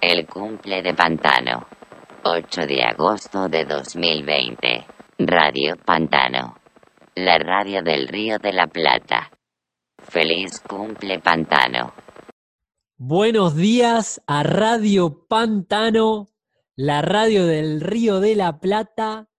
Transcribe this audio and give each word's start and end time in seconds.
El 0.00 0.26
cumple 0.26 0.82
de 0.82 0.92
Pantano. 0.92 1.66
8 2.22 2.66
de 2.66 2.82
agosto 2.84 3.48
de 3.48 3.64
2020. 3.64 4.86
Radio 5.18 5.76
Pantano. 5.84 6.58
La 7.14 7.38
radio 7.38 7.82
del 7.82 8.06
Río 8.06 8.38
de 8.38 8.52
la 8.52 8.66
Plata. 8.66 9.30
Feliz 9.98 10.60
cumple 10.60 11.18
Pantano. 11.20 11.94
Buenos 12.98 13.56
días 13.56 14.22
a 14.26 14.42
Radio 14.42 15.26
Pantano, 15.26 16.28
la 16.76 17.02
radio 17.02 17.46
del 17.46 17.80
Río 17.80 18.20
de 18.20 18.36
la 18.36 18.58
Plata, 18.58 19.30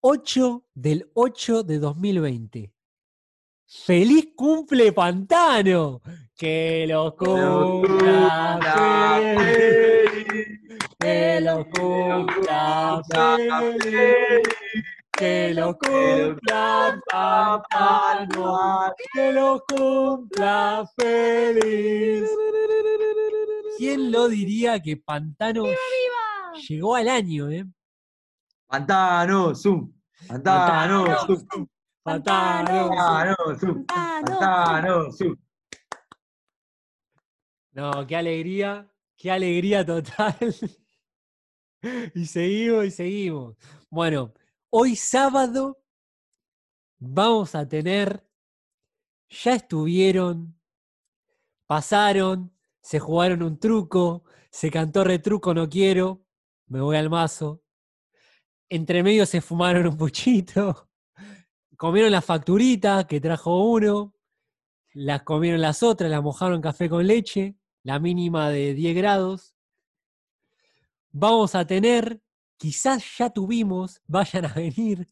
8 0.00 0.66
del 0.74 1.10
8 1.14 1.64
de 1.64 1.78
2020. 1.78 2.74
¡Feliz 3.66 4.28
cumple 4.36 4.92
Pantano! 4.92 6.02
¡Que 6.38 6.86
lo 6.88 7.16
cumpla 7.16 8.60
feliz! 8.76 10.60
¡Que 11.00 11.40
lo 11.40 11.66
cumpla 11.68 13.02
feliz! 13.10 14.42
¡Que 15.10 15.52
lo 15.52 15.76
cumpla 15.76 17.00
Pantano! 17.10 18.94
¡Que 19.12 19.32
lo 19.32 19.64
cumpla 19.66 20.88
feliz! 20.96 22.30
¿Quién 23.76 24.12
lo 24.12 24.28
diría 24.28 24.80
que 24.80 24.96
Pantano 24.96 25.64
llegó 26.68 26.94
al 26.94 27.08
año, 27.08 27.50
eh? 27.50 27.66
Pantano, 28.68 29.56
zoom. 29.56 29.92
Pantano, 30.28 31.04
Pantano, 31.04 31.26
zoom. 31.26 31.66
Pantano. 32.04 32.90
Pantano, 32.90 33.58
zoom. 33.58 33.84
Pantano, 33.86 35.10
zoom. 35.10 35.34
No, 37.78 38.04
qué 38.08 38.16
alegría, 38.16 38.92
qué 39.16 39.30
alegría 39.30 39.86
total. 39.86 40.34
Y 42.12 42.26
seguimos 42.26 42.86
y 42.86 42.90
seguimos. 42.90 43.56
Bueno, 43.88 44.34
hoy 44.68 44.96
sábado 44.96 45.80
vamos 46.98 47.54
a 47.54 47.68
tener, 47.68 48.28
ya 49.28 49.54
estuvieron, 49.54 50.58
pasaron, 51.68 52.52
se 52.80 52.98
jugaron 52.98 53.44
un 53.44 53.60
truco, 53.60 54.24
se 54.50 54.72
cantó 54.72 55.04
retruco 55.04 55.54
no 55.54 55.68
quiero, 55.68 56.26
me 56.66 56.80
voy 56.80 56.96
al 56.96 57.08
mazo. 57.08 57.62
Entre 58.68 59.04
medio 59.04 59.24
se 59.24 59.40
fumaron 59.40 59.86
un 59.86 59.96
puchito, 59.96 60.90
comieron 61.76 62.10
la 62.10 62.22
facturita 62.22 63.06
que 63.06 63.20
trajo 63.20 63.70
uno, 63.70 64.16
las 64.94 65.22
comieron 65.22 65.60
las 65.60 65.84
otras, 65.84 66.10
las 66.10 66.24
mojaron 66.24 66.60
café 66.60 66.88
con 66.88 67.06
leche, 67.06 67.57
la 67.82 67.98
mínima 67.98 68.50
de 68.50 68.74
10 68.74 68.96
grados. 68.96 69.54
Vamos 71.10 71.54
a 71.54 71.66
tener, 71.66 72.20
quizás 72.56 73.04
ya 73.16 73.30
tuvimos, 73.30 74.00
vayan 74.06 74.46
a 74.46 74.52
venir, 74.52 75.08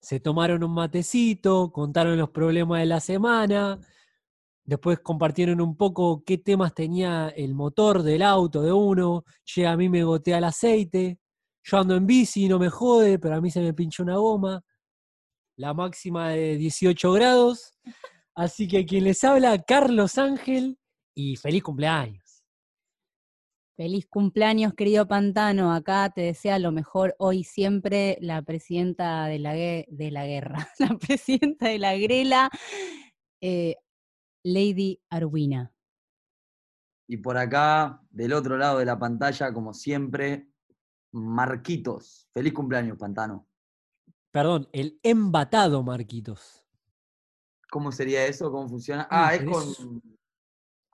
se 0.00 0.20
tomaron 0.20 0.64
un 0.64 0.74
matecito, 0.74 1.72
contaron 1.72 2.18
los 2.18 2.30
problemas 2.30 2.80
de 2.80 2.86
la 2.86 3.00
semana, 3.00 3.78
después 4.64 5.00
compartieron 5.00 5.60
un 5.60 5.76
poco 5.76 6.24
qué 6.24 6.38
temas 6.38 6.74
tenía 6.74 7.28
el 7.28 7.54
motor 7.54 8.02
del 8.02 8.22
auto 8.22 8.62
de 8.62 8.72
uno, 8.72 9.24
che, 9.44 9.66
a 9.66 9.76
mí 9.76 9.88
me 9.88 10.02
gotea 10.02 10.38
el 10.38 10.44
aceite, 10.44 11.20
yo 11.62 11.78
ando 11.78 11.94
en 11.94 12.06
bici, 12.06 12.48
no 12.48 12.58
me 12.58 12.68
jode, 12.68 13.18
pero 13.18 13.36
a 13.36 13.40
mí 13.40 13.50
se 13.50 13.60
me 13.60 13.72
pinchó 13.72 14.02
una 14.02 14.16
goma, 14.16 14.64
la 15.56 15.74
máxima 15.74 16.30
de 16.30 16.56
18 16.56 17.12
grados, 17.12 17.74
así 18.34 18.66
que 18.66 18.84
quien 18.84 19.04
les 19.04 19.22
habla, 19.22 19.62
Carlos 19.62 20.18
Ángel, 20.18 20.78
y 21.14 21.36
feliz 21.36 21.62
cumpleaños. 21.62 22.42
Feliz 23.76 24.06
cumpleaños, 24.06 24.74
querido 24.74 25.08
Pantano. 25.08 25.72
Acá 25.72 26.10
te 26.10 26.20
desea 26.20 26.58
lo 26.58 26.72
mejor 26.72 27.14
hoy 27.18 27.38
y 27.38 27.44
siempre 27.44 28.18
la 28.20 28.42
presidenta 28.42 29.26
de 29.26 29.38
la, 29.38 29.54
de 29.54 30.10
la 30.10 30.26
guerra, 30.26 30.68
la 30.78 30.96
presidenta 30.98 31.68
de 31.68 31.78
la 31.78 31.96
grela, 31.96 32.50
eh, 33.40 33.76
Lady 34.44 35.00
Arwina. 35.10 35.72
Y 37.08 37.16
por 37.16 37.36
acá, 37.36 38.00
del 38.10 38.32
otro 38.32 38.56
lado 38.56 38.78
de 38.78 38.84
la 38.84 38.98
pantalla, 38.98 39.52
como 39.52 39.74
siempre, 39.74 40.48
Marquitos. 41.12 42.28
Feliz 42.32 42.52
cumpleaños, 42.52 42.98
Pantano. 42.98 43.46
Perdón, 44.30 44.68
el 44.72 44.98
embatado 45.02 45.82
Marquitos. 45.82 46.64
¿Cómo 47.70 47.92
sería 47.92 48.26
eso? 48.26 48.50
¿Cómo 48.50 48.68
funciona? 48.68 49.06
Ah, 49.10 49.34
es 49.34 49.44
con. 49.44 50.02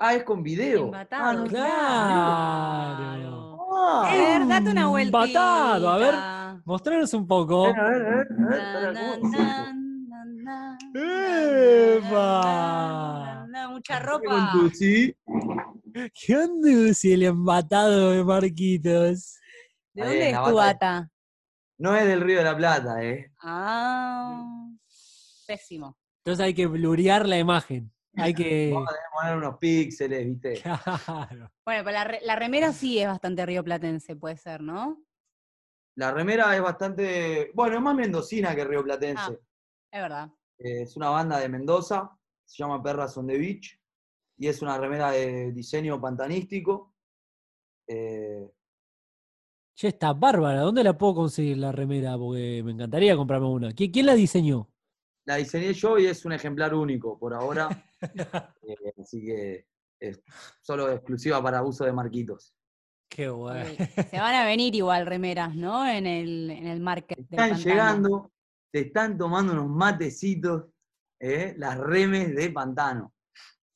Ah, 0.01 0.15
es 0.15 0.23
con 0.23 0.45
video. 0.45 0.85
Embatado, 0.87 1.43
Ah, 1.45 1.49
claro. 1.49 3.59
Ah, 3.75 4.09
A 4.09 4.15
ver, 4.15 4.47
date 4.47 4.71
una 4.71 4.87
vueltita. 4.87 5.19
Embatado, 5.25 5.89
a 5.91 5.99
ver. 5.99 6.15
Mostraros 6.65 7.13
un 7.15 7.27
poco. 7.27 7.67
a 7.67 7.73
ver, 7.73 8.03
a 8.03 8.25
ver, 8.47 8.97
a 8.97 9.73
¡Epa! 11.97 13.47
Mucha 13.71 13.99
ropa. 14.01 14.53
¿Qué 16.15 16.37
onda 16.37 16.69
el 17.03 17.23
embatado 17.23 18.11
de 18.13 18.25
Marquitos? 18.25 19.37
¿De 19.95 20.03
dónde 20.03 20.31
es 20.31 20.37
tu 20.37 20.55
bata. 20.55 20.55
bata? 20.55 21.11
No 21.79 21.97
es 21.97 22.07
del 22.07 22.21
Río 22.21 22.39
de 22.39 22.45
la 22.45 22.57
Plata, 22.57 23.03
¿eh? 23.03 23.33
Ah, 23.43 24.45
pésimo. 25.47 25.97
Entonces 26.25 26.45
hay 26.45 26.55
que 26.55 26.67
blurear 26.67 27.27
la 27.27 27.39
imagen. 27.39 27.93
Hay 28.19 28.35
que. 28.35 28.71
Vamos 28.73 28.89
a 28.89 28.93
tener 28.93 29.05
que 29.05 29.17
poner 29.21 29.37
unos 29.37 29.59
píxeles, 29.59 30.27
¿viste? 30.27 30.53
Claro. 30.63 31.51
Bueno, 31.65 31.85
pero 31.85 31.91
la, 31.91 32.05
re- 32.05 32.21
la 32.23 32.37
remera 32.37 32.73
sí 32.73 32.99
es 32.99 33.07
bastante 33.07 33.45
rioplatense, 33.45 34.17
puede 34.17 34.37
ser, 34.37 34.61
¿no? 34.63 35.03
La 35.97 36.13
remera 36.13 36.55
es 36.57 36.63
bastante. 36.63 37.51
Bueno, 37.55 37.77
es 37.77 37.83
más 37.83 37.95
mendocina 37.95 38.55
que 38.55 38.65
rioplatense. 38.65 39.39
Ah. 39.41 39.47
Es 39.93 40.03
verdad. 40.03 40.29
Eh, 40.59 40.83
Es 40.83 40.97
una 40.97 41.11
banda 41.11 41.39
de 41.39 41.49
Mendoza, 41.49 42.11
se 42.47 42.57
llama 42.63 42.83
Perras 42.83 43.17
on 43.19 43.27
the 43.27 43.37
Beach, 43.37 43.79
y 44.39 44.47
es 44.49 44.63
una 44.63 44.79
remera 44.79 45.11
de 45.11 45.53
diseño 45.53 46.01
pantanístico. 46.01 46.95
Eh, 47.87 48.51
Che, 49.77 49.89
está 49.89 50.13
bárbara. 50.13 50.61
¿Dónde 50.61 50.83
la 50.83 50.97
puedo 50.99 51.15
conseguir 51.15 51.59
la 51.59 51.71
remera? 51.73 52.17
Porque 52.19 52.63
me 52.65 52.73
encantaría 52.73 53.17
comprarme 53.17 53.47
una. 53.47 53.69
¿Qui- 53.71 53.93
¿Quién 53.93 54.07
la 54.07 54.15
diseñó? 54.15 54.69
La 55.29 55.37
diseñé 55.37 55.75
yo 55.75 55.99
y 55.99 56.07
es 56.07 56.25
un 56.25 56.33
ejemplar 56.33 56.75
único 56.75 57.19
por 57.19 57.35
ahora, 57.35 57.69
eh, 58.63 58.93
así 58.99 59.27
que 59.27 59.67
es 60.01 60.23
solo 60.63 60.91
exclusiva 60.91 61.43
para 61.43 61.63
uso 61.63 61.85
de 61.85 61.93
Marquitos. 61.93 62.55
Qué 63.11 63.29
bueno. 63.29 63.69
Se 64.11 64.19
van 64.19 64.35
a 64.35 64.47
venir 64.47 64.75
igual 64.75 65.05
remeras, 65.05 65.55
¿no? 65.55 65.87
En 65.87 66.07
el, 66.07 66.51
en 66.51 66.67
el 66.67 66.81
market. 66.81 67.19
Están 67.19 67.59
llegando, 67.59 68.33
te 68.73 68.81
están 68.87 69.19
tomando 69.19 69.53
unos 69.53 69.69
matecitos, 69.69 70.65
eh, 71.21 71.55
las 71.59 71.77
remes 71.79 72.35
de 72.35 72.49
pantano. 72.51 73.13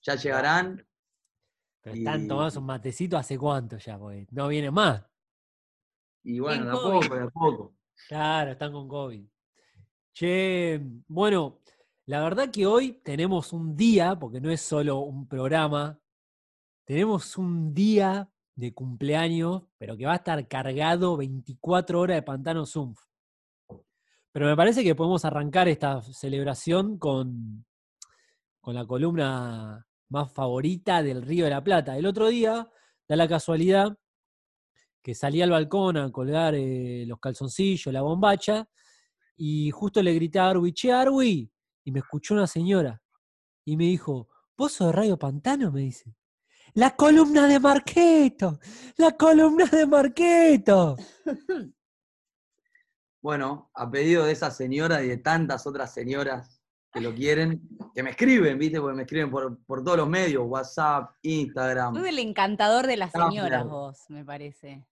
Ya 0.00 0.14
llegarán. 0.14 0.82
Pero 1.82 1.96
están 1.96 2.24
Y- 2.24 2.28
tomando 2.28 2.60
un 2.60 2.66
matecito 2.66 3.18
hace 3.18 3.36
cuánto 3.36 3.76
ya, 3.76 3.98
porque 3.98 4.26
no 4.30 4.48
viene 4.48 4.70
más. 4.70 5.04
Y 6.24 6.38
bueno, 6.40 6.64
de 6.64 6.70
a 6.70 6.74
poco, 6.74 7.14
de 7.14 7.22
a 7.22 7.28
poco. 7.28 7.74
Claro, 8.08 8.52
están 8.52 8.72
con 8.72 8.88
COVID. 8.88 9.26
Che, 10.14 10.80
bueno, 11.08 11.60
la 12.06 12.20
verdad 12.22 12.50
que 12.50 12.66
hoy 12.66 13.00
tenemos 13.02 13.52
un 13.52 13.74
día, 13.76 14.18
porque 14.18 14.40
no 14.40 14.50
es 14.50 14.60
solo 14.60 14.98
un 14.98 15.26
programa, 15.26 15.98
tenemos 16.84 17.38
un 17.38 17.72
día 17.72 18.28
de 18.54 18.74
cumpleaños, 18.74 19.62
pero 19.78 19.96
que 19.96 20.04
va 20.04 20.12
a 20.12 20.16
estar 20.16 20.46
cargado 20.48 21.16
24 21.16 22.00
horas 22.00 22.16
de 22.16 22.22
Pantano 22.22 22.66
Zoom. 22.66 22.94
Pero 24.32 24.46
me 24.46 24.56
parece 24.56 24.84
que 24.84 24.94
podemos 24.94 25.24
arrancar 25.24 25.68
esta 25.68 26.02
celebración 26.02 26.98
con, 26.98 27.64
con 28.60 28.74
la 28.74 28.86
columna 28.86 29.86
más 30.10 30.32
favorita 30.32 31.02
del 31.02 31.22
Río 31.22 31.44
de 31.44 31.50
la 31.50 31.64
Plata. 31.64 31.96
El 31.96 32.06
otro 32.06 32.28
día, 32.28 32.68
da 33.08 33.16
la 33.16 33.28
casualidad 33.28 33.96
que 35.02 35.14
salí 35.14 35.42
al 35.42 35.50
balcón 35.50 35.96
a 35.96 36.12
colgar 36.12 36.54
eh, 36.54 37.04
los 37.06 37.18
calzoncillos, 37.18 37.92
la 37.92 38.02
bombacha, 38.02 38.68
y 39.36 39.70
justo 39.70 40.02
le 40.02 40.14
grité 40.14 40.38
a 40.38 40.50
Arwi, 40.50 40.72
che, 40.72 40.92
Arwi, 40.92 41.50
y 41.84 41.92
me 41.92 42.00
escuchó 42.00 42.34
una 42.34 42.46
señora, 42.46 43.02
y 43.64 43.76
me 43.76 43.84
dijo, 43.84 44.28
¿vos 44.56 44.72
sos 44.72 44.88
de 44.88 44.92
Radio 44.92 45.18
Pantano? 45.18 45.70
Me 45.70 45.80
dice. 45.80 46.14
La 46.74 46.96
columna 46.96 47.46
de 47.46 47.60
Marqueto, 47.60 48.58
la 48.96 49.12
columna 49.12 49.66
de 49.66 49.86
Marqueto. 49.86 50.96
Bueno, 53.22 53.70
a 53.74 53.88
pedido 53.88 54.24
de 54.24 54.32
esa 54.32 54.50
señora 54.50 55.04
y 55.04 55.06
de 55.06 55.16
tantas 55.16 55.64
otras 55.64 55.94
señoras 55.94 56.60
que 56.92 57.00
lo 57.00 57.14
quieren, 57.14 57.62
que 57.94 58.02
me 58.02 58.10
escriben, 58.10 58.58
¿viste? 58.58 58.80
Porque 58.80 58.96
me 58.96 59.02
escriben 59.02 59.30
por, 59.30 59.64
por 59.64 59.84
todos 59.84 59.96
los 59.96 60.08
medios, 60.08 60.42
WhatsApp, 60.44 61.14
Instagram. 61.22 61.94
Sos 61.94 62.06
el 62.08 62.18
encantador 62.18 62.88
de 62.88 62.96
las 62.96 63.12
señoras 63.12 63.64
vos, 63.64 64.06
me 64.08 64.24
parece. 64.24 64.84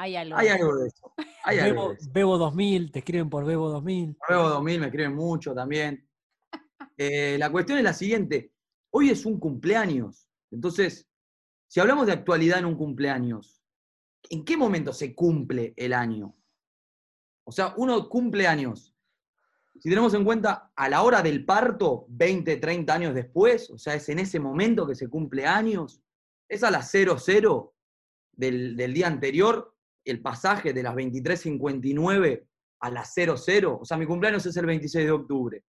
Hay 0.00 0.14
algo. 0.14 0.38
Hay 0.38 0.46
algo 0.46 0.76
de 0.76 0.86
eso. 0.86 1.12
Hay 1.42 1.58
algo 1.58 1.80
Bebo, 1.80 1.88
de 1.88 1.94
eso. 1.96 2.10
Bebo 2.12 2.38
2000, 2.38 2.92
te 2.92 3.00
escriben 3.00 3.28
por 3.28 3.44
Bebo 3.44 3.68
2000. 3.68 4.16
Nuevo 4.28 4.48
2000 4.48 4.80
me 4.80 4.86
escriben 4.86 5.14
mucho 5.14 5.54
también. 5.54 6.08
Eh, 7.00 7.36
la 7.38 7.52
cuestión 7.52 7.78
es 7.78 7.84
la 7.84 7.92
siguiente. 7.92 8.52
Hoy 8.90 9.10
es 9.10 9.24
un 9.24 9.38
cumpleaños. 9.38 10.28
Entonces, 10.50 11.08
Si 11.68 11.78
hablamos 11.78 12.06
de 12.06 12.12
actualidad 12.12 12.58
en 12.58 12.64
un 12.64 12.74
cumpleaños, 12.76 13.62
¿en 14.30 14.44
qué 14.44 14.56
momento 14.56 14.92
se 14.92 15.14
cumple 15.14 15.74
el 15.76 15.92
año? 15.92 16.34
O 17.44 17.52
sea, 17.52 17.74
uno 17.76 18.08
cumple 18.08 18.48
años. 18.48 18.96
Si 19.78 19.88
tenemos 19.88 20.12
en 20.14 20.24
cuenta 20.24 20.72
a 20.74 20.88
la 20.88 21.02
hora 21.02 21.22
del 21.22 21.44
parto, 21.44 22.06
20, 22.08 22.56
30 22.56 22.92
años 22.92 23.14
después, 23.14 23.70
o 23.70 23.78
sea, 23.78 23.94
es 23.94 24.08
en 24.08 24.18
ese 24.18 24.40
momento 24.40 24.84
que 24.84 24.96
se 24.96 25.08
cumple 25.08 25.46
años, 25.46 26.02
es 26.48 26.64
a 26.64 26.70
las 26.72 26.90
00 26.90 27.74
del, 28.32 28.76
del 28.76 28.92
día 28.92 29.06
anterior, 29.06 29.77
el 30.10 30.20
pasaje 30.22 30.72
de 30.72 30.82
las 30.82 30.94
23.59 30.94 32.46
a 32.80 32.90
las 32.90 33.12
00, 33.14 33.78
o 33.80 33.84
sea, 33.84 33.96
mi 33.96 34.06
cumpleaños 34.06 34.46
es 34.46 34.56
el 34.56 34.66
26 34.66 35.04
de 35.04 35.10
octubre. 35.12 35.64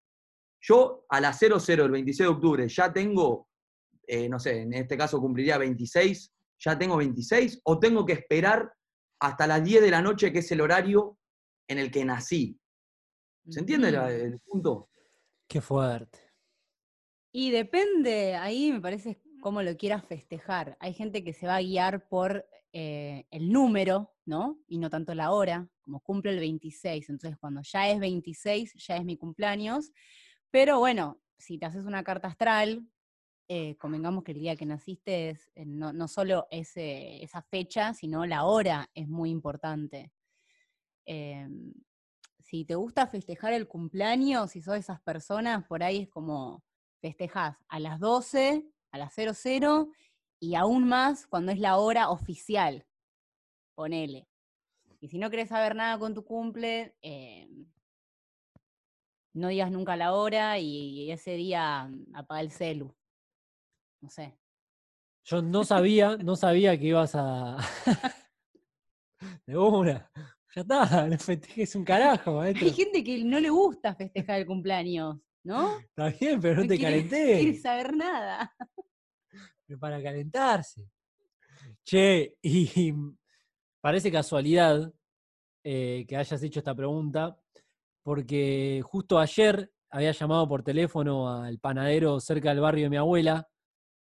Yo 0.61 1.05
a 1.09 1.21
las 1.21 1.37
00 1.39 1.83
del 1.83 1.91
26 1.91 2.27
de 2.27 2.33
octubre 2.33 2.67
ya 2.67 2.91
tengo, 2.91 3.47
eh, 4.07 4.27
no 4.27 4.39
sé, 4.39 4.61
en 4.61 4.73
este 4.73 4.97
caso 4.97 5.19
cumpliría 5.19 5.57
26, 5.57 6.31
ya 6.59 6.77
tengo 6.77 6.97
26, 6.97 7.61
o 7.63 7.79
tengo 7.79 8.05
que 8.05 8.13
esperar 8.13 8.71
hasta 9.19 9.47
las 9.47 9.63
10 9.63 9.81
de 9.81 9.91
la 9.91 10.01
noche, 10.01 10.31
que 10.31 10.39
es 10.39 10.51
el 10.51 10.61
horario 10.61 11.17
en 11.67 11.77
el 11.79 11.91
que 11.91 12.03
nací. 12.03 12.59
¿Se 13.49 13.59
entiende 13.59 13.91
la- 13.91 14.05
Ujú. 14.05 14.09
el 14.13 14.39
punto? 14.39 14.89
Qué 15.47 15.61
fuerte. 15.61 16.19
Y 17.31 17.51
depende, 17.51 18.35
ahí 18.35 18.71
me 18.71 18.81
parece 18.81 19.09
cómo 19.45 19.61
lo 19.61 19.77
quieras 19.77 20.03
festejar. 20.03 20.75
Hay 20.79 20.95
gente 20.95 21.23
que 21.23 21.31
se 21.31 21.45
va 21.45 21.57
a 21.57 21.61
guiar 21.61 22.07
por 22.07 22.47
eh, 22.73 23.27
el 23.29 23.51
número, 23.51 24.11
¿no? 24.25 24.57
Y 24.67 24.79
no 24.79 24.89
tanto 24.89 25.13
la 25.13 25.29
hora, 25.33 25.69
como 25.81 25.99
cumple 25.99 26.31
el 26.31 26.39
26. 26.39 27.11
Entonces, 27.11 27.37
cuando 27.37 27.61
ya 27.61 27.87
es 27.91 27.99
26, 27.99 28.73
ya 28.73 28.97
es 28.97 29.05
mi 29.05 29.17
cumpleaños. 29.17 29.91
Pero 30.49 30.79
bueno, 30.79 31.21
si 31.37 31.59
te 31.59 31.67
haces 31.67 31.85
una 31.85 32.03
carta 32.03 32.27
astral, 32.27 32.87
eh, 33.47 33.75
convengamos 33.77 34.23
que 34.23 34.31
el 34.31 34.39
día 34.39 34.55
que 34.55 34.65
naciste 34.65 35.29
es 35.29 35.51
eh, 35.53 35.63
no, 35.63 36.07
solo 36.07 36.47
ese- 36.49 37.23
esa 37.23 37.43
fecha, 37.43 37.93
sino 37.93 38.25
la 38.25 38.45
hora 38.45 38.89
es 38.95 39.07
muy 39.07 39.29
importante. 39.29 40.11
Em, 41.05 41.71
si 42.39 42.65
te 42.65 42.73
gusta 42.73 43.05
festejar 43.05 43.53
el 43.53 43.67
cumpleaños, 43.67 44.49
si 44.53 44.63
sos 44.63 44.77
esas 44.77 45.01
personas, 45.01 45.65
por 45.67 45.83
ahí 45.83 45.99
es 46.01 46.09
como 46.09 46.63
festejás 46.99 47.57
a 47.67 47.79
las 47.79 47.99
12, 47.99 48.65
a 48.95 48.97
las 48.97 49.13
00 49.13 49.89
y 50.39 50.55
aún 50.55 50.87
más 50.87 51.27
cuando 51.27 51.51
es 51.51 51.59
la 51.59 51.77
hora 51.77 52.09
oficial. 52.09 52.85
Ponele. 53.75 54.27
Y 54.99 55.09
si 55.09 55.17
no 55.17 55.29
querés 55.29 55.49
saber 55.49 55.75
nada 55.75 55.99
con 55.99 56.13
tu 56.13 56.25
cumple, 56.25 56.95
em, 57.01 57.65
no 59.33 59.49
digas 59.49 59.71
nunca 59.71 59.95
la 59.95 60.13
hora 60.13 60.57
y 60.59 61.11
ese 61.11 61.31
día 61.35 61.89
apaga 62.13 62.41
el 62.41 62.51
celu. 62.51 62.95
No 64.01 64.09
sé. 64.09 64.37
Yo 65.25 65.41
no 65.41 65.63
sabía, 65.63 66.17
no 66.17 66.35
sabía 66.35 66.77
que 66.77 66.85
ibas 66.85 67.15
a. 67.15 67.57
De 69.47 69.57
una. 69.57 70.11
Ya 70.55 70.61
está, 70.61 71.07
no 71.09 71.17
festejes 71.17 71.75
un 71.75 71.83
carajo, 71.83 72.35
maestro. 72.35 72.67
Hay 72.67 72.73
gente 72.73 73.03
que 73.03 73.23
no 73.23 73.39
le 73.39 73.49
gusta 73.49 73.95
festejar 73.95 74.39
el 74.39 74.45
cumpleaños, 74.45 75.17
¿no? 75.43 75.79
Está 75.79 76.09
bien, 76.09 76.39
pero 76.39 76.61
no 76.61 76.67
te 76.67 76.77
quiere, 76.77 77.03
no 77.03 77.09
calenté. 77.09 77.39
quiere 77.39 77.57
saber 77.57 77.95
nada. 77.95 78.55
Pero 79.65 79.79
para 79.79 80.01
calentarse. 80.01 80.87
Che, 81.83 82.35
y 82.41 82.93
parece 83.81 84.11
casualidad 84.11 84.91
eh, 85.63 86.05
que 86.07 86.15
hayas 86.17 86.41
hecho 86.43 86.59
esta 86.59 86.75
pregunta, 86.75 87.37
porque 88.03 88.81
justo 88.83 89.17
ayer 89.19 89.71
había 89.89 90.11
llamado 90.11 90.47
por 90.47 90.63
teléfono 90.63 91.29
al 91.41 91.59
panadero 91.59 92.19
cerca 92.19 92.49
del 92.49 92.59
barrio 92.59 92.85
de 92.85 92.89
mi 92.89 92.97
abuela, 92.97 93.47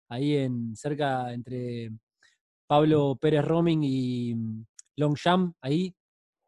ahí 0.09 0.36
en 0.38 0.75
cerca 0.75 1.33
entre 1.33 1.92
Pablo 2.68 3.15
Pérez 3.15 3.45
Roming 3.45 3.83
y 3.83 4.36
mm, 4.36 4.65
Longchamp, 4.98 5.56
ahí, 5.62 5.95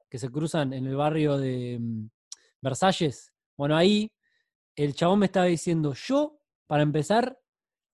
que 0.10 0.20
se 0.20 0.30
cruzan 0.30 0.74
en 0.74 0.86
el 0.86 0.96
barrio 0.96 1.38
de 1.38 1.78
mm, 1.80 2.10
Versalles. 2.62 3.32
Bueno, 3.58 3.76
ahí 3.76 4.12
el 4.76 4.94
chabón 4.94 5.20
me 5.20 5.26
estaba 5.28 5.46
diciendo, 5.46 5.94
yo, 5.94 6.40
para 6.68 6.84
empezar, 6.84 7.38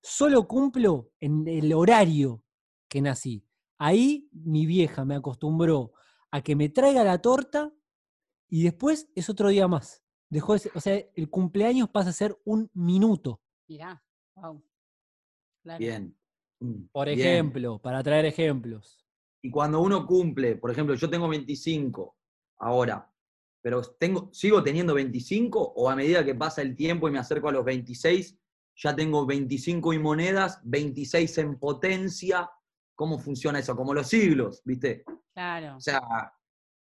solo 0.05 0.47
cumplo 0.47 1.11
en 1.19 1.47
el 1.47 1.73
horario 1.73 2.43
que 2.87 3.01
nací. 3.01 3.43
Ahí 3.79 4.29
mi 4.31 4.67
vieja 4.67 5.03
me 5.03 5.15
acostumbró 5.15 5.93
a 6.29 6.41
que 6.41 6.55
me 6.55 6.69
traiga 6.69 7.03
la 7.03 7.19
torta 7.21 7.73
y 8.47 8.63
después 8.63 9.09
es 9.15 9.29
otro 9.29 9.49
día 9.49 9.67
más. 9.67 10.03
Dejó 10.29 10.53
de 10.53 10.59
ser- 10.59 10.71
o 10.75 10.79
sea, 10.79 10.95
el 11.15 11.29
cumpleaños 11.29 11.89
pasa 11.89 12.11
a 12.11 12.13
ser 12.13 12.39
un 12.45 12.69
minuto, 12.73 13.41
Mirá, 13.67 14.03
wow. 14.35 14.63
Claro. 15.63 15.79
Bien. 15.79 16.15
Mm, 16.59 16.83
por 16.91 17.07
bien. 17.07 17.19
ejemplo, 17.19 17.79
para 17.79 18.03
traer 18.03 18.25
ejemplos. 18.25 19.03
Y 19.41 19.49
cuando 19.49 19.81
uno 19.81 20.05
cumple, 20.05 20.55
por 20.55 20.69
ejemplo, 20.69 20.93
yo 20.93 21.09
tengo 21.09 21.27
25 21.27 22.15
ahora, 22.57 23.11
pero 23.61 23.81
tengo, 23.99 24.29
¿sigo 24.31 24.61
teniendo 24.61 24.93
25 24.93 25.59
o 25.75 25.89
a 25.89 25.95
medida 25.95 26.23
que 26.23 26.35
pasa 26.35 26.61
el 26.61 26.75
tiempo 26.75 27.07
y 27.07 27.11
me 27.11 27.17
acerco 27.17 27.49
a 27.49 27.51
los 27.51 27.65
26, 27.65 28.37
ya 28.75 28.95
tengo 28.95 29.25
25 29.25 29.93
y 29.93 29.99
monedas, 29.99 30.59
26 30.63 31.37
en 31.39 31.57
potencia? 31.57 32.49
¿Cómo 32.95 33.17
funciona 33.19 33.59
eso? 33.59 33.75
Como 33.75 33.93
los 33.93 34.07
siglos, 34.07 34.61
¿viste? 34.63 35.03
Claro. 35.33 35.75
O 35.77 35.81
sea, 35.81 36.01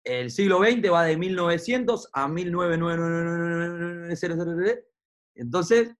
el 0.04 0.30
siglo 0.30 0.58
XX 0.58 0.92
va 0.92 1.04
de 1.04 1.16
1900 1.16 2.10
a 2.12 2.28
1999. 2.28 4.84
Entonces, 5.34 5.96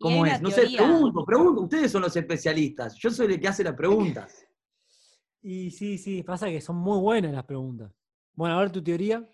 ¿cómo 0.00 0.26
es? 0.26 0.40
No 0.40 0.50
sé, 0.50 0.62
pregunto, 0.76 1.24
pregunto. 1.24 1.60
Ustedes 1.62 1.92
son 1.92 2.02
los 2.02 2.16
especialistas. 2.16 2.96
Yo 2.96 3.10
soy 3.10 3.34
el 3.34 3.40
que 3.40 3.48
hace 3.48 3.64
las 3.64 3.74
preguntas. 3.74 4.40
Y 5.46 5.72
sí, 5.72 5.98
sí, 5.98 6.22
pasa 6.22 6.48
que 6.48 6.62
son 6.62 6.76
muy 6.76 6.98
buenas 6.98 7.34
las 7.34 7.44
preguntas. 7.44 7.92
Bueno, 8.32 8.56
a 8.56 8.60
ver 8.60 8.72
tu 8.72 8.82
teoría. 8.82 9.28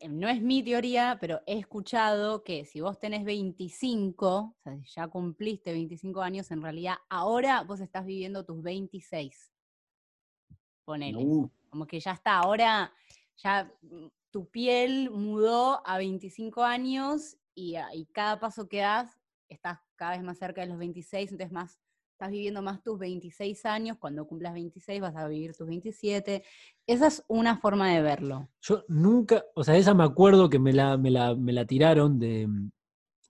Eh, 0.00 0.08
no 0.08 0.28
es 0.28 0.40
mi 0.42 0.62
teoría, 0.62 1.18
pero 1.20 1.40
he 1.46 1.58
escuchado 1.58 2.42
que 2.42 2.64
si 2.64 2.80
vos 2.80 2.98
tenés 2.98 3.24
25, 3.24 4.28
o 4.56 4.56
sea, 4.62 4.76
si 4.78 4.86
ya 4.94 5.08
cumpliste 5.08 5.72
25 5.72 6.20
años, 6.22 6.50
en 6.50 6.62
realidad 6.62 6.96
ahora 7.08 7.62
vos 7.62 7.80
estás 7.80 8.04
viviendo 8.06 8.44
tus 8.44 8.62
26. 8.62 9.52
Ponele. 10.84 11.24
Como 11.70 11.86
que 11.86 11.98
ya 12.00 12.12
está, 12.12 12.38
ahora 12.38 12.92
ya 13.36 13.72
mm, 13.82 14.06
tu 14.30 14.48
piel 14.50 15.10
mudó 15.10 15.86
a 15.86 15.98
25 15.98 16.62
años 16.62 17.36
y, 17.54 17.76
a- 17.76 17.94
y 17.94 18.06
cada 18.06 18.38
paso 18.40 18.68
que 18.68 18.78
das 18.78 19.18
estás 19.48 19.78
cada 19.96 20.12
vez 20.12 20.22
más 20.22 20.38
cerca 20.38 20.60
de 20.62 20.66
los 20.68 20.78
26, 20.78 21.30
entonces 21.32 21.52
más 21.52 21.80
estás 22.14 22.30
viviendo 22.30 22.62
más 22.62 22.80
tus 22.82 22.96
26 22.98 23.66
años, 23.66 23.96
cuando 23.98 24.26
cumplas 24.26 24.54
26 24.54 25.00
vas 25.00 25.16
a 25.16 25.26
vivir 25.26 25.54
tus 25.56 25.66
27. 25.66 26.44
Esa 26.86 27.08
es 27.08 27.24
una 27.28 27.58
forma 27.58 27.92
de 27.92 28.02
verlo. 28.02 28.48
Yo 28.62 28.84
nunca, 28.88 29.44
o 29.54 29.64
sea, 29.64 29.76
esa 29.76 29.94
me 29.94 30.04
acuerdo 30.04 30.48
que 30.48 30.60
me 30.60 30.72
la, 30.72 30.96
me 30.96 31.10
la, 31.10 31.34
me 31.34 31.52
la 31.52 31.64
tiraron 31.66 32.18
de, 32.20 32.48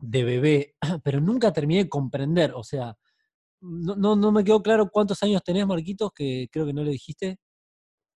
de 0.00 0.24
bebé, 0.24 0.76
pero 1.02 1.20
nunca 1.20 1.50
terminé 1.52 1.84
de 1.84 1.88
comprender. 1.88 2.52
O 2.54 2.62
sea, 2.62 2.94
no, 3.62 3.96
no, 3.96 4.16
no 4.16 4.30
me 4.30 4.44
quedó 4.44 4.62
claro 4.62 4.88
cuántos 4.90 5.22
años 5.22 5.42
tenés, 5.42 5.66
Marquitos, 5.66 6.12
que 6.14 6.48
creo 6.52 6.66
que 6.66 6.74
no 6.74 6.84
lo 6.84 6.90
dijiste. 6.90 7.38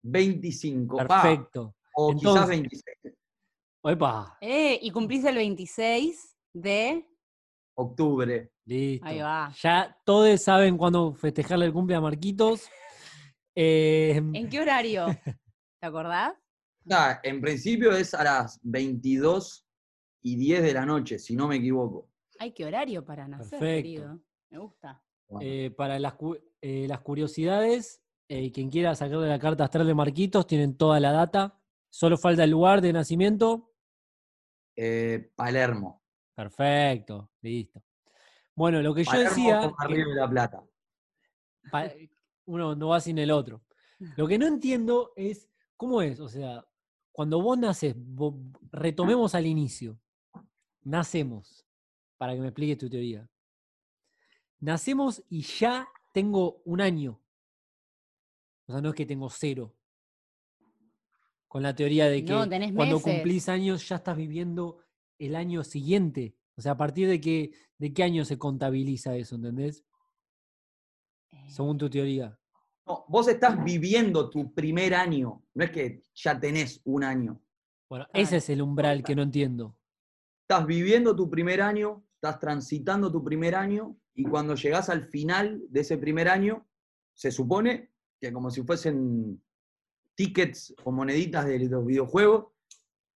25. 0.02 0.96
pa, 0.96 1.22
Perfecto. 1.22 1.76
o 1.94 2.08
quizás 2.12 2.24
Entonces- 2.24 2.48
26. 2.48 2.96
Epa, 3.84 4.36
Eh, 4.40 4.80
y 4.82 4.90
cumplís 4.90 5.24
el 5.24 5.36
26 5.36 6.36
de... 6.52 7.06
Octubre. 7.76 8.50
Listo. 8.66 9.06
Ahí 9.06 9.20
va. 9.20 9.52
Ya 9.62 9.96
todos 10.04 10.40
saben 10.42 10.76
cuándo 10.76 11.14
festejarle 11.14 11.66
el 11.66 11.72
cumple 11.72 11.96
a 11.96 12.00
Marquitos. 12.00 12.68
Eh, 13.54 14.16
¿En 14.16 14.48
qué 14.48 14.60
horario? 14.60 15.06
¿Te 15.80 15.86
acordás? 15.86 16.34
En 17.22 17.40
principio 17.40 17.92
es 17.92 18.14
a 18.14 18.22
las 18.22 18.60
22 18.62 19.66
y 20.22 20.36
10 20.36 20.62
de 20.62 20.72
la 20.74 20.86
noche, 20.86 21.18
si 21.18 21.34
no 21.34 21.48
me 21.48 21.56
equivoco. 21.56 22.10
Ay, 22.38 22.52
qué 22.52 22.64
horario 22.64 23.04
para 23.04 23.26
nacer, 23.26 23.58
Perfecto. 23.58 23.82
querido. 23.82 24.20
Me 24.50 24.58
gusta. 24.58 25.02
Bueno, 25.28 25.48
eh, 25.50 25.70
para 25.70 25.98
las, 25.98 26.14
eh, 26.60 26.86
las 26.88 27.00
curiosidades, 27.00 28.02
eh, 28.28 28.52
quien 28.52 28.70
quiera 28.70 28.94
sacarle 28.94 29.26
la 29.28 29.38
carta 29.38 29.64
astral 29.64 29.86
de 29.86 29.94
Marquitos, 29.94 30.46
tienen 30.46 30.76
toda 30.76 31.00
la 31.00 31.10
data. 31.12 31.58
Solo 31.90 32.16
falta 32.18 32.44
el 32.44 32.50
lugar 32.50 32.80
de 32.80 32.92
nacimiento. 32.92 33.72
eh, 34.76 35.32
Palermo. 35.34 36.02
Perfecto, 36.34 37.30
listo. 37.40 37.82
Bueno, 38.56 38.80
lo 38.82 38.94
que 38.94 39.04
yo 39.04 39.18
decía, 39.18 39.60
con 39.60 39.74
que 39.88 39.94
Río 39.94 40.08
de 40.08 40.14
la 40.14 40.28
Plata. 40.28 40.64
pa- 41.70 41.90
uno 42.46 42.74
no 42.74 42.88
va 42.88 43.00
sin 43.00 43.18
el 43.18 43.30
otro. 43.30 43.62
Lo 44.16 44.26
que 44.26 44.38
no 44.38 44.46
entiendo 44.46 45.12
es 45.14 45.48
cómo 45.76 46.00
es, 46.02 46.20
o 46.20 46.28
sea, 46.28 46.64
cuando 47.12 47.40
vos 47.42 47.58
naces, 47.58 47.94
vo- 47.96 48.52
retomemos 48.72 49.34
al 49.34 49.46
inicio, 49.46 49.98
nacemos, 50.82 51.66
para 52.16 52.34
que 52.34 52.40
me 52.40 52.46
expliques 52.48 52.78
tu 52.78 52.88
teoría. 52.88 53.28
Nacemos 54.60 55.22
y 55.28 55.42
ya 55.42 55.86
tengo 56.12 56.62
un 56.64 56.80
año. 56.80 57.20
O 58.68 58.72
sea, 58.72 58.80
no 58.80 58.88
es 58.90 58.94
que 58.94 59.06
tengo 59.06 59.28
cero. 59.28 59.74
Con 61.48 61.62
la 61.62 61.74
teoría 61.74 62.06
de 62.06 62.24
que 62.24 62.30
No, 62.32 62.38
cuando 62.74 62.96
meses. 62.96 63.02
cumplís 63.02 63.48
años 63.48 63.86
ya 63.88 63.96
estás 63.96 64.16
viviendo 64.16 64.78
el 65.18 65.36
año 65.36 65.62
siguiente. 65.62 66.36
O 66.56 66.60
sea, 66.62 66.72
a 66.72 66.76
partir 66.76 67.08
de 67.08 67.20
qué, 67.20 67.52
de 67.78 67.92
qué 67.92 68.02
año 68.02 68.24
se 68.24 68.38
contabiliza 68.38 69.16
eso, 69.16 69.36
¿entendés? 69.36 69.84
según 71.48 71.78
tu 71.78 71.88
teoría. 71.88 72.38
No, 72.86 73.04
vos 73.08 73.28
estás 73.28 73.62
viviendo 73.62 74.30
tu 74.30 74.52
primer 74.54 74.94
año. 74.94 75.42
No 75.54 75.64
es 75.64 75.70
que 75.70 76.02
ya 76.14 76.38
tenés 76.38 76.80
un 76.84 77.04
año. 77.04 77.40
Bueno, 77.88 78.06
ese 78.12 78.36
es 78.36 78.48
el 78.48 78.62
umbral 78.62 79.02
que 79.02 79.14
no 79.14 79.22
entiendo. 79.22 79.76
Estás 80.42 80.66
viviendo 80.66 81.14
tu 81.14 81.28
primer 81.28 81.60
año, 81.60 82.04
estás 82.14 82.38
transitando 82.38 83.10
tu 83.10 83.22
primer 83.22 83.54
año, 83.54 83.96
y 84.14 84.24
cuando 84.24 84.54
llegás 84.54 84.88
al 84.88 85.08
final 85.08 85.62
de 85.68 85.80
ese 85.80 85.98
primer 85.98 86.28
año, 86.28 86.66
se 87.14 87.30
supone 87.30 87.90
que 88.20 88.32
como 88.32 88.50
si 88.50 88.62
fuesen 88.62 89.42
tickets 90.14 90.74
o 90.84 90.92
moneditas 90.92 91.46
de 91.46 91.58
los 91.58 91.84
videojuegos, 91.84 92.46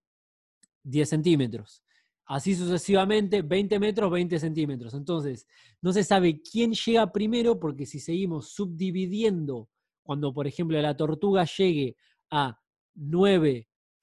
10 0.85 1.09
centímetros. 1.09 1.83
Así 2.27 2.57
sucesivamente, 2.57 3.43
20 3.43 3.79
metros, 3.79 4.11
20 4.11 4.39
centímetros. 4.41 4.95
Entonces, 4.95 5.47
no 5.81 5.93
se 5.93 6.03
sabe 6.03 6.43
quién 6.43 6.73
llega 6.73 7.13
primero 7.13 7.59
porque 7.61 7.87
si 7.87 8.01
seguimos 8.01 8.51
subdividiendo, 8.51 9.71
cuando 10.03 10.35
por 10.35 10.47
ejemplo 10.47 10.81
la 10.81 10.97
tortuga 10.97 11.45
llegue 11.45 11.97
a 12.31 12.61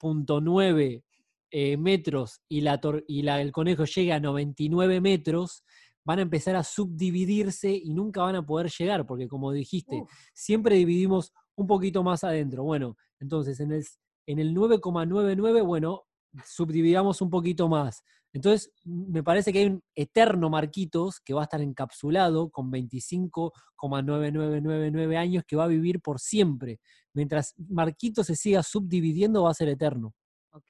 9.9 0.00 1.02
eh, 1.50 1.76
metros 1.76 2.40
y, 2.48 2.60
la 2.62 2.80
tor- 2.80 3.04
y 3.06 3.22
la- 3.22 3.40
el 3.40 3.52
conejo 3.52 3.84
llegue 3.84 4.12
a 4.12 4.20
99 4.20 5.00
metros, 5.00 5.62
van 6.04 6.18
a 6.18 6.22
empezar 6.22 6.56
a 6.56 6.64
subdividirse 6.64 7.72
y 7.72 7.94
nunca 7.94 8.22
van 8.22 8.36
a 8.36 8.44
poder 8.44 8.70
llegar, 8.70 9.06
porque 9.06 9.28
como 9.28 9.52
dijiste, 9.52 10.02
siempre 10.34 10.76
dividimos 10.76 11.32
un 11.56 11.66
poquito 11.66 12.02
más 12.02 12.24
adentro. 12.24 12.64
Bueno, 12.64 12.96
entonces 13.20 13.60
en 13.60 13.72
el, 13.72 13.84
en 14.26 14.38
el 14.40 14.54
9,99, 14.54 15.62
bueno, 15.64 16.02
subdividamos 16.44 17.20
un 17.22 17.30
poquito 17.30 17.68
más. 17.68 18.02
Entonces, 18.34 18.70
me 18.84 19.22
parece 19.22 19.52
que 19.52 19.60
hay 19.60 19.66
un 19.66 19.82
eterno 19.94 20.50
Marquitos 20.50 21.20
que 21.20 21.32
va 21.34 21.42
a 21.42 21.44
estar 21.44 21.60
encapsulado 21.62 22.50
con 22.50 22.70
25,9999 22.72 25.16
años 25.16 25.44
que 25.46 25.54
va 25.56 25.64
a 25.64 25.68
vivir 25.68 26.00
por 26.00 26.18
siempre. 26.18 26.80
Mientras 27.14 27.54
Marquitos 27.68 28.26
se 28.26 28.34
siga 28.34 28.62
subdividiendo, 28.64 29.44
va 29.44 29.50
a 29.50 29.54
ser 29.54 29.68
eterno. 29.68 30.12
Ok. 30.50 30.66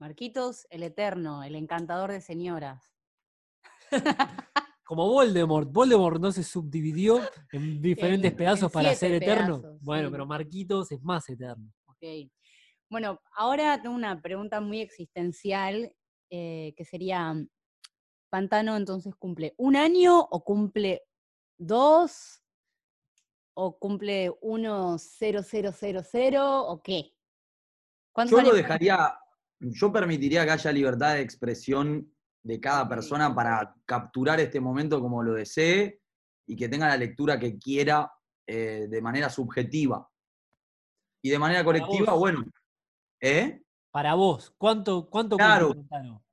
Marquitos, 0.00 0.66
el 0.70 0.82
eterno, 0.82 1.44
el 1.44 1.54
encantador 1.54 2.10
de 2.10 2.20
señoras. 2.20 2.82
Como 4.84 5.06
Voldemort. 5.08 5.70
Voldemort 5.70 6.20
no 6.20 6.32
se 6.32 6.42
subdividió 6.42 7.20
en 7.52 7.80
diferentes 7.82 8.32
En- 8.32 8.36
pedazos 8.36 8.64
en 8.64 8.70
para 8.72 8.92
ser 8.96 9.12
eterno. 9.12 9.60
pedazos, 9.60 9.80
bueno, 9.82 10.08
sí. 10.08 10.12
pero 10.12 10.26
Marquitos 10.26 10.90
es 10.90 11.00
más 11.02 11.28
eterno. 11.28 11.72
Ok. 11.86 12.02
Bueno, 12.92 13.22
ahora 13.34 13.80
tengo 13.80 13.94
una 13.94 14.20
pregunta 14.20 14.60
muy 14.60 14.82
existencial, 14.82 15.96
eh, 16.28 16.74
que 16.76 16.84
sería, 16.84 17.34
¿Pantano 18.28 18.76
entonces 18.76 19.14
cumple 19.14 19.54
un 19.56 19.76
año 19.76 20.20
o 20.20 20.44
cumple 20.44 21.02
dos? 21.56 22.42
¿O 23.54 23.78
cumple 23.78 24.30
uno 24.42 24.98
cero 24.98 25.40
cero 25.42 25.72
cero 25.74 26.02
cero 26.04 26.66
o 26.66 26.82
qué? 26.82 27.14
¿Cuántos 28.12 28.38
Yo 28.38 28.46
lo 28.46 28.54
dejaría, 28.54 29.18
yo 29.58 29.90
permitiría 29.90 30.44
que 30.44 30.50
haya 30.50 30.70
libertad 30.70 31.14
de 31.14 31.22
expresión 31.22 32.14
de 32.42 32.60
cada 32.60 32.86
persona 32.86 33.34
para 33.34 33.74
capturar 33.86 34.38
este 34.38 34.60
momento 34.60 35.00
como 35.00 35.22
lo 35.22 35.32
desee 35.32 36.02
y 36.46 36.56
que 36.56 36.68
tenga 36.68 36.88
la 36.88 36.98
lectura 36.98 37.38
que 37.38 37.58
quiera 37.58 38.12
eh, 38.46 38.86
de 38.86 39.00
manera 39.00 39.30
subjetiva. 39.30 40.06
Y 41.22 41.30
de 41.30 41.38
manera 41.38 41.64
colectiva, 41.64 42.12
bueno. 42.12 42.44
¿Eh? 43.22 43.62
Para 43.92 44.14
vos, 44.14 44.52
¿cuánto, 44.58 45.08
cuánto 45.08 45.36
Claro. 45.36 45.68
Pantano? 45.74 46.24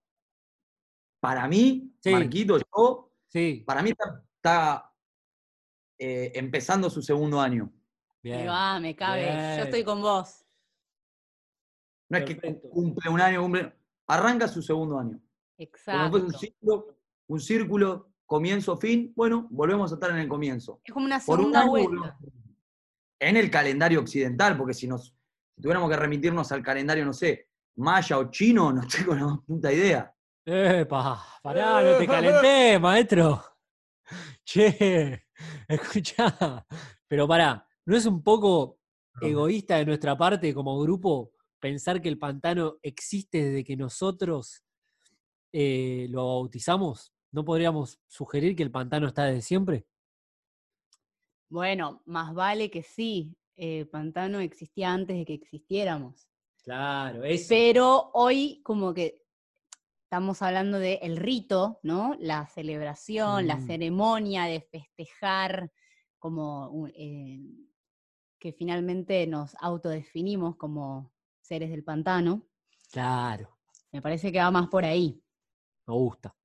Para 1.21 1.47
mí, 1.47 1.93
Sí. 1.99 2.11
Marquito, 2.11 2.57
yo, 2.57 3.11
Sí, 3.27 3.63
para 3.65 3.83
mí 3.83 3.91
está, 3.91 4.23
está, 4.37 4.93
eh, 5.99 6.31
empezando 6.33 6.89
su 6.89 7.01
segundo 7.03 7.39
año. 7.39 7.71
Bien. 8.23 8.47
va, 8.47 8.79
me 8.79 8.95
cabe. 8.95 9.25
Yo 9.57 9.63
estoy 9.65 9.83
con 9.83 10.01
vos. 10.01 10.45
No 12.09 12.17
es 12.17 12.25
que 12.25 12.59
cumple 12.59 13.09
un 13.09 13.21
año, 13.21 13.41
cumple. 13.43 13.71
Arranca 14.07 14.47
su 14.47 14.63
segundo 14.63 14.97
año. 14.97 15.11
Como 15.19 15.23
Exacto. 15.57 16.09
fuese 16.09 16.25
un 16.25 16.33
círculo, 16.33 16.97
un 17.27 17.39
círculo, 17.39 18.11
comienzo, 18.25 18.77
fin. 18.77 19.13
Bueno, 19.15 19.47
volvemos 19.51 19.91
a 19.91 19.95
estar 19.95 20.09
en 20.09 20.17
el 20.17 20.27
comienzo. 20.27 20.81
Es 20.83 20.91
como 20.91 21.05
una 21.05 21.17
un 21.17 21.21
segunda 21.21 21.61
año 21.61 21.69
vuelta. 21.69 22.17
En 23.19 23.37
el 23.37 23.51
calendario 23.51 23.99
occidental, 23.99 24.57
porque 24.57 24.73
si 24.73 24.87
nos 24.87 25.13
si 25.59 25.63
tuviéramos 25.63 25.89
que 25.89 25.97
remitirnos 25.97 26.49
al 26.53 26.63
calendario, 26.63 27.03
no 27.03 27.11
sé, 27.11 27.49
maya 27.75 28.17
o 28.17 28.31
chino, 28.31 28.71
no 28.71 28.81
tengo 28.87 29.13
la 29.13 29.25
más 29.25 29.39
puta 29.45 29.73
idea. 29.73 30.15
Epa, 30.45 31.21
pará, 31.43 31.81
no 31.83 31.97
te 31.97 32.07
calenté, 32.07 32.79
maestro. 32.79 33.43
Che, 34.45 35.25
escuchá. 35.67 36.65
Pero 37.09 37.27
pará, 37.27 37.67
¿no 37.85 37.97
es 37.97 38.05
un 38.05 38.23
poco 38.23 38.79
egoísta 39.21 39.75
de 39.75 39.85
nuestra 39.85 40.17
parte 40.17 40.53
como 40.53 40.79
grupo 40.79 41.33
pensar 41.59 42.01
que 42.01 42.07
el 42.07 42.17
pantano 42.17 42.77
existe 42.81 43.43
desde 43.43 43.65
que 43.65 43.75
nosotros 43.75 44.63
eh, 45.51 46.07
lo 46.09 46.25
bautizamos? 46.25 47.13
¿No 47.33 47.43
podríamos 47.43 47.99
sugerir 48.07 48.55
que 48.55 48.63
el 48.63 48.71
pantano 48.71 49.07
está 49.07 49.25
desde 49.25 49.41
siempre? 49.41 49.85
Bueno, 51.49 52.01
más 52.05 52.33
vale 52.33 52.71
que 52.71 52.81
sí. 52.81 53.35
Eh, 53.59 53.85
Pantano 53.85 54.39
existía 54.39 54.91
antes 54.93 55.17
de 55.17 55.25
que 55.25 55.33
existiéramos. 55.33 56.27
Claro, 56.63 57.23
es. 57.23 57.47
Pero 57.47 58.11
hoy 58.13 58.61
como 58.63 58.93
que 58.93 59.23
estamos 60.03 60.41
hablando 60.41 60.79
del 60.79 60.97
el 61.01 61.17
rito, 61.17 61.79
¿no? 61.83 62.15
La 62.19 62.47
celebración, 62.47 63.47
la 63.47 63.57
Mm. 63.57 63.67
ceremonia 63.67 64.43
de 64.45 64.61
festejar, 64.61 65.71
como 66.17 66.87
eh, 66.95 67.39
que 68.39 68.53
finalmente 68.53 69.27
nos 69.27 69.55
autodefinimos 69.59 70.55
como 70.55 71.13
seres 71.41 71.69
del 71.69 71.83
pantano. 71.83 72.47
Claro, 72.91 73.57
Me 73.91 74.01
parece 74.01 74.31
que 74.31 74.39
va 74.39 74.51
más 74.51 74.67
por 74.67 74.85
ahí. 74.85 75.21
me 75.87 75.93
gusta. 75.93 76.35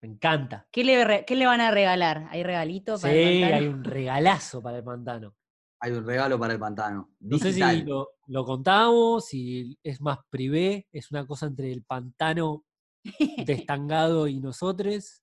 Me 0.00 0.08
encanta. 0.08 0.66
¿Qué 0.70 0.84
le, 0.84 1.04
re- 1.04 1.24
qué 1.26 1.34
le 1.34 1.46
van 1.46 1.60
a 1.60 1.70
regalar? 1.70 2.26
¿Hay 2.30 2.42
regalito 2.42 2.96
Sí, 2.96 3.02
para 3.02 3.14
el 3.14 3.40
pantano? 3.40 3.56
hay 3.56 3.66
un 3.68 3.84
regalazo 3.84 4.62
para 4.62 4.78
el 4.78 4.84
pantano. 4.84 5.34
Hay 5.80 5.92
un 5.92 6.04
regalo 6.04 6.38
para 6.38 6.54
el 6.54 6.58
pantano. 6.58 7.10
No 7.20 7.38
sé 7.38 7.52
si 7.52 7.82
lo, 7.82 8.10
lo 8.26 8.44
contamos, 8.44 9.26
si 9.26 9.78
es 9.82 10.00
más 10.00 10.18
privé, 10.28 10.88
es 10.92 11.10
una 11.12 11.26
cosa 11.26 11.46
entre 11.46 11.70
el 11.72 11.84
pantano 11.84 12.64
destangado 13.46 14.26
y 14.26 14.40
nosotros. 14.40 15.22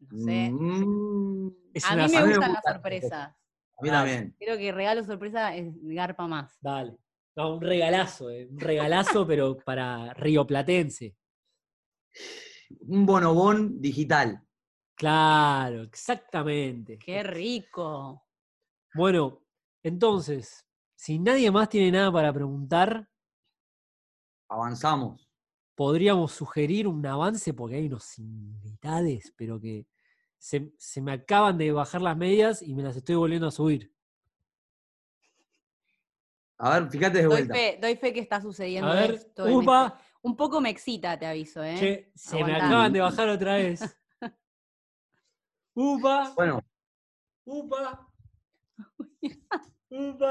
No 0.00 0.18
sé. 0.26 0.50
Mm, 0.52 1.48
Es 1.72 1.84
A 1.86 1.96
mí 1.96 2.02
me 2.12 2.26
gustan 2.26 2.52
las 2.52 2.64
sorpresas. 2.64 3.28
a 3.30 3.82
mí 3.82 3.88
también. 3.88 4.36
Creo 4.38 4.58
que 4.58 4.72
regalo 4.72 5.02
sorpresa 5.04 5.56
es 5.56 5.72
garpa 5.82 6.26
más. 6.26 6.58
Dale. 6.60 6.98
No, 7.36 7.56
un 7.56 7.62
regalazo, 7.62 8.30
eh, 8.30 8.46
un 8.48 8.60
regalazo, 8.60 9.26
pero 9.26 9.56
para 9.56 10.12
rioplatense. 10.14 11.16
Un 12.80 13.06
bonobón 13.06 13.80
digital. 13.80 14.40
Claro, 14.94 15.82
exactamente. 15.82 16.98
¡Qué 16.98 17.22
rico! 17.24 18.23
Bueno, 18.94 19.42
entonces, 19.82 20.64
si 20.94 21.18
nadie 21.18 21.50
más 21.50 21.68
tiene 21.68 21.90
nada 21.90 22.12
para 22.12 22.32
preguntar, 22.32 23.10
Avanzamos. 24.48 25.28
podríamos 25.74 26.30
sugerir 26.30 26.86
un 26.86 27.04
avance 27.04 27.52
porque 27.52 27.74
hay 27.74 27.86
unos 27.86 28.16
invitades, 28.18 29.32
pero 29.36 29.60
que 29.60 29.88
se, 30.38 30.72
se 30.78 31.00
me 31.02 31.12
acaban 31.12 31.58
de 31.58 31.72
bajar 31.72 32.02
las 32.02 32.16
medias 32.16 32.62
y 32.62 32.72
me 32.74 32.84
las 32.84 32.96
estoy 32.96 33.16
volviendo 33.16 33.48
a 33.48 33.50
subir. 33.50 33.92
A 36.58 36.78
ver, 36.78 36.88
fíjate 36.88 37.18
de 37.18 37.24
Doy 37.24 37.32
vuelta. 37.32 37.54
fe, 37.54 37.78
doy 37.82 37.96
fe 37.96 38.12
que 38.12 38.20
está 38.20 38.40
sucediendo 38.40 38.88
A 38.88 38.94
ver, 38.94 39.10
esto 39.10 39.44
upa, 39.44 39.98
Un 40.22 40.36
poco 40.36 40.60
me 40.60 40.70
excita, 40.70 41.18
te 41.18 41.26
aviso, 41.26 41.64
¿eh? 41.64 41.74
Che, 41.76 42.12
se 42.14 42.44
me 42.44 42.54
acaban 42.54 42.92
de 42.92 43.00
bajar 43.00 43.28
otra 43.28 43.56
vez. 43.56 43.80
Upa, 45.74 46.32
Bueno, 46.36 46.60
upa. 47.44 48.13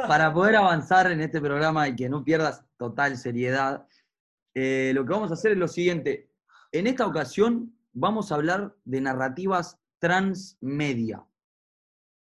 Para 0.08 0.34
poder 0.34 0.56
avanzar 0.58 1.12
en 1.12 1.22
este 1.22 1.40
programa 1.40 1.88
y 1.88 1.96
que 1.96 2.10
no 2.10 2.24
pierdas 2.24 2.66
total 2.78 3.18
seriedad, 3.18 3.88
eh, 4.54 4.92
lo 4.94 5.06
que 5.06 5.14
vamos 5.14 5.32
a 5.32 5.36
hacer 5.36 5.54
es 5.54 5.58
lo 5.58 5.68
siguiente. 5.68 6.30
En 6.72 6.88
esta 6.88 7.08
ocasión 7.08 7.74
vamos 7.94 8.32
a 8.32 8.36
hablar 8.36 8.76
de 8.84 9.02
narrativas 9.02 9.80
transmedia. 10.00 11.26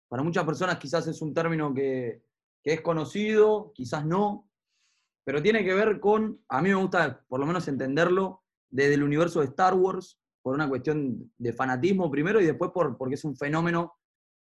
Para 0.08 0.22
muchas 0.22 0.44
personas 0.44 0.78
quizás 0.78 1.06
es 1.06 1.22
un 1.22 1.32
término 1.32 1.72
que, 1.72 2.24
que 2.62 2.72
es 2.72 2.80
conocido, 2.80 3.72
quizás 3.74 4.04
no, 4.04 4.48
pero 5.24 5.42
tiene 5.42 5.62
que 5.62 5.74
ver 5.74 6.00
con, 6.00 6.42
a 6.48 6.62
mí 6.62 6.70
me 6.70 6.74
gusta 6.74 7.22
por 7.28 7.38
lo 7.38 7.46
menos 7.46 7.68
entenderlo, 7.68 8.42
desde 8.70 8.94
el 8.94 9.02
universo 9.02 9.40
de 9.40 9.46
Star 9.46 9.74
Wars, 9.74 10.18
por 10.42 10.54
una 10.54 10.68
cuestión 10.68 11.30
de 11.36 11.52
fanatismo 11.52 12.10
primero 12.10 12.40
y 12.40 12.46
después 12.46 12.70
por, 12.70 12.96
porque 12.96 13.14
es 13.14 13.24
un 13.24 13.36
fenómeno 13.36 13.98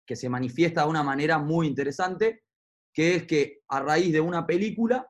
que 0.10 0.16
se 0.16 0.28
manifiesta 0.28 0.82
de 0.82 0.90
una 0.90 1.04
manera 1.04 1.38
muy 1.38 1.68
interesante, 1.68 2.42
que 2.92 3.14
es 3.14 3.28
que 3.28 3.60
a 3.68 3.80
raíz 3.80 4.12
de 4.12 4.20
una 4.20 4.48
película 4.48 5.08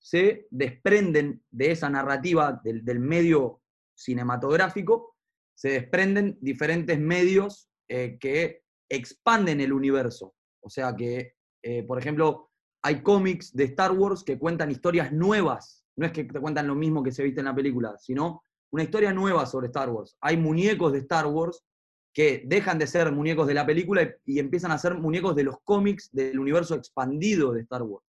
se 0.00 0.48
desprenden 0.50 1.44
de 1.48 1.70
esa 1.70 1.88
narrativa 1.88 2.60
del, 2.64 2.84
del 2.84 2.98
medio 2.98 3.62
cinematográfico, 3.94 5.14
se 5.54 5.68
desprenden 5.68 6.38
diferentes 6.40 6.98
medios 6.98 7.70
eh, 7.88 8.18
que 8.18 8.64
expanden 8.90 9.60
el 9.60 9.72
universo. 9.72 10.34
O 10.60 10.68
sea 10.68 10.96
que, 10.96 11.36
eh, 11.62 11.84
por 11.84 12.00
ejemplo, 12.00 12.50
hay 12.82 13.00
cómics 13.00 13.54
de 13.54 13.62
Star 13.62 13.92
Wars 13.92 14.24
que 14.24 14.40
cuentan 14.40 14.72
historias 14.72 15.12
nuevas. 15.12 15.84
No 15.94 16.04
es 16.04 16.10
que 16.10 16.24
te 16.24 16.40
cuentan 16.40 16.66
lo 16.66 16.74
mismo 16.74 17.04
que 17.04 17.12
se 17.12 17.22
viste 17.22 17.42
en 17.42 17.46
la 17.46 17.54
película, 17.54 17.96
sino 17.96 18.42
una 18.72 18.82
historia 18.82 19.12
nueva 19.12 19.46
sobre 19.46 19.68
Star 19.68 19.88
Wars. 19.88 20.16
Hay 20.20 20.36
muñecos 20.36 20.92
de 20.92 20.98
Star 20.98 21.28
Wars 21.28 21.64
que 22.12 22.42
dejan 22.46 22.78
de 22.78 22.86
ser 22.86 23.10
muñecos 23.12 23.46
de 23.46 23.54
la 23.54 23.64
película 23.64 24.02
y, 24.02 24.10
y 24.24 24.38
empiezan 24.38 24.70
a 24.70 24.78
ser 24.78 24.94
muñecos 24.94 25.34
de 25.34 25.44
los 25.44 25.56
cómics 25.64 26.10
del 26.12 26.38
universo 26.38 26.74
expandido 26.74 27.52
de 27.52 27.62
Star 27.62 27.82
Wars. 27.82 28.06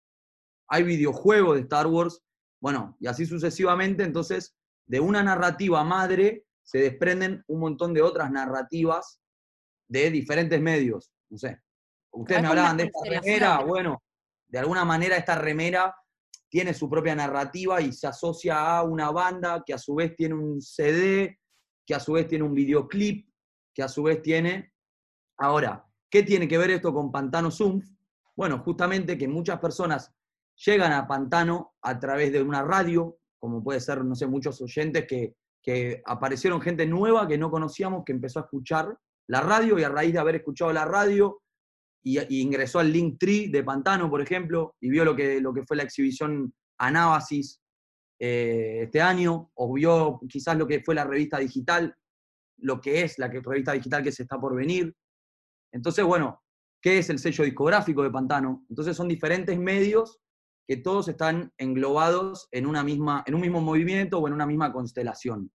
Hay 0.68 0.84
videojuegos 0.84 1.56
de 1.56 1.62
Star 1.62 1.86
Wars, 1.86 2.22
bueno, 2.60 2.96
y 3.00 3.06
así 3.06 3.26
sucesivamente. 3.26 4.04
Entonces, 4.04 4.54
de 4.86 5.00
una 5.00 5.22
narrativa 5.22 5.82
madre 5.84 6.44
se 6.62 6.78
desprenden 6.78 7.44
un 7.46 7.60
montón 7.60 7.94
de 7.94 8.02
otras 8.02 8.30
narrativas 8.30 9.20
de 9.88 10.10
diferentes 10.10 10.60
medios. 10.60 11.12
No 11.30 11.38
sé. 11.38 11.60
Ustedes 12.10 12.38
Es 12.38 12.42
me 12.42 12.48
hablaban 12.48 12.76
de 12.76 12.84
esta 12.84 12.98
remera, 13.08 13.58
bueno, 13.60 14.02
de 14.48 14.58
alguna 14.58 14.84
manera 14.84 15.16
esta 15.16 15.34
remera 15.36 15.94
tiene 16.48 16.72
su 16.72 16.88
propia 16.88 17.14
narrativa 17.14 17.80
y 17.80 17.92
se 17.92 18.06
asocia 18.06 18.78
a 18.78 18.82
una 18.82 19.10
banda 19.10 19.62
que 19.64 19.74
a 19.74 19.78
su 19.78 19.94
vez 19.94 20.16
tiene 20.16 20.34
un 20.34 20.60
CD, 20.62 21.38
que 21.86 21.94
a 21.94 22.00
su 22.00 22.12
vez 22.12 22.26
tiene 22.26 22.44
un 22.44 22.54
videoclip, 22.54 23.27
que 23.78 23.84
a 23.84 23.88
su 23.88 24.02
vez 24.02 24.20
tiene... 24.20 24.72
Ahora, 25.38 25.86
¿qué 26.10 26.24
tiene 26.24 26.48
que 26.48 26.58
ver 26.58 26.72
esto 26.72 26.92
con 26.92 27.12
Pantano 27.12 27.48
Zoom? 27.48 27.80
Bueno, 28.36 28.58
justamente 28.58 29.16
que 29.16 29.28
muchas 29.28 29.60
personas 29.60 30.12
llegan 30.66 30.90
a 30.90 31.06
Pantano 31.06 31.76
a 31.82 31.96
través 32.00 32.32
de 32.32 32.42
una 32.42 32.62
radio, 32.62 33.20
como 33.38 33.62
puede 33.62 33.78
ser, 33.78 34.04
no 34.04 34.16
sé, 34.16 34.26
muchos 34.26 34.60
oyentes 34.60 35.06
que, 35.06 35.36
que 35.62 36.02
aparecieron 36.04 36.60
gente 36.60 36.86
nueva 36.86 37.28
que 37.28 37.38
no 37.38 37.52
conocíamos, 37.52 38.02
que 38.04 38.10
empezó 38.10 38.40
a 38.40 38.42
escuchar 38.42 38.98
la 39.28 39.42
radio 39.42 39.78
y 39.78 39.84
a 39.84 39.90
raíz 39.90 40.12
de 40.12 40.18
haber 40.18 40.34
escuchado 40.34 40.72
la 40.72 40.84
radio 40.84 41.40
y, 42.02 42.18
ingresó 42.40 42.80
al 42.80 42.92
Linktree 42.92 43.48
de 43.48 43.62
Pantano, 43.62 44.10
por 44.10 44.20
ejemplo, 44.20 44.74
y 44.80 44.90
vio 44.90 45.04
lo 45.04 45.14
que, 45.14 45.40
lo 45.40 45.54
que 45.54 45.62
fue 45.62 45.76
la 45.76 45.84
exhibición 45.84 46.52
Anábasis 46.78 47.60
eh, 48.18 48.80
este 48.82 49.00
año, 49.00 49.52
o 49.54 49.72
vio 49.72 50.18
quizás 50.28 50.58
lo 50.58 50.66
que 50.66 50.82
fue 50.82 50.96
la 50.96 51.04
revista 51.04 51.38
digital, 51.38 51.94
lo 52.58 52.80
que 52.80 53.02
es 53.02 53.18
la 53.18 53.30
que- 53.30 53.40
revista 53.40 53.72
digital 53.72 54.02
que 54.02 54.12
se 54.12 54.22
está 54.22 54.38
por 54.38 54.54
venir. 54.54 54.94
Entonces, 55.72 56.04
bueno, 56.04 56.42
¿qué 56.80 56.98
es 56.98 57.10
el 57.10 57.18
sello 57.18 57.44
discográfico 57.44 58.02
de 58.02 58.10
Pantano? 58.10 58.64
Entonces 58.68 58.96
son 58.96 59.08
diferentes 59.08 59.58
medios 59.58 60.20
que 60.66 60.76
todos 60.76 61.08
están 61.08 61.52
englobados 61.56 62.48
en, 62.50 62.66
una 62.66 62.82
misma, 62.84 63.22
en 63.26 63.34
un 63.34 63.40
mismo 63.40 63.60
movimiento 63.60 64.18
o 64.18 64.28
en 64.28 64.34
una 64.34 64.46
misma 64.46 64.72
constelación. 64.72 65.50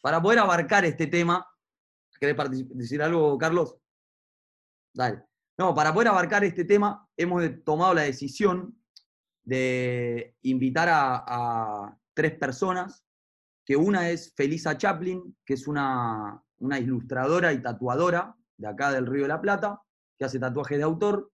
Para 0.00 0.22
poder 0.22 0.38
abarcar 0.38 0.84
este 0.84 1.08
tema, 1.08 1.44
¿querés 2.20 2.36
decir 2.70 3.02
algo, 3.02 3.36
Carlos? 3.36 3.76
Dale. 4.94 5.24
No, 5.58 5.74
para 5.74 5.92
poder 5.92 6.08
abarcar 6.08 6.44
este 6.44 6.64
tema, 6.64 7.08
hemos 7.16 7.42
tomado 7.64 7.94
la 7.94 8.02
decisión 8.02 8.80
de 9.42 10.36
invitar 10.42 10.88
a 10.90 11.98
tres 12.14 12.38
personas, 12.38 13.04
que 13.68 13.76
una 13.76 14.08
es 14.08 14.32
Felisa 14.34 14.78
Chaplin, 14.78 15.36
que 15.44 15.52
es 15.52 15.68
una, 15.68 16.42
una 16.56 16.78
ilustradora 16.78 17.52
y 17.52 17.60
tatuadora 17.60 18.34
de 18.56 18.66
acá 18.66 18.90
del 18.92 19.04
Río 19.04 19.24
de 19.24 19.28
la 19.28 19.42
Plata, 19.42 19.82
que 20.18 20.24
hace 20.24 20.38
tatuajes 20.38 20.78
de 20.78 20.84
autor. 20.84 21.30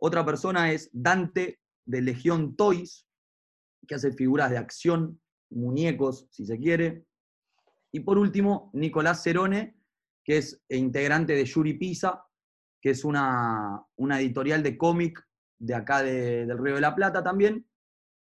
Otra 0.00 0.24
persona 0.24 0.72
es 0.72 0.88
Dante 0.90 1.60
de 1.84 2.00
Legión 2.00 2.56
Toys, 2.56 3.06
que 3.86 3.94
hace 3.94 4.10
figuras 4.14 4.48
de 4.50 4.56
acción, 4.56 5.20
muñecos, 5.50 6.26
si 6.30 6.46
se 6.46 6.58
quiere. 6.58 7.04
Y 7.92 8.00
por 8.00 8.16
último, 8.16 8.70
Nicolás 8.72 9.22
Cerone, 9.22 9.76
que 10.24 10.38
es 10.38 10.58
integrante 10.70 11.34
de 11.34 11.44
Yuri 11.44 11.74
Pisa, 11.74 12.24
que 12.80 12.88
es 12.92 13.04
una, 13.04 13.84
una 13.96 14.18
editorial 14.18 14.62
de 14.62 14.78
cómic 14.78 15.22
de 15.58 15.74
acá 15.74 16.02
de- 16.02 16.46
del 16.46 16.56
Río 16.56 16.76
de 16.76 16.80
la 16.80 16.94
Plata 16.94 17.22
también. 17.22 17.68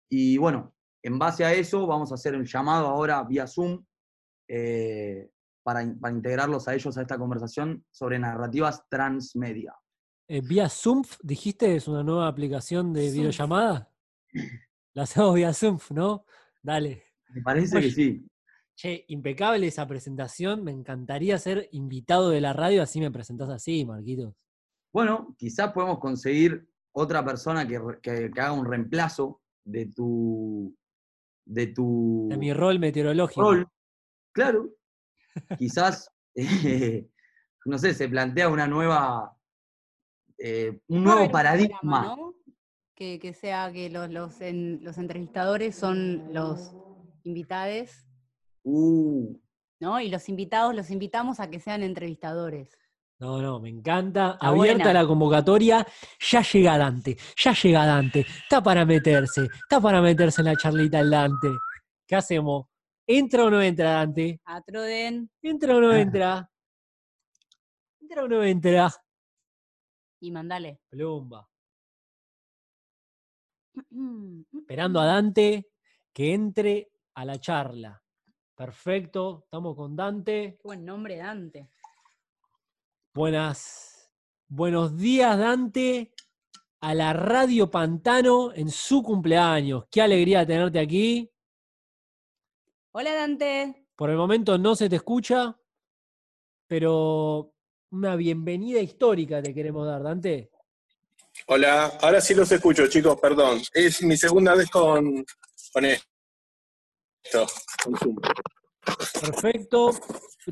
Y 0.09 0.39
bueno, 0.39 0.75
en 1.03 1.19
base 1.19 1.45
a 1.45 1.53
eso 1.53 1.87
vamos 1.87 2.11
a 2.13 2.15
hacer 2.15 2.35
el 2.35 2.45
llamado 2.47 2.87
ahora 2.87 3.23
vía 3.25 3.47
Zoom 3.47 3.85
eh, 4.49 5.31
para, 5.63 5.81
para 6.01 6.15
integrarlos 6.15 6.69
a 6.69 6.75
ellos 6.75 6.97
a 6.97 7.03
esta 7.03 7.19
conversación 7.19 7.85
sobre 7.91 8.19
narrativas 8.19 8.85
transmedia. 8.89 9.75
Eh, 10.29 10.41
vía 10.41 10.69
Zoom, 10.69 11.03
dijiste, 11.23 11.75
es 11.77 11.89
una 11.89 12.03
nueva 12.03 12.29
aplicación 12.29 12.93
de 12.93 13.07
Zoom. 13.07 13.13
videollamada. 13.15 13.91
La 14.95 15.05
hacemos 15.05 15.35
vía 15.35 15.53
Zoom, 15.55 15.79
¿no? 15.91 16.25
Dale. 16.63 17.03
Me 17.31 17.43
parece 17.43 17.81
que 17.81 17.91
sí. 17.91 18.27
Che, 18.77 19.05
impecable 19.09 19.67
esa 19.67 19.87
presentación. 19.87 20.63
Me 20.65 20.71
encantaría 20.71 21.39
ser 21.39 21.69
invitado 21.73 22.31
de 22.31 22.41
la 22.41 22.53
radio, 22.53 22.83
así 22.83 23.01
me 23.01 23.11
presentás 23.11 23.49
así, 23.51 23.85
Marquitos. 23.85 24.35
Bueno, 24.93 25.35
quizás 25.39 25.73
podemos 25.73 25.99
conseguir 25.99 26.69
otra 26.95 27.25
persona 27.25 27.67
que- 27.67 27.81
que 28.03 28.31
haga 28.41 28.53
un 28.53 28.67
reemplazo 28.67 29.41
de 29.65 29.87
tu, 29.87 30.77
de 31.45 31.67
tu 31.69 32.27
De 32.31 32.37
mi 32.37 32.53
rol 32.53 32.79
meteorológico. 32.79 33.43
rol. 33.43 33.69
Claro. 34.33 34.71
Quizás, 35.59 36.11
eh, 36.35 37.09
no 37.65 37.79
sé, 37.79 37.95
se 37.95 38.09
plantea 38.09 38.49
una 38.49 38.67
nueva, 38.67 39.37
eh, 40.39 40.81
un 40.89 41.05
nuevo 41.05 41.31
paradigma. 41.31 42.17
Que, 42.95 43.19
que 43.19 43.33
sea 43.33 43.73
que 43.73 43.91
los, 43.91 44.11
los, 44.11 44.41
en- 44.41 44.83
los 44.85 44.99
entrevistadores 44.99 45.75
son 45.75 46.33
los 46.33 46.75
invitados, 47.25 47.91
Uh, 48.65 49.37
¿no? 49.81 50.01
Y 50.01 50.09
los 50.09 50.29
invitados 50.29 50.73
los 50.77 50.89
invitamos 50.91 51.41
a 51.41 51.51
que 51.51 51.59
sean 51.59 51.83
entrevistadores. 51.83 52.79
No, 53.23 53.41
no, 53.41 53.61
me 53.61 53.69
encanta. 53.69 54.33
Está 54.33 54.49
Abierta 54.49 54.85
buena. 54.87 55.01
la 55.01 55.07
convocatoria. 55.07 55.87
Ya 56.29 56.43
llega 56.43 56.77
Dante, 56.77 57.17
ya 57.37 57.53
llega 57.53 57.87
Dante. 57.87 58.21
Está 58.27 58.61
para 58.61 58.85
meterse, 58.85 59.45
está 59.45 59.81
para 59.81 60.03
meterse 60.03 60.41
en 60.41 60.47
la 60.49 60.57
charlita 60.57 60.99
el 60.99 61.09
Dante. 61.09 61.49
¿Qué 62.05 62.17
hacemos? 62.17 62.67
¿Entra 63.07 63.45
o 63.45 63.51
no 63.51 63.63
entra 63.63 63.93
Dante? 63.93 64.41
A 64.45 64.61
Troden 64.61 65.31
¿Entra 65.41 65.77
o 65.77 65.81
no 65.81 65.93
entra? 65.93 66.51
¿Entra 68.01 68.25
o 68.25 68.29
no 68.29 68.43
entra? 68.43 68.91
y 70.19 70.31
mandale. 70.33 70.81
Plumba. 70.89 71.49
Esperando 74.59 74.99
a 74.99 75.07
Dante 75.07 75.69
que 76.13 76.35
entre 76.35 76.91
a 77.15 77.25
la 77.25 77.39
charla. 77.39 78.03
Perfecto, 78.57 79.43
estamos 79.45 79.77
con 79.77 79.95
Dante. 79.95 80.57
Qué 80.61 80.63
buen 80.65 80.85
nombre, 80.85 81.19
Dante. 81.19 81.69
Buenas, 83.15 84.11
buenos 84.49 84.97
días, 84.97 85.39
Dante, 85.39 86.15
a 86.81 86.95
la 86.95 87.13
Radio 87.13 87.71
Pantano 87.71 88.55
en 88.55 88.71
su 88.71 89.03
cumpleaños. 89.03 89.85
Qué 89.91 90.01
alegría 90.01 90.47
tenerte 90.47 90.79
aquí. 90.79 91.31
Hola, 92.93 93.13
Dante. 93.13 93.87
Por 93.95 94.09
el 94.09 94.17
momento 94.17 94.57
no 94.57 94.75
se 94.75 94.89
te 94.89 94.97
escucha, 94.97 95.55
pero 96.67 97.53
una 97.91 98.17
bienvenida 98.17 98.81
histórica 98.81 99.43
te 99.43 99.53
queremos 99.53 99.87
dar, 99.87 100.03
Dante. 100.03 100.51
Hola, 101.49 101.99
ahora 102.01 102.19
sí 102.23 102.35
los 102.35 102.51
escucho, 102.51 102.87
chicos, 102.87 103.21
perdón. 103.21 103.61
Es 103.75 104.03
mi 104.03 104.17
segunda 104.17 104.55
vez 104.55 104.71
con, 104.71 105.23
con 105.71 105.85
esto. 105.85 107.47
con 107.85 107.95
Zoom. 107.99 108.17
Perfecto. 108.85 109.91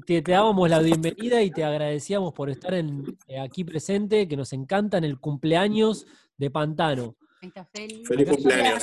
Te, 0.06 0.22
te 0.22 0.32
dábamos 0.32 0.68
la 0.70 0.78
bienvenida 0.80 1.42
y 1.42 1.50
te 1.50 1.64
agradecíamos 1.64 2.32
por 2.32 2.48
estar 2.50 2.74
en- 2.74 3.18
eh, 3.26 3.40
aquí 3.40 3.64
presente, 3.64 4.28
que 4.28 4.36
nos 4.36 4.52
encanta 4.52 4.98
en 4.98 5.04
el 5.04 5.18
cumpleaños 5.18 6.06
de 6.36 6.50
Pantano. 6.50 7.16
Ahí 7.42 7.48
está 7.48 7.64
Feli. 7.64 8.04
Feliz 8.04 8.28
Acá- 8.28 8.36
cumpleaños. 8.36 8.82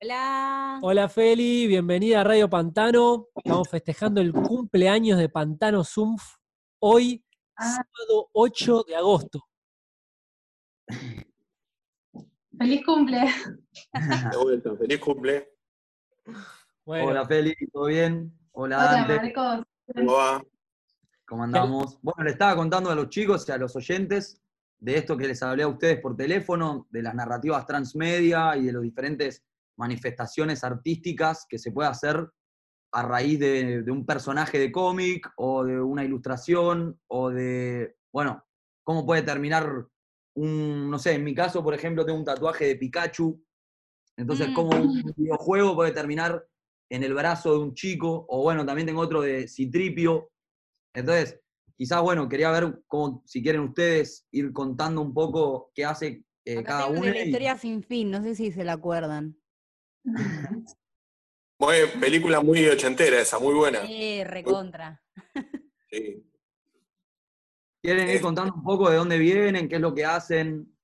Hola. 0.00 0.78
Hola 0.82 1.08
Feli, 1.08 1.66
bienvenida 1.66 2.20
a 2.20 2.24
Radio 2.24 2.48
Pantano. 2.48 3.28
Estamos 3.34 3.68
festejando 3.68 4.20
el 4.20 4.32
cumpleaños 4.32 5.18
de 5.18 5.28
Pantano 5.28 5.84
Zumpf 5.84 6.36
hoy, 6.80 7.22
Ah. 7.56 7.76
sábado 7.76 8.28
8 8.32 8.82
de 8.86 8.96
agosto. 8.96 9.40
Feliz 12.58 12.84
cumple. 12.84 13.20
De 14.30 14.36
vuelta, 14.42 14.76
feliz 14.76 15.00
cumple. 15.00 15.48
Bueno, 16.84 17.08
Hola 17.08 17.26
Feli, 17.26 17.54
¿todo 17.72 17.86
bien? 17.86 18.32
Hola 18.58 18.78
Hola, 18.78 18.90
Dante, 18.90 19.16
Marcos. 19.16 19.66
¿Cómo 19.94 20.12
va? 20.14 20.42
¿cómo 21.26 21.44
andamos? 21.44 21.98
Bueno, 22.00 22.24
le 22.24 22.30
estaba 22.30 22.56
contando 22.56 22.90
a 22.90 22.94
los 22.94 23.10
chicos 23.10 23.46
y 23.46 23.52
a 23.52 23.58
los 23.58 23.76
oyentes 23.76 24.40
de 24.78 24.96
esto 24.96 25.14
que 25.14 25.28
les 25.28 25.42
hablé 25.42 25.64
a 25.64 25.68
ustedes 25.68 26.00
por 26.00 26.16
teléfono, 26.16 26.86
de 26.88 27.02
las 27.02 27.14
narrativas 27.14 27.66
transmedia 27.66 28.56
y 28.56 28.64
de 28.64 28.72
las 28.72 28.80
diferentes 28.80 29.44
manifestaciones 29.76 30.64
artísticas 30.64 31.44
que 31.46 31.58
se 31.58 31.70
puede 31.70 31.90
hacer 31.90 32.30
a 32.92 33.02
raíz 33.02 33.38
de, 33.38 33.82
de 33.82 33.90
un 33.90 34.06
personaje 34.06 34.58
de 34.58 34.72
cómic 34.72 35.30
o 35.36 35.62
de 35.62 35.78
una 35.78 36.02
ilustración 36.02 36.98
o 37.08 37.28
de, 37.28 37.98
bueno, 38.10 38.42
cómo 38.82 39.04
puede 39.04 39.20
terminar 39.20 39.86
un, 40.34 40.90
no 40.90 40.98
sé, 40.98 41.12
en 41.12 41.24
mi 41.24 41.34
caso, 41.34 41.62
por 41.62 41.74
ejemplo, 41.74 42.06
tengo 42.06 42.18
un 42.18 42.24
tatuaje 42.24 42.68
de 42.68 42.76
Pikachu, 42.76 43.38
entonces 44.16 44.48
Mm. 44.48 44.54
cómo 44.54 44.70
un 44.80 45.12
videojuego 45.14 45.74
puede 45.74 45.92
terminar 45.92 46.42
en 46.88 47.02
el 47.02 47.14
brazo 47.14 47.52
de 47.52 47.58
un 47.60 47.74
chico, 47.74 48.26
o 48.28 48.42
bueno, 48.42 48.64
también 48.64 48.86
tengo 48.86 49.00
otro 49.00 49.20
de 49.22 49.48
Citripio. 49.48 50.30
Entonces, 50.94 51.40
quizás, 51.76 52.00
bueno, 52.02 52.28
quería 52.28 52.50
ver 52.50 52.82
cómo, 52.86 53.22
si 53.26 53.42
quieren 53.42 53.62
ustedes, 53.62 54.26
ir 54.30 54.52
contando 54.52 55.00
un 55.02 55.12
poco 55.12 55.70
qué 55.74 55.84
hace 55.84 56.24
eh, 56.44 56.58
Acá 56.58 56.64
cada 56.68 56.86
tengo 56.86 57.00
uno. 57.00 57.06
de 57.06 57.10
la 57.14 57.22
y- 57.22 57.26
historia 57.28 57.58
sin 57.58 57.82
fin, 57.82 58.10
no 58.10 58.22
sé 58.22 58.34
si 58.34 58.52
se 58.52 58.64
la 58.64 58.74
acuerdan. 58.74 59.36
Muy, 61.58 61.74
película 61.98 62.42
muy 62.42 62.66
ochentera 62.68 63.18
esa, 63.18 63.38
muy 63.38 63.54
buena. 63.54 63.80
Eh, 63.88 64.24
recontra. 64.24 65.02
Sí. 65.90 66.22
¿Quieren 67.82 68.10
ir 68.10 68.20
contando 68.20 68.52
un 68.54 68.62
poco 68.62 68.90
de 68.90 68.96
dónde 68.96 69.16
vienen, 69.18 69.68
qué 69.68 69.76
es 69.76 69.80
lo 69.80 69.94
que 69.94 70.04
hacen? 70.04 70.76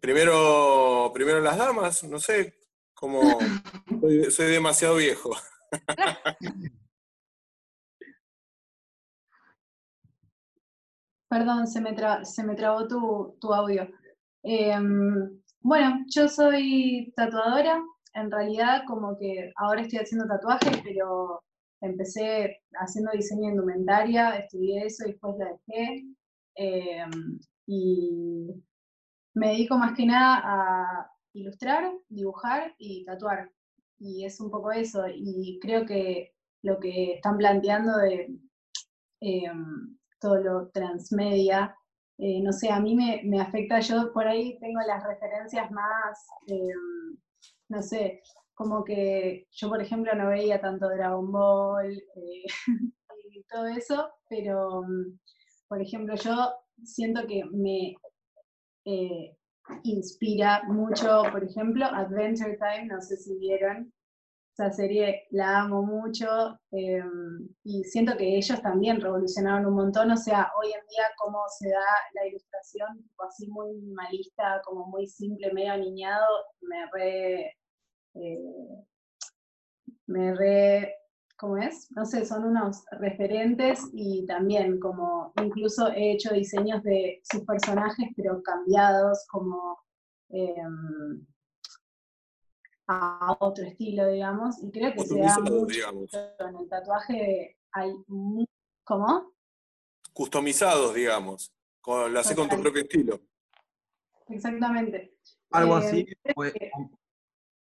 Primero, 0.00 1.10
primero 1.14 1.40
las 1.40 1.56
damas, 1.56 2.04
no 2.04 2.18
sé, 2.18 2.54
como 3.00 3.22
soy, 4.30 4.46
demasiado 4.50 4.96
viejo. 4.96 5.30
Perdón, 11.28 11.66
se 11.66 11.80
me, 11.80 11.94
tra- 11.96 12.24
se 12.24 12.42
me 12.44 12.54
trabó 12.54 12.86
tu, 12.88 13.36
tu 13.40 13.54
audio. 13.54 13.88
Em, 14.42 15.40
bueno, 15.60 16.04
yo 16.08 16.28
soy 16.28 17.12
tatuadora. 17.16 17.82
En 18.14 18.30
realidad, 18.30 18.82
como 18.86 19.16
que 19.16 19.52
ahora 19.56 19.82
estoy 19.82 20.00
haciendo 20.00 20.26
tatuajes, 20.26 20.78
pero 20.82 21.40
empecé 21.80 22.60
haciendo 22.80 23.12
diseño 23.12 23.42
de 23.42 23.48
indumentaria, 23.52 24.36
estudié 24.36 24.86
eso 24.86 25.04
y 25.06 25.12
después 25.12 25.36
la 25.38 25.52
dejé. 25.66 26.04
Em, 26.56 27.38
y 27.66 28.48
me 29.34 29.48
dedico 29.50 29.78
más 29.78 29.96
que 29.96 30.06
nada 30.06 30.42
a 30.44 31.09
ilustrar, 31.32 31.92
dibujar 32.08 32.74
y 32.78 33.04
tatuar. 33.04 33.50
Y 33.98 34.24
es 34.24 34.40
un 34.40 34.50
poco 34.50 34.72
eso. 34.72 35.04
Y 35.14 35.58
creo 35.60 35.86
que 35.86 36.32
lo 36.62 36.78
que 36.78 37.14
están 37.14 37.38
planteando 37.38 37.96
de 37.98 38.38
em, 39.20 39.98
todo 40.20 40.36
lo 40.36 40.68
transmedia, 40.70 41.74
eh, 42.18 42.40
no 42.42 42.52
sé, 42.52 42.70
a 42.70 42.80
mí 42.80 42.94
me, 42.94 43.22
me 43.24 43.40
afecta, 43.40 43.80
yo 43.80 44.12
por 44.12 44.26
ahí 44.26 44.58
tengo 44.60 44.80
las 44.86 45.02
referencias 45.04 45.70
más, 45.70 46.26
em, 46.48 47.16
no 47.68 47.82
sé, 47.82 48.22
como 48.54 48.84
que 48.84 49.46
yo 49.52 49.68
por 49.70 49.80
ejemplo 49.80 50.14
no 50.14 50.28
veía 50.28 50.60
tanto 50.60 50.88
Dragon 50.88 51.32
Ball 51.32 51.92
eh, 51.92 52.44
y 53.32 53.42
todo 53.44 53.66
eso, 53.68 54.10
pero 54.28 54.82
mm, 54.82 55.18
por 55.68 55.80
ejemplo 55.80 56.14
yo 56.16 56.52
siento 56.84 57.26
que 57.26 57.42
me 57.52 57.94
eh, 58.84 59.36
inspira 59.84 60.62
mucho, 60.68 61.22
por 61.32 61.44
ejemplo, 61.44 61.86
Adventure 61.86 62.56
Time, 62.56 62.86
no 62.86 63.00
sé 63.00 63.16
si 63.16 63.36
vieron, 63.38 63.92
esa 64.52 64.70
serie 64.70 65.26
la 65.30 65.60
amo 65.60 65.82
mucho 65.82 66.26
eh, 66.72 67.02
y 67.64 67.84
siento 67.84 68.16
que 68.16 68.36
ellos 68.36 68.60
también 68.60 69.00
revolucionaron 69.00 69.66
un 69.66 69.74
montón, 69.74 70.10
o 70.10 70.16
sea, 70.16 70.50
hoy 70.60 70.66
en 70.68 70.86
día 70.88 71.04
cómo 71.16 71.42
se 71.58 71.70
da 71.70 71.86
la 72.14 72.26
ilustración, 72.26 72.88
así 73.26 73.48
muy 73.48 73.72
minimalista, 73.74 74.60
como 74.64 74.86
muy 74.86 75.06
simple, 75.06 75.52
medio 75.52 75.72
aniñado, 75.72 76.26
me 76.60 76.86
re... 76.92 77.56
eh, 78.14 78.84
me 80.06 80.34
re... 80.34 80.94
¿Cómo 81.40 81.56
es? 81.56 81.90
No 81.92 82.04
sé, 82.04 82.26
son 82.26 82.44
unos 82.44 82.84
referentes 83.00 83.80
y 83.94 84.26
también 84.26 84.78
como 84.78 85.32
incluso 85.42 85.88
he 85.88 86.12
hecho 86.12 86.34
diseños 86.34 86.82
de 86.82 87.22
sus 87.24 87.46
personajes, 87.46 88.08
pero 88.14 88.42
cambiados, 88.42 89.26
como 89.30 89.78
em, 90.28 91.26
a 92.88 93.36
otro 93.40 93.64
estilo, 93.64 94.06
digamos, 94.08 94.62
y 94.62 94.70
creo 94.70 94.92
que 94.92 95.00
se 95.00 95.18
da 95.18 95.38
mucho 95.92 96.18
en 96.40 96.56
el 96.56 96.68
tatuaje. 96.68 97.56
Hay 97.72 97.90
¿Cómo? 98.84 99.32
Customizados, 100.12 100.92
digamos. 100.92 101.54
Con, 101.80 102.12
lo 102.12 102.20
haces 102.20 102.36
con 102.36 102.50
tu 102.50 102.60
propio 102.60 102.82
estilo. 102.82 103.18
Exactamente. 104.28 105.16
Algo 105.52 105.78
Eh, 105.78 105.78
así. 105.78 106.06
pues, 106.34 106.52
que- 106.52 106.70
com- 106.70 106.90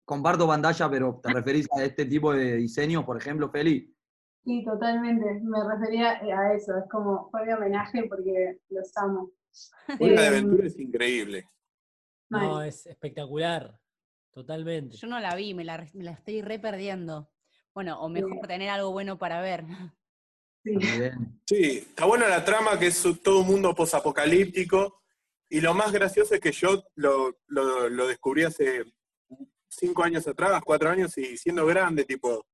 comparto 0.06 0.48
pantalla, 0.48 0.90
pero 0.90 1.20
¿te 1.22 1.34
referís 1.34 1.68
a 1.76 1.84
este 1.84 2.06
tipo 2.06 2.32
de 2.34 2.56
diseños, 2.58 3.04
por 3.04 3.18
ejemplo, 3.18 3.50
Feli? 3.50 3.92
Sí, 4.44 4.64
totalmente. 4.64 5.26
Me 5.44 5.58
refería 5.68 6.14
eh, 6.24 6.32
a 6.32 6.54
eso. 6.54 6.78
Es 6.78 6.84
como 6.90 7.30
fue 7.32 7.46
mi 7.46 7.54
homenaje 7.54 8.04
porque 8.08 8.60
los 8.70 8.96
amo. 8.98 9.32
Una 10.00 10.22
de 10.22 10.28
Em, 10.28 10.34
aventura 10.34 10.68
es 10.68 10.78
increíble. 10.80 11.50
no, 12.30 12.62
es 12.62 12.86
espectacular. 12.86 13.78
Totalmente. 14.32 14.98
Yo 14.98 15.08
no 15.08 15.20
la 15.20 15.34
vi, 15.36 15.54
me 15.54 15.64
la, 15.64 15.78
re- 15.78 15.90
me 15.94 16.04
la 16.04 16.12
estoy 16.12 16.42
re 16.42 16.60
perdiendo. 16.60 17.32
Bueno, 17.74 18.00
o 18.02 18.10
mejor 18.10 18.32
Sí. 18.42 18.48
tener 18.48 18.70
algo 18.70 18.92
bueno 18.92 19.18
para 19.18 19.42
ver. 19.42 19.64
Sí. 20.64 20.76
Sí, 21.46 21.64
está 21.90 22.06
buena 22.06 22.28
la 22.28 22.44
trama, 22.44 22.78
que 22.78 22.88
es 22.88 23.04
todo 23.24 23.42
un 23.42 23.48
mundo 23.48 23.74
posapocalíptico. 23.74 25.02
Y 25.50 25.62
lo 25.62 25.74
más 25.74 25.92
gracioso 25.92 26.34
es 26.36 26.42
que 26.42 26.52
yo 26.52 26.84
lo, 26.96 27.38
lo- 27.48 27.88
lo 27.90 28.08
descubrí 28.08 28.44
hace 28.44 28.84
cinco 29.76 30.04
años 30.04 30.28
atrás, 30.28 30.62
cuatro 30.66 30.90
años, 30.90 31.18
y 31.18 31.38
siendo 31.38 31.66
grande, 31.66 32.06
tipo 32.06 32.46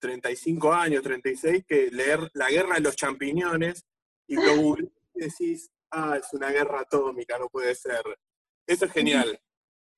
35 0.00 0.72
años, 0.72 1.02
36, 1.02 1.64
que 1.66 1.90
leer 1.90 2.30
La 2.34 2.48
guerra 2.50 2.74
de 2.76 2.80
los 2.82 2.96
champiñones 2.96 3.84
y 4.28 4.36
lo 4.36 4.42
googleás 4.62 4.92
y 5.14 5.20
decís, 5.20 5.70
ah, 5.90 6.16
es 6.20 6.32
una 6.32 6.50
guerra 6.50 6.80
atómica, 6.80 7.38
no 7.38 7.48
puede 7.48 7.74
ser. 7.74 8.02
Eso 8.66 8.84
es 8.86 8.92
genial. 8.92 9.38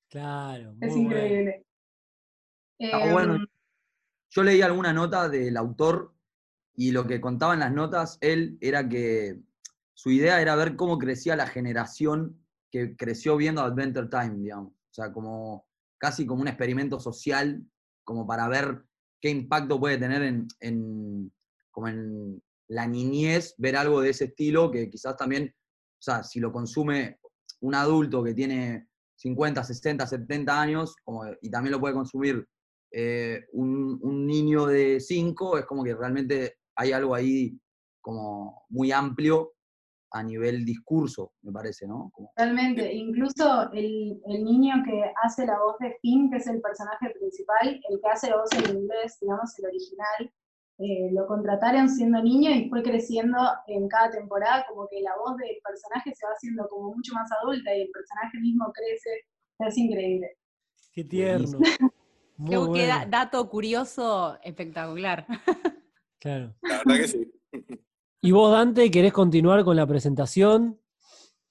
Claro, 0.09 0.73
muy 0.73 0.87
Es 0.89 0.93
bueno. 0.93 1.07
increíble. 1.09 1.65
Está 2.77 3.13
bueno. 3.13 3.35
Em, 3.35 3.47
Yo 4.29 4.43
leí 4.43 4.61
alguna 4.61 4.91
nota 4.91 5.29
del 5.29 5.55
autor 5.55 6.13
y 6.75 6.91
lo 6.91 7.07
que 7.07 7.21
contaba 7.21 7.53
en 7.53 7.61
las 7.61 7.71
notas 7.71 8.17
él 8.19 8.57
era 8.59 8.89
que 8.89 9.39
su 9.93 10.11
idea 10.11 10.41
era 10.41 10.57
ver 10.57 10.75
cómo 10.75 10.97
crecía 10.97 11.37
la 11.37 11.47
generación 11.47 12.45
que 12.69 12.97
creció 12.97 13.37
viendo 13.37 13.61
Adventure 13.61 14.09
Time, 14.09 14.35
digamos. 14.39 14.73
O 14.73 14.93
sea, 14.93 15.13
como 15.13 15.69
casi 16.01 16.25
como 16.25 16.41
un 16.41 16.47
experimento 16.47 16.99
social, 16.99 17.63
como 18.03 18.25
para 18.25 18.47
ver 18.47 18.83
qué 19.21 19.29
impacto 19.29 19.79
puede 19.79 19.99
tener 19.99 20.23
en, 20.23 20.47
en- 20.59 21.31
como 21.69 21.87
en 21.89 22.41
la 22.69 22.87
niñez, 22.87 23.53
ver 23.59 23.75
algo 23.77 24.01
de 24.01 24.09
ese 24.09 24.25
estilo 24.25 24.71
que 24.71 24.89
quizás 24.89 25.15
también, 25.15 25.53
o 25.53 26.01
sea, 26.01 26.23
si 26.23 26.39
lo 26.39 26.51
consume 26.51 27.19
un 27.61 27.75
adulto 27.75 28.23
que 28.23 28.33
tiene 28.33 28.87
50, 29.15 29.63
60, 29.63 30.07
70 30.07 30.59
años, 30.59 30.95
y 31.41 31.51
también 31.51 31.71
lo 31.73 31.79
puede 31.79 31.93
consumir 31.93 32.47
eh, 32.91 33.45
un, 33.53 33.99
un 34.01 34.25
niño 34.25 34.65
de 34.65 34.99
5, 34.99 35.59
es 35.59 35.65
como 35.65 35.83
que 35.83 35.93
realmente 35.93 36.55
hay 36.75 36.91
algo 36.93 37.13
ahí 37.13 37.59
como 38.01 38.65
muy 38.69 38.91
amplio 38.91 39.53
a 40.11 40.23
nivel 40.23 40.65
discurso, 40.65 41.33
me 41.41 41.51
parece, 41.51 41.87
¿no? 41.87 42.09
Como- 42.13 42.31
Totalmente, 42.35 42.93
incluso 42.93 43.71
el, 43.71 44.21
el 44.27 44.43
niño 44.43 44.75
que 44.85 45.03
hace 45.23 45.45
la 45.45 45.57
voz 45.59 45.77
de 45.79 45.95
Finn, 46.01 46.29
que 46.29 46.37
es 46.37 46.47
el 46.47 46.59
personaje 46.61 47.09
principal, 47.17 47.79
el 47.89 47.99
que 48.01 48.07
hace 48.09 48.29
la 48.29 48.37
voz 48.37 48.49
en 48.53 48.77
inglés, 48.77 49.17
digamos, 49.21 49.57
el 49.59 49.65
original, 49.67 50.33
eh, 50.79 51.11
lo 51.13 51.27
contrataron 51.27 51.87
siendo 51.89 52.21
niño 52.23 52.49
y 52.51 52.67
fue 52.69 52.81
creciendo 52.83 53.37
en 53.67 53.87
cada 53.87 54.09
temporada, 54.11 54.65
como 54.67 54.87
que 54.89 54.99
la 55.01 55.11
voz 55.23 55.37
del 55.37 55.55
personaje 55.63 56.13
se 56.15 56.25
va 56.25 56.31
haciendo 56.33 56.67
como 56.69 56.93
mucho 56.95 57.13
más 57.13 57.29
adulta 57.41 57.73
y 57.75 57.81
el 57.83 57.91
personaje 57.91 58.39
mismo 58.39 58.71
crece, 58.73 59.09
es 59.59 59.77
increíble. 59.77 60.37
Qué 60.91 61.03
tierno. 61.03 61.59
Muy 62.37 62.55
da- 62.55 62.95
bueno. 62.97 63.11
dato 63.11 63.49
curioso 63.49 64.37
espectacular. 64.43 65.25
Claro. 66.19 66.53
La 66.61 66.77
verdad 66.85 66.95
que 67.01 67.07
sí. 67.07 67.31
¿Y 68.23 68.31
vos, 68.31 68.51
Dante, 68.51 68.91
querés 68.91 69.13
continuar 69.13 69.63
con 69.63 69.75
la 69.75 69.87
presentación? 69.87 70.79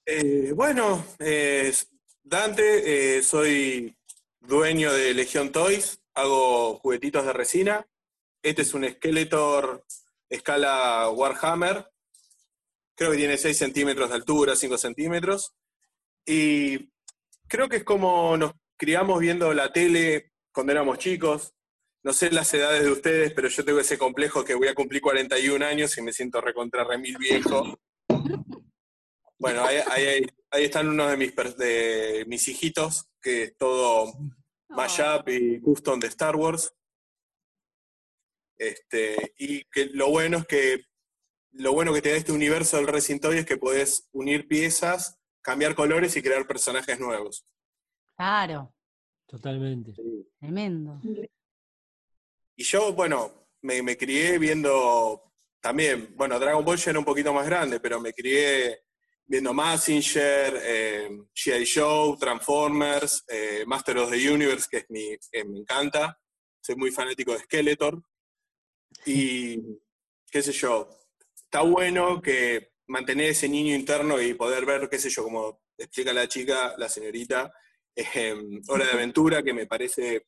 Eh, 0.06 0.52
bueno, 0.54 1.04
eh, 1.18 1.74
Dante, 2.22 3.16
eh, 3.18 3.22
soy 3.24 3.96
dueño 4.38 4.92
de 4.92 5.12
Legion 5.12 5.50
Toys, 5.50 6.00
hago 6.14 6.76
juguetitos 6.76 7.26
de 7.26 7.32
resina. 7.32 7.88
Este 8.40 8.62
es 8.62 8.72
un 8.72 8.88
Skeletor 8.88 9.84
escala 10.28 11.10
Warhammer, 11.10 11.90
creo 12.94 13.10
que 13.10 13.16
tiene 13.16 13.36
6 13.36 13.58
centímetros 13.58 14.08
de 14.08 14.14
altura, 14.14 14.54
5 14.54 14.78
centímetros. 14.78 15.52
Y 16.24 16.88
creo 17.48 17.68
que 17.68 17.78
es 17.78 17.84
como 17.84 18.36
nos 18.36 18.52
criamos 18.76 19.18
viendo 19.18 19.52
la 19.52 19.72
tele 19.72 20.34
cuando 20.52 20.70
éramos 20.70 20.98
chicos. 20.98 21.52
No 22.02 22.12
sé 22.12 22.30
las 22.30 22.52
edades 22.54 22.82
de 22.84 22.90
ustedes, 22.90 23.32
pero 23.34 23.48
yo 23.48 23.64
tengo 23.64 23.78
ese 23.80 23.98
complejo 23.98 24.44
que 24.44 24.54
voy 24.54 24.68
a 24.68 24.74
cumplir 24.74 25.02
41 25.02 25.62
años 25.64 25.96
y 25.98 26.02
me 26.02 26.12
siento 26.12 26.40
recontra 26.40 26.84
remil 26.84 27.16
viejo. 27.18 27.78
Bueno, 29.38 29.64
ahí, 29.64 29.78
ahí- 29.90 30.26
ahí 30.50 30.64
están 30.64 30.88
unos 30.88 31.10
de 31.10 31.16
mis, 31.16 31.32
per- 31.32 31.56
de 31.56 32.24
mis 32.26 32.46
hijitos, 32.48 33.06
que 33.20 33.44
es 33.44 33.56
todo 33.56 34.12
mashup 34.68 35.28
y 35.28 35.60
custom 35.60 36.00
de 36.00 36.06
Star 36.08 36.36
Wars. 36.36 36.72
Este, 38.58 39.34
y 39.38 39.64
que 39.64 39.86
lo 39.86 40.10
bueno 40.10 40.38
es 40.38 40.46
que 40.46 40.84
lo 41.52 41.72
bueno 41.72 41.92
que 41.92 42.02
te 42.02 42.10
da 42.10 42.16
este 42.16 42.32
universo 42.32 42.76
del 42.76 42.86
Resident 42.86 43.24
Evil 43.24 43.38
es 43.38 43.46
que 43.46 43.56
podés 43.56 44.08
unir 44.12 44.46
piezas, 44.46 45.18
cambiar 45.42 45.74
colores 45.74 46.16
y 46.16 46.22
crear 46.22 46.46
personajes 46.46 47.00
nuevos. 47.00 47.44
Claro, 48.16 48.72
Totalmente. 49.26 49.92
tremendo. 50.38 51.00
Y 52.60 52.62
yo, 52.62 52.92
bueno, 52.92 53.48
me, 53.62 53.96
crié 53.96 54.36
viendo 54.36 55.32
también, 55.62 56.14
bueno, 56.14 56.38
Dragon 56.38 56.62
Ball 56.62 56.76
ya 56.76 56.90
era 56.90 56.98
un 56.98 57.06
poquito 57.06 57.32
más 57.32 57.46
grande, 57.46 57.80
pero 57.80 57.98
me 58.02 58.12
crié 58.12 58.82
viendo 59.24 59.54
Massinger, 59.54 60.60
eh, 60.62 61.08
G.I. 61.34 61.64
Joe, 61.64 62.18
Transformers, 62.18 63.24
eh, 63.28 63.64
Master 63.66 63.96
of 63.96 64.10
the 64.10 64.30
Universe, 64.30 64.68
que 64.70 64.76
es 64.76 64.90
mi, 64.90 65.16
que 65.32 65.42
me 65.42 65.60
encanta. 65.60 66.20
Soy 66.60 66.76
muy 66.76 66.90
fanático 66.90 67.32
de 67.32 67.38
Skeletor. 67.38 68.02
Y 69.06 69.56
qué 70.30 70.42
sé 70.42 70.52
yo, 70.52 70.86
está 71.34 71.62
bueno 71.62 72.20
que 72.20 72.72
mantener 72.88 73.30
ese 73.30 73.48
niño 73.48 73.74
interno 73.74 74.20
y 74.20 74.34
poder 74.34 74.66
ver, 74.66 74.90
qué 74.90 74.98
sé 74.98 75.08
yo, 75.08 75.24
como 75.24 75.62
explica 75.78 76.12
la 76.12 76.28
chica, 76.28 76.74
la 76.76 76.90
señorita, 76.90 77.54
eh, 77.96 78.34
Hora 78.68 78.84
de 78.84 78.92
Aventura, 78.92 79.42
que 79.42 79.54
me 79.54 79.64
parece 79.64 80.26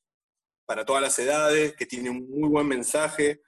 para 0.66 0.84
todas 0.84 1.02
las 1.02 1.18
edades, 1.18 1.74
que 1.74 1.86
tiene 1.86 2.10
un 2.10 2.28
muy 2.30 2.48
buen 2.48 2.66
mensaje. 2.66 3.42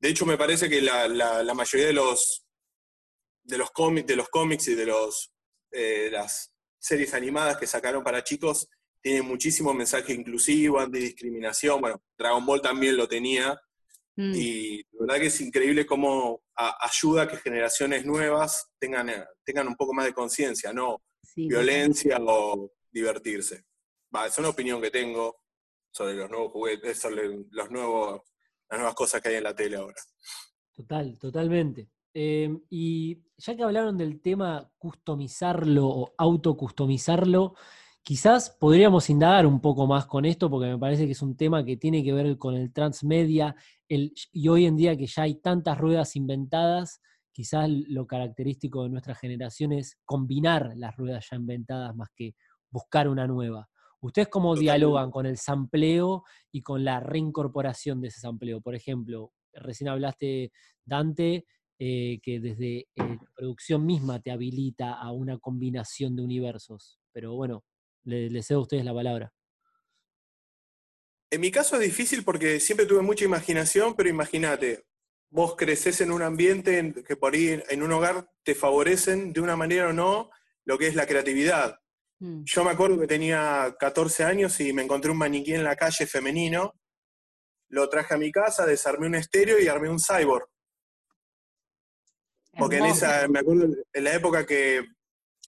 De 0.00 0.08
hecho, 0.08 0.26
me 0.26 0.36
parece 0.38 0.68
que 0.68 0.80
la, 0.80 1.08
la- 1.08 1.42
la 1.42 1.54
mayoría 1.54 1.86
de 1.88 1.92
los 1.92 2.44
de 3.42 3.56
los 3.58 3.70
cómics, 3.70 4.06
de 4.06 4.16
los 4.16 4.28
cómics 4.28 4.68
y 4.68 4.74
de 4.74 4.84
los 4.86 5.32
eh, 5.72 6.08
las 6.12 6.52
series 6.78 7.14
animadas 7.14 7.56
que 7.56 7.66
sacaron 7.66 8.04
para 8.04 8.22
chicos 8.22 8.68
tienen 9.00 9.24
muchísimo 9.24 9.72
mensaje 9.72 10.12
inclusivo, 10.12 10.78
antidiscriminación. 10.80 11.80
Bueno, 11.80 12.02
Dragon 12.18 12.44
Ball 12.44 12.60
también 12.60 12.96
lo 12.96 13.08
tenía. 13.08 13.58
Mm. 14.16 14.32
Y 14.34 14.76
la 14.92 15.00
verdad 15.00 15.20
que 15.20 15.26
es 15.28 15.40
increíble 15.40 15.86
cómo 15.86 16.42
a- 16.56 16.76
ayuda 16.86 17.22
a 17.22 17.28
que 17.28 17.36
generaciones 17.38 18.04
nuevas 18.04 18.66
tengan, 18.78 19.10
tengan 19.44 19.68
un 19.68 19.76
poco 19.76 19.94
más 19.94 20.04
de 20.04 20.12
conciencia, 20.12 20.72
no 20.72 21.02
Sí, 21.22 21.46
violencia 21.46 22.18
o 22.20 22.72
divertirse. 22.90 23.64
Va, 24.14 24.26
es 24.26 24.36
una 24.38 24.48
opinión 24.48 24.80
que 24.82 24.90
tengo 24.90 25.36
sobre 25.98 26.14
los 26.14 26.30
nuevos 26.30 26.52
juguetes, 26.52 27.04
los 27.50 27.70
nuevos, 27.70 28.22
las 28.70 28.78
nuevas 28.78 28.94
cosas 28.94 29.20
que 29.20 29.30
hay 29.30 29.34
en 29.34 29.44
la 29.44 29.54
tele 29.54 29.76
ahora. 29.76 29.96
Total, 30.72 31.18
totalmente. 31.18 31.90
Eh, 32.14 32.56
y 32.70 33.20
ya 33.36 33.56
que 33.56 33.64
hablaron 33.64 33.98
del 33.98 34.20
tema 34.20 34.70
customizarlo 34.78 35.86
o 35.88 36.14
autocustomizarlo, 36.16 37.54
quizás 38.02 38.48
podríamos 38.48 39.10
indagar 39.10 39.44
un 39.44 39.60
poco 39.60 39.88
más 39.88 40.06
con 40.06 40.24
esto, 40.24 40.48
porque 40.48 40.68
me 40.68 40.78
parece 40.78 41.06
que 41.06 41.12
es 41.12 41.22
un 41.22 41.36
tema 41.36 41.64
que 41.64 41.76
tiene 41.76 42.04
que 42.04 42.12
ver 42.12 42.38
con 42.38 42.54
el 42.54 42.72
transmedia, 42.72 43.56
el, 43.88 44.14
y 44.32 44.48
hoy 44.48 44.66
en 44.66 44.76
día 44.76 44.96
que 44.96 45.06
ya 45.06 45.22
hay 45.22 45.40
tantas 45.40 45.78
ruedas 45.78 46.14
inventadas, 46.14 47.00
quizás 47.32 47.68
lo 47.68 48.06
característico 48.06 48.84
de 48.84 48.90
nuestra 48.90 49.16
generación 49.16 49.72
es 49.72 49.98
combinar 50.04 50.74
las 50.76 50.96
ruedas 50.96 51.26
ya 51.28 51.36
inventadas 51.36 51.94
más 51.96 52.08
que 52.14 52.34
buscar 52.70 53.08
una 53.08 53.26
nueva. 53.26 53.68
¿Ustedes 54.00 54.28
cómo 54.28 54.54
Totalmente. 54.54 54.64
dialogan 54.78 55.10
con 55.10 55.26
el 55.26 55.36
sampleo 55.38 56.24
y 56.52 56.62
con 56.62 56.84
la 56.84 57.00
reincorporación 57.00 58.00
de 58.00 58.08
ese 58.08 58.20
sampleo? 58.20 58.60
Por 58.60 58.74
ejemplo, 58.74 59.32
recién 59.52 59.88
hablaste, 59.88 60.52
Dante, 60.84 61.46
eh, 61.78 62.20
que 62.22 62.40
desde 62.40 62.78
eh, 62.80 62.86
la 62.96 63.30
producción 63.36 63.84
misma 63.86 64.20
te 64.20 64.30
habilita 64.30 64.94
a 64.94 65.12
una 65.12 65.38
combinación 65.38 66.16
de 66.16 66.22
universos. 66.22 67.00
Pero 67.12 67.34
bueno, 67.34 67.64
le, 68.04 68.30
le 68.30 68.42
cedo 68.42 68.60
a 68.60 68.62
ustedes 68.62 68.84
la 68.84 68.94
palabra. 68.94 69.32
En 71.30 71.40
mi 71.40 71.50
caso 71.50 71.76
es 71.76 71.82
difícil 71.82 72.24
porque 72.24 72.58
siempre 72.60 72.86
tuve 72.86 73.02
mucha 73.02 73.24
imaginación, 73.24 73.94
pero 73.94 74.08
imagínate, 74.08 74.84
vos 75.30 75.56
creces 75.56 76.00
en 76.00 76.10
un 76.10 76.22
ambiente 76.22 76.78
en- 76.78 76.94
que 76.94 77.16
por 77.16 77.34
ahí 77.34 77.60
en 77.68 77.82
un 77.82 77.92
hogar 77.92 78.30
te 78.42 78.54
favorecen 78.54 79.32
de 79.32 79.40
una 79.40 79.56
manera 79.56 79.88
o 79.88 79.92
no 79.92 80.30
lo 80.64 80.78
que 80.78 80.86
es 80.86 80.94
la 80.94 81.06
creatividad. 81.06 81.80
Mm. 82.20 82.42
Yo 82.44 82.64
me 82.64 82.70
acuerdo 82.70 82.98
que 82.98 83.06
tenía 83.06 83.74
14 83.78 84.24
años 84.24 84.58
y 84.60 84.72
me 84.72 84.82
encontré 84.82 85.10
un 85.10 85.18
maniquí 85.18 85.54
en 85.54 85.64
la 85.64 85.76
calle 85.76 86.06
femenino, 86.06 86.74
lo 87.70 87.88
traje 87.88 88.14
a 88.14 88.18
mi 88.18 88.32
casa, 88.32 88.66
desarmé 88.66 89.06
un 89.06 89.14
estéreo 89.14 89.58
y 89.58 89.68
armé 89.68 89.88
un 89.88 89.98
cyborg. 90.00 90.48
Porque 92.58 92.78
en 92.78 92.86
esa, 92.86 93.28
me 93.28 93.38
acuerdo, 93.38 93.68
en 93.92 94.04
la 94.04 94.14
época 94.14 94.44
que, 94.44 94.84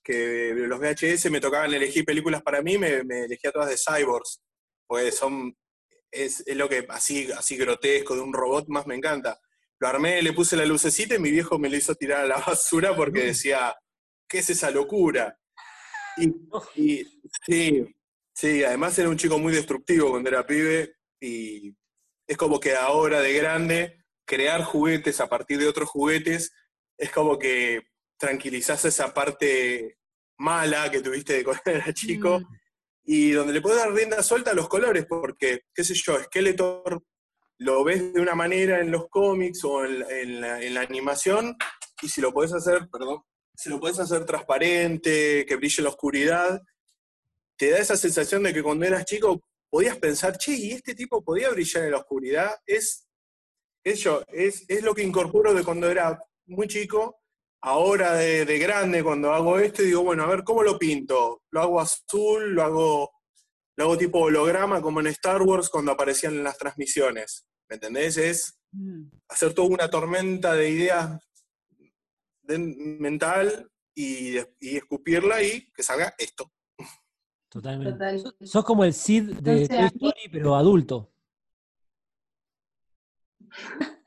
que 0.04 0.52
los 0.54 0.78
VHS 0.78 1.30
me 1.30 1.40
tocaban 1.40 1.72
elegir 1.74 2.04
películas 2.04 2.42
para 2.42 2.62
mí, 2.62 2.78
me, 2.78 3.02
me 3.02 3.24
elegía 3.24 3.50
todas 3.50 3.68
de 3.68 3.76
cyborgs. 3.76 4.40
Porque 4.86 5.10
son, 5.10 5.56
es, 6.10 6.44
es 6.46 6.56
lo 6.56 6.68
que 6.68 6.86
así, 6.88 7.30
así 7.32 7.56
grotesco 7.56 8.14
de 8.14 8.20
un 8.20 8.32
robot 8.32 8.68
más 8.68 8.86
me 8.86 8.94
encanta. 8.94 9.40
Lo 9.80 9.88
armé, 9.88 10.22
le 10.22 10.34
puse 10.34 10.56
la 10.56 10.66
lucecita 10.66 11.14
y 11.14 11.18
mi 11.18 11.30
viejo 11.30 11.58
me 11.58 11.70
lo 11.70 11.76
hizo 11.76 11.94
tirar 11.94 12.20
a 12.20 12.26
la 12.26 12.38
basura 12.46 12.94
porque 12.94 13.24
decía, 13.24 13.74
¿qué 14.28 14.38
es 14.38 14.50
esa 14.50 14.70
locura? 14.70 15.39
Y, 16.20 16.80
y 16.80 17.04
sí, 17.46 17.94
sí, 18.34 18.64
además 18.64 18.98
era 18.98 19.08
un 19.08 19.16
chico 19.16 19.38
muy 19.38 19.52
destructivo 19.52 20.10
cuando 20.10 20.28
era 20.28 20.46
pibe 20.46 20.94
y 21.20 21.74
es 22.26 22.36
como 22.36 22.60
que 22.60 22.74
ahora 22.76 23.20
de 23.20 23.32
grande, 23.34 24.04
crear 24.26 24.62
juguetes 24.62 25.20
a 25.20 25.28
partir 25.28 25.58
de 25.58 25.66
otros 25.68 25.88
juguetes 25.88 26.52
es 26.96 27.10
como 27.10 27.38
que 27.38 27.82
tranquilizás 28.18 28.84
esa 28.84 29.12
parte 29.14 29.98
mala 30.38 30.90
que 30.90 31.00
tuviste 31.00 31.32
de 31.34 31.44
cuando 31.44 31.62
era 31.66 31.92
chico 31.92 32.40
Mm. 32.40 32.46
y 33.04 33.30
donde 33.32 33.52
le 33.54 33.60
puedes 33.60 33.78
dar 33.78 33.92
rienda 33.92 34.22
suelta 34.22 34.50
a 34.52 34.54
los 34.54 34.68
colores, 34.68 35.06
porque, 35.08 35.62
qué 35.74 35.82
sé 35.82 35.94
yo, 35.94 36.22
Skeletor 36.22 37.02
lo 37.58 37.82
ves 37.84 38.12
de 38.14 38.20
una 38.20 38.34
manera 38.34 38.80
en 38.80 38.90
los 38.90 39.08
cómics 39.08 39.64
o 39.64 39.84
en, 39.84 39.98
la- 40.00 40.20
en 40.20 40.40
la, 40.40 40.62
en 40.62 40.74
la 40.74 40.80
animación, 40.82 41.56
y 42.02 42.08
si 42.08 42.20
lo 42.20 42.32
podés 42.32 42.52
hacer, 42.52 42.88
perdón, 42.90 43.22
si 43.60 43.68
lo 43.68 43.78
podés 43.78 43.98
hacer 43.98 44.24
transparente, 44.24 45.44
que 45.46 45.56
brille 45.56 45.76
en 45.78 45.84
la 45.84 45.90
oscuridad, 45.90 46.62
te 47.58 47.70
da 47.70 47.78
esa 47.78 47.96
sensación 47.96 48.42
de 48.42 48.54
que 48.54 48.62
cuando 48.62 48.86
eras 48.86 49.04
chico 49.04 49.42
podías 49.68 49.98
pensar, 49.98 50.38
che, 50.38 50.52
¿y 50.52 50.72
este 50.72 50.94
tipo 50.94 51.22
podía 51.22 51.50
brillar 51.50 51.84
en 51.84 51.90
la 51.90 51.98
oscuridad? 51.98 52.50
Es, 52.64 53.06
es 53.84 54.00
yo, 54.00 54.22
es, 54.28 54.64
es 54.68 54.82
lo 54.82 54.94
que 54.94 55.02
incorporo 55.02 55.52
de 55.52 55.62
cuando 55.62 55.90
era 55.90 56.18
muy 56.46 56.66
chico, 56.68 57.18
ahora 57.62 58.14
de, 58.14 58.46
de 58.46 58.58
grande, 58.58 59.04
cuando 59.04 59.32
hago 59.34 59.58
esto, 59.58 59.82
digo, 59.82 60.02
bueno, 60.04 60.24
a 60.24 60.26
ver, 60.28 60.42
¿cómo 60.42 60.62
lo 60.62 60.78
pinto? 60.78 61.42
¿Lo 61.50 61.60
hago 61.60 61.80
azul? 61.80 62.54
¿Lo 62.54 62.62
hago, 62.62 63.10
lo 63.76 63.84
hago 63.84 63.98
tipo 63.98 64.20
holograma 64.20 64.80
como 64.80 65.00
en 65.00 65.08
Star 65.08 65.42
Wars 65.42 65.68
cuando 65.68 65.92
aparecían 65.92 66.32
en 66.34 66.44
las 66.44 66.56
transmisiones? 66.56 67.44
¿Me 67.68 67.74
entendés? 67.74 68.16
Es 68.16 68.56
Mm. 68.72 69.10
hacer 69.28 69.52
toda 69.52 69.66
una 69.68 69.90
tormenta 69.90 70.54
de 70.54 70.70
ideas 70.70 71.10
de- 71.10 71.18
mental 72.58 73.70
y, 73.94 74.36
y 74.60 74.76
escupirla 74.76 75.42
y 75.42 75.70
que 75.72 75.82
salga 75.82 76.14
esto. 76.18 76.50
Totalmente. 77.48 77.92
Total. 77.92 78.20
Sos- 78.46 78.64
como 78.64 78.84
el 78.84 78.92
Sid 78.94 79.34
de 79.40 79.68
Toy 79.68 79.78
Story, 79.86 80.28
pero 80.32 80.54
adulto. 80.56 81.10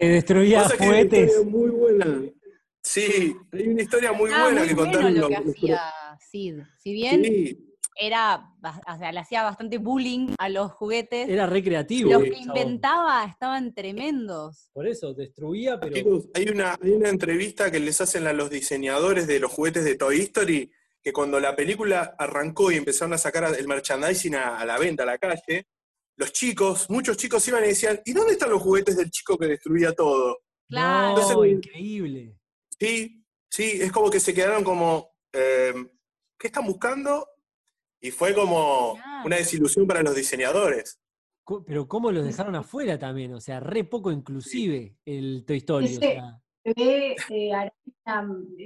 Que 0.00 0.08
destruía 0.08 0.62
Pasa 0.62 0.76
que 0.76 0.84
hay 0.84 0.88
una 0.90 0.98
juguetes. 0.98 1.28
historia 1.28 1.50
muy 1.50 1.70
buena. 1.70 2.22
Sí, 2.82 3.36
hay 3.52 3.68
una 3.68 3.82
historia 3.82 4.12
muy 4.12 4.30
Ah, 4.32 4.44
buena 4.44 4.60
muy 4.60 4.68
que 4.68 4.74
bueno 4.74 4.92
contaron 4.92 5.20
lo 5.20 5.28
que 5.28 5.36
hacía 5.36 5.80
Sid. 6.20 6.60
Si 6.78 6.92
bien 6.92 7.24
Sí, 7.24 7.65
era, 7.98 8.52
o 8.62 8.98
sea, 8.98 9.10
le 9.12 9.20
hacía 9.20 9.42
bastante 9.42 9.78
bullying 9.78 10.34
a 10.38 10.48
los 10.48 10.72
juguetes, 10.72 11.28
Era 11.28 11.46
recreativo. 11.46 12.10
los 12.12 12.22
que 12.24 12.36
inventaba 12.38 13.24
estaban 13.24 13.74
tremendos. 13.74 14.68
Por 14.72 14.86
eso, 14.86 15.14
destruía, 15.14 15.80
pero. 15.80 16.22
Hay 16.34 16.48
una, 16.48 16.76
hay 16.82 16.90
una 16.92 17.08
entrevista 17.08 17.70
que 17.70 17.80
les 17.80 18.00
hacen 18.00 18.26
a 18.26 18.32
los 18.32 18.50
diseñadores 18.50 19.26
de 19.26 19.40
los 19.40 19.50
juguetes 19.52 19.84
de 19.84 19.96
Toy 19.96 20.20
Story, 20.20 20.70
que 21.02 21.12
cuando 21.12 21.40
la 21.40 21.54
película 21.56 22.14
arrancó 22.18 22.70
y 22.70 22.76
empezaron 22.76 23.12
a 23.14 23.18
sacar 23.18 23.54
el 23.58 23.68
merchandising 23.68 24.34
a, 24.34 24.58
a 24.58 24.64
la 24.66 24.78
venta, 24.78 25.04
a 25.04 25.06
la 25.06 25.18
calle, 25.18 25.66
los 26.18 26.32
chicos, 26.32 26.88
muchos 26.90 27.16
chicos 27.16 27.46
iban 27.48 27.64
y 27.64 27.68
decían, 27.68 28.00
¿y 28.04 28.12
dónde 28.12 28.32
están 28.32 28.50
los 28.50 28.62
juguetes 28.62 28.96
del 28.96 29.10
chico 29.10 29.36
que 29.38 29.46
destruía 29.46 29.92
todo? 29.92 30.38
Claro. 30.68 31.10
Entonces- 31.20 31.52
increíble. 31.52 32.36
Sí, 32.78 33.24
sí, 33.50 33.78
es 33.80 33.92
como 33.92 34.10
que 34.10 34.20
se 34.20 34.34
quedaron 34.34 34.64
como, 34.64 35.14
eh, 35.32 35.72
¿qué 36.38 36.48
están 36.48 36.66
buscando? 36.66 37.26
Y 38.00 38.10
fue 38.10 38.34
como 38.34 38.98
una 39.24 39.36
desilusión 39.36 39.86
para 39.86 40.02
los 40.02 40.14
diseñadores. 40.14 40.98
Pero 41.66 41.86
cómo 41.86 42.10
los 42.10 42.24
dejaron 42.24 42.56
afuera 42.56 42.98
también, 42.98 43.32
o 43.32 43.40
sea, 43.40 43.60
re 43.60 43.84
poco 43.84 44.10
inclusive 44.10 44.96
el 45.04 45.44
Toy 45.46 45.58
Story. 45.58 45.86
O 45.86 45.88
Ese- 45.88 46.00
sea, 46.00 46.40
ve 46.64 47.16
eh, 47.30 47.70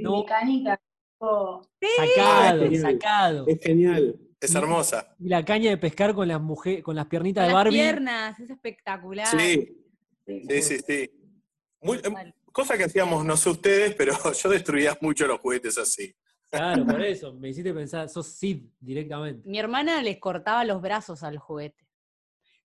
No. 0.01 0.21
mecánica, 0.21 0.81
tipo, 1.12 1.62
sacado. 2.81 3.47
Es 3.47 3.61
genial. 3.61 4.19
Es 4.40 4.55
hermosa. 4.55 5.14
Y 5.19 5.29
la 5.29 5.45
caña 5.45 5.69
de 5.71 5.77
pescar 5.77 6.14
con 6.14 6.27
las 6.27 6.40
mujeres, 6.40 6.83
con 6.83 6.97
las 6.97 7.07
piernitas 7.07 7.43
Con 7.45 7.49
de 7.49 7.55
las 7.55 7.64
Barbie. 7.64 7.77
piernas, 7.79 8.40
es 8.40 8.49
espectacular. 8.51 9.27
Sí, 9.27 9.77
sí. 10.27 10.47
sí, 10.49 10.62
sí, 10.62 10.79
sí. 10.87 11.11
Muy- 11.83 12.01
em, 12.03 12.14
cosa 12.51 12.79
que 12.79 12.85
hacíamos, 12.85 13.25
no 13.27 13.37
sé 13.37 13.51
ustedes, 13.51 13.95
pero 13.95 14.12
yo 14.43 14.49
destruía 14.49 14.97
mucho 15.03 15.27
los 15.27 15.38
juguetes 15.40 15.77
así. 15.77 16.14
Claro, 16.51 16.85
por 16.85 17.01
eso, 17.05 17.33
me 17.35 17.49
hiciste 17.51 17.73
pensar, 17.73 18.09
sos 18.09 18.27
Sid 18.27 18.65
directamente. 18.81 19.49
Mi 19.49 19.59
hermana 19.59 20.03
les 20.03 20.19
cortaba 20.19 20.65
los 20.65 20.81
brazos 20.83 21.23
al 21.23 21.39
juguete. 21.39 21.87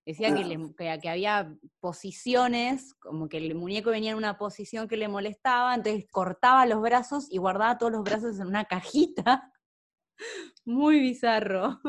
Decía 0.04 0.32
que, 0.34 0.44
le- 0.44 0.74
que- 0.76 0.98
que 1.02 1.08
había 1.08 1.52
posiciones, 1.80 2.94
como 2.94 3.28
que 3.28 3.38
el 3.38 3.54
muñeco 3.56 3.90
venía 3.90 4.12
en 4.12 4.16
una 4.16 4.38
posición 4.38 4.86
que 4.86 4.96
le 4.96 5.08
molestaba, 5.08 5.74
entonces 5.74 6.06
cortaba 6.10 6.64
los 6.66 6.80
brazos 6.80 7.26
y 7.30 7.38
guardaba 7.38 7.76
todos 7.76 7.90
los 7.92 8.04
brazos 8.04 8.38
en 8.38 8.46
una 8.46 8.64
cajita. 8.66 9.52
Muy 10.64 11.00
bizarro. 11.00 11.80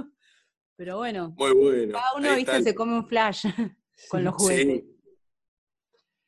Pero 0.76 0.98
bueno, 0.98 1.34
Muy 1.38 1.54
bueno. 1.54 1.94
cada 1.94 2.16
uno, 2.16 2.36
viste, 2.36 2.62
se 2.64 2.76
come 2.76 2.94
un 2.96 3.08
flash 3.08 3.46
con 4.10 4.24
los 4.24 4.34
juguetes. 4.36 4.84
Sí, 4.84 4.94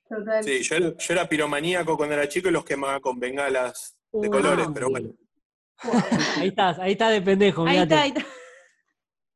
Total. 0.09 0.43
sí, 0.43 0.63
yo 0.63 0.75
era, 0.75 0.97
yo 0.97 1.13
era 1.13 1.29
piromaníaco 1.29 1.95
cuando 1.97 2.15
era 2.15 2.27
chico 2.27 2.49
y 2.49 2.51
los 2.51 2.65
quemaba 2.65 2.99
con 2.99 3.19
bengalas 3.19 3.95
de 4.11 4.29
colores, 4.29 4.65
ah, 4.67 4.71
pero 4.73 4.89
bueno. 4.89 5.13
Ahí 6.37 6.47
estás, 6.49 6.79
ahí 6.79 6.91
está 6.93 7.09
de 7.09 7.21
pendejo, 7.21 7.65
Ahí 7.65 7.79
mirate. 7.79 7.93
está, 7.95 8.01
ahí 8.03 8.09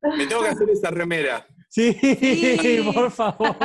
está. 0.02 0.18
Me 0.18 0.28
tengo 0.28 0.42
que 0.44 0.50
hacer 0.50 0.70
esa 0.70 0.92
remera. 0.92 1.46
Sí, 1.70 1.94
Sí. 1.94 2.82
por 2.94 3.10
favor. 3.12 3.56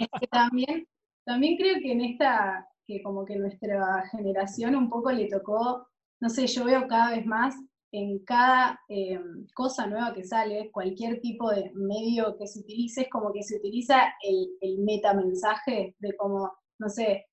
Es 0.00 0.08
que 0.20 0.26
también, 0.28 0.86
también 1.24 1.56
creo 1.56 1.76
que 1.80 1.92
en 1.92 2.00
esta, 2.00 2.66
que 2.86 3.02
como 3.02 3.24
que 3.24 3.36
nuestra 3.36 4.08
generación 4.10 4.74
un 4.74 4.88
poco 4.90 5.12
le 5.12 5.28
tocó, 5.28 5.86
no 6.20 6.28
sé, 6.28 6.46
yo 6.46 6.64
veo 6.64 6.86
cada 6.88 7.10
vez 7.10 7.26
más 7.26 7.54
en 7.94 8.24
cada 8.24 8.80
eh, 8.88 9.20
cosa 9.54 9.86
nueva 9.86 10.14
que 10.14 10.24
sale, 10.24 10.70
cualquier 10.72 11.20
tipo 11.20 11.50
de 11.50 11.70
medio 11.74 12.36
que 12.38 12.46
se 12.46 12.60
utilice, 12.60 13.02
es 13.02 13.10
como 13.10 13.30
que 13.32 13.42
se 13.42 13.56
utiliza 13.56 14.14
el, 14.22 14.48
el 14.62 14.78
metamensaje 14.78 15.94
de 15.98 16.16
como, 16.16 16.50
no 16.78 16.88
sé, 16.88 17.26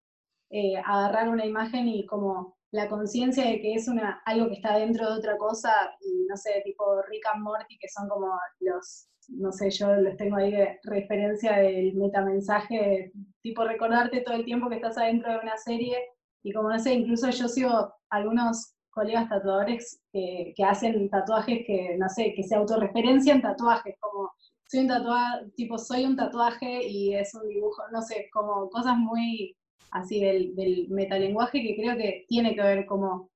eh, 0.51 0.75
agarrar 0.83 1.29
una 1.29 1.45
imagen 1.45 1.87
y 1.87 2.05
como 2.05 2.57
la 2.71 2.87
conciencia 2.87 3.45
de 3.45 3.59
que 3.61 3.73
es 3.73 3.87
una, 3.87 4.21
algo 4.25 4.47
que 4.47 4.55
está 4.55 4.77
dentro 4.77 5.09
de 5.09 5.17
otra 5.17 5.37
cosa, 5.37 5.71
y 6.01 6.25
no 6.27 6.37
sé, 6.37 6.61
tipo 6.63 7.01
Rick 7.03 7.25
and 7.33 7.43
Morty, 7.43 7.77
que 7.79 7.89
son 7.89 8.07
como 8.07 8.27
los, 8.59 9.07
no 9.29 9.51
sé, 9.51 9.69
yo 9.71 9.93
los 9.95 10.15
tengo 10.17 10.37
ahí 10.37 10.51
de 10.51 10.79
referencia 10.83 11.57
del 11.57 11.95
metamensaje, 11.95 13.11
tipo 13.41 13.63
recordarte 13.63 14.21
todo 14.21 14.35
el 14.35 14.45
tiempo 14.45 14.69
que 14.69 14.75
estás 14.75 14.97
adentro 14.97 15.31
de 15.31 15.39
una 15.39 15.57
serie, 15.57 15.97
y 16.43 16.53
como 16.53 16.69
no 16.69 16.79
sé, 16.79 16.93
incluso 16.93 17.29
yo 17.29 17.47
sigo 17.47 17.93
algunos 18.09 18.75
colegas 18.91 19.29
tatuadores 19.29 20.01
que, 20.11 20.53
que 20.55 20.63
hacen 20.63 21.09
tatuajes 21.09 21.63
que, 21.65 21.95
no 21.97 22.09
sé, 22.09 22.33
que 22.35 22.43
se 22.43 22.55
autorreferencian 22.55 23.41
tatuajes, 23.41 23.95
como 23.99 24.31
soy 24.67 24.81
un 24.81 24.87
tatuaje, 24.87 25.45
tipo 25.55 25.77
soy 25.77 26.05
un 26.05 26.15
tatuaje 26.15 26.87
y 26.87 27.15
es 27.15 27.33
un 27.33 27.47
dibujo, 27.47 27.81
no 27.91 28.01
sé, 28.01 28.29
como 28.31 28.69
cosas 28.69 28.95
muy 28.97 29.55
así 29.91 30.21
del, 30.21 30.87
metalenguaje 30.89 31.61
que 31.61 31.75
creo 31.75 31.97
que 31.97 32.25
tiene 32.27 32.55
que 32.55 32.61
ver 32.61 32.85
como 32.85 33.29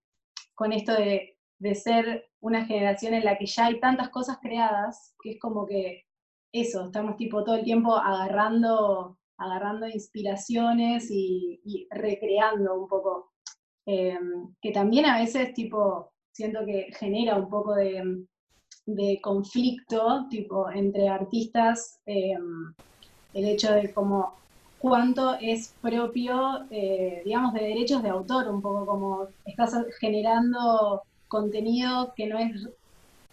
con 0.56 0.72
esto 0.72 0.94
de, 0.94 1.38
de 1.60 1.76
ser 1.76 2.30
una 2.42 2.66
generación 2.66 3.14
en 3.14 3.26
la 3.26 3.38
que 3.38 3.46
ya 3.46 3.68
hay 3.68 3.80
tantas 3.80 4.10
cosas 4.10 4.38
creadas, 4.42 5.16
que 5.22 5.32
es 5.32 5.40
como 5.40 5.66
que 5.66 6.04
eso, 6.54 6.86
estamos 6.86 7.18
tipo 7.18 7.44
todo 7.44 7.56
el 7.56 7.64
tiempo 7.64 7.96
agarrando, 7.96 9.18
agarrando 9.38 9.88
inspiraciones 9.88 11.10
y, 11.10 11.88
recreando 11.90 12.76
un 12.76 12.88
poco. 12.88 13.32
Eh, 13.86 14.18
que 14.62 14.72
también 14.72 15.06
a 15.06 15.20
veces 15.20 15.54
tipo 15.54 16.14
siento 16.32 16.66
que 16.66 16.88
genera 16.98 17.36
un 17.36 17.50
poco 17.50 17.76
de, 17.76 18.26
de 18.86 19.20
conflicto 19.22 20.26
tipo 20.30 20.72
entre 20.72 21.10
artistas 21.10 22.00
eh, 22.06 22.38
el 23.34 23.46
hecho 23.46 23.74
de 23.74 23.94
como 23.94 24.36
cuánto 24.84 25.36
es 25.40 25.78
propio, 25.82 26.68
eh, 26.72 27.22
digamos, 27.26 27.54
de 27.54 27.62
derechos 27.64 28.04
de 28.04 28.10
autor, 28.10 28.50
un 28.50 28.62
poco 28.62 28.86
como 28.86 29.30
estás 29.46 29.76
generando 30.00 31.04
contenido 31.30 32.14
que 32.16 32.28
no 32.28 32.38
es 32.40 32.70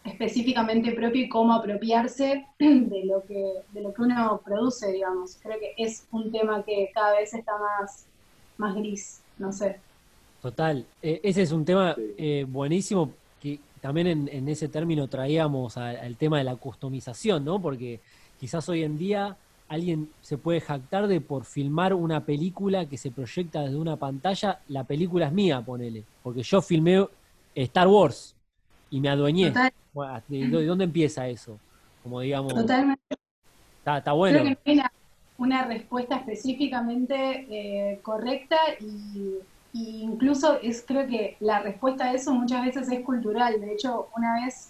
específicamente 0.05 0.93
propio 0.93 1.25
y 1.25 1.29
cómo 1.31 1.55
apropiarse 1.55 2.47
de 2.59 3.05
lo 3.07 3.25
que, 3.27 3.65
de 3.69 3.83
lo 3.83 3.93
que 3.95 4.03
uno 4.03 4.43
produce, 4.45 4.93
digamos. 4.93 5.39
Creo 5.43 5.59
que 5.61 5.75
es 5.79 6.07
un 6.13 6.33
tema 6.33 6.65
que 6.65 6.91
cada 6.95 7.17
vez 7.19 7.35
está 7.35 7.53
más, 7.59 8.09
más 8.59 8.75
gris, 8.77 9.25
no 9.39 9.53
sé. 9.53 9.83
Total, 10.41 10.91
eh, 11.03 11.21
ese 11.23 11.43
es 11.43 11.53
un 11.53 11.65
tema 11.67 12.03
eh, 12.17 12.47
buenísimo 12.49 13.19
que 13.39 13.67
también 13.81 14.07
en, 14.07 14.29
en 14.29 14.49
ese 14.49 14.69
término 14.71 15.09
traíamos 15.09 15.77
a- 15.77 15.91
al 15.91 16.17
tema 16.17 16.39
de 16.39 16.45
la 16.45 16.57
customización, 16.57 17.45
¿no? 17.45 17.61
Porque 17.61 18.01
quizás 18.37 18.69
hoy 18.71 18.83
en 18.83 18.97
día 18.97 19.39
alguien 19.71 20.11
se 20.21 20.37
puede 20.37 20.61
jactar 20.61 21.07
de 21.07 21.21
por 21.21 21.45
filmar 21.45 21.95
una 21.95 22.25
película 22.25 22.87
que 22.87 22.99
se 22.99 23.13
proyecta 23.13 23.63
desde 23.63 23.77
una 23.77 23.97
pantalla, 23.97 24.59
la 24.67 24.83
película 24.83 25.27
es 25.27 25.33
mía, 25.33 25.63
ponele, 25.63 26.03
porque 26.25 26.43
yo 26.43 26.61
filmé 26.61 27.07
Star 27.55 27.87
Wars 27.87 28.35
y 28.91 29.01
me 29.01 29.09
adueñé. 29.09 29.53
Bueno, 29.95 30.21
¿De 30.27 30.49
de 30.49 30.67
dónde 30.67 30.85
empieza 30.85 31.29
eso? 31.29 31.57
Como 32.03 32.21
digamos, 32.21 32.53
totalmente. 32.53 33.01
está, 33.79 33.99
está 33.99 34.13
bueno. 34.13 34.41
Creo 34.41 34.49
que 34.49 34.51
no 34.55 34.59
hay 34.67 34.79
una, 34.79 34.93
una 35.39 35.65
respuesta 35.67 36.17
específicamente 36.17 37.47
eh, 37.49 38.01
correcta 38.03 38.57
y, 38.81 39.37
y 39.73 40.03
incluso 40.03 40.59
es 40.61 40.83
creo 40.85 41.07
que 41.07 41.37
la 41.39 41.61
respuesta 41.61 42.07
a 42.07 42.15
eso 42.15 42.35
muchas 42.35 42.65
veces 42.65 42.91
es 42.91 43.05
cultural. 43.05 43.61
De 43.61 43.73
hecho, 43.73 44.09
una 44.17 44.35
vez 44.35 44.70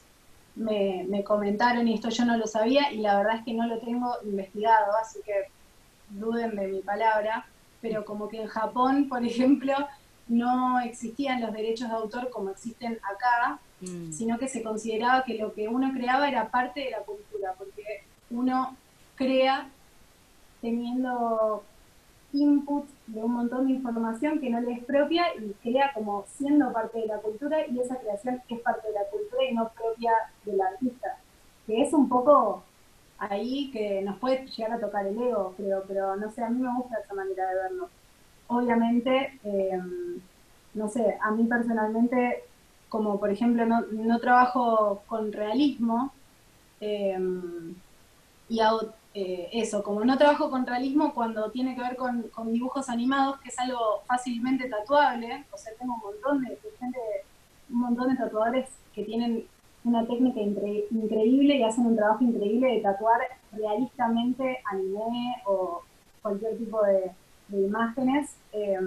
me, 0.60 1.04
me 1.08 1.24
comentaron, 1.24 1.88
y 1.88 1.94
esto 1.94 2.08
yo 2.10 2.24
no 2.24 2.36
lo 2.36 2.46
sabía, 2.46 2.92
y 2.92 2.98
la 2.98 3.16
verdad 3.16 3.36
es 3.36 3.44
que 3.44 3.54
no 3.54 3.66
lo 3.66 3.78
tengo 3.78 4.14
investigado, 4.24 4.92
así 5.02 5.20
que 5.24 5.34
duden 6.08 6.54
de 6.56 6.68
mi 6.68 6.80
palabra, 6.80 7.46
pero 7.80 8.04
como 8.04 8.28
que 8.28 8.42
en 8.42 8.46
Japón, 8.48 9.08
por 9.08 9.24
ejemplo, 9.30 9.74
no 10.28 10.78
existían 10.80 11.40
los 11.40 11.52
derechos 11.52 11.88
de 11.88 11.94
autor 11.96 12.30
como 12.30 12.50
existen 12.50 12.98
acá, 13.02 13.58
Mm. 13.82 14.12
sino 14.12 14.38
que 14.38 14.46
se 14.46 14.62
consideraba 14.62 15.24
que 15.24 15.38
lo 15.38 15.54
que 15.54 15.66
uno 15.66 15.90
creaba 15.94 16.28
era 16.28 16.50
parte 16.50 16.80
de 16.80 16.90
la 16.90 16.98
cultura, 16.98 17.54
porque 17.56 18.04
uno 18.28 18.76
crea 19.16 19.70
teniendo 20.60 21.64
input 22.32 22.86
de 23.06 23.22
un 23.22 23.32
montón 23.32 23.66
de 23.66 23.74
información 23.74 24.40
que 24.40 24.50
no 24.50 24.60
le 24.60 24.72
es 24.72 24.84
propia 24.84 25.34
y 25.34 25.52
crea 25.62 25.92
como 25.94 26.24
siendo 26.28 26.72
parte 26.72 27.00
de 27.00 27.06
la 27.06 27.18
cultura 27.18 27.66
y 27.66 27.80
esa 27.80 27.96
creación 27.96 28.42
es 28.48 28.60
parte 28.60 28.88
de 28.88 28.94
la 28.94 29.04
cultura 29.10 29.44
y 29.44 29.54
no 29.54 29.70
propia 29.70 30.12
del 30.44 30.60
artista, 30.60 31.16
que 31.66 31.82
es 31.82 31.92
un 31.92 32.08
poco 32.08 32.62
ahí 33.18 33.70
que 33.72 34.02
nos 34.02 34.18
puede 34.18 34.46
llegar 34.46 34.72
a 34.72 34.80
tocar 34.80 35.06
el 35.06 35.20
ego, 35.20 35.54
creo, 35.56 35.84
pero 35.86 36.16
no 36.16 36.30
sé, 36.30 36.42
a 36.42 36.48
mí 36.48 36.60
me 36.60 36.74
gusta 36.74 36.98
esa 37.04 37.14
manera 37.14 37.48
de 37.48 37.54
verlo. 37.54 37.88
Obviamente, 38.48 39.38
eh, 39.44 39.80
no 40.74 40.88
sé, 40.88 41.18
a 41.20 41.30
mí 41.30 41.44
personalmente 41.44 42.44
como 42.90 43.20
por 43.20 43.30
ejemplo 43.30 43.64
no, 43.66 43.82
no 43.92 44.18
trabajo 44.18 45.02
con 45.06 45.32
realismo 45.32 46.12
eh, 46.80 47.18
y 48.48 48.60
hago 48.60 48.92
eh, 49.12 49.48
eso, 49.52 49.82
como 49.82 50.04
no 50.04 50.16
trabajo 50.16 50.50
con 50.50 50.66
realismo 50.66 51.12
cuando 51.14 51.50
tiene 51.50 51.74
que 51.74 51.82
ver 51.82 51.96
con, 51.96 52.30
dibujos 52.52 52.88
animados, 52.88 53.40
que 53.40 53.48
es 53.48 53.58
algo 53.58 54.02
fácilmente 54.06 54.68
tatuable, 54.68 55.44
o 55.50 55.56
sea, 55.56 55.72
tengo 55.78 55.94
un 55.94 56.00
montón 56.00 56.42
de, 56.42 56.58
gente, 56.78 56.98
un 57.70 57.80
montón 57.80 58.10
de 58.10 58.16
tatuadores 58.16 58.68
que 58.94 59.02
tienen 59.02 59.46
una 59.82 60.06
técnica 60.06 60.40
incre 60.40 60.84
increíble 60.90 61.56
y 61.56 61.62
hacen 61.62 61.86
un 61.86 61.96
trabajo 61.96 62.22
increíble 62.22 62.74
de 62.74 62.80
tatuar 62.80 63.20
realistamente 63.52 64.58
anime 64.70 65.36
o 65.46 65.82
cualquier 66.22 66.56
tipo 66.58 66.80
de, 66.84 67.10
de 67.48 67.66
imágenes. 67.66 68.36
Eh, 68.52 68.78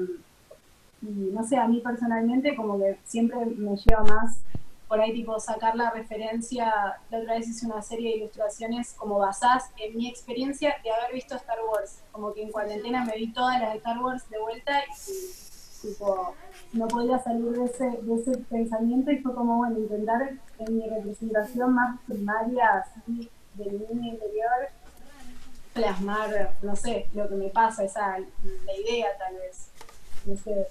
y 1.01 1.31
no 1.33 1.43
sé, 1.43 1.57
a 1.57 1.67
mí 1.67 1.81
personalmente 1.81 2.55
como 2.55 2.79
que 2.79 2.97
siempre 3.03 3.45
me 3.45 3.75
lleva 3.75 4.03
más 4.03 4.39
por 4.93 5.01
ahí 5.01 5.11
tipo 5.11 5.39
sacar 5.39 5.75
la 5.75 5.89
referencia, 5.89 6.71
la 7.09 7.17
otra 7.17 7.33
vez 7.33 7.47
hice 7.47 7.65
una 7.65 7.81
serie 7.81 8.11
de 8.11 8.17
ilustraciones 8.17 8.93
como 8.93 9.17
basadas 9.17 9.71
en 9.77 9.97
mi 9.97 10.07
experiencia 10.07 10.75
de 10.83 10.91
haber 10.91 11.13
visto 11.13 11.33
Star 11.33 11.57
Wars, 11.67 12.03
como 12.11 12.31
que 12.31 12.43
en 12.43 12.51
cuarentena 12.51 13.03
me 13.03 13.17
vi 13.17 13.33
todas 13.33 13.59
las 13.59 13.71
de 13.71 13.77
Star 13.79 13.97
Wars 13.97 14.29
de 14.29 14.37
vuelta 14.37 14.83
y 14.83 15.81
tipo 15.87 16.35
no 16.73 16.87
podía 16.87 17.17
salir 17.17 17.43
de 17.43 17.65
ese, 17.65 17.89
de 18.03 18.21
ese 18.21 18.37
pensamiento 18.37 19.09
y 19.09 19.17
fue 19.17 19.33
como 19.33 19.57
bueno 19.57 19.79
intentar 19.79 20.33
en 20.59 20.77
mi 20.77 20.87
representación 20.87 21.73
más 21.73 21.99
primaria 22.05 22.85
así 22.85 23.31
de 23.55 23.71
mi 23.71 24.09
interior 24.09 24.69
plasmar, 25.73 26.53
no 26.61 26.75
sé, 26.75 27.07
lo 27.15 27.27
que 27.27 27.33
me 27.33 27.49
pasa, 27.49 27.83
esa 27.83 28.19
la 28.19 28.77
idea 28.77 29.07
tal 29.17 29.33
vez, 29.37 29.71
no 30.27 30.37
sé, 30.37 30.67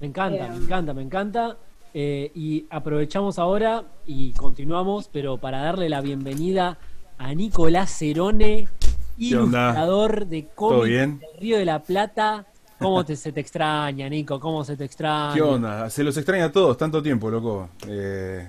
Me 0.00 0.08
encanta, 0.08 0.48
me 0.48 0.56
encanta, 0.56 0.92
me 0.92 1.02
encanta. 1.02 1.56
Eh, 1.94 2.30
y 2.34 2.66
aprovechamos 2.70 3.38
ahora 3.38 3.84
y 4.06 4.32
continuamos, 4.32 5.08
pero 5.12 5.38
para 5.38 5.62
darle 5.62 5.88
la 5.88 6.00
bienvenida 6.00 6.78
a 7.16 7.34
Nicolás 7.34 7.90
Cerone, 7.98 8.68
ilustrador 9.16 10.26
de 10.26 10.42
¿Todo 10.42 10.80
cómics 10.80 11.20
del 11.20 11.40
Río 11.40 11.58
de 11.58 11.64
la 11.64 11.82
Plata. 11.82 12.46
¿Cómo 12.78 13.04
te, 13.04 13.16
se 13.16 13.32
te 13.32 13.40
extraña, 13.40 14.08
Nico? 14.08 14.38
¿Cómo 14.38 14.64
se 14.64 14.76
te 14.76 14.84
extraña? 14.84 15.34
¿Qué 15.34 15.42
onda? 15.42 15.90
Se 15.90 16.04
los 16.04 16.16
extraña 16.16 16.44
a 16.44 16.52
todos, 16.52 16.76
tanto 16.76 17.02
tiempo, 17.02 17.28
loco. 17.28 17.70
Eh, 17.88 18.46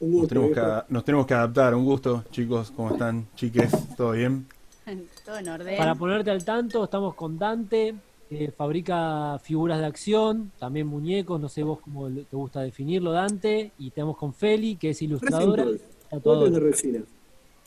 Un 0.00 0.10
nos, 0.10 0.20
gusto, 0.20 0.34
tenemos 0.34 0.54
que, 0.54 0.92
nos 0.92 1.04
tenemos 1.04 1.26
que 1.26 1.34
adaptar. 1.34 1.74
Un 1.74 1.84
gusto, 1.86 2.24
chicos. 2.30 2.70
¿Cómo 2.76 2.90
están? 2.90 3.26
Chiques, 3.34 3.72
¿todo 3.96 4.12
bien? 4.12 4.46
Todo 5.24 5.38
en 5.38 5.48
orden. 5.48 5.78
Para 5.78 5.94
ponerte 5.94 6.30
al 6.30 6.44
tanto, 6.44 6.84
estamos 6.84 7.14
con 7.14 7.38
Dante, 7.38 7.94
que 8.28 8.50
fabrica 8.50 9.38
figuras 9.42 9.78
de 9.78 9.86
acción, 9.86 10.50
también 10.58 10.86
muñecos, 10.86 11.40
no 11.40 11.48
sé 11.48 11.62
vos 11.62 11.78
cómo 11.80 12.08
te 12.08 12.36
gusta 12.36 12.60
definirlo, 12.60 13.12
Dante. 13.12 13.72
Y 13.78 13.90
tenemos 13.90 14.16
con 14.16 14.34
Feli, 14.34 14.76
que 14.76 14.90
es 14.90 15.02
ilustradora. 15.02 15.64
Juguetes 16.10 16.52
de 16.52 16.60
resina. 16.60 17.04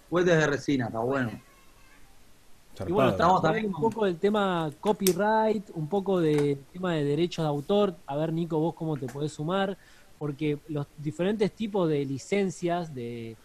Juguetes 0.10 0.38
de 0.38 0.48
resina, 0.48 0.86
está 0.88 1.00
bueno. 1.00 1.32
Y 2.88 2.92
bueno, 2.92 3.12
estamos 3.12 3.44
hablando 3.44 3.68
un 3.68 3.82
poco 3.82 4.06
del 4.06 4.18
tema 4.18 4.72
copyright, 4.80 5.70
un 5.74 5.88
poco 5.88 6.22
del 6.22 6.60
tema 6.72 6.94
de 6.94 7.04
derechos 7.04 7.44
de 7.44 7.50
autor. 7.50 7.96
A 8.06 8.16
ver, 8.16 8.32
Nico, 8.32 8.58
vos 8.60 8.74
cómo 8.74 8.96
te 8.96 9.08
podés 9.08 9.34
sumar, 9.34 9.78
porque 10.18 10.60
los 10.70 10.88
diferentes 10.98 11.52
tipos 11.52 11.90
de 11.90 12.06
licencias, 12.06 12.94
de 12.94 13.32
eh, 13.32 13.36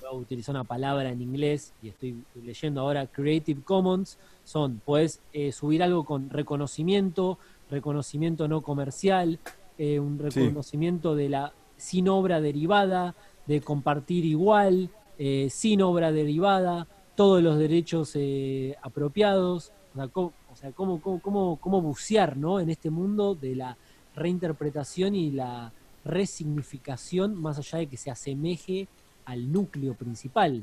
voy 0.00 0.08
a 0.10 0.12
utilizar 0.12 0.54
una 0.54 0.64
palabra 0.64 1.10
en 1.10 1.20
inglés 1.20 1.72
y 1.82 1.88
estoy 1.88 2.16
leyendo 2.34 2.80
ahora 2.80 3.06
Creative 3.06 3.60
Commons, 3.62 4.18
son, 4.46 4.80
puedes 4.84 5.20
eh, 5.32 5.50
subir 5.50 5.82
algo 5.82 6.04
con 6.04 6.30
reconocimiento, 6.30 7.36
reconocimiento 7.68 8.46
no 8.46 8.60
comercial, 8.62 9.40
eh, 9.76 9.98
un 9.98 10.18
Sí. 10.30 10.40
reconocimiento 10.40 11.16
de 11.16 11.28
la 11.28 11.52
sin 11.76 12.08
obra 12.08 12.40
derivada, 12.40 13.16
de 13.46 13.60
compartir 13.60 14.24
igual, 14.24 14.88
eh, 15.18 15.48
sin 15.50 15.82
obra 15.82 16.12
derivada, 16.12 16.86
todos 17.16 17.42
los 17.42 17.58
derechos 17.58 18.12
eh, 18.14 18.76
apropiados, 18.82 19.72
o 19.92 19.96
sea, 19.96 20.08
cómo, 20.08 20.32
o 20.52 20.56
sea, 20.56 20.70
cómo, 20.72 21.00
cómo, 21.00 21.20
cómo, 21.20 21.56
cómo 21.60 21.82
bucear 21.82 22.36
¿no? 22.36 22.60
en 22.60 22.70
este 22.70 22.88
mundo 22.88 23.34
de 23.34 23.56
la 23.56 23.76
reinterpretación 24.14 25.16
y 25.16 25.32
la 25.32 25.72
resignificación, 26.04 27.34
más 27.34 27.58
allá 27.58 27.78
de 27.78 27.86
que 27.88 27.96
se 27.96 28.10
asemeje 28.12 28.86
al 29.24 29.50
núcleo 29.50 29.94
principal, 29.94 30.62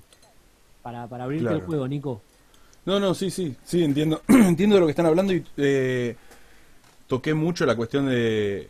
para, 0.82 1.06
para 1.08 1.26
abrirte 1.26 1.54
el 1.54 1.62
juego, 1.62 1.88
Nico. 1.88 2.22
No, 2.86 3.00
no, 3.00 3.14
sí, 3.14 3.32
sí, 3.32 3.56
sí, 3.64 3.84
entiendo. 3.84 4.22
entiendo 4.28 4.76
de 4.76 4.80
lo 4.82 4.88
que 4.88 4.92
están 4.92 5.06
hablando 5.06 5.34
y 5.34 5.44
eh, 5.58 6.16
toqué 7.08 7.34
mucho 7.34 7.66
la 7.66 7.76
cuestión 7.76 8.08
de, 8.08 8.70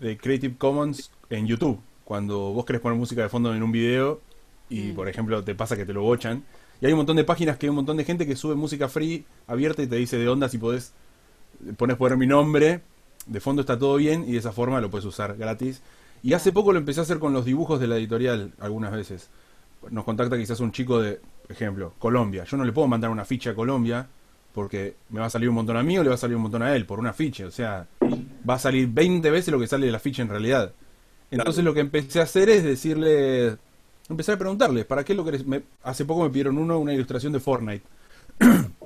de 0.00 0.18
Creative 0.18 0.56
Commons 0.56 1.10
en 1.30 1.46
YouTube. 1.46 1.80
Cuando 2.04 2.52
vos 2.52 2.64
querés 2.64 2.80
poner 2.82 2.98
música 2.98 3.22
de 3.22 3.28
fondo 3.28 3.54
en 3.54 3.62
un 3.62 3.72
video 3.72 4.20
y, 4.68 4.92
Mm. 4.92 4.94
por 4.94 5.08
ejemplo, 5.08 5.42
te 5.42 5.54
pasa 5.54 5.76
que 5.76 5.86
te 5.86 5.92
lo 5.92 6.02
bochan. 6.02 6.44
Y 6.80 6.86
hay 6.86 6.92
un 6.92 6.98
montón 6.98 7.16
de 7.16 7.24
páginas 7.24 7.56
que 7.56 7.66
hay 7.66 7.70
un 7.70 7.76
montón 7.76 7.96
de 7.96 8.04
gente 8.04 8.26
que 8.26 8.36
sube 8.36 8.54
música 8.54 8.88
free 8.88 9.24
abierta 9.46 9.82
y 9.82 9.86
te 9.86 9.96
dice 9.96 10.16
de 10.18 10.28
onda 10.28 10.48
si 10.48 10.58
podés, 10.58 10.92
pones 11.76 11.96
poner 11.96 12.16
mi 12.18 12.26
nombre, 12.26 12.82
de 13.26 13.40
fondo 13.40 13.62
está 13.62 13.78
todo 13.78 13.96
bien 13.96 14.24
y 14.28 14.32
de 14.32 14.38
esa 14.38 14.52
forma 14.52 14.80
lo 14.80 14.90
puedes 14.90 15.04
usar 15.04 15.36
gratis. 15.36 15.82
Y 16.22 16.34
hace 16.34 16.52
poco 16.52 16.72
lo 16.72 16.78
empecé 16.78 17.00
a 17.00 17.02
hacer 17.04 17.18
con 17.18 17.32
los 17.32 17.44
dibujos 17.44 17.80
de 17.80 17.86
la 17.88 17.96
editorial 17.96 18.52
algunas 18.60 18.92
veces. 18.92 19.28
Nos 19.90 20.04
contacta 20.04 20.36
quizás 20.36 20.60
un 20.60 20.72
chico 20.72 21.00
de, 21.00 21.20
ejemplo, 21.54 21.94
Colombia. 21.98 22.44
Yo 22.44 22.56
no 22.56 22.64
le 22.64 22.72
puedo 22.72 22.88
mandar 22.88 23.10
una 23.10 23.24
ficha 23.24 23.50
a 23.50 23.54
Colombia 23.54 24.06
porque 24.52 24.96
me 25.10 25.20
va 25.20 25.26
a 25.26 25.30
salir 25.30 25.48
un 25.48 25.54
montón 25.54 25.76
a 25.76 25.82
mí 25.82 25.98
o 25.98 26.02
le 26.02 26.08
va 26.08 26.14
a 26.14 26.18
salir 26.18 26.36
un 26.36 26.42
montón 26.42 26.62
a 26.62 26.74
él 26.74 26.84
por 26.84 26.98
una 26.98 27.12
ficha. 27.12 27.46
O 27.46 27.50
sea, 27.50 27.86
va 28.48 28.54
a 28.54 28.58
salir 28.58 28.88
20 28.88 29.30
veces 29.30 29.52
lo 29.52 29.60
que 29.60 29.66
sale 29.66 29.86
de 29.86 29.92
la 29.92 29.98
ficha 29.98 30.22
en 30.22 30.28
realidad. 30.28 30.72
Entonces 31.30 31.64
lo 31.64 31.74
que 31.74 31.80
empecé 31.80 32.20
a 32.20 32.24
hacer 32.24 32.48
es 32.48 32.64
decirle, 32.64 33.56
empecé 34.08 34.32
a 34.32 34.38
preguntarles, 34.38 34.84
¿para 34.86 35.04
qué 35.04 35.14
lo 35.14 35.24
querés? 35.24 35.44
Hace 35.82 36.04
poco 36.04 36.22
me 36.22 36.30
pidieron 36.30 36.58
uno, 36.58 36.78
una 36.78 36.94
ilustración 36.94 37.32
de 37.32 37.40
Fortnite. 37.40 37.84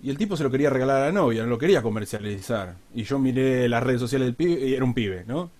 Y 0.00 0.10
el 0.10 0.16
tipo 0.16 0.36
se 0.36 0.44
lo 0.44 0.50
quería 0.52 0.70
regalar 0.70 1.02
a 1.02 1.06
la 1.06 1.12
novia, 1.12 1.42
no 1.42 1.48
lo 1.48 1.58
quería 1.58 1.82
comercializar. 1.82 2.76
Y 2.94 3.02
yo 3.02 3.18
miré 3.18 3.68
las 3.68 3.82
redes 3.82 4.00
sociales 4.00 4.26
del 4.26 4.36
pibe, 4.36 4.68
y 4.68 4.74
era 4.74 4.84
un 4.84 4.94
pibe, 4.94 5.24
¿no? 5.26 5.50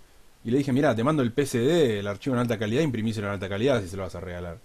Y 0.44 0.53
le 0.53 0.59
dije, 0.59 0.72
mira, 0.72 0.94
te 0.94 1.03
mando 1.03 1.22
el 1.22 1.32
PSD, 1.32 1.99
el 1.99 2.07
archivo 2.07 2.36
en 2.36 2.40
alta 2.42 2.57
calidad, 2.57 2.82
imprimíselo 2.82 3.26
en 3.26 3.32
alta 3.32 3.49
calidad 3.49 3.82
si 3.82 3.88
se 3.88 3.96
lo 3.96 4.05
vas 4.05 4.14
a 4.14 4.20
regalar. 4.20 4.59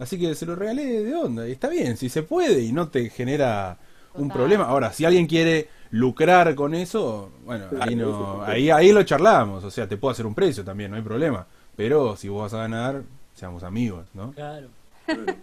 Así 0.00 0.18
que 0.18 0.34
se 0.34 0.46
lo 0.46 0.56
regalé 0.56 1.04
de 1.04 1.14
onda, 1.14 1.48
y 1.48 1.52
está 1.52 1.68
bien, 1.68 1.96
si 1.98 2.08
se 2.08 2.24
puede 2.24 2.62
y 2.64 2.72
no 2.72 2.88
te 2.88 3.10
genera 3.10 3.78
un 4.16 4.30
Total. 4.30 4.32
problema. 4.32 4.64
Ahora, 4.66 4.92
si 4.92 5.04
alguien 5.04 5.26
quiere 5.28 5.68
lucrar 5.90 6.54
con 6.56 6.74
eso, 6.74 7.32
bueno, 7.44 7.74
ahí 7.80 7.96
no, 7.96 8.42
ahí, 8.44 8.70
ahí 8.70 8.92
lo 8.92 9.02
charlamos, 9.04 9.64
o 9.64 9.70
sea, 9.70 9.88
te 9.88 9.98
puedo 9.98 10.12
hacer 10.12 10.26
un 10.26 10.34
precio 10.34 10.64
también, 10.64 10.90
no 10.90 10.96
hay 10.98 11.02
problema. 11.04 11.46
Pero 11.76 12.16
si 12.16 12.28
vos 12.28 12.42
vas 12.44 12.54
a 12.54 12.58
ganar, 12.62 13.04
seamos 13.34 13.62
amigos, 13.62 14.06
¿no? 14.14 14.34
Claro. 14.34 14.70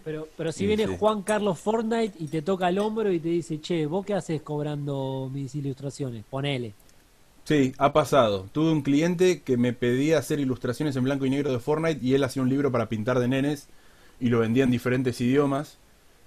Pero, 0.04 0.32
pero 0.36 0.52
si 0.52 0.64
Sí, 0.64 0.66
viene 0.66 0.86
sí. 0.86 0.96
Juan 0.98 1.22
Carlos 1.22 1.58
Fortnite 1.60 2.14
y 2.18 2.28
te 2.28 2.42
toca 2.42 2.68
el 2.68 2.78
hombro 2.78 3.12
y 3.12 3.20
te 3.20 3.28
dice, 3.28 3.60
che, 3.60 3.86
¿vos 3.86 4.04
qué 4.06 4.14
haces 4.14 4.42
cobrando 4.42 5.30
mis 5.32 5.54
ilustraciones? 5.54 6.24
Ponele. 6.24 6.76
Sí, 7.44 7.72
ha 7.78 7.92
pasado. 7.94 8.48
Tuve 8.52 8.70
un 8.72 8.82
cliente 8.82 9.42
que 9.42 9.56
me 9.56 9.72
pedía 9.72 10.18
hacer 10.18 10.38
ilustraciones 10.38 10.96
en 10.96 11.04
blanco 11.04 11.24
y 11.24 11.30
negro 11.30 11.50
de 11.50 11.58
Fortnite 11.58 12.04
y 12.04 12.14
él 12.14 12.22
hacía 12.24 12.42
un 12.42 12.50
libro 12.50 12.70
para 12.70 12.88
pintar 12.90 13.18
de 13.18 13.28
nenes 13.28 13.68
y 14.20 14.28
lo 14.28 14.40
vendía 14.40 14.64
en 14.64 14.70
diferentes 14.70 15.20
idiomas. 15.20 15.78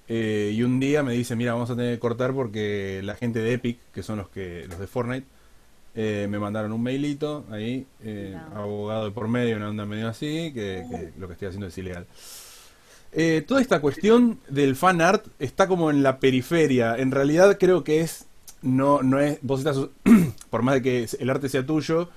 Eh, 0.08 0.52
y 0.54 0.64
un 0.64 0.80
día 0.80 1.04
me 1.04 1.14
dice, 1.14 1.36
mira, 1.36 1.54
vamos 1.54 1.70
a 1.70 1.76
tener 1.76 1.96
que 1.96 2.00
cortar 2.00 2.34
porque 2.34 3.02
la 3.04 3.16
gente 3.16 3.40
de 3.40 3.54
Epic, 3.54 3.80
que 3.94 4.04
son 4.04 4.18
los 4.18 4.30
que 4.30 4.66
los 4.68 4.78
de 4.80 4.88
Fortnite, 4.88 5.26
eh, 5.96 6.28
me 6.30 6.40
mandaron 6.40 6.72
un 6.74 6.84
mailito 6.84 7.46
ahí, 7.52 7.86
eh, 8.04 8.38
No. 8.54 8.60
abogado 8.62 9.06
de 9.06 9.12
por 9.12 9.28
medio, 9.28 9.58
una 9.58 9.70
onda 9.70 9.86
medio 9.86 10.08
así, 10.10 10.52
que, 10.54 10.86
que 10.90 11.12
lo 11.18 11.28
que 11.28 11.34
estoy 11.34 11.48
haciendo 11.50 11.68
es 11.68 11.78
ilegal. 11.78 12.08
Eh, 13.14 13.44
toda 13.46 13.60
esta 13.62 13.82
cuestión 13.82 14.40
del 14.48 14.76
fan 14.76 15.02
art 15.02 15.26
está 15.40 15.68
como 15.68 15.92
en 15.92 16.02
la 16.02 16.20
periferia. 16.20 16.96
En 16.98 17.12
realidad 17.12 17.58
creo 17.60 17.84
que 17.84 18.02
es 18.02 18.26
no 18.62 19.02
no 19.02 19.20
es 19.20 19.40
vos 19.42 19.60
estás 19.60 19.78
por 20.50 20.62
más 20.62 20.76
de 20.76 20.82
que 20.82 21.08
el 21.20 21.30
arte 21.30 21.50
sea 21.50 21.66
tuyo 21.66 22.10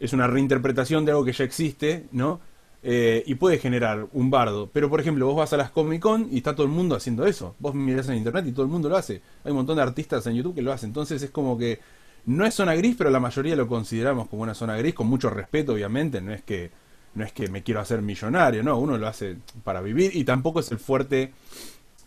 es 0.00 0.12
una 0.12 0.26
reinterpretación 0.26 1.04
de 1.04 1.12
algo 1.12 1.24
que 1.24 1.32
ya 1.32 1.44
existe, 1.44 2.06
¿no? 2.12 2.40
Eh, 2.84 3.22
y 3.26 3.36
puede 3.36 3.58
generar 3.58 4.08
un 4.12 4.30
bardo. 4.30 4.68
Pero 4.72 4.90
por 4.90 5.00
ejemplo, 5.00 5.26
vos 5.26 5.36
vas 5.36 5.52
a 5.52 5.56
las 5.56 5.70
Comic 5.70 6.00
Con 6.02 6.28
y 6.32 6.38
está 6.38 6.54
todo 6.54 6.66
el 6.66 6.72
mundo 6.72 6.96
haciendo 6.96 7.24
eso. 7.26 7.54
Vos 7.60 7.74
mirás 7.74 8.08
en 8.08 8.16
internet 8.16 8.44
y 8.48 8.52
todo 8.52 8.64
el 8.64 8.72
mundo 8.72 8.88
lo 8.88 8.96
hace. 8.96 9.20
Hay 9.44 9.52
un 9.52 9.58
montón 9.58 9.76
de 9.76 9.82
artistas 9.82 10.26
en 10.26 10.34
YouTube 10.34 10.56
que 10.56 10.62
lo 10.62 10.72
hacen. 10.72 10.88
Entonces 10.90 11.22
es 11.22 11.30
como 11.30 11.56
que 11.56 11.78
no 12.26 12.44
es 12.44 12.54
zona 12.54 12.74
gris, 12.74 12.96
pero 12.98 13.10
la 13.10 13.20
mayoría 13.20 13.54
lo 13.54 13.68
consideramos 13.68 14.28
como 14.28 14.42
una 14.42 14.54
zona 14.54 14.76
gris, 14.76 14.94
con 14.94 15.06
mucho 15.06 15.30
respeto, 15.30 15.74
obviamente. 15.74 16.20
No 16.20 16.32
es 16.32 16.42
que 16.42 16.70
no 17.14 17.24
es 17.24 17.32
que 17.32 17.46
me 17.48 17.62
quiero 17.62 17.78
hacer 17.80 18.00
millonario, 18.02 18.62
no, 18.62 18.78
uno 18.78 18.96
lo 18.96 19.06
hace 19.06 19.36
para 19.64 19.82
vivir 19.82 20.16
y 20.16 20.24
tampoco 20.24 20.60
es 20.60 20.72
el 20.72 20.78
fuerte 20.78 21.30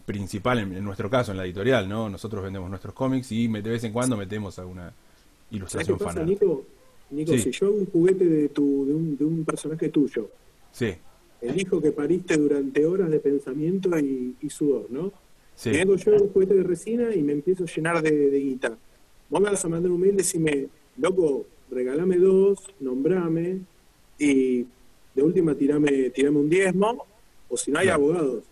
principal 0.06 0.60
en, 0.60 0.76
en 0.76 0.84
nuestro 0.84 1.10
caso, 1.10 1.32
en 1.32 1.38
la 1.38 1.46
editorial, 1.46 1.88
¿no? 1.88 2.10
Nosotros 2.10 2.44
vendemos 2.44 2.70
nuestros 2.70 2.94
cómics 2.94 3.32
y 3.32 3.48
de 3.48 3.62
vez 3.62 3.84
en 3.84 3.94
cuando 3.94 4.18
metemos 4.18 4.58
alguna 4.60 4.84
¿Sabes 4.84 4.96
qué 5.50 5.56
ilustración 5.58 6.00
fanart. 6.00 6.28
Nico? 6.28 6.64
Nico, 7.12 7.32
Sí. 7.34 7.40
si 7.40 7.52
yo 7.52 7.68
hago 7.68 7.76
un 7.76 7.86
juguete 7.86 8.26
de, 8.26 8.50
tu, 8.50 8.86
de, 8.88 8.94
un, 8.96 9.18
de 9.18 9.26
un 9.26 9.46
personaje 9.46 9.90
tuyo, 9.90 10.28
Sí, 10.76 10.94
el 11.40 11.62
hijo 11.62 11.82
que 11.82 11.94
pariste 11.94 12.36
durante 12.36 12.86
horas 12.86 13.10
de 13.10 13.20
pensamiento 13.22 13.98
y, 13.98 14.36
y 14.42 14.50
sudor, 14.50 14.88
¿no? 14.92 15.14
sí. 15.56 15.70
Y 15.70 15.74
vengo 15.78 15.96
yo 15.96 16.12
un 16.22 16.30
juguete 16.34 16.54
de 16.56 16.64
resina 16.64 17.16
y 17.16 17.22
me 17.24 17.32
empiezo 17.32 17.64
a 17.64 17.68
llenar 17.68 18.02
de, 18.02 18.12
de 18.12 18.40
guita. 18.40 18.78
Vos 19.30 19.42
me 19.42 19.50
vas 19.50 19.64
a 19.64 19.70
mandar 19.70 19.90
un 19.90 20.02
mail, 20.02 20.18
decime, 20.18 20.68
loco, 20.98 21.46
regalame 21.72 22.18
dos, 22.18 22.60
nombrame 22.82 23.62
y 24.20 24.66
de 25.14 25.24
última 25.24 25.56
tirame, 25.56 26.10
tirame 26.10 26.40
un 26.40 26.50
diezmo, 26.50 27.06
o 27.48 27.56
si 27.56 27.72
no 27.72 27.80
hay 27.80 27.86
Claro. 27.88 28.04
abogados. 28.04 28.44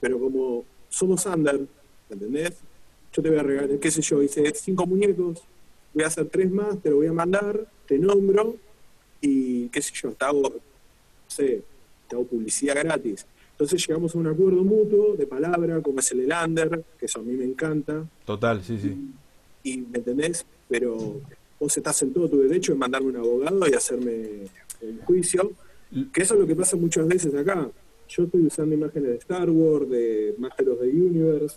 Pero 0.00 0.20
como 0.20 0.64
somos 0.88 1.26
under, 1.26 1.66
¿entendés? 2.08 2.52
Yo 3.12 3.20
te 3.22 3.30
voy 3.30 3.38
a 3.38 3.42
regalar, 3.42 3.78
qué 3.80 3.90
sé 3.90 4.00
yo, 4.00 4.22
hice 4.22 4.52
cinco 4.54 4.86
muñecos, 4.86 5.42
voy 5.92 6.04
a 6.04 6.06
hacer 6.06 6.28
tres 6.28 6.52
más, 6.52 6.80
te 6.80 6.90
lo 6.90 6.96
voy 6.96 7.08
a 7.08 7.12
mandar, 7.12 7.68
te 7.88 7.98
nombro 7.98 8.54
y 9.20 9.68
qué 9.70 9.82
sé 9.82 9.92
yo, 9.94 10.12
te 10.12 10.24
hago, 10.24 10.52
sé, 11.34 11.62
te 12.08 12.16
hago 12.16 12.24
publicidad 12.24 12.76
gratis. 12.76 13.26
Entonces 13.52 13.86
llegamos 13.86 14.14
a 14.14 14.18
un 14.18 14.26
acuerdo 14.26 14.64
mutuo 14.64 15.16
de 15.16 15.26
palabra, 15.26 15.80
como 15.80 16.00
es 16.00 16.10
el 16.12 16.20
Elander, 16.20 16.84
que 16.98 17.06
eso 17.06 17.20
a 17.20 17.22
mí 17.22 17.34
me 17.34 17.44
encanta, 17.44 18.04
Total, 18.24 18.62
sí, 18.64 18.78
sí. 18.80 18.96
y 19.62 19.78
¿me 19.78 19.98
entendés? 19.98 20.44
Pero 20.68 21.20
vos 21.60 21.76
estás 21.76 22.02
en 22.02 22.12
todo 22.12 22.28
tu 22.28 22.40
derecho 22.40 22.72
de 22.72 22.78
mandarme 22.78 23.10
un 23.10 23.16
abogado 23.16 23.68
y 23.68 23.74
hacerme 23.74 24.48
un 24.82 24.98
juicio, 25.04 25.52
que 26.12 26.22
eso 26.22 26.34
es 26.34 26.40
lo 26.40 26.46
que 26.46 26.56
pasa 26.56 26.76
muchas 26.76 27.06
veces 27.06 27.34
acá. 27.34 27.70
Yo 28.08 28.24
estoy 28.24 28.46
usando 28.46 28.74
imágenes 28.74 29.10
de 29.10 29.16
Star 29.16 29.48
Wars, 29.48 29.88
de 29.88 30.34
Master 30.38 30.70
of 30.70 30.80
the 30.80 30.88
Universe, 30.88 31.56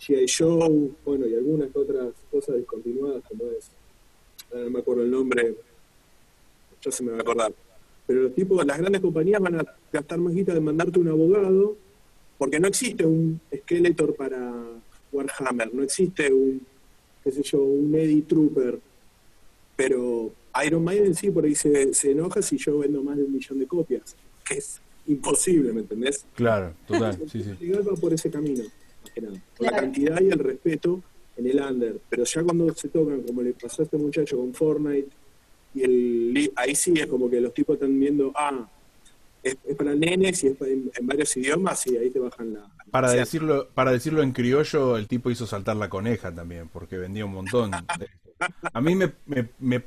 G.I. 0.00 0.26
Joe, 0.28 0.90
bueno, 1.04 1.26
y 1.26 1.34
algunas 1.34 1.74
otras 1.74 2.08
cosas 2.30 2.56
discontinuadas, 2.56 3.22
como 3.28 3.44
es, 3.50 3.70
no 4.52 4.70
me 4.70 4.78
acuerdo 4.80 5.02
el 5.02 5.10
nombre, 5.10 5.54
yo 6.80 6.90
se 6.90 7.02
me 7.04 7.12
va 7.12 7.18
a 7.18 7.20
acordar. 7.20 7.52
Pero 8.08 8.22
los 8.22 8.34
tipos, 8.34 8.64
las 8.64 8.78
grandes 8.78 9.02
compañías 9.02 9.38
van 9.40 9.60
a 9.60 9.66
gastar 9.92 10.18
más 10.18 10.34
guita 10.34 10.54
de 10.54 10.60
mandarte 10.60 10.98
un 10.98 11.08
abogado, 11.08 11.76
porque 12.38 12.58
no 12.58 12.66
existe 12.66 13.04
un 13.04 13.38
Skeletor 13.54 14.16
para 14.16 14.64
Warhammer, 15.12 15.74
no 15.74 15.82
existe 15.82 16.32
un, 16.32 16.62
qué 17.22 17.30
sé 17.30 17.42
yo, 17.42 17.62
un 17.62 17.94
Eddie 17.94 18.22
Trooper, 18.22 18.80
pero 19.76 20.32
Iron 20.64 20.82
Maiden 20.82 21.14
sí, 21.14 21.30
por 21.30 21.44
ahí 21.44 21.54
se, 21.54 21.92
se 21.92 22.12
enoja 22.12 22.40
si 22.40 22.56
yo 22.56 22.78
vendo 22.78 23.02
más 23.02 23.18
de 23.18 23.24
un 23.24 23.32
millón 23.34 23.58
de 23.58 23.66
copias, 23.66 24.16
que 24.42 24.54
es 24.54 24.80
imposible, 25.06 25.74
¿me 25.74 25.80
entendés? 25.82 26.24
Claro, 26.34 26.72
total, 26.86 27.18
sí, 27.30 27.42
sí. 27.42 27.54
Legal 27.60 27.86
va 27.86 27.94
por 27.94 28.14
ese 28.14 28.30
camino, 28.30 28.64
más 29.02 29.12
que 29.12 29.20
nada. 29.20 29.38
Por 29.54 29.66
la 29.70 29.76
cantidad 29.78 30.18
y 30.22 30.30
el 30.30 30.38
respeto 30.38 31.02
en 31.36 31.46
el 31.46 31.60
under. 31.60 32.00
Pero 32.08 32.24
ya 32.24 32.42
cuando 32.42 32.74
se 32.74 32.88
tocan, 32.88 33.20
como 33.20 33.42
le 33.42 33.52
pasó 33.52 33.82
a 33.82 33.84
este 33.84 33.98
muchacho 33.98 34.38
con 34.38 34.54
Fortnite, 34.54 35.08
y 35.78 35.82
el, 35.84 36.34
li- 36.34 36.52
ahí 36.56 36.74
sí 36.74 36.92
es 36.96 37.06
como 37.06 37.28
que 37.30 37.40
los 37.40 37.54
tipos 37.54 37.74
están 37.74 37.98
viendo, 37.98 38.32
ah, 38.36 38.68
es, 39.42 39.56
es 39.66 39.76
para 39.76 39.94
nenes 39.94 40.42
y 40.44 40.48
es 40.48 40.56
para- 40.56 40.70
en, 40.72 40.90
en 40.96 41.06
varios 41.06 41.36
idiomas, 41.36 41.86
y 41.86 41.96
ahí 41.96 42.10
te 42.10 42.18
bajan 42.20 42.54
la. 42.54 42.70
Para 42.90 43.12
decirlo, 43.12 43.68
para 43.74 43.92
decirlo 43.92 44.22
en 44.22 44.32
criollo, 44.32 44.96
el 44.96 45.08
tipo 45.08 45.30
hizo 45.30 45.46
saltar 45.46 45.76
la 45.76 45.88
coneja 45.90 46.34
también, 46.34 46.68
porque 46.68 46.96
vendía 46.98 47.24
un 47.26 47.32
montón. 47.32 47.86
de- 47.98 48.08
A 48.72 48.80
mí 48.80 48.94
me, 48.94 49.12
me, 49.26 49.48
me, 49.58 49.82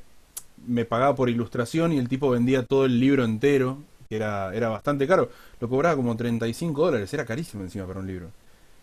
me 0.66 0.84
pagaba 0.84 1.14
por 1.14 1.28
ilustración 1.30 1.92
y 1.92 1.98
el 1.98 2.08
tipo 2.08 2.30
vendía 2.30 2.64
todo 2.66 2.84
el 2.86 3.00
libro 3.00 3.24
entero, 3.24 3.78
que 4.08 4.16
era, 4.16 4.54
era 4.54 4.68
bastante 4.68 5.06
caro. 5.06 5.30
Lo 5.60 5.68
cobraba 5.68 5.96
como 5.96 6.16
35 6.16 6.84
dólares, 6.86 7.12
era 7.14 7.24
carísimo 7.26 7.62
encima 7.64 7.86
para 7.86 8.00
un 8.00 8.06
libro. 8.06 8.30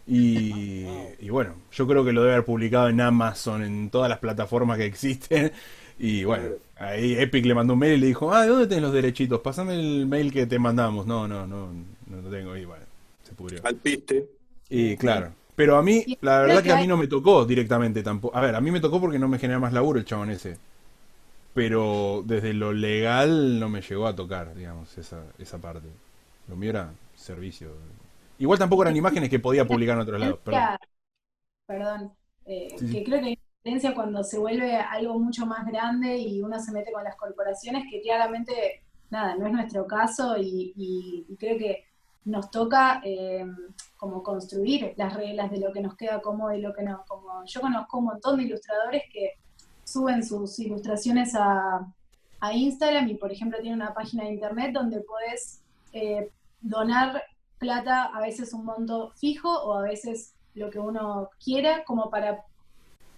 Y, 0.07 0.85
y 1.19 1.29
bueno, 1.29 1.55
yo 1.71 1.87
creo 1.87 2.03
que 2.03 2.11
lo 2.13 2.21
debe 2.23 2.33
haber 2.33 2.45
publicado 2.45 2.89
en 2.89 2.99
Amazon, 3.01 3.63
en 3.63 3.89
todas 3.91 4.09
las 4.09 4.19
plataformas 4.19 4.77
que 4.77 4.85
existen. 4.85 5.51
Y 5.99 6.23
bueno, 6.23 6.55
ahí 6.77 7.15
Epic 7.15 7.45
le 7.45 7.53
mandó 7.55 7.73
un 7.73 7.79
mail 7.79 7.95
y 7.97 8.01
le 8.01 8.07
dijo, 8.07 8.31
ah, 8.33 8.43
¿de 8.43 8.49
dónde 8.49 8.67
tenés 8.67 8.83
los 8.83 8.93
derechitos? 8.93 9.41
Pasame 9.41 9.75
el 9.75 10.07
mail 10.07 10.31
que 10.33 10.47
te 10.47 10.57
mandamos. 10.59 11.05
No, 11.05 11.27
no, 11.27 11.45
no, 11.45 11.69
no 12.07 12.21
lo 12.21 12.29
tengo. 12.31 12.55
Y 12.57 12.65
bueno, 12.65 12.85
se 13.23 13.33
pudrió. 13.33 13.61
al 13.63 13.75
piste. 13.75 14.29
Y 14.69 14.95
claro. 14.97 15.33
Pero 15.55 15.75
a 15.77 15.83
mí, 15.83 16.05
la 16.21 16.41
verdad 16.41 16.63
que 16.63 16.63
que 16.63 16.71
a 16.71 16.75
hay- 16.77 16.83
mí 16.83 16.87
no 16.87 16.97
me 16.97 17.07
tocó 17.07 17.45
directamente 17.45 18.01
tampoco. 18.03 18.35
A 18.37 18.41
ver, 18.41 18.55
a 18.55 18.61
mí 18.61 18.71
me 18.71 18.79
tocó 18.79 19.01
porque 19.01 19.19
no 19.19 19.27
me 19.27 19.39
genera 19.39 19.59
más 19.59 19.73
laburo 19.73 19.99
el 19.99 20.05
chabón 20.05 20.29
ese. 20.31 20.57
Pero 21.53 22.23
desde 22.25 22.53
lo 22.53 22.73
legal 22.73 23.59
no 23.59 23.69
me 23.69 23.81
llegó 23.81 24.07
a 24.07 24.15
tocar, 24.15 24.55
digamos, 24.55 24.97
esa, 24.97 25.23
esa 25.39 25.57
parte. 25.59 25.87
Lo 26.47 26.55
mío 26.55 26.69
era 26.71 26.93
servicio. 27.15 27.71
Igual 28.39 28.59
tampoco 28.59 28.83
eran 28.83 28.95
imágenes 28.95 29.29
que 29.29 29.39
podía 29.39 29.67
publicar 29.67 29.95
en 29.95 30.01
otros 30.01 30.19
lados. 30.19 30.39
Perdón. 30.43 30.69
Perdón, 31.65 32.13
eh, 32.45 32.69
Sí, 32.75 32.87
sí. 32.87 32.93
que 32.93 33.03
creo 33.03 33.19
que 33.21 33.25
hay 33.27 33.39
diferencia 33.63 33.93
cuando 33.93 34.23
se 34.23 34.39
vuelve 34.39 34.77
algo 34.77 35.19
mucho 35.19 35.45
más 35.45 35.65
grande 35.65 36.17
y 36.17 36.41
uno 36.41 36.59
se 36.59 36.71
mete 36.71 36.91
con 36.91 37.03
las 37.03 37.15
corporaciones, 37.15 37.85
que 37.89 38.01
claramente, 38.01 38.81
nada, 39.09 39.35
no 39.35 39.47
es 39.47 39.53
nuestro 39.53 39.85
caso 39.85 40.35
y, 40.37 41.25
creo 41.37 41.57
que 41.57 41.83
nos 42.25 42.51
toca 42.51 43.01
eh, 43.03 43.45
como 43.97 44.23
construir 44.23 44.93
las 44.97 45.13
reglas 45.13 45.51
de 45.51 45.59
lo 45.59 45.73
que 45.73 45.81
nos 45.81 45.95
queda 45.95 46.21
cómodo 46.21 46.53
y 46.53 46.61
lo 46.61 46.73
que 46.73 46.83
no. 46.83 47.03
Como 47.07 47.43
yo 47.45 47.61
conozco 47.61 47.97
un 47.97 48.05
montón 48.05 48.37
de 48.37 48.43
ilustradores 48.43 49.03
que 49.11 49.33
suben 49.83 50.23
sus 50.23 50.59
ilustraciones 50.59 51.35
a, 51.35 51.85
a 52.39 52.53
Instagram 52.53 53.09
y, 53.09 53.15
por 53.15 53.31
ejemplo, 53.31 53.59
tienen 53.59 53.81
una 53.81 53.93
página 53.93 54.23
de 54.23 54.31
internet 54.31 54.71
donde 54.73 55.01
puedes 55.01 55.61
eh, 55.91 56.29
donar 56.61 57.23
plata, 57.57 58.05
a 58.05 58.21
veces 58.21 58.53
un 58.53 58.65
monto 58.65 59.11
fijo 59.15 59.49
o 59.49 59.73
a 59.73 59.81
veces 59.81 60.33
lo 60.55 60.69
que 60.69 60.79
uno 60.79 61.29
quiera, 61.43 61.83
como 61.83 62.09
para 62.09 62.45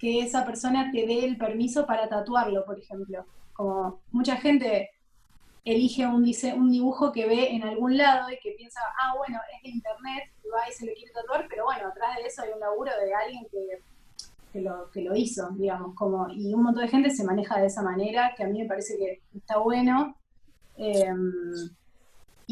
que 0.01 0.21
esa 0.21 0.45
persona 0.45 0.89
te 0.91 1.05
dé 1.05 1.25
el 1.25 1.37
permiso 1.37 1.85
para 1.85 2.09
tatuarlo, 2.09 2.65
por 2.65 2.79
ejemplo. 2.79 3.25
Como 3.53 4.01
mucha 4.11 4.37
gente 4.37 4.89
elige 5.63 6.07
un, 6.07 6.23
dise- 6.25 6.55
un 6.55 6.71
dibujo 6.71 7.11
que 7.11 7.27
ve 7.27 7.51
en 7.55 7.63
algún 7.63 7.95
lado 7.97 8.31
y 8.31 8.39
que 8.39 8.51
piensa, 8.57 8.81
ah, 9.01 9.13
bueno, 9.17 9.39
es 9.55 9.63
de 9.63 9.69
internet, 9.69 10.23
y 10.43 10.49
va 10.49 10.67
y 10.69 10.73
se 10.73 10.87
lo 10.87 10.93
quiere 10.93 11.11
tatuar, 11.13 11.45
pero 11.49 11.65
bueno, 11.65 11.89
atrás 11.89 12.17
de 12.17 12.23
eso 12.23 12.41
hay 12.41 12.49
un 12.53 12.59
laburo 12.59 12.91
de 13.05 13.13
alguien 13.13 13.45
que, 13.51 13.83
que 14.51 14.61
lo, 14.61 14.89
que 14.91 15.01
lo 15.01 15.15
hizo, 15.15 15.49
digamos, 15.51 15.93
como, 15.95 16.27
y 16.31 16.53
un 16.53 16.63
montón 16.63 16.83
de 16.83 16.89
gente 16.89 17.11
se 17.11 17.23
maneja 17.23 17.59
de 17.61 17.67
esa 17.67 17.83
manera, 17.83 18.33
que 18.35 18.43
a 18.43 18.47
mí 18.47 18.59
me 18.59 18.67
parece 18.67 18.97
que 18.97 19.21
está 19.37 19.57
bueno. 19.59 20.15
Em, 20.77 21.69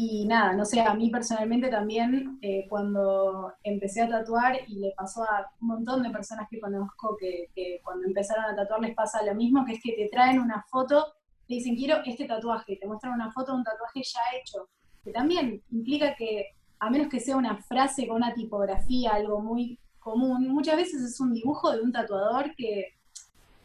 y 0.02 0.24
nada, 0.24 0.54
no 0.54 0.64
sé, 0.64 0.80
a 0.80 0.94
mí 0.94 1.10
personalmente 1.10 1.68
también, 1.68 2.38
eh, 2.40 2.64
cuando 2.70 3.52
empecé 3.62 4.00
a 4.00 4.08
tatuar 4.08 4.58
y 4.66 4.78
le 4.78 4.94
pasó 4.96 5.24
a 5.24 5.52
un 5.60 5.68
montón 5.68 6.02
de 6.02 6.08
personas 6.08 6.48
que 6.50 6.58
conozco 6.58 7.18
que, 7.20 7.48
que 7.54 7.82
cuando 7.84 8.06
empezaron 8.06 8.46
a 8.46 8.56
tatuar 8.56 8.80
les 8.80 8.94
pasa 8.94 9.22
lo 9.22 9.34
mismo, 9.34 9.62
que 9.66 9.74
es 9.74 9.82
que 9.82 9.92
te 9.92 10.08
traen 10.08 10.40
una 10.40 10.64
foto, 10.70 11.04
te 11.46 11.52
dicen 11.56 11.76
quiero 11.76 11.98
este 12.06 12.24
tatuaje, 12.24 12.76
te 12.76 12.86
muestran 12.86 13.12
una 13.12 13.30
foto 13.30 13.52
de 13.52 13.58
un 13.58 13.64
tatuaje 13.64 14.02
ya 14.02 14.20
hecho, 14.40 14.70
que 15.04 15.12
también 15.12 15.62
implica 15.70 16.14
que, 16.14 16.46
a 16.78 16.88
menos 16.88 17.08
que 17.08 17.20
sea 17.20 17.36
una 17.36 17.58
frase 17.58 18.06
con 18.06 18.16
una 18.16 18.32
tipografía, 18.32 19.10
algo 19.10 19.42
muy 19.42 19.78
común, 19.98 20.48
muchas 20.48 20.76
veces 20.76 21.02
es 21.02 21.20
un 21.20 21.34
dibujo 21.34 21.72
de 21.72 21.82
un 21.82 21.92
tatuador 21.92 22.54
que, 22.56 22.94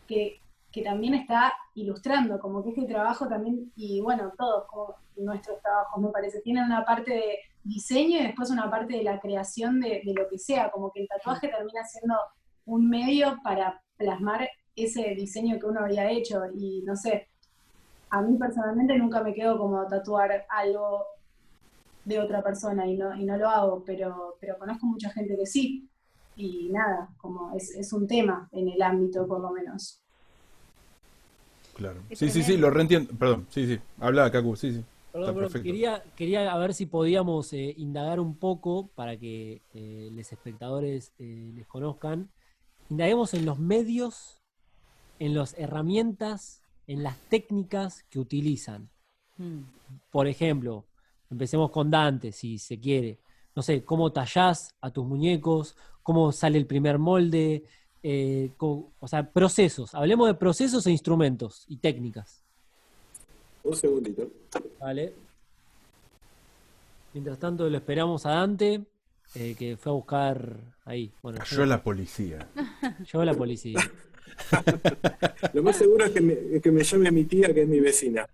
que, 0.06 0.42
que 0.76 0.82
también 0.82 1.14
está 1.14 1.54
ilustrando, 1.74 2.38
como 2.38 2.62
que 2.62 2.72
este 2.72 2.84
trabajo 2.84 3.30
también, 3.30 3.72
y 3.78 4.02
bueno, 4.02 4.34
todos 4.38 4.66
nuestros 5.16 5.62
trabajos 5.62 6.04
me 6.04 6.10
parece, 6.10 6.42
tienen 6.42 6.66
una 6.66 6.84
parte 6.84 7.12
de 7.14 7.38
diseño 7.64 8.20
y 8.20 8.24
después 8.24 8.50
una 8.50 8.70
parte 8.70 8.98
de 8.98 9.04
la 9.04 9.22
creación 9.22 9.80
de, 9.80 10.02
de 10.04 10.14
lo 10.14 10.28
que 10.28 10.38
sea, 10.38 10.70
como 10.72 10.92
que 10.92 11.04
el 11.04 11.08
tatuaje 11.08 11.48
termina 11.48 11.82
siendo 11.86 12.16
un 12.66 12.90
medio 12.90 13.40
para 13.42 13.82
plasmar 13.96 14.50
ese 14.76 15.16
diseño 15.16 15.58
que 15.60 15.66
uno 15.66 15.80
había 15.80 16.12
hecho 16.12 16.42
y 16.54 16.82
no 16.82 16.98
sé, 16.98 17.30
a 18.10 18.22
mí 18.22 18.38
personalmente 18.38 18.98
nunca 18.98 19.24
me 19.24 19.34
quedo 19.34 19.58
como 19.58 19.88
tatuar 19.88 20.46
algo 20.50 21.06
de 22.04 22.20
otra 22.20 22.44
persona 22.44 22.86
y 22.86 22.98
no, 22.98 23.16
y 23.16 23.24
no 23.24 23.38
lo 23.38 23.48
hago, 23.48 23.82
pero, 23.86 24.36
pero 24.42 24.60
conozco 24.60 24.88
mucha 24.88 25.10
gente 25.10 25.38
que 25.38 25.46
sí. 25.46 25.90
Y 26.36 26.68
nada, 26.70 27.08
como 27.16 27.56
es, 27.56 27.74
es 27.76 27.94
un 27.94 28.06
tema 28.08 28.50
en 28.52 28.68
el 28.68 28.82
ámbito 28.82 29.26
por 29.26 29.40
lo 29.40 29.52
menos. 29.52 30.05
Claro. 31.76 32.02
Es 32.10 32.20
Sí, 32.20 32.30
sí, 32.30 32.42
sí, 32.42 32.58
lo 32.58 32.70
reentiendo. 32.70 33.14
Perdón, 33.18 33.46
sí, 33.50 33.68
sí. 33.68 33.80
Habla, 34.00 34.32
Kaku, 34.32 34.56
sí, 34.56 34.72
sí. 34.72 34.84
Perdón, 35.12 35.36
perfecto. 35.36 35.64
Quería, 35.64 36.04
quería 36.16 36.52
a 36.52 36.58
ver 36.58 36.74
si 36.74 36.86
podíamos 36.86 37.52
eh, 37.54 37.74
indagar 37.78 38.20
un 38.20 38.36
poco 38.36 38.88
para 38.96 39.18
que 39.18 39.62
eh, 39.74 40.10
los 40.12 40.32
espectadores 40.32 41.14
eh, 41.20 41.52
les 41.54 41.68
conozcan. 41.68 42.30
Indaguemos 42.90 43.34
en 43.34 43.46
los 43.46 43.60
medios, 43.60 44.42
en 45.20 45.36
las 45.36 45.54
herramientas, 45.58 46.62
en 46.88 47.04
las 47.04 47.18
técnicas 47.30 48.04
que 48.10 48.20
utilizan. 48.20 48.90
Mm. 49.38 49.62
Por 50.12 50.28
ejemplo, 50.28 50.86
empecemos 51.30 51.72
con 51.72 51.92
Dante, 51.92 52.32
si 52.32 52.58
se 52.58 52.80
quiere. 52.80 53.20
No 53.54 53.62
sé, 53.62 53.84
cómo 53.84 54.12
tallás 54.12 54.76
a 54.82 54.92
tus 54.92 55.06
muñecos, 55.06 55.76
cómo 56.04 56.32
sale 56.32 56.58
el 56.58 56.68
primer 56.68 57.00
molde, 57.00 57.66
eh, 58.08 58.52
co- 58.56 58.92
o 59.00 59.08
sea, 59.08 59.32
procesos. 59.32 59.96
Hablemos 59.96 60.28
de 60.28 60.36
procesos 60.36 60.86
e 60.86 60.92
instrumentos 60.92 61.66
y 61.68 61.78
técnicas. 61.78 62.44
Un 63.64 63.76
segundito. 63.76 64.30
Vale. 64.80 65.12
Mientras 67.14 67.40
tanto, 67.40 67.68
lo 67.68 67.78
esperamos 67.78 68.26
a 68.28 68.32
Dante, 68.32 68.82
eh, 69.34 69.56
que 69.58 69.76
fue 69.76 69.92
a 69.92 69.96
buscar 69.96 70.56
ahí. 70.86 71.12
Bueno, 71.24 71.40
Cayó 71.40 71.66
la 71.66 71.82
policía. 71.82 72.48
llegó 73.12 73.26
la 73.26 73.34
policía. 73.34 73.80
Lo 75.54 75.64
más 75.64 75.78
seguro 75.78 76.06
es 76.06 76.12
que 76.12 76.22
me, 76.22 76.34
es 76.34 76.62
que 76.62 76.72
me 76.72 76.84
llame 76.84 77.10
mi 77.12 77.24
tía, 77.24 77.54
que 77.54 77.62
es 77.64 77.68
mi 77.68 77.80
vecina. 77.80 78.28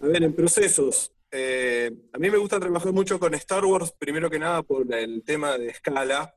A 0.00 0.06
ver, 0.06 0.22
en 0.22 0.32
procesos. 0.32 1.10
eh, 1.30 1.90
a 2.12 2.18
mí 2.18 2.30
me 2.30 2.38
gusta 2.38 2.58
trabajar 2.60 2.92
mucho 2.92 3.18
con 3.18 3.34
Star 3.34 3.64
Wars, 3.64 3.92
primero 3.98 4.30
que 4.30 4.38
nada 4.38 4.62
por 4.62 4.90
el 4.94 5.22
tema 5.24 5.58
de 5.58 5.66
escala, 5.68 6.32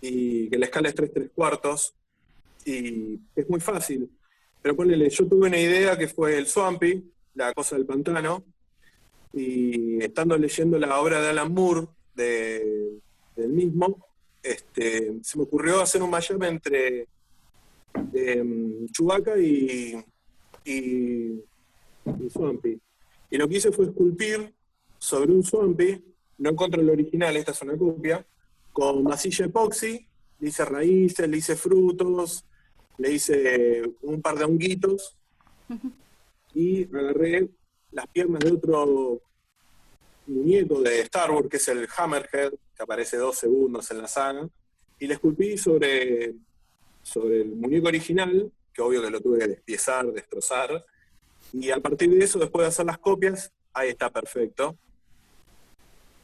y 0.00 0.48
que 0.48 0.58
la 0.58 0.66
escala 0.66 0.88
es 0.88 0.94
3 0.94 1.12
3 1.12 1.30
cuartos, 1.34 1.94
y 2.64 3.18
es 3.34 3.48
muy 3.48 3.60
fácil. 3.60 4.10
Pero 4.62 4.76
ponele, 4.76 5.08
yo 5.10 5.26
tuve 5.26 5.46
una 5.48 5.58
idea 5.60 5.96
que 5.96 6.08
fue 6.08 6.36
el 6.38 6.46
Swampy, 6.46 7.10
la 7.34 7.52
cosa 7.54 7.76
del 7.76 7.86
pantano, 7.86 8.44
y 9.32 10.02
estando 10.02 10.36
leyendo 10.36 10.78
la 10.78 11.00
obra 11.00 11.20
de 11.20 11.28
Alan 11.28 11.52
Moore, 11.52 11.86
de- 12.14 12.98
del 13.36 13.48
mismo, 13.50 14.04
este, 14.42 15.18
se 15.22 15.36
me 15.38 15.44
ocurrió 15.44 15.80
hacer 15.80 16.02
un 16.02 16.10
mashup 16.10 16.42
entre 16.42 17.06
eh, 18.14 18.44
Chewbacca 18.92 19.38
y, 19.38 20.02
y, 20.64 20.72
y 20.74 22.30
Swampy. 22.32 22.80
Y 23.30 23.36
lo 23.36 23.48
que 23.48 23.56
hice 23.56 23.70
fue 23.72 23.86
esculpir 23.86 24.52
sobre 24.98 25.32
un 25.32 25.42
Swampy, 25.44 26.02
no 26.38 26.50
encuentro 26.50 26.80
el 26.80 26.90
original, 26.90 27.36
esta 27.36 27.52
es 27.52 27.62
una 27.62 27.76
copia, 27.76 28.24
con 28.78 29.02
masilla 29.02 29.46
epoxi, 29.46 30.06
le 30.38 30.48
hice 30.48 30.64
raíces, 30.64 31.28
le 31.28 31.36
hice 31.36 31.56
frutos, 31.56 32.44
le 32.98 33.12
hice 33.12 33.82
un 34.02 34.22
par 34.22 34.38
de 34.38 34.44
honguitos 34.44 35.16
y 36.54 36.84
agarré 36.96 37.48
las 37.90 38.06
piernas 38.06 38.40
de 38.40 38.52
otro 38.52 39.20
muñeco 40.28 40.80
de 40.80 41.00
Star 41.00 41.32
Wars, 41.32 41.48
que 41.50 41.56
es 41.56 41.66
el 41.68 41.88
Hammerhead, 41.96 42.52
que 42.52 42.82
aparece 42.82 43.16
dos 43.16 43.36
segundos 43.38 43.90
en 43.90 43.98
la 43.98 44.06
saga, 44.06 44.48
y 45.00 45.08
le 45.08 45.14
esculpí 45.14 45.58
sobre, 45.58 46.34
sobre 47.02 47.40
el 47.42 47.56
muñeco 47.56 47.88
original, 47.88 48.52
que 48.72 48.82
obvio 48.82 49.02
que 49.02 49.10
lo 49.10 49.20
tuve 49.20 49.40
que 49.40 49.48
despiezar, 49.48 50.06
destrozar, 50.12 50.84
y 51.52 51.70
a 51.70 51.80
partir 51.80 52.10
de 52.10 52.24
eso, 52.24 52.38
después 52.38 52.62
de 52.62 52.68
hacer 52.68 52.86
las 52.86 52.98
copias, 52.98 53.50
ahí 53.72 53.88
está 53.88 54.08
perfecto. 54.10 54.76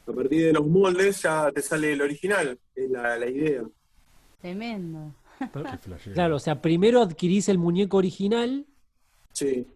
A 0.06 0.12
partir 0.12 0.46
de 0.46 0.52
los 0.52 0.66
moldes 0.66 1.22
ya 1.22 1.50
te 1.52 1.62
sale 1.62 1.92
el 1.92 2.02
original, 2.02 2.58
es 2.74 2.90
la, 2.90 3.16
la 3.18 3.28
idea. 3.28 3.62
Tremendo. 4.40 5.14
Claro, 6.14 6.36
o 6.36 6.38
sea, 6.38 6.60
primero 6.60 7.02
adquirís 7.02 7.48
el 7.48 7.58
muñeco 7.58 7.96
original 7.96 8.66
Sí. 9.32 9.66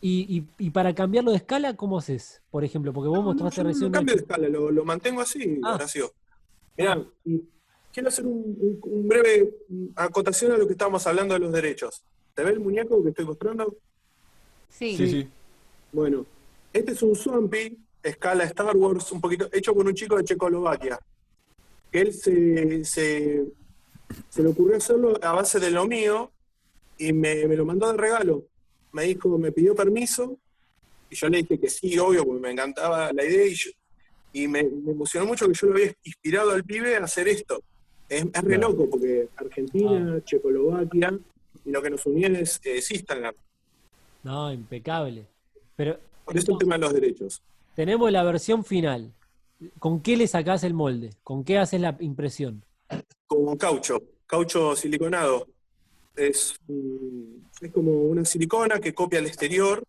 Y, 0.00 0.38
y- 0.38 0.66
y 0.66 0.70
para 0.70 0.92
cambiarlo 0.94 1.30
de 1.30 1.36
escala, 1.36 1.76
¿cómo 1.76 1.98
haces? 1.98 2.42
Por 2.50 2.64
ejemplo, 2.64 2.92
porque 2.92 3.08
vos 3.08 3.18
No, 3.18 3.22
no, 3.32 3.44
mostraste 3.44 3.58
yo 3.58 3.62
no 3.62 3.68
recién. 3.70 3.88
una 3.88 3.98
cambio 3.98 4.14
de 4.16 4.20
escala, 4.22 4.48
lo, 4.48 4.70
lo 4.72 4.84
mantengo 4.84 5.20
así, 5.20 5.60
Ah. 5.62 5.74
Horacio. 5.76 6.12
Mirá, 6.76 7.00
quiero 7.92 8.08
hacer 8.08 8.26
un, 8.26 8.56
un- 8.60 8.80
un 8.82 9.08
breve 9.08 9.54
acotación 9.94 10.50
a 10.52 10.58
lo 10.58 10.66
que 10.66 10.72
estábamos 10.72 11.06
hablando 11.06 11.34
de 11.34 11.40
los 11.40 11.52
derechos. 11.52 12.02
¿Te 12.34 12.42
ve 12.42 12.50
el 12.50 12.60
muñeco 12.60 13.02
que 13.04 13.10
estoy 13.10 13.24
mostrando? 13.24 13.76
Sí. 14.68 14.96
Sí, 14.96 15.08
sí. 15.08 15.28
Bueno, 15.92 16.26
este 16.72 16.90
es 16.92 17.02
un 17.02 17.14
Swampy, 17.14 17.78
escala 18.04 18.44
Star 18.44 18.76
Wars, 18.76 19.10
un 19.12 19.20
poquito, 19.20 19.48
hecho 19.52 19.74
por 19.74 19.86
un 19.86 19.94
chico 19.94 20.16
de 20.16 20.24
Checoslovaquia. 20.24 20.98
Él 21.90 22.12
se, 22.12 22.84
se, 22.84 23.44
se 24.28 24.42
le 24.42 24.48
ocurrió 24.48 24.76
hacerlo 24.76 25.18
a 25.22 25.32
base 25.32 25.58
de 25.58 25.70
lo 25.70 25.86
mío 25.86 26.30
y 26.98 27.12
me, 27.12 27.46
me 27.46 27.56
lo 27.56 27.64
mandó 27.64 27.90
de 27.90 27.96
regalo. 27.98 28.44
Me 28.92 29.04
dijo, 29.04 29.36
me 29.38 29.50
pidió 29.52 29.74
permiso 29.74 30.38
y 31.10 31.14
yo 31.16 31.28
le 31.28 31.38
dije 31.38 31.58
que 31.58 31.68
sí, 31.70 31.98
obvio, 31.98 32.24
porque 32.24 32.40
me 32.40 32.50
encantaba 32.50 33.12
la 33.12 33.24
idea 33.24 33.46
y, 33.46 33.54
yo- 33.54 33.70
y 34.32 34.48
me, 34.48 34.62
me 34.64 34.92
emocionó 34.92 35.26
mucho 35.26 35.46
que 35.48 35.54
yo 35.54 35.66
lo 35.68 35.74
había 35.74 35.94
inspirado 36.02 36.50
al 36.50 36.64
pibe 36.64 36.96
a 36.96 37.04
hacer 37.04 37.28
esto. 37.28 37.62
Es, 38.08 38.24
es 38.32 38.42
re 38.44 38.58
loco 38.58 38.88
porque 38.90 39.28
Argentina, 39.36 40.20
Checoslovaquia 40.24 41.18
y 41.64 41.70
lo 41.70 41.80
que 41.80 41.90
nos 41.90 42.04
unía 42.06 42.28
es, 42.28 42.60
es 42.64 42.90
Instagram. 42.90 43.34
No, 44.24 44.52
impecable. 44.52 45.26
Pero 45.76 45.98
Por 46.24 46.36
eso 46.36 46.52
el 46.52 46.58
tema 46.58 46.74
de 46.76 46.80
los 46.80 46.92
derechos. 46.92 47.42
Tenemos 47.74 48.10
la 48.10 48.22
versión 48.22 48.64
final. 48.64 49.12
¿Con 49.78 50.00
qué 50.00 50.16
le 50.16 50.26
sacás 50.26 50.64
el 50.64 50.74
molde? 50.74 51.10
¿Con 51.22 51.44
qué 51.44 51.58
haces 51.58 51.80
la 51.80 51.96
impresión? 52.00 52.64
con 53.26 53.56
caucho, 53.56 54.02
caucho 54.26 54.76
siliconado. 54.76 55.48
Es, 56.16 56.54
es 57.60 57.72
como 57.72 57.90
una 58.04 58.24
silicona 58.24 58.78
que 58.80 58.94
copia 58.94 59.18
al 59.18 59.26
exterior. 59.26 59.82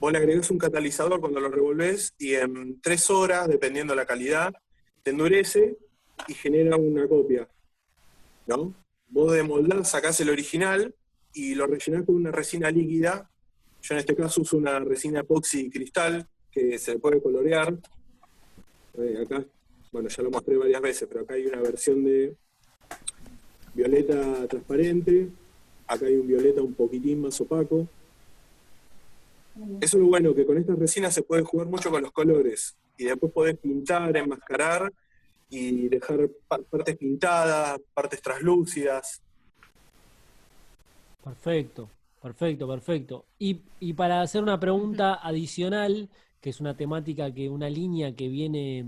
Vos 0.00 0.12
le 0.12 0.18
agregás 0.18 0.50
un 0.50 0.58
catalizador 0.58 1.20
cuando 1.20 1.38
lo 1.38 1.48
revolvés 1.48 2.14
y 2.18 2.34
en 2.34 2.80
tres 2.80 3.08
horas, 3.10 3.46
dependiendo 3.48 3.94
la 3.94 4.06
calidad, 4.06 4.52
te 5.02 5.10
endurece 5.10 5.76
y 6.26 6.34
genera 6.34 6.76
una 6.76 7.06
copia. 7.06 7.48
¿No? 8.46 8.74
Vos 9.08 9.32
de 9.32 9.44
moldar 9.44 9.84
sacás 9.84 10.18
el 10.20 10.30
original 10.30 10.94
y 11.32 11.54
lo 11.54 11.66
rellenás 11.66 12.04
con 12.04 12.16
una 12.16 12.32
resina 12.32 12.70
líquida. 12.70 13.30
Yo 13.82 13.94
en 13.94 14.00
este 14.00 14.16
caso 14.16 14.42
uso 14.42 14.56
una 14.56 14.80
resina 14.80 15.20
epoxi 15.20 15.70
cristal 15.70 16.28
que 16.52 16.78
se 16.78 16.98
puede 16.98 17.20
colorear. 17.22 17.74
Eh, 18.98 19.22
acá, 19.22 19.44
bueno, 19.90 20.08
ya 20.08 20.22
lo 20.22 20.30
mostré 20.30 20.56
varias 20.56 20.82
veces, 20.82 21.08
pero 21.08 21.22
acá 21.22 21.34
hay 21.34 21.46
una 21.46 21.60
versión 21.60 22.04
de 22.04 22.36
violeta 23.74 24.46
transparente, 24.46 25.28
acá 25.86 26.06
hay 26.06 26.16
un 26.16 26.28
violeta 26.28 26.60
un 26.60 26.74
poquitín 26.74 27.22
más 27.22 27.40
opaco. 27.40 27.88
Eso 29.80 29.96
es 29.96 30.02
lo 30.02 30.06
bueno, 30.06 30.34
que 30.34 30.46
con 30.46 30.58
estas 30.58 30.78
resinas 30.78 31.14
se 31.14 31.22
puede 31.22 31.42
jugar 31.42 31.68
mucho 31.68 31.90
con 31.90 32.02
los 32.02 32.12
colores 32.12 32.76
y 32.96 33.04
después 33.04 33.32
podés 33.32 33.58
pintar, 33.58 34.16
enmascarar 34.16 34.92
y 35.48 35.88
dejar 35.88 36.30
pa- 36.48 36.62
partes 36.62 36.96
pintadas, 36.96 37.80
partes 37.94 38.22
translúcidas. 38.22 39.20
Perfecto, 41.22 41.88
perfecto, 42.22 42.66
perfecto. 42.66 43.24
Y, 43.38 43.60
y 43.80 43.92
para 43.92 44.22
hacer 44.22 44.42
una 44.42 44.58
pregunta 44.58 45.14
adicional, 45.22 46.08
que 46.42 46.50
es 46.50 46.60
una 46.60 46.76
temática 46.76 47.32
que, 47.32 47.48
una 47.48 47.70
línea 47.70 48.14
que 48.14 48.28
viene 48.28 48.84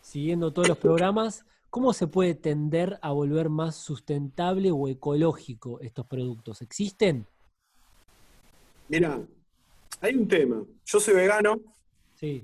siguiendo 0.00 0.52
todos 0.52 0.68
los 0.68 0.78
programas, 0.78 1.44
¿cómo 1.68 1.92
se 1.92 2.06
puede 2.06 2.34
tender 2.36 2.98
a 3.02 3.10
volver 3.10 3.48
más 3.50 3.74
sustentable 3.74 4.70
o 4.70 4.86
ecológico 4.88 5.80
estos 5.80 6.06
productos? 6.06 6.62
¿Existen? 6.62 7.26
Mira, 8.88 9.20
hay 10.00 10.14
un 10.14 10.28
tema. 10.28 10.62
Yo 10.86 11.00
soy 11.00 11.14
vegano, 11.14 11.60
Sí. 12.14 12.42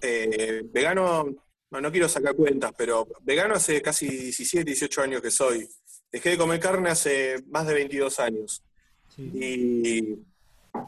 eh, 0.00 0.62
vegano, 0.72 1.24
no, 1.70 1.80
no 1.80 1.90
quiero 1.90 2.08
sacar 2.08 2.36
cuentas, 2.36 2.72
pero 2.78 3.08
vegano 3.22 3.54
hace 3.54 3.82
casi 3.82 4.06
17, 4.08 4.64
18 4.64 5.02
años 5.02 5.20
que 5.20 5.32
soy. 5.32 5.68
Dejé 6.12 6.30
de 6.30 6.38
comer 6.38 6.60
carne 6.60 6.90
hace 6.90 7.42
más 7.48 7.66
de 7.66 7.74
22 7.74 8.20
años. 8.20 8.62
sí. 9.08 9.30
Y 9.34 10.18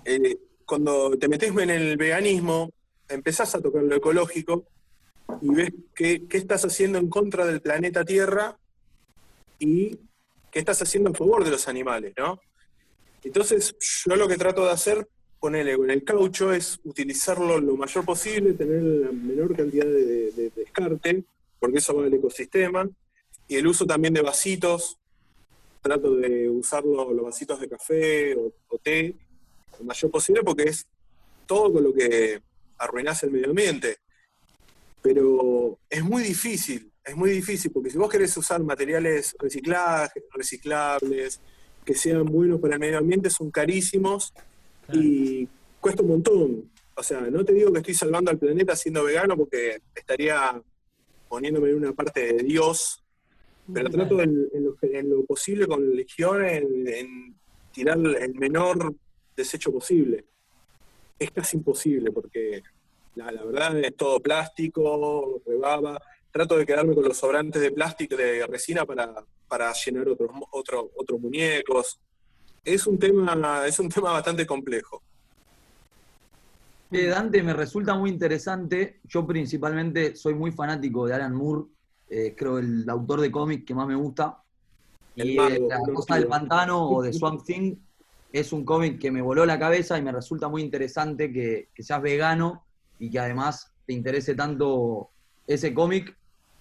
eh, 0.04 0.38
cuando 0.64 1.16
te 1.18 1.28
metes 1.28 1.56
en 1.56 1.70
el 1.70 1.96
veganismo, 1.96 2.70
empezás 3.08 3.54
a 3.54 3.60
tocar 3.60 3.82
lo 3.82 3.94
ecológico 3.96 4.64
y 5.40 5.48
ves 5.54 5.72
qué, 5.94 6.26
qué 6.28 6.36
estás 6.38 6.64
haciendo 6.64 6.98
en 6.98 7.08
contra 7.08 7.46
del 7.46 7.60
planeta 7.60 8.04
Tierra 8.04 8.56
y 9.58 9.98
qué 10.50 10.58
estás 10.58 10.80
haciendo 10.82 11.10
a 11.10 11.14
favor 11.14 11.44
de 11.44 11.50
los 11.50 11.68
animales, 11.68 12.14
¿no? 12.16 12.40
Entonces, 13.24 13.74
yo 14.06 14.14
lo 14.16 14.28
que 14.28 14.36
trato 14.36 14.64
de 14.64 14.70
hacer, 14.70 15.08
ponerle 15.40 15.76
con 15.76 15.90
el 15.90 16.04
caucho, 16.04 16.52
es 16.52 16.78
utilizarlo 16.84 17.60
lo 17.60 17.76
mayor 17.76 18.04
posible, 18.04 18.52
tener 18.52 18.82
la 18.82 19.10
menor 19.12 19.56
cantidad 19.56 19.84
de, 19.86 20.04
de- 20.04 20.30
de 20.32 20.50
descarte, 20.54 21.24
porque 21.58 21.78
eso 21.78 21.94
va 21.96 22.04
al 22.04 22.14
ecosistema, 22.14 22.88
y 23.48 23.56
el 23.56 23.66
uso 23.66 23.84
también 23.86 24.14
de 24.14 24.22
vasitos, 24.22 24.98
trato 25.82 26.14
de 26.16 26.48
usarlo, 26.48 27.12
los 27.12 27.24
vasitos 27.24 27.60
de 27.60 27.68
café 27.68 28.34
o, 28.36 28.52
o 28.68 28.78
té, 28.78 29.14
lo 29.78 29.84
mayor 29.84 30.10
posible, 30.10 30.42
porque 30.44 30.64
es 30.64 30.86
todo 31.46 31.72
con 31.72 31.82
lo 31.84 31.92
que 31.92 32.40
arruinás 32.78 33.22
el 33.22 33.30
medio 33.30 33.50
ambiente. 33.50 33.98
Pero 35.02 35.78
es 35.88 36.02
muy 36.02 36.22
difícil, 36.22 36.90
es 37.04 37.16
muy 37.16 37.30
difícil, 37.30 37.70
porque 37.70 37.90
si 37.90 37.98
vos 37.98 38.10
querés 38.10 38.36
usar 38.36 38.62
materiales 38.62 39.36
reciclables, 39.38 41.40
que 41.84 41.94
sean 41.94 42.24
buenos 42.24 42.60
para 42.60 42.74
el 42.74 42.80
medio 42.80 42.98
ambiente, 42.98 43.30
son 43.30 43.50
carísimos 43.50 44.32
y 44.92 45.48
cuesta 45.80 46.02
un 46.02 46.08
montón. 46.08 46.70
O 46.96 47.02
sea, 47.02 47.20
no 47.20 47.44
te 47.44 47.52
digo 47.52 47.72
que 47.72 47.78
estoy 47.78 47.94
salvando 47.94 48.30
al 48.30 48.38
planeta 48.38 48.74
siendo 48.74 49.04
vegano, 49.04 49.36
porque 49.36 49.80
estaría 49.94 50.60
poniéndome 51.28 51.70
en 51.70 51.76
una 51.76 51.92
parte 51.92 52.32
de 52.32 52.42
Dios, 52.42 53.04
pero 53.72 53.90
trato 53.90 54.20
en, 54.20 54.48
en 54.52 54.64
lo, 54.64 54.76
en 54.80 55.10
lo 55.10 55.24
posible 55.24 55.66
con 55.66 55.94
Legión 55.94 56.44
en, 56.44 56.88
en 56.88 57.36
tirar 57.72 57.98
el 57.98 58.34
menor 58.34 58.94
desecho 59.36 59.72
posible. 59.72 60.24
Es 61.18 61.30
casi 61.30 61.56
imposible 61.56 62.10
porque 62.12 62.62
la, 63.14 63.32
la 63.32 63.44
verdad 63.44 63.78
es 63.78 63.96
todo 63.96 64.20
plástico, 64.20 65.40
rebaba. 65.46 65.98
Trato 66.30 66.58
de 66.58 66.66
quedarme 66.66 66.94
con 66.94 67.04
los 67.04 67.16
sobrantes 67.16 67.62
de 67.62 67.70
plástico, 67.70 68.14
de 68.14 68.46
resina 68.46 68.84
para, 68.84 69.14
para 69.48 69.72
llenar 69.72 70.08
otros 70.08 70.30
otro, 70.50 70.90
otros 70.96 71.20
muñecos. 71.20 71.98
Es 72.62 72.86
un 72.86 72.98
tema, 72.98 73.66
es 73.66 73.78
un 73.78 73.88
tema 73.88 74.12
bastante 74.12 74.44
complejo. 74.44 75.02
Eh, 76.90 77.06
Dante, 77.06 77.42
me 77.42 77.54
resulta 77.54 77.94
muy 77.94 78.10
interesante. 78.10 79.00
Yo 79.04 79.26
principalmente 79.26 80.14
soy 80.14 80.34
muy 80.34 80.52
fanático 80.52 81.06
de 81.06 81.14
Alan 81.14 81.34
Moore, 81.34 81.64
eh, 82.08 82.34
creo 82.36 82.58
el 82.58 82.88
autor 82.88 83.20
de 83.20 83.30
cómic 83.30 83.64
que 83.64 83.74
más 83.74 83.88
me 83.88 83.94
gusta. 83.94 84.42
El 85.16 85.30
Y 85.30 85.36
mago, 85.36 85.54
eh, 85.54 85.66
La 85.68 85.80
Cosa 85.94 86.16
del. 86.16 86.26
Pantano 86.26 86.88
o 86.90 87.02
de 87.02 87.12
Swamp 87.12 87.42
Thing 87.44 87.76
es 88.38 88.52
un 88.52 88.64
cómic 88.64 88.98
que 89.00 89.10
me 89.10 89.22
voló 89.22 89.46
la 89.46 89.58
cabeza 89.58 89.98
y 89.98 90.02
me 90.02 90.12
resulta 90.12 90.48
muy 90.48 90.62
interesante 90.62 91.32
que, 91.32 91.68
que 91.74 91.82
seas 91.82 92.02
vegano 92.02 92.64
y 92.98 93.10
que 93.10 93.18
además 93.18 93.72
te 93.86 93.92
interese 93.92 94.34
tanto 94.34 95.10
ese 95.46 95.72
cómic 95.72 96.16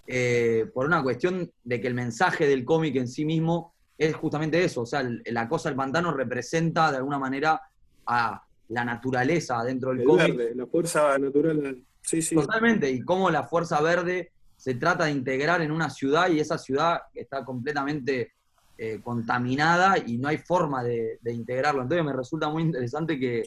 eh, 0.08 0.68
por 0.74 0.86
una 0.86 1.02
cuestión 1.02 1.52
de 1.64 1.82
que 1.82 1.88
el 1.88 1.94
mensaje 1.96 2.48
del 2.48 2.64
cómic 2.64 2.96
en 2.98 3.08
sí 3.08 3.26
mismo 3.26 3.74
es 3.98 4.16
justamente 4.16 4.64
eso. 4.64 4.82
O 4.82 4.86
sea, 4.86 5.00
el- 5.02 5.24
la 5.26 5.48
Cosa 5.50 5.70
del 5.70 5.76
Pantano 5.76 6.12
representa 6.14 6.92
de 6.92 6.98
alguna 6.98 7.18
manera 7.18 7.60
a 8.06 8.44
la 8.70 8.86
naturaleza 8.86 9.64
dentro 9.64 9.90
del 9.92 10.02
El 10.02 10.06
cómic. 10.08 10.36
verde, 10.38 10.56
la 10.56 10.68
fuerza 10.68 11.18
natural. 11.18 11.82
Sí, 12.02 12.22
sí. 12.22 12.36
Totalmente, 12.36 12.90
y 12.92 13.02
cómo 13.02 13.32
la 13.32 13.44
fuerza 13.44 13.82
verde 13.82 14.32
se 14.56 14.76
trata 14.76 15.06
de 15.06 15.12
integrar 15.12 15.62
en 15.62 15.72
una 15.72 15.90
ciudad 15.90 16.30
y 16.30 16.40
esa 16.40 16.58
ciudad 16.58 17.00
está 17.14 17.44
completamente 17.44 18.34
eh, 18.78 19.00
contaminada 19.04 19.98
y 19.98 20.18
no 20.18 20.28
hay 20.28 20.38
forma 20.38 20.84
de, 20.84 21.20
integrarlo. 21.26 21.82
Entonces 21.82 22.06
me 22.06 22.14
resulta 22.14 22.50
muy 22.50 22.64
interesante 22.64 23.20
que, 23.20 23.44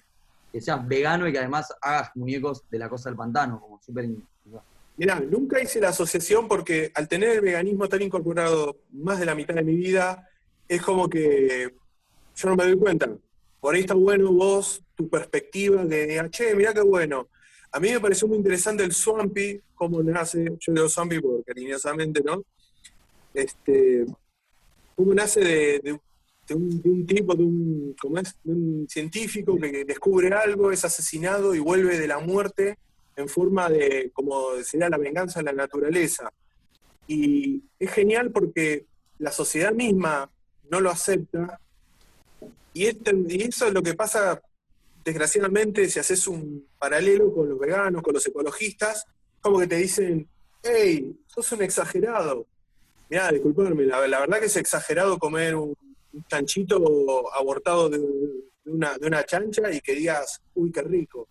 seas 0.61 0.87
vegano 0.89 1.29
y 1.29 1.33
que 1.33 1.39
además 1.39 1.72
hagas 1.81 2.11
muñecos 2.16 2.64
de 2.70 2.79
la 2.79 2.89
cosa 2.89 3.11
del 3.11 3.16
pantano, 3.16 3.61
como 3.61 3.81
súper... 3.81 4.09
Mirá, 4.97 5.20
nunca 5.20 5.62
hice 5.62 5.81
la 5.81 5.91
asociación 5.91 6.49
porque 6.49 6.91
al 6.95 7.07
tener 7.07 7.29
el 7.29 7.41
veganismo 7.41 7.89
tan 7.89 8.03
incorporado 8.03 8.79
más 8.91 9.20
de 9.20 9.26
la 9.26 9.37
mitad 9.37 9.55
de 9.55 9.62
mi 9.62 9.76
vida, 9.76 10.29
es 10.66 10.83
como 10.83 11.09
que 11.09 11.72
yo 12.35 12.49
no 12.49 12.57
me 12.57 12.64
doy 12.64 12.76
cuenta. 12.76 13.09
Por 13.61 13.74
ahí 13.74 13.83
está 13.83 13.95
bueno 13.95 14.33
vos, 14.33 14.83
tu 14.97 15.09
perspectiva 15.09 15.85
de, 15.85 16.18
ah, 16.18 16.29
che, 16.29 16.55
mirá 16.55 16.72
qué 16.72 16.81
bueno. 16.81 17.29
A 17.70 17.79
mí 17.79 17.91
me 17.91 18.01
pareció 18.01 18.26
muy 18.26 18.39
interesante 18.39 18.83
el 18.83 18.93
Swampy, 18.93 19.61
cómo 19.74 20.03
nace, 20.03 20.57
yo 20.59 20.72
digo 20.72 20.89
Swampy 20.89 21.20
porque 21.20 21.45
cariñosamente, 21.45 22.22
¿no? 22.24 22.43
Este, 23.35 24.07
cómo 24.99 25.14
nace 25.14 25.40
de, 25.80 25.92
un, 25.92 26.82
de 26.82 26.90
un 26.90 27.07
tipo, 27.07 27.36
de 27.36 27.44
un, 27.44 27.94
¿cómo 28.01 28.18
es? 28.18 28.34
De 28.42 28.51
un 28.53 28.86
científico 28.88 29.57
que 29.57 29.84
descubre 29.84 30.34
algo, 30.34 30.72
es 30.72 30.84
asesinado 30.84 31.55
y 31.55 31.61
vuelve 31.61 31.96
de 31.96 32.09
la 32.09 32.18
muerte 32.18 32.76
en 33.14 33.28
forma 33.28 33.68
de, 33.70 34.11
como 34.12 34.61
sería 34.64 34.88
la 34.88 34.99
venganza 34.99 35.38
de 35.38 35.44
la 35.44 35.53
naturaleza. 35.53 36.32
Y 37.07 37.62
es 37.78 37.92
genial 37.92 38.32
porque 38.32 38.86
la 39.20 39.30
sociedad 39.30 39.72
misma 39.72 40.28
no 40.68 40.80
lo 40.80 40.90
acepta. 40.90 41.61
Y, 42.74 42.86
este- 42.86 43.14
y 43.28 43.42
eso 43.42 43.68
es 43.68 43.72
lo 43.72 43.82
que 43.84 43.94
pasa 43.94 44.42
desgraciadamente, 45.05 45.88
si 45.88 46.01
haces 46.01 46.26
un 46.26 46.66
paralelo 46.76 47.32
con 47.32 47.49
los 47.49 47.59
veganos, 47.59 48.03
con 48.03 48.14
los 48.14 48.26
ecologistas, 48.26 49.05
como 49.40 49.61
que 49.61 49.68
te 49.68 49.76
dicen, 49.76 50.28
hey, 50.64 51.16
sos 51.28 51.53
un 51.53 51.62
exagerado. 51.62 52.46
Mirá, 53.11 53.30
disculparme, 53.32 53.84
la, 53.84 54.06
la 54.06 54.20
verdad 54.20 54.38
que 54.40 54.46
es 54.46 54.56
exagerado 54.56 55.18
comer 55.18 55.54
un, 55.54 55.74
un 56.12 56.24
chanchito 56.24 57.32
abortado 57.34 57.88
de, 57.88 57.98
de 57.98 58.70
una, 58.70 58.96
de 58.98 59.06
una 59.06 59.24
chancha 59.24 59.70
y 59.72 59.80
que 59.80 59.94
digas, 59.94 60.40
uy, 60.54 60.70
qué 60.70 60.82
rico. 60.82 61.26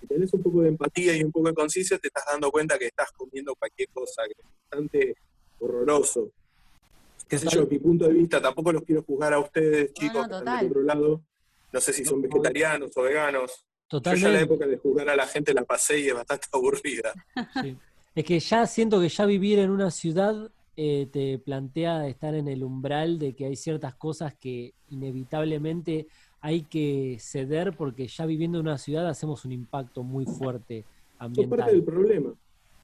Si 0.00 0.06
tenés 0.06 0.32
un 0.32 0.42
poco 0.42 0.62
de 0.62 0.68
empatía 0.68 1.14
y 1.14 1.22
un 1.22 1.30
poco 1.30 1.48
de 1.48 1.54
conciencia, 1.54 1.98
te 1.98 2.08
estás 2.08 2.24
dando 2.30 2.50
cuenta 2.50 2.78
que 2.78 2.86
estás 2.86 3.12
comiendo 3.12 3.54
cualquier 3.54 3.88
cosa, 3.90 4.22
que 4.24 4.32
es 4.40 4.46
bastante 4.70 5.14
horroroso. 5.58 6.30
Qué 7.28 7.38
sé 7.38 7.48
yo, 7.48 7.66
mi 7.66 7.78
punto 7.78 8.06
de 8.08 8.14
vista, 8.14 8.40
tampoco 8.40 8.72
los 8.72 8.82
quiero 8.82 9.02
juzgar 9.02 9.34
a 9.34 9.38
ustedes, 9.38 9.92
chicos, 9.92 10.26
no, 10.26 10.28
que 10.28 10.34
están 10.36 10.44
total. 10.44 10.58
del 10.60 10.70
otro 10.70 10.82
lado. 10.82 11.20
No 11.72 11.80
sé 11.80 11.92
si 11.92 12.04
son 12.04 12.22
vegetarianos 12.22 12.90
o 12.96 13.02
veganos. 13.02 13.50
Yo 13.92 13.98
ya 13.98 13.98
la 13.98 14.02
Totalmente. 14.02 14.42
época 14.42 14.66
de 14.66 14.76
juzgar 14.78 15.08
a 15.10 15.16
la 15.16 15.26
gente 15.26 15.52
la 15.54 15.64
pasé 15.64 16.00
y 16.00 16.08
es 16.08 16.14
bastante 16.14 16.46
aburrida. 16.52 17.12
Sí. 17.62 17.76
Es 18.14 18.24
que 18.24 18.40
ya 18.40 18.66
siento 18.66 19.00
que 19.00 19.08
ya 19.08 19.26
vivir 19.26 19.58
en 19.60 19.70
una 19.70 19.90
ciudad 19.90 20.50
eh, 20.82 21.08
te 21.12 21.38
plantea 21.38 22.08
estar 22.08 22.34
en 22.34 22.48
el 22.48 22.64
umbral 22.64 23.18
de 23.18 23.34
que 23.34 23.44
hay 23.44 23.54
ciertas 23.56 23.94
cosas 23.96 24.34
que 24.34 24.72
inevitablemente 24.88 26.06
hay 26.40 26.62
que 26.62 27.18
ceder 27.20 27.76
porque 27.76 28.08
ya 28.08 28.24
viviendo 28.24 28.58
en 28.58 28.66
una 28.66 28.78
ciudad 28.78 29.06
hacemos 29.06 29.44
un 29.44 29.52
impacto 29.52 30.02
muy 30.02 30.24
fuerte 30.24 30.86
Son 31.18 31.34
parte 31.34 31.36
del 31.36 31.44
ambiental. 31.44 31.82
problema. 31.84 32.34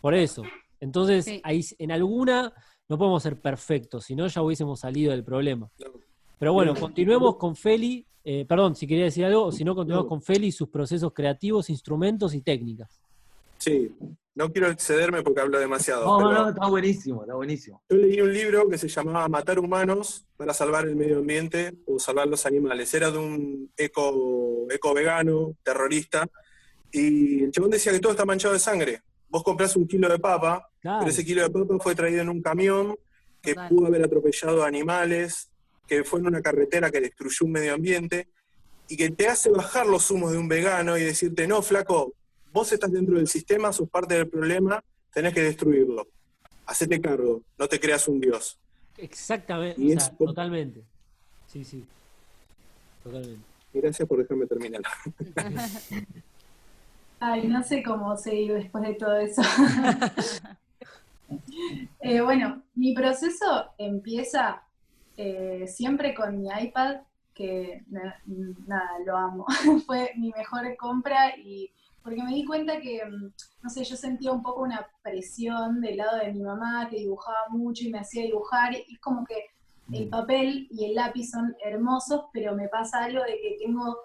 Por 0.03 0.13
eso. 0.15 0.43
Entonces, 0.79 1.25
Sí. 1.25 1.41
ahí 1.43 1.65
en 1.79 1.91
alguna 1.91 2.53
no 2.87 2.99
podemos 2.99 3.23
ser 3.23 3.41
perfectos, 3.41 4.05
si 4.05 4.15
no 4.15 4.27
ya 4.27 4.43
hubiésemos 4.43 4.81
salido 4.81 5.11
del 5.13 5.25
problema. 5.25 5.71
No. 5.79 5.93
Pero 6.39 6.53
bueno, 6.53 6.75
No. 6.75 6.81
continuemos 6.81 7.37
con 7.37 7.57
Feli. 7.57 8.07
eh, 8.29 8.45
perdón, 8.45 8.75
si 8.75 8.87
quería 8.89 9.05
decir 9.05 9.25
algo, 9.25 9.45
o 9.45 9.53
si 9.53 9.65
no, 9.65 9.75
continuemos 9.75 10.05
No. 10.07 10.09
con 10.11 10.21
Feli 10.21 10.49
y 10.49 10.53
sus 10.53 10.69
procesos 10.69 11.13
creativos, 11.15 11.71
instrumentos 11.71 12.35
y 12.35 12.43
técnicas. 12.43 13.01
Sí, 13.57 13.91
no 14.37 14.53
quiero 14.53 14.69
excederme 14.69 15.23
porque 15.23 15.41
hablo 15.41 15.59
demasiado. 15.59 16.05
No, 16.05 16.19
pero 16.19 16.43
no, 16.45 16.49
está 16.51 16.67
buenísimo, 16.69 17.23
está 17.23 17.35
buenísimo. 17.35 17.83
Yo 17.89 17.97
leí 17.97 18.21
un 18.21 18.33
libro 18.33 18.69
que 18.69 18.77
se 18.79 18.87
llamaba 18.87 19.27
Matar 19.29 19.59
humanos 19.59 20.27
para 20.37 20.53
salvar 20.53 20.87
el 20.87 20.95
medio 20.95 21.19
ambiente 21.19 21.73
o 21.87 21.99
salvar 21.99 22.29
los 22.29 22.45
animales. 22.47 22.93
Era 22.93 23.11
de 23.11 23.17
un 23.19 23.73
eco, 23.77 24.67
eco 24.71 24.93
vegano, 24.95 25.55
terrorista, 25.65 26.29
y 26.93 27.45
el 27.45 27.51
chabón 27.51 27.71
decía 27.71 27.93
que 27.93 27.99
todo 27.99 28.13
está 28.13 28.25
manchado 28.27 28.53
de 28.55 28.61
sangre. 28.61 29.03
Vos 29.29 29.43
comprás 29.43 29.75
un 29.75 29.89
kilo 29.89 30.09
de 30.09 30.19
papa, 30.19 30.69
Claro. 30.81 30.99
pero 31.01 31.11
ese 31.11 31.25
kilo 31.25 31.43
de 31.43 31.51
papa 31.51 31.75
fue 31.83 31.95
traído 31.95 32.21
en 32.21 32.29
un 32.29 32.41
camión 32.43 32.95
que 33.43 33.55
Total. 33.55 33.69
pudo 33.71 33.87
haber 33.87 34.05
atropellado 34.05 34.65
animales, 34.65 35.51
que 35.87 36.05
fue 36.05 36.21
en 36.21 36.27
una 36.27 36.43
carretera 36.43 36.91
que 36.91 37.01
destruyó 37.01 37.47
un 37.47 37.53
medio 37.53 37.73
ambiente, 37.75 38.29
y 38.89 38.97
que 38.99 39.11
te 39.11 39.29
hace 39.29 39.51
bajar 39.51 39.87
los 39.87 40.11
humos 40.11 40.31
de 40.33 40.39
un 40.39 40.47
vegano 40.47 40.97
y 40.99 41.03
decirte, 41.03 41.49
no, 41.49 41.61
flaco, 41.63 42.13
vos 42.57 42.73
estás 42.73 42.91
dentro 42.91 43.17
del 43.17 43.29
sistema, 43.29 43.71
sos 43.71 43.87
parte 43.91 44.15
del 44.15 44.31
problema, 44.31 44.83
tenés 45.13 45.35
que 45.35 45.43
destruirlo. 45.43 46.07
Hacete 46.65 46.99
cargo, 47.03 47.43
no 47.59 47.69
te 47.69 47.79
creas 47.79 48.09
un 48.09 48.19
dios. 48.19 48.59
Exactamente, 48.97 49.79
Y 49.79 49.91
o 49.93 49.99
es 49.99 50.05
sea, 50.05 50.15
po- 50.15 50.25
totalmente. 50.25 50.83
Sí, 51.49 51.63
sí. 51.65 51.85
Totalmente. 53.05 53.43
Y 53.75 53.81
gracias 53.83 54.09
por 54.09 54.21
dejarme 54.23 54.47
terminar. 54.47 54.81
Ay, 57.21 57.47
no 57.47 57.63
sé 57.63 57.83
cómo 57.83 58.17
seguir 58.17 58.55
después 58.55 58.83
de 58.85 58.95
todo 58.95 59.19
eso. 59.19 59.43
Eh, 62.01 62.21
bueno, 62.21 62.63
mi 62.77 62.95
proceso 62.95 63.67
empieza 63.79 64.63
eh, 65.17 65.65
siempre 65.67 66.15
con 66.15 66.41
mi 66.41 66.49
iPad, 66.49 66.99
que 67.35 67.83
na- 67.89 68.23
nada, 68.69 68.91
lo 69.05 69.17
amo. 69.17 69.45
Fue 69.87 70.13
mi 70.17 70.31
mejor 70.31 70.77
compra 70.77 71.37
y 71.37 71.69
porque 72.07 72.23
me 72.23 72.35
di 72.35 72.45
cuenta 72.45 72.81
que, 72.81 73.05
mm, 73.05 73.33
no 73.63 73.69
sé, 73.69 73.83
yo 73.83 73.97
sentía 73.97 74.31
un 74.31 74.41
poco 74.41 74.63
una 74.63 74.87
presión 75.03 75.81
del 75.81 75.97
lado 75.97 76.19
de 76.19 76.33
mi 76.33 76.41
mamá 76.41 76.87
que 76.89 77.01
dibujaba 77.01 77.49
mucho 77.51 77.83
y 77.83 77.91
me 77.91 77.99
hacía 77.99 78.23
dibujar 78.23 78.73
y 78.75 78.95
es 78.95 79.01
como 79.01 79.25
que 79.25 79.47
el 79.93 80.09
papel 80.09 80.69
y 80.71 80.85
el 80.85 80.95
lápiz 80.95 81.31
son 81.31 81.57
hermosos, 81.65 82.27
pero 82.33 82.55
me 82.55 82.69
pasa 82.69 83.03
algo 83.03 83.25
de 83.25 83.41
que 83.43 83.57
tengo 83.59 83.97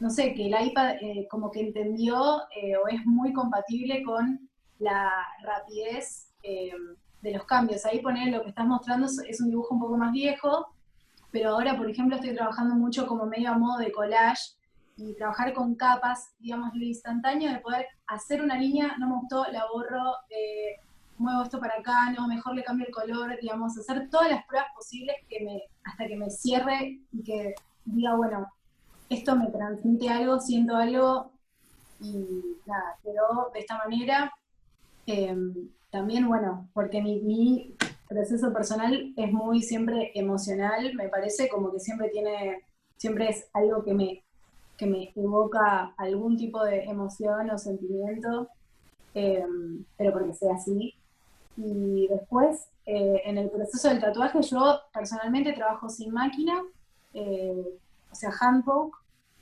no 0.00 0.10
sé, 0.10 0.34
que 0.34 0.46
el 0.46 0.66
iPad 0.66 0.96
eh, 1.00 1.28
como 1.30 1.52
que 1.52 1.60
entendió 1.60 2.42
eh, 2.60 2.76
o 2.76 2.88
es 2.88 3.06
muy 3.06 3.32
compatible 3.32 4.02
con 4.02 4.50
la 4.80 5.10
rapidez 5.44 6.32
eh, 6.42 6.72
de 7.22 7.30
los 7.30 7.44
cambios. 7.44 7.86
Ahí 7.86 8.00
poner 8.00 8.32
lo 8.32 8.42
que 8.42 8.48
estás 8.48 8.66
mostrando 8.66 9.06
es 9.06 9.40
un 9.40 9.50
dibujo 9.50 9.74
un 9.74 9.80
poco 9.80 9.96
más 9.96 10.12
viejo, 10.12 10.66
pero 11.30 11.50
ahora, 11.50 11.76
por 11.76 11.88
ejemplo, 11.88 12.16
estoy 12.16 12.34
trabajando 12.34 12.74
mucho 12.74 13.06
como 13.06 13.24
medio 13.26 13.50
a 13.52 13.58
modo 13.58 13.78
de 13.78 13.92
collage 13.92 14.56
y 14.96 15.14
trabajar 15.14 15.52
con 15.52 15.74
capas, 15.74 16.34
digamos, 16.38 16.74
lo 16.74 16.84
instantáneo 16.84 17.52
de 17.52 17.60
poder 17.60 17.86
hacer 18.06 18.42
una 18.42 18.58
línea, 18.58 18.96
no 18.98 19.08
me 19.08 19.16
gustó, 19.16 19.44
la 19.52 19.66
borro, 19.72 20.14
eh, 20.30 20.80
muevo 21.18 21.42
esto 21.42 21.60
para 21.60 21.78
acá, 21.78 22.10
no, 22.10 22.26
mejor 22.26 22.54
le 22.54 22.64
cambio 22.64 22.86
el 22.86 22.94
color, 22.94 23.38
digamos, 23.40 23.76
hacer 23.76 24.08
todas 24.10 24.30
las 24.30 24.46
pruebas 24.46 24.68
posibles 24.74 25.16
que 25.28 25.44
me, 25.44 25.62
hasta 25.84 26.06
que 26.06 26.16
me 26.16 26.30
cierre 26.30 27.00
y 27.12 27.22
que 27.22 27.54
diga, 27.84 28.16
bueno, 28.16 28.46
esto 29.10 29.36
me 29.36 29.48
transmite 29.48 30.08
algo, 30.08 30.40
siento 30.40 30.76
algo 30.76 31.30
y 32.00 32.56
nada, 32.64 32.96
quedó 33.02 33.50
de 33.52 33.60
esta 33.60 33.78
manera. 33.78 34.32
Eh, 35.06 35.36
también, 35.90 36.26
bueno, 36.26 36.68
porque 36.72 37.00
mi, 37.02 37.20
mi 37.20 37.76
proceso 38.08 38.52
personal 38.52 39.12
es 39.16 39.32
muy 39.32 39.62
siempre 39.62 40.12
emocional, 40.14 40.94
me 40.94 41.08
parece 41.08 41.48
como 41.48 41.72
que 41.72 41.80
siempre 41.80 42.08
tiene, 42.08 42.62
siempre 42.96 43.28
es 43.28 43.48
algo 43.52 43.84
que 43.84 43.94
me, 43.94 44.25
que 44.76 44.86
me 44.86 45.12
evoca 45.16 45.94
algún 45.96 46.36
tipo 46.36 46.62
de 46.64 46.84
emoción 46.84 47.50
o 47.50 47.58
sentimiento, 47.58 48.48
eh, 49.14 49.44
pero 49.96 50.12
porque 50.12 50.34
sea 50.34 50.54
así. 50.54 50.94
Y 51.56 52.06
después, 52.08 52.68
eh, 52.84 53.22
en 53.24 53.38
el 53.38 53.50
proceso 53.50 53.88
del 53.88 54.00
tatuaje, 54.00 54.42
yo 54.42 54.80
personalmente 54.92 55.52
trabajo 55.52 55.88
sin 55.88 56.12
máquina, 56.12 56.62
eh, 57.14 57.78
o 58.10 58.14
sea, 58.14 58.30
handpoke, 58.40 58.96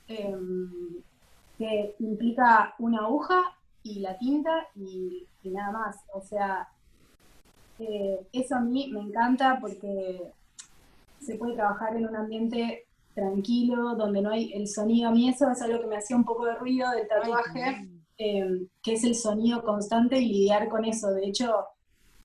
eh, 0.07 0.37
que 1.57 1.95
implica 1.99 2.75
una 2.79 2.99
aguja 2.99 3.41
y 3.83 3.99
la 3.99 4.17
tinta 4.17 4.67
y, 4.75 5.27
y 5.43 5.49
nada 5.49 5.71
más. 5.71 5.97
O 6.13 6.21
sea, 6.21 6.67
eh, 7.79 8.25
eso 8.31 8.55
a 8.55 8.59
mí 8.59 8.89
me 8.91 9.01
encanta 9.01 9.57
porque 9.59 10.31
se 11.19 11.35
puede 11.35 11.55
trabajar 11.55 11.95
en 11.95 12.07
un 12.07 12.15
ambiente 12.15 12.85
tranquilo, 13.15 13.95
donde 13.95 14.21
no 14.21 14.29
hay 14.29 14.51
el 14.53 14.67
sonido. 14.67 15.09
A 15.09 15.11
mí 15.11 15.27
eso 15.29 15.49
es 15.49 15.61
algo 15.61 15.79
que 15.81 15.87
me 15.87 15.97
hacía 15.97 16.15
un 16.15 16.25
poco 16.25 16.45
de 16.45 16.55
ruido 16.55 16.91
del 16.91 17.07
tatuaje, 17.07 17.87
eh, 18.17 18.67
que 18.83 18.93
es 18.93 19.03
el 19.03 19.15
sonido 19.15 19.63
constante 19.63 20.19
y 20.19 20.27
lidiar 20.27 20.69
con 20.69 20.85
eso. 20.85 21.09
De 21.11 21.25
hecho, 21.25 21.65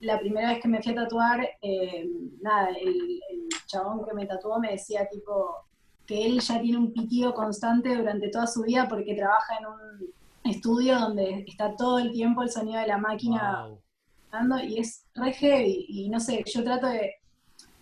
la 0.00 0.18
primera 0.18 0.50
vez 0.50 0.60
que 0.60 0.68
me 0.68 0.82
fui 0.82 0.92
a 0.92 0.96
tatuar, 0.96 1.48
eh, 1.62 2.06
nada, 2.42 2.68
el, 2.70 2.88
el 3.30 3.48
chabón 3.66 4.04
que 4.04 4.12
me 4.14 4.26
tatuó 4.26 4.58
me 4.58 4.72
decía 4.72 5.08
tipo 5.08 5.54
que 6.06 6.26
él 6.26 6.40
ya 6.40 6.60
tiene 6.60 6.76
un 6.78 6.92
pitido 6.92 7.32
constante 7.34 7.94
durante 7.94 8.28
toda 8.30 8.46
su 8.48 8.62
vida 8.62 8.88
porque 8.88 9.14
trabaja 9.14 9.58
en 9.60 9.66
un 9.66 10.50
estudio 10.52 10.98
donde 10.98 11.44
está 11.46 11.76
todo 11.76 11.98
el 12.00 12.10
tiempo 12.10 12.42
el 12.42 12.50
sonido 12.50 12.80
de 12.80 12.86
la 12.88 12.98
máquina 12.98 13.66
Wow. 13.68 13.78
dando 14.32 14.58
y 14.58 14.78
es 14.78 15.04
re 15.14 15.32
heavy 15.34 15.86
y 15.88 16.08
no 16.08 16.18
sé, 16.18 16.42
yo 16.52 16.64
trato 16.64 16.86
de, 16.88 17.14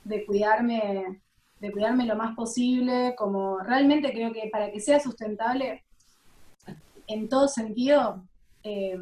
de 0.05 0.27
cuidarme 0.27 1.23
de 1.61 1.73
cuidarme 1.73 2.07
lo 2.07 2.17
más 2.17 2.35
posible, 2.35 3.15
como 3.17 3.59
realmente 3.59 4.13
creo 4.13 4.33
que 4.33 4.49
para 4.51 4.71
que 4.71 4.81
sea 4.81 5.01
sustentable 5.01 5.85
en 7.07 7.29
todo 7.29 7.49
sentido, 7.49 8.23
eh, 8.63 8.97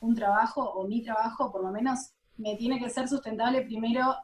un 0.00 0.14
trabajo 0.14 0.62
o 0.62 0.86
mi 0.86 1.02
trabajo 1.02 1.52
por 1.52 1.62
lo 1.62 1.70
menos 1.70 2.10
me 2.36 2.56
tiene 2.56 2.78
que 2.78 2.90
ser 2.90 3.08
sustentable 3.08 3.62
primero 3.62 4.14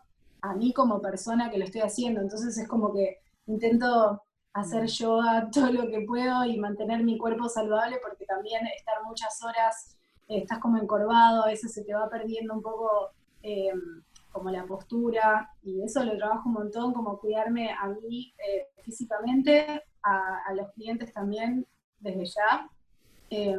a 0.42 0.54
mí 0.54 0.72
como 0.72 1.00
persona 1.00 1.50
que 1.50 1.58
lo 1.58 1.64
estoy 1.64 1.82
haciendo, 1.82 2.20
entonces 2.20 2.56
es 2.58 2.66
como 2.66 2.92
que 2.92 3.18
intento 3.46 4.22
hacer 4.52 4.86
yoga 4.86 5.48
todo 5.52 5.72
lo 5.72 5.88
que 5.88 6.00
puedo 6.00 6.44
y 6.44 6.58
mantener 6.58 7.04
mi 7.04 7.18
cuerpo 7.18 7.48
saludable 7.48 7.98
porque 8.02 8.24
también 8.24 8.66
estar 8.76 9.02
muchas 9.04 9.42
horas 9.42 9.96
eh, 10.28 10.38
estás 10.38 10.58
como 10.58 10.78
encorvado, 10.78 11.44
a 11.44 11.48
veces 11.48 11.72
se 11.72 11.84
te 11.84 11.94
va 11.94 12.08
perdiendo 12.08 12.54
un 12.54 12.62
poco 12.62 13.10
eh, 13.42 13.72
como 14.32 14.50
la 14.50 14.64
postura, 14.64 15.50
y 15.62 15.82
eso 15.82 16.04
lo 16.04 16.16
trabajo 16.16 16.48
un 16.48 16.54
montón, 16.54 16.92
como 16.92 17.18
cuidarme 17.18 17.70
a 17.72 17.88
mí 17.88 18.32
eh, 18.38 18.66
físicamente, 18.82 19.82
a, 20.02 20.52
los 20.54 20.70
clientes 20.72 21.12
también 21.12 21.66
desde 21.98 22.24
ya. 22.26 22.68
Eh, 23.30 23.56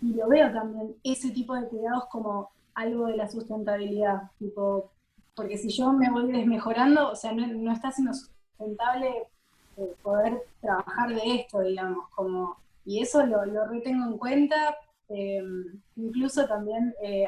y 0.00 0.14
lo 0.14 0.28
veo 0.28 0.52
también, 0.52 0.94
ese 1.02 1.30
tipo 1.30 1.54
de 1.54 1.66
cuidados 1.68 2.06
como 2.06 2.50
algo 2.74 3.06
de 3.06 3.16
la 3.16 3.28
sustentabilidad, 3.28 4.30
tipo, 4.38 4.90
porque 5.34 5.58
si 5.58 5.70
yo 5.70 5.92
me 5.92 6.10
voy 6.10 6.30
desmejorando, 6.30 7.10
o 7.10 7.16
sea, 7.16 7.32
no, 7.32 7.46
no 7.46 7.72
está 7.72 7.90
siendo 7.90 8.14
sustentable 8.14 9.26
eh, 9.76 9.94
poder 10.02 10.42
trabajar 10.60 11.14
de 11.14 11.36
esto, 11.36 11.60
digamos, 11.60 12.08
como, 12.10 12.56
y 12.84 13.00
eso 13.00 13.24
lo, 13.26 13.44
lo 13.46 13.66
retengo 13.66 14.06
en 14.06 14.18
cuenta, 14.18 14.76
eh, 15.08 15.42
incluso 15.96 16.46
también, 16.46 16.94
eh, 17.02 17.26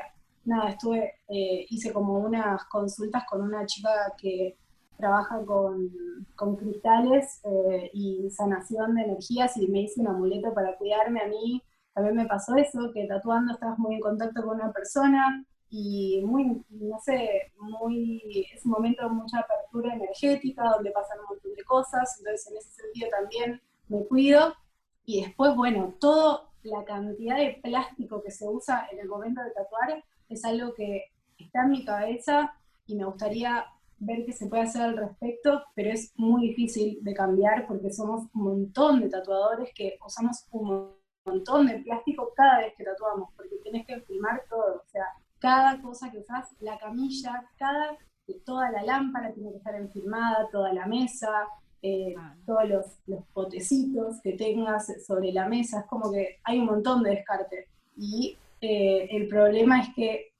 nada, 0.51 0.71
estuve, 0.71 1.15
eh, 1.29 1.67
hice 1.71 1.93
como 1.93 2.19
unas 2.19 2.65
consultas 2.65 3.25
con 3.29 3.43
una 3.43 3.65
chica 3.67 3.91
que 4.19 4.57
trabaja 4.99 5.45
con, 5.45 5.91
con 6.37 6.57
cristales 6.57 7.41
eh, 7.45 7.91
y 7.95 8.31
sanación 8.31 8.95
de 8.95 9.03
energías 9.03 9.57
y 9.57 9.67
me 9.69 9.83
hice 9.83 10.01
un 10.01 10.09
amuleto 10.09 10.53
para 10.53 10.77
cuidarme 10.77 11.21
a 11.23 11.29
mí. 11.29 11.63
También 11.95 12.17
me 12.17 12.27
pasó 12.27 12.55
eso, 12.57 12.91
que 12.93 13.07
tatuando 13.07 13.55
estabas 13.55 13.79
muy 13.79 13.95
en 13.95 14.01
contacto 14.01 14.43
con 14.45 14.57
una 14.57 14.73
persona 14.73 15.45
y 15.71 16.23
muy, 16.25 16.63
no 16.69 16.99
sé, 16.99 17.53
muy, 17.59 18.47
es 18.53 18.65
un 18.65 18.73
momento 18.73 19.05
de 19.05 19.15
mucha 19.15 19.39
apertura 19.39 19.95
energética, 19.95 20.69
donde 20.69 20.91
pasan 20.91 21.21
un 21.21 21.27
montón 21.31 21.55
de 21.55 21.65
cosas, 21.65 22.17
entonces 22.19 22.51
en 22.51 22.59
ese 22.59 22.71
sentido 22.71 23.09
también 23.11 23.61
me 23.89 24.05
cuido. 24.07 24.55
Y 25.05 25.23
después, 25.23 25.57
bueno, 25.57 25.95
toda 26.01 26.51
la 26.63 26.85
cantidad 26.85 27.37
de 27.37 27.61
plástico 27.63 28.23
que 28.23 28.31
se 28.31 28.47
usa 28.49 28.87
en 28.93 29.01
el 29.01 29.09
momento 29.09 29.43
de 29.43 29.51
tatuar 29.53 30.05
es 30.31 30.45
algo 30.45 30.73
que 30.75 31.05
está 31.39 31.65
en 31.65 31.71
mi 31.71 31.85
cabeza 31.85 32.55
y 32.87 32.97
me 32.97 33.05
gustaría 33.05 33.67
ver 33.99 34.25
qué 34.25 34.33
se 34.33 34.47
puede 34.47 34.63
hacer 34.63 34.83
al 34.83 34.97
respecto, 34.97 35.63
pero 35.75 35.91
es 35.91 36.13
muy 36.17 36.49
difícil 36.49 36.99
de 37.03 37.13
cambiar 37.13 37.67
porque 37.67 37.93
somos 37.93 38.23
un 38.35 38.43
montón 38.43 39.01
de 39.01 39.11
tatuadores 39.11 39.71
que 39.75 39.99
usamos 40.05 40.47
un 40.53 40.95
montón 41.25 41.67
de 41.67 41.81
plástico 41.81 42.33
cada 42.35 42.59
vez 42.61 42.73
que 42.77 42.85
tatuamos, 42.85 43.29
porque 43.37 43.57
tienes 43.63 43.87
que 43.87 44.01
filmar 44.01 44.43
todo, 44.49 44.77
o 44.77 44.89
sea, 44.91 45.05
cada 45.39 45.81
cosa 45.83 46.11
que 46.11 46.19
usas, 46.19 46.49
la 46.61 46.79
camilla, 46.79 47.45
cada, 47.59 47.97
toda 48.45 48.71
la 48.71 48.83
lámpara 48.83 49.33
tiene 49.33 49.51
que 49.51 49.59
estar 49.59 49.75
enfilmada, 49.75 50.49
toda 50.51 50.73
la 50.73 50.87
mesa, 50.87 51.47
eh, 51.83 52.15
todos 52.47 52.69
los, 52.69 52.87
los, 53.07 53.25
potecitos 53.33 54.21
que 54.23 54.35
tengas 54.35 54.87
sobre 55.07 55.33
la 55.33 55.49
mesa, 55.49 55.81
es 55.81 55.87
como 55.87 56.11
que 56.11 56.39
hay 56.45 56.59
un 56.59 56.67
montón 56.67 57.03
de 57.03 57.11
descarte. 57.11 57.69
Y 57.97 58.37
eh, 58.61 59.09
el 59.11 59.29
problema 59.29 59.81
es 59.81 59.89
que 59.95 60.33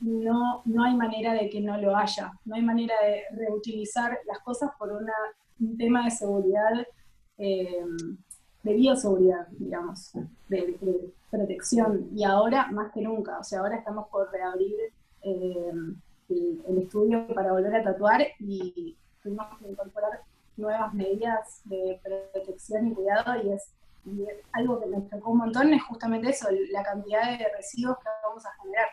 no, 0.00 0.62
no 0.64 0.84
hay 0.84 0.94
manera 0.94 1.34
de 1.34 1.50
que 1.50 1.60
no 1.60 1.76
lo 1.78 1.96
haya, 1.96 2.32
no 2.44 2.54
hay 2.54 2.62
manera 2.62 2.94
de 3.04 3.22
reutilizar 3.36 4.18
las 4.26 4.38
cosas 4.40 4.70
por 4.78 4.92
una, 4.92 5.14
un 5.60 5.76
tema 5.76 6.04
de 6.04 6.10
seguridad, 6.10 6.86
eh, 7.38 7.84
de 8.62 8.74
bioseguridad, 8.74 9.48
digamos, 9.50 10.12
de, 10.48 11.12
protección. 11.30 12.08
Y 12.14 12.24
ahora 12.24 12.68
más 12.70 12.92
que 12.92 13.02
nunca, 13.02 13.38
o 13.38 13.44
sea, 13.44 13.60
ahora 13.60 13.76
estamos 13.76 14.08
por 14.08 14.30
reabrir 14.32 14.74
eh, 15.22 15.72
el, 16.30 16.78
estudio 16.78 17.26
para 17.34 17.52
volver 17.52 17.74
a 17.74 17.82
tatuar 17.82 18.22
y 18.38 18.96
tuvimos 19.22 19.46
que 19.58 19.68
incorporar 19.68 20.22
nuevas 20.56 20.94
medidas 20.94 21.60
de 21.64 22.00
protección 22.32 22.88
y 22.88 22.94
cuidado 22.94 23.42
y 23.42 23.50
es, 23.50 23.72
y 24.12 24.26
algo 24.52 24.80
que 24.80 24.86
me 24.86 25.00
tocó 25.02 25.30
un 25.30 25.38
montón, 25.38 25.72
es 25.72 25.82
justamente 25.82 26.30
eso, 26.30 26.48
la 26.72 26.82
cantidad 26.82 27.38
de 27.38 27.46
residuos 27.56 27.98
que 27.98 28.08
vamos 28.24 28.44
a 28.46 28.50
generar. 28.62 28.88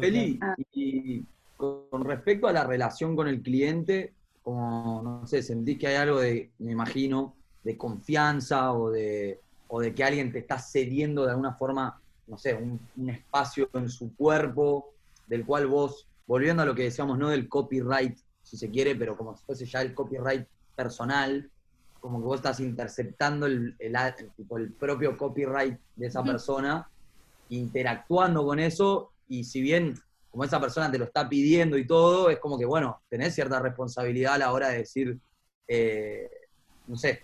Feli, 0.00 0.40
y 0.72 1.24
con 1.56 2.04
respecto 2.04 2.46
a 2.46 2.52
la 2.52 2.64
relación 2.64 3.16
con 3.16 3.28
el 3.28 3.42
cliente, 3.42 4.14
como, 4.42 5.02
no 5.02 5.26
sé, 5.26 5.42
sentís 5.42 5.78
que 5.78 5.88
hay 5.88 5.96
algo 5.96 6.20
de, 6.20 6.50
me 6.58 6.72
imagino, 6.72 7.34
de 7.62 7.76
confianza 7.76 8.72
o 8.72 8.90
de, 8.90 9.40
o 9.68 9.80
de 9.80 9.94
que 9.94 10.04
alguien 10.04 10.32
te 10.32 10.40
está 10.40 10.58
cediendo 10.58 11.24
de 11.24 11.30
alguna 11.30 11.54
forma, 11.54 12.00
no 12.26 12.36
sé, 12.36 12.54
un, 12.54 12.80
espacio 13.08 13.68
en 13.74 13.88
su 13.88 14.14
cuerpo, 14.16 14.92
del 15.26 15.44
cual 15.46 15.66
vos, 15.66 16.08
volviendo 16.26 16.62
a 16.62 16.66
lo 16.66 16.74
que 16.74 16.84
decíamos, 16.84 17.18
no 17.18 17.28
del 17.28 17.48
copyright, 17.48 18.18
si 18.42 18.56
se 18.56 18.70
quiere, 18.70 18.96
pero 18.96 19.16
como 19.16 19.36
si 19.36 19.44
fuese 19.44 19.66
ya 19.66 19.82
el 19.82 19.94
copyright 19.94 20.46
personal, 20.74 21.50
como 22.02 22.18
que 22.18 22.26
vos 22.26 22.36
estás 22.36 22.58
interceptando 22.58 23.46
el, 23.46 23.76
el, 23.78 23.96
el 23.96 24.72
propio 24.72 25.16
copyright 25.16 25.78
de 25.94 26.06
esa 26.08 26.22
persona 26.24 26.90
interactuando 27.48 28.44
con 28.44 28.58
eso 28.58 29.12
y 29.28 29.44
si 29.44 29.62
bien 29.62 29.94
como 30.30 30.44
esa 30.44 30.60
persona 30.60 30.90
te 30.90 30.98
lo 30.98 31.04
está 31.04 31.28
pidiendo 31.28 31.78
y 31.78 31.86
todo, 31.86 32.28
es 32.28 32.40
como 32.40 32.58
que, 32.58 32.64
bueno, 32.64 33.02
tenés 33.08 33.34
cierta 33.34 33.60
responsabilidad 33.60 34.34
a 34.34 34.38
la 34.38 34.52
hora 34.52 34.70
de 34.70 34.78
decir, 34.78 35.20
eh, 35.68 36.28
no 36.88 36.96
sé, 36.96 37.20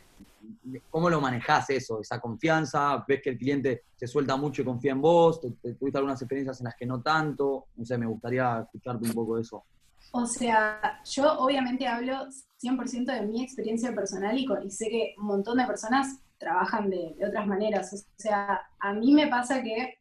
¿cómo 0.90 1.10
lo 1.10 1.20
manejás 1.20 1.70
eso? 1.70 2.00
Esa 2.00 2.20
confianza, 2.20 3.04
ves 3.08 3.20
que 3.22 3.30
el 3.30 3.38
cliente 3.38 3.82
se 3.96 4.06
suelta 4.06 4.36
mucho 4.36 4.62
y 4.62 4.66
confía 4.66 4.92
en 4.92 5.00
vos, 5.00 5.40
tuviste 5.40 5.98
algunas 5.98 6.20
experiencias 6.20 6.60
en 6.60 6.66
las 6.66 6.76
que 6.76 6.86
no 6.86 7.02
tanto, 7.02 7.68
no 7.74 7.84
sé, 7.84 7.98
me 7.98 8.06
gustaría 8.06 8.60
escucharte 8.60 9.08
un 9.08 9.14
poco 9.14 9.36
de 9.36 9.42
eso. 9.42 9.64
O 10.12 10.26
sea, 10.26 11.00
yo 11.04 11.38
obviamente 11.38 11.86
hablo 11.86 12.28
100% 12.62 13.04
de 13.12 13.26
mi 13.26 13.42
experiencia 13.42 13.94
personal 13.94 14.38
y, 14.38 14.46
y, 14.64 14.70
sé 14.70 14.88
que 14.88 15.14
un 15.18 15.26
montón 15.26 15.58
de 15.58 15.66
personas 15.66 16.18
trabajan 16.38 16.88
de, 16.88 17.16
otras 17.26 17.46
maneras. 17.46 17.92
O 17.92 17.96
sea, 18.16 18.60
a 18.80 18.92
mí 18.92 19.12
me 19.12 19.26
pasa 19.26 19.62
que 19.62 19.98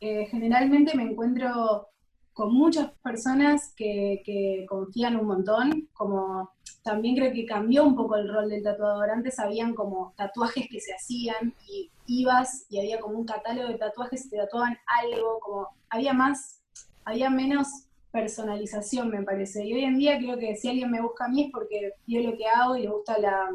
eh, 0.00 0.26
generalmente 0.26 0.96
me 0.96 1.02
encuentro 1.02 1.88
con 2.32 2.54
muchas 2.54 2.90
personas 3.02 3.74
que, 3.76 4.22
confían 4.68 5.16
un 5.16 5.26
montón, 5.26 5.88
como 5.92 6.50
también 6.82 7.16
creo 7.16 7.32
que 7.32 7.44
cambió 7.44 7.84
un 7.84 7.94
poco 7.94 8.16
el 8.16 8.32
rol 8.32 8.48
del 8.48 8.62
tatuador. 8.62 9.10
Antes 9.10 9.38
habían 9.38 9.74
como 9.74 10.14
tatuajes 10.16 10.66
que 10.70 10.80
se 10.80 10.94
hacían 10.94 11.54
y 11.68 11.90
ibas 12.06 12.66
y 12.70 12.78
había 12.78 12.98
como 12.98 13.18
un 13.18 13.26
catálogo 13.26 13.68
de 13.68 13.78
tatuajes 13.78 14.30
te 14.30 14.38
tatuaban 14.38 14.78
algo, 15.02 15.38
como 15.40 15.68
había 15.90 16.14
más, 16.14 16.62
había 17.04 17.28
menos 17.28 17.66
personalización 18.12 19.10
me 19.10 19.22
parece. 19.22 19.64
Y 19.64 19.74
hoy 19.74 19.84
en 19.84 19.98
día 19.98 20.18
creo 20.18 20.38
que 20.38 20.56
si 20.56 20.68
alguien 20.68 20.90
me 20.90 21.02
busca 21.02 21.26
a 21.26 21.28
mí 21.28 21.44
es 21.44 21.50
porque 21.52 21.92
vio 22.06 22.22
lo 22.22 22.36
que 22.36 22.46
hago 22.46 22.76
y 22.76 22.82
le 22.82 22.88
gusta 22.88 23.18
la, 23.18 23.50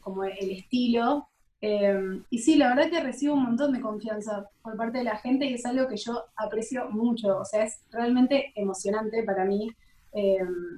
como 0.00 0.24
el 0.24 0.50
estilo 0.50 1.28
Em, 1.66 2.22
y 2.28 2.40
sí, 2.40 2.56
la 2.56 2.68
verdad 2.74 2.90
que 2.90 3.00
recibo 3.00 3.32
un 3.32 3.44
montón 3.44 3.72
de 3.72 3.80
confianza 3.80 4.50
por 4.60 4.76
parte 4.76 4.98
de 4.98 5.04
la 5.04 5.16
gente 5.16 5.46
y 5.46 5.54
es 5.54 5.64
algo 5.64 5.88
que 5.88 5.96
yo 5.96 6.22
aprecio 6.36 6.90
mucho, 6.90 7.38
o 7.38 7.44
sea, 7.46 7.64
es 7.64 7.80
realmente 7.90 8.52
emocionante 8.54 9.22
para 9.22 9.46
mí. 9.46 9.70
Em, 10.12 10.76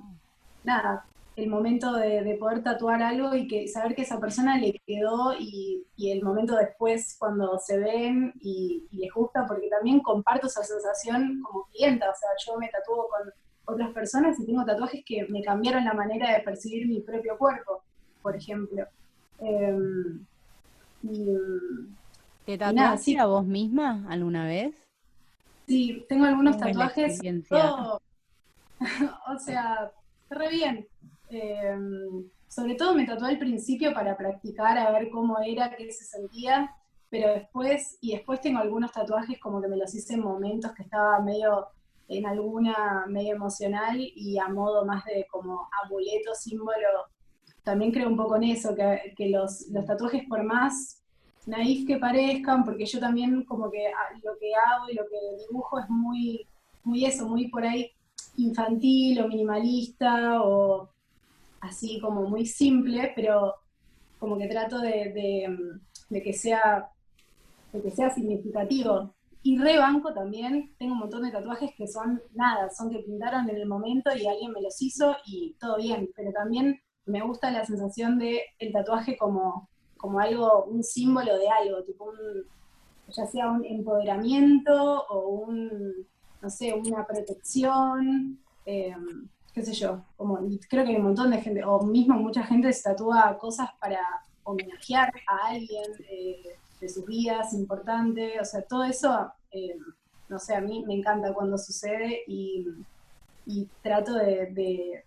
nada, 0.62 1.04
el 1.36 1.48
momento 1.50 1.92
de, 1.92 2.36
poder 2.40 2.62
tatuar 2.62 3.02
algo 3.02 3.34
y 3.34 3.46
que 3.46 3.68
saber 3.68 3.94
que 3.94 4.02
esa 4.02 4.18
persona 4.18 4.56
le 4.58 4.80
quedó 4.86 5.34
y, 5.38 5.86
el 5.98 6.22
momento 6.22 6.56
después 6.56 7.16
cuando 7.18 7.58
se 7.58 7.78
ven 7.78 8.32
y, 8.40 8.86
les 8.90 9.12
gusta, 9.12 9.46
porque 9.46 9.68
también 9.68 10.00
comparto 10.00 10.46
esa 10.46 10.64
sensación 10.64 11.42
como 11.42 11.64
clienta, 11.66 12.10
o 12.10 12.14
sea, 12.14 12.30
yo 12.46 12.58
me 12.58 12.68
tatúo 12.68 13.08
con 13.08 13.74
otras 13.74 13.92
personas 13.92 14.40
y 14.40 14.46
tengo 14.46 14.64
tatuajes 14.64 15.04
que 15.04 15.26
me 15.28 15.42
cambiaron 15.42 15.84
la 15.84 15.92
manera 15.92 16.32
de 16.32 16.40
percibir 16.40 16.88
mi 16.88 17.00
propio 17.00 17.36
cuerpo, 17.36 17.82
por 18.22 18.34
ejemplo. 18.34 18.86
Em, 19.38 20.24
¿Te 22.46 22.56
tatuaste 22.56 23.18
a 23.18 23.26
vos 23.26 23.44
misma 23.44 24.06
alguna 24.08 24.46
vez? 24.46 24.74
Sí, 25.66 26.06
tengo 26.08 26.24
algunos 26.24 26.56
tatuajes. 26.56 27.20
o 29.28 29.38
sea, 29.38 29.90
re 30.30 30.48
bien. 30.48 30.86
Em, 31.28 32.28
sobre 32.48 32.74
todo 32.74 32.94
me 32.94 33.06
tatué 33.06 33.28
al 33.28 33.38
principio 33.38 33.92
para 33.92 34.16
practicar, 34.16 34.78
a 34.78 34.90
ver 34.92 35.10
cómo 35.10 35.38
era, 35.44 35.74
qué 35.76 35.90
se 35.92 36.04
sentía, 36.04 36.74
pero 37.10 37.32
después, 37.32 37.98
y 38.00 38.12
después 38.12 38.40
tengo 38.40 38.60
algunos 38.60 38.92
tatuajes 38.92 39.38
como 39.38 39.60
que 39.60 39.68
me 39.68 39.76
los 39.76 39.94
hice 39.94 40.14
en 40.14 40.20
momentos 40.20 40.72
que 40.72 40.82
estaba 40.82 41.20
medio 41.20 41.68
en 42.08 42.26
alguna 42.26 43.04
medio 43.08 43.34
emocional 43.34 43.98
y 43.98 44.38
a 44.38 44.48
modo 44.48 44.84
más 44.84 45.04
de 45.04 45.26
como 45.30 45.68
amuleto, 45.84 46.34
símbolo. 46.34 47.06
También 47.64 47.90
creo 47.90 48.08
un 48.08 48.16
poco 48.16 48.36
en 48.36 48.44
eso, 48.44 48.74
que, 48.74 49.12
que 49.16 49.28
los, 49.30 49.66
los, 49.70 49.84
tatuajes 49.84 50.24
por 50.28 50.44
más 50.44 51.02
naif 51.46 51.86
que 51.86 51.96
parezcan, 51.96 52.64
porque 52.64 52.86
yo 52.86 53.00
también 53.00 53.44
como 53.44 53.70
que 53.70 53.88
ah, 53.88 54.18
lo 54.22 54.38
que 54.38 54.52
hago 54.54 54.88
y 54.88 54.94
lo 54.94 55.04
que 55.04 55.44
dibujo 55.48 55.80
es 55.80 55.88
muy, 55.88 56.46
muy 56.84 57.04
eso, 57.04 57.26
muy 57.26 57.48
por 57.48 57.64
ahí 57.64 57.90
infantil 58.36 59.20
o 59.22 59.28
minimalista 59.28 60.42
o 60.42 60.88
así 61.66 62.00
como 62.00 62.22
muy 62.22 62.46
simple, 62.46 63.12
pero 63.14 63.54
como 64.18 64.38
que 64.38 64.48
trato 64.48 64.78
de, 64.80 65.50
de, 66.08 66.22
que, 66.22 66.32
sea, 66.32 66.90
de 67.72 67.82
que 67.82 67.90
sea 67.90 68.10
significativo. 68.10 69.14
Y 69.42 69.58
rebanco 69.58 70.12
también, 70.12 70.74
tengo 70.78 70.94
un 70.94 71.00
montón 71.00 71.22
de 71.22 71.30
tatuajes 71.30 71.70
que 71.76 71.86
son 71.86 72.20
nada, 72.34 72.68
son 72.70 72.90
que 72.90 72.98
pintaron 72.98 73.48
en 73.48 73.56
el 73.56 73.66
momento 73.66 74.10
y 74.16 74.26
alguien 74.26 74.52
me 74.52 74.62
los 74.62 74.80
hizo 74.82 75.16
y 75.24 75.54
todo 75.60 75.76
bien, 75.76 76.10
pero 76.16 76.32
también 76.32 76.80
me 77.04 77.22
gusta 77.22 77.50
la 77.52 77.64
sensación 77.64 78.18
de 78.18 78.42
tatuaje 78.72 79.16
como, 79.16 79.68
como 79.96 80.18
algo, 80.18 80.64
un 80.64 80.82
símbolo 80.82 81.38
de 81.38 81.48
algo, 81.48 81.84
tipo 81.84 82.04
un, 82.06 82.44
ya 83.12 83.26
sea 83.26 83.50
un 83.50 83.64
empoderamiento 83.64 85.04
o 85.08 85.28
un, 85.28 86.06
no 86.42 86.50
sé, 86.50 86.74
una 86.74 87.06
protección, 87.06 88.40
em, 88.64 89.28
qué 89.56 89.62
sé 89.62 89.72
yo, 89.72 90.04
como 90.18 90.38
creo 90.68 90.84
que 90.84 90.90
hay 90.90 90.96
un 90.96 91.04
montón 91.04 91.30
de 91.30 91.40
gente, 91.40 91.64
o 91.64 91.82
mismo 91.82 92.14
mucha 92.16 92.42
gente 92.42 92.70
se 92.74 92.82
tatúa 92.82 93.38
cosas 93.38 93.70
para 93.80 94.00
homenajear 94.44 95.10
a 95.26 95.48
alguien 95.48 95.92
eh, 96.10 96.58
de 96.78 96.88
sus 96.90 97.06
vidas 97.06 97.54
importante, 97.54 98.38
o 98.38 98.44
sea, 98.44 98.60
todo 98.60 98.84
eso, 98.84 99.32
em, 99.50 99.78
no 100.28 100.38
sé, 100.38 100.54
a 100.54 100.60
mí 100.60 100.84
me 100.86 100.92
encanta 100.92 101.32
cuando 101.32 101.56
sucede 101.56 102.20
y, 102.26 102.66
trato 103.82 104.12
de 104.12 105.04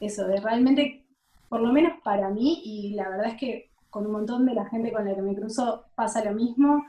eso, 0.00 0.26
de 0.26 0.40
realmente 0.40 1.04
por 1.50 1.60
lo 1.60 1.70
menos 1.70 2.00
para 2.02 2.30
mí, 2.30 2.62
y 2.64 2.94
la 2.94 3.10
verdad 3.10 3.26
es 3.26 3.36
que 3.36 3.70
con 3.90 4.06
un 4.06 4.12
montón 4.12 4.46
de 4.46 4.54
la 4.54 4.64
gente 4.70 4.92
con 4.92 5.04
la 5.04 5.14
que 5.14 5.20
me 5.20 5.34
cruzo 5.34 5.84
pasa 5.94 6.24
lo 6.24 6.32
mismo, 6.32 6.86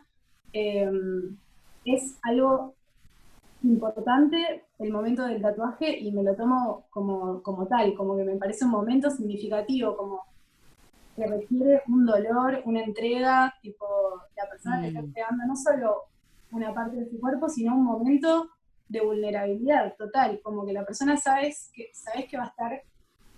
em, 0.54 1.36
es 1.84 2.18
algo 2.24 2.74
importante 3.64 4.64
el 4.82 4.92
momento 4.92 5.26
del 5.26 5.42
tatuaje 5.42 5.98
y 6.00 6.12
me 6.12 6.24
lo 6.24 6.36
tomo 6.36 6.88
como, 6.90 7.42
como 7.44 7.68
tal, 7.68 7.94
como 7.94 8.18
que 8.18 8.24
me 8.24 8.36
parece 8.36 8.66
un 8.66 8.72
momento 8.72 9.10
significativo, 9.10 9.96
como 9.96 10.24
que 11.16 11.28
requiere 11.28 11.82
un 11.88 12.06
dolor, 12.06 12.62
una 12.66 12.82
entrega, 12.82 13.54
tipo, 13.62 13.86
la 14.36 14.50
persona 14.50 14.82
que 14.82 14.88
está 14.88 15.02
Mm. 15.02 15.06
entregando 15.06 15.46
no 15.46 15.56
solo 15.56 16.04
una 16.52 16.74
parte 16.74 16.98
de 16.98 17.10
su 17.10 17.20
cuerpo, 17.20 17.48
sino 17.50 17.76
un 17.76 17.84
momento 17.84 18.50
de 18.90 19.02
vulnerabilidad 19.02 19.96
total, 19.98 20.40
como 20.44 20.66
que 20.66 20.74
la 20.74 20.86
persona 20.86 21.16
sabes 21.18 21.70
que, 21.74 21.90
sabes 21.94 22.28
que 22.28 22.38
va 22.38 22.44
a 22.44 22.48
estar 22.48 22.82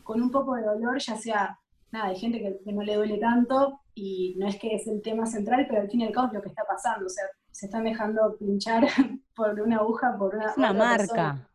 con 0.03 0.21
un 0.21 0.31
poco 0.31 0.55
de 0.55 0.63
dolor, 0.63 0.97
ya 0.99 1.15
sea, 1.17 1.59
nada, 1.91 2.05
hay 2.07 2.15
gente 2.15 2.39
que, 2.39 2.59
que 2.63 2.73
no 2.73 2.81
le 2.83 2.95
duele 2.95 3.17
tanto 3.17 3.81
y 3.93 4.35
no 4.37 4.47
es 4.47 4.57
que 4.57 4.75
es 4.75 4.87
el 4.87 5.01
tema 5.01 5.25
central, 5.25 5.65
pero 5.67 5.81
al 5.81 5.89
fin 5.89 6.01
y 6.01 6.05
al 6.05 6.13
cabo 6.13 6.27
es 6.27 6.33
lo 6.33 6.41
que 6.41 6.49
está 6.49 6.63
pasando, 6.65 7.05
o 7.05 7.09
sea, 7.09 7.25
se 7.53 7.67
están 7.67 7.85
dejando 7.85 8.35
pinchar 8.37 8.85
por 9.35 9.59
una 9.61 9.77
aguja, 9.77 10.15
por 10.17 10.35
una, 10.35 10.47
Es 10.51 10.57
una 10.57 10.73
marca, 10.73 10.97
persona. 10.97 11.49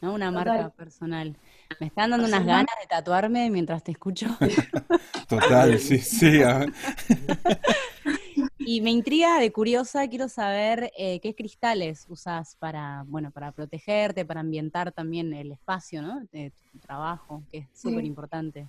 ¿no? 0.00 0.14
Una 0.14 0.28
Total. 0.30 0.44
marca 0.46 0.68
personal. 0.70 1.36
Me 1.80 1.86
están 1.88 2.10
dando 2.10 2.26
unas 2.26 2.46
ganas 2.46 2.74
de 2.80 2.86
tatuarme 2.88 3.50
mientras 3.50 3.82
te 3.82 3.90
escucho. 3.92 4.26
Total, 5.28 5.78
sí, 5.80 5.98
sí. 5.98 6.40
Y 8.60 8.82
me 8.82 8.90
intriga 8.90 9.38
de 9.38 9.50
curiosa, 9.50 10.06
quiero 10.08 10.28
saber 10.28 10.90
eh, 10.98 11.20
qué 11.20 11.34
cristales 11.34 12.04
usas 12.10 12.54
para, 12.56 13.02
bueno, 13.06 13.30
para 13.30 13.50
protegerte, 13.50 14.26
para 14.26 14.40
ambientar 14.40 14.92
también 14.92 15.32
el 15.32 15.52
espacio, 15.52 16.02
¿no? 16.02 16.20
De 16.32 16.52
tu 16.70 16.78
trabajo, 16.78 17.42
que 17.50 17.58
es 17.58 17.66
Sí. 17.72 17.88
súper 17.88 18.04
importante. 18.04 18.68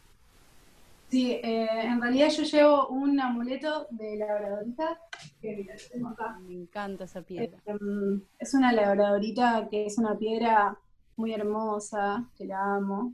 Sí, 1.09 1.31
eh, 1.31 1.67
en 1.85 1.99
realidad 1.99 2.29
yo 2.29 2.43
llevo 2.43 2.87
un 2.89 3.19
amuleto 3.19 3.87
de 3.89 4.15
labradorita, 4.17 4.99
que 5.41 5.55
mira, 5.55 5.73
lo 5.73 5.89
tengo 5.91 6.09
acá. 6.09 6.39
Me 6.41 6.53
encanta 6.53 7.05
esa 7.05 7.23
piedra. 7.23 7.57
Em, 7.65 8.21
es 8.37 8.53
una 8.53 8.71
labradorita 8.71 9.67
que 9.71 9.87
es 9.87 9.97
una 9.97 10.15
piedra 10.15 10.77
muy 11.15 11.33
hermosa, 11.33 12.25
que 12.37 12.45
la 12.45 12.75
amo. 12.75 13.13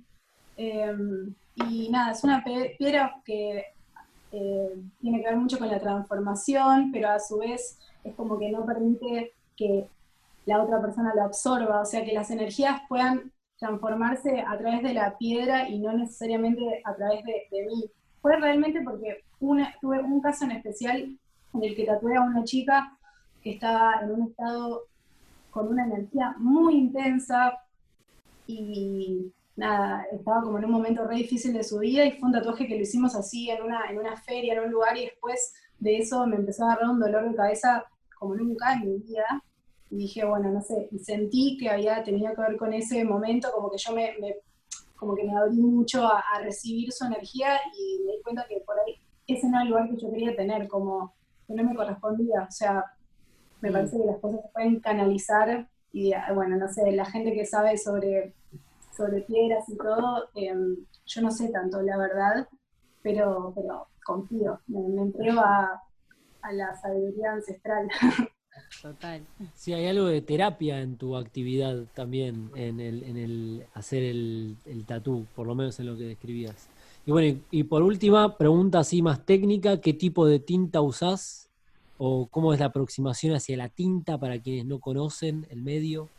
Em, 0.58 1.34
y 1.56 1.90
nada, 1.90 2.12
es 2.12 2.24
una 2.26 2.44
piedra 2.44 3.22
que 3.24 3.64
eh, 4.32 4.84
tiene 5.00 5.22
que 5.22 5.30
ver 5.30 5.38
mucho 5.38 5.58
con 5.58 5.70
la 5.70 5.80
transformación, 5.80 6.92
pero 6.92 7.10
a 7.10 7.20
su 7.20 7.38
vez 7.38 7.80
es 8.04 8.14
como 8.16 8.38
que 8.38 8.52
no 8.52 8.66
permite 8.66 9.32
que 9.56 9.88
la 10.46 10.62
otra 10.62 10.82
persona 10.82 11.14
lo 11.16 11.24
absorba, 11.24 11.80
o 11.80 11.86
sea, 11.86 12.04
que 12.04 12.14
las 12.14 12.30
energías 12.30 12.82
puedan 12.90 13.32
transformarse 13.58 14.42
a 14.42 14.58
través 14.58 14.84
de 14.84 14.94
la 14.94 15.18
piedra 15.18 15.70
y 15.70 15.80
no 15.80 15.94
necesariamente 15.94 16.82
a 16.84 16.96
través 16.96 17.24
de, 17.24 17.66
mí. 17.68 17.90
Fue 18.22 18.36
realmente 18.38 18.82
porque 18.82 19.24
tuve 19.40 20.00
un 20.02 20.22
caso 20.22 20.46
en 20.46 20.52
especial 20.52 21.18
en 21.54 21.64
el 21.64 21.76
que 21.76 21.86
tatué 21.86 22.16
a 22.16 22.22
una 22.22 22.44
chica 22.44 22.98
que 23.42 23.52
estaba 23.52 24.02
en 24.02 24.12
un 24.12 24.30
estado 24.30 24.84
con 25.52 25.68
una 25.68 25.86
energía 25.86 26.36
muy 26.38 26.76
intensa 26.76 27.58
y 28.48 29.32
nada, 29.56 30.06
estaba 30.12 30.42
como 30.42 30.58
en 30.58 30.66
un 30.66 30.72
momento 30.72 31.06
re 31.06 31.18
difícil 31.18 31.54
de 31.54 31.64
su 31.64 31.80
vida 31.80 32.06
y 32.06 32.12
fue 32.12 32.28
un 32.28 32.34
tatuaje 32.34 32.68
que 32.68 32.76
lo 32.76 32.82
hicimos 32.82 33.16
así 33.16 33.50
en 33.50 33.64
una, 33.64 33.90
en 33.90 34.00
una 34.00 34.18
feria, 34.18 34.54
en 34.54 34.66
un 34.66 34.72
lugar 34.72 34.98
y 34.98 35.06
después 35.06 35.54
de 35.80 35.98
eso 35.98 36.26
me 36.28 36.36
empezó 36.36 36.64
a 36.64 36.74
agarrar 36.74 36.90
un 36.90 37.00
dolor 37.00 37.30
de 37.30 37.36
cabeza 37.36 37.86
como 38.20 38.36
nunca 38.36 38.74
en 38.74 38.82
mi 38.82 38.98
vida 38.98 39.44
dije, 39.90 40.26
bueno, 40.26 40.52
no 40.52 40.62
sé, 40.62 40.88
y 40.92 41.00
sentí 41.00 41.58
que 41.58 41.70
había 41.70 42.04
tenido 42.04 42.34
que 42.36 42.42
ver 42.42 42.58
con 42.58 42.74
ese 42.74 43.04
momento, 43.06 43.52
como 43.54 43.70
que 43.72 43.78
yo 43.78 43.94
me, 43.94 44.14
me- 44.20 44.38
como 44.96 45.16
que 45.16 45.24
me 45.26 45.38
abrí 45.38 45.58
mucho 45.62 46.06
a, 46.08 46.20
a 46.36 46.42
recibir 46.42 46.92
su 46.92 47.06
energía 47.06 47.58
y 47.78 48.04
me 48.06 48.14
di 48.14 48.22
cuenta 48.24 48.46
que 48.50 48.62
por 48.66 48.78
ahí 48.80 48.96
ese 49.28 49.48
no 49.50 49.58
era 49.58 49.64
el 49.64 49.70
lugar 49.70 49.90
que 49.90 49.98
yo 50.02 50.12
quería 50.12 50.36
tener, 50.36 50.68
como 50.68 51.16
que 51.48 51.54
no 51.56 51.64
me 51.64 51.76
correspondía, 51.76 52.44
o 52.50 52.52
sea, 52.52 52.84
me 53.62 53.72
Mm. 53.72 53.74
parece 53.74 53.98
que 53.98 54.06
las 54.06 54.20
cosas 54.20 54.42
se 54.44 54.50
pueden 54.54 54.80
canalizar 54.80 55.70
y 55.92 56.14
ah, 56.14 56.32
bueno, 56.34 56.58
no 56.58 56.68
sé, 56.70 56.92
la 56.92 57.06
gente 57.06 57.34
que 57.34 57.46
sabe 57.46 57.78
sobre, 57.78 58.36
sobre 58.92 59.22
piedras 59.24 59.68
y 59.70 59.78
todo, 59.78 60.30
em, 60.36 60.78
yo 61.06 61.22
no 61.22 61.32
sé 61.32 61.50
tanto, 61.50 61.82
la 61.82 61.98
verdad, 61.98 62.48
pero, 63.02 63.54
pero 63.56 63.88
confío, 64.06 64.62
me, 64.68 64.82
me 64.90 65.02
entrego 65.04 65.42
a, 65.42 65.82
a 66.42 66.54
la 66.54 66.76
sabiduría 66.82 67.34
ancestral. 67.34 67.90
Total. 68.82 69.22
Sí, 69.56 69.74
hay 69.74 69.88
algo 69.88 70.06
de 70.06 70.22
terapia 70.22 70.82
en 70.82 70.98
tu 70.98 71.16
actividad 71.16 71.86
también, 71.94 72.52
en 72.56 72.80
el, 72.80 73.04
en 73.04 73.18
el 73.18 73.66
hacer 73.74 74.04
el, 74.04 74.56
el 74.66 74.86
tatú, 74.86 75.26
por 75.36 75.48
lo 75.48 75.56
menos 75.56 75.80
en 75.80 75.88
lo 75.88 75.98
que 75.98 76.04
describías. 76.04 76.68
Y 77.06 77.12
bueno, 77.12 77.40
y, 77.52 77.60
y 77.60 77.64
por 77.64 77.84
última, 77.84 78.38
pregunta 78.38 78.80
así 78.80 79.02
más 79.02 79.26
técnica, 79.26 79.80
¿qué 79.82 79.94
tipo 79.94 80.26
de 80.26 80.40
tinta 80.40 80.82
usás? 80.82 81.50
¿O 81.98 82.28
cómo 82.28 82.54
es 82.54 82.60
la 82.60 82.68
aproximación 82.68 83.36
hacia 83.36 83.58
la 83.58 83.70
tinta 83.70 84.18
para 84.18 84.40
quienes 84.40 84.66
no 84.66 84.80
conocen 84.80 85.48
el 85.50 85.62
medio? 85.62 86.10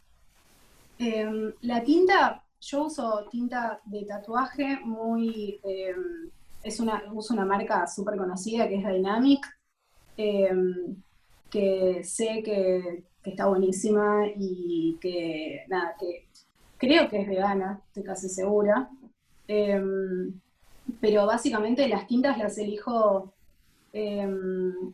Em, 0.99 1.53
la 1.62 1.82
tinta, 1.82 2.42
yo 2.61 2.84
uso 2.86 3.26
tinta 3.30 3.80
de 3.84 4.05
tatuaje 4.05 4.80
muy, 4.84 5.61
em, 5.62 6.30
es 6.62 6.80
una, 6.80 7.05
uso 7.12 7.34
una 7.34 7.44
marca 7.44 7.86
súper 7.86 8.16
conocida 8.16 8.66
que 8.68 8.76
es 8.76 8.86
Dynamic, 8.86 9.47
em, 10.16 10.97
que 11.51 12.03
sé 12.05 12.42
que, 12.44 13.05
está 13.24 13.47
buenísima 13.47 14.24
y 14.36 14.99
que, 15.01 15.64
nada, 15.66 15.97
que 15.99 16.28
creo 16.78 17.09
que 17.09 17.22
es 17.22 17.28
vegana, 17.28 17.82
estoy 17.88 18.05
casi 18.05 18.28
segura. 18.28 18.88
Em, 19.49 20.40
pero 21.01 21.26
básicamente 21.26 21.88
las 21.88 22.07
tintas 22.07 22.38
las 22.38 22.57
elijo, 22.59 23.32
em, 23.92 24.92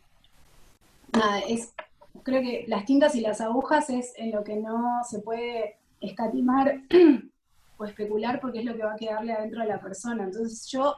nada, 1.12 1.40
es, 1.40 1.74
creo 2.22 2.40
que 2.40 2.64
las 2.68 2.86
tintas 2.86 3.14
y 3.14 3.20
las 3.20 3.42
agujas 3.42 3.90
es 3.90 4.14
en 4.16 4.32
lo 4.32 4.42
que 4.44 4.56
no 4.56 5.02
se 5.08 5.20
puede 5.20 5.76
escatimar 6.00 6.80
o 7.76 7.84
especular 7.84 8.40
porque 8.40 8.60
es 8.60 8.64
lo 8.64 8.74
que 8.74 8.84
va 8.84 8.94
a 8.94 8.96
quedarle 8.96 9.34
adentro 9.34 9.60
de 9.60 9.68
la 9.68 9.80
persona. 9.80 10.24
Entonces 10.24 10.66
yo 10.70 10.96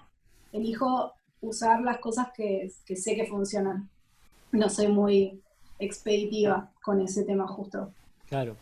elijo 0.52 1.12
usar 1.40 1.82
las 1.82 1.98
cosas 1.98 2.28
que 2.32 2.70
sé 2.96 3.16
que 3.16 3.26
funcionan. 3.26 3.90
No 4.52 4.68
soy 4.68 4.86
muy 4.86 5.43
expeditiva 5.78 6.70
con 6.82 7.00
ese 7.00 7.24
tema 7.24 7.46
justo. 7.46 7.92
Claro. 8.28 8.56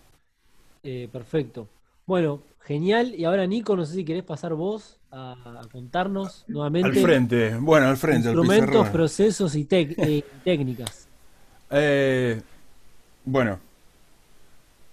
Eh, 0.82 1.08
perfecto. 1.12 1.68
Bueno, 2.06 2.42
genial. 2.60 3.14
Y 3.14 3.24
ahora, 3.24 3.46
Nico, 3.46 3.76
no 3.76 3.84
sé 3.84 3.94
si 3.94 4.04
querés 4.04 4.24
pasar 4.24 4.54
vos 4.54 4.98
a, 5.10 5.60
a 5.60 5.68
contarnos 5.70 6.44
Al 6.48 6.52
nuevamente 6.52 7.00
frente, 7.00 7.56
bueno, 7.56 7.88
al 7.88 7.96
frente, 7.96 8.28
al 8.28 8.34
instrumentos, 8.34 8.88
procesos 8.88 9.54
y 9.54 9.66
eh, 9.70 10.24
técnicas. 10.44 11.06
Eh, 11.70 12.40
bueno, 13.24 13.58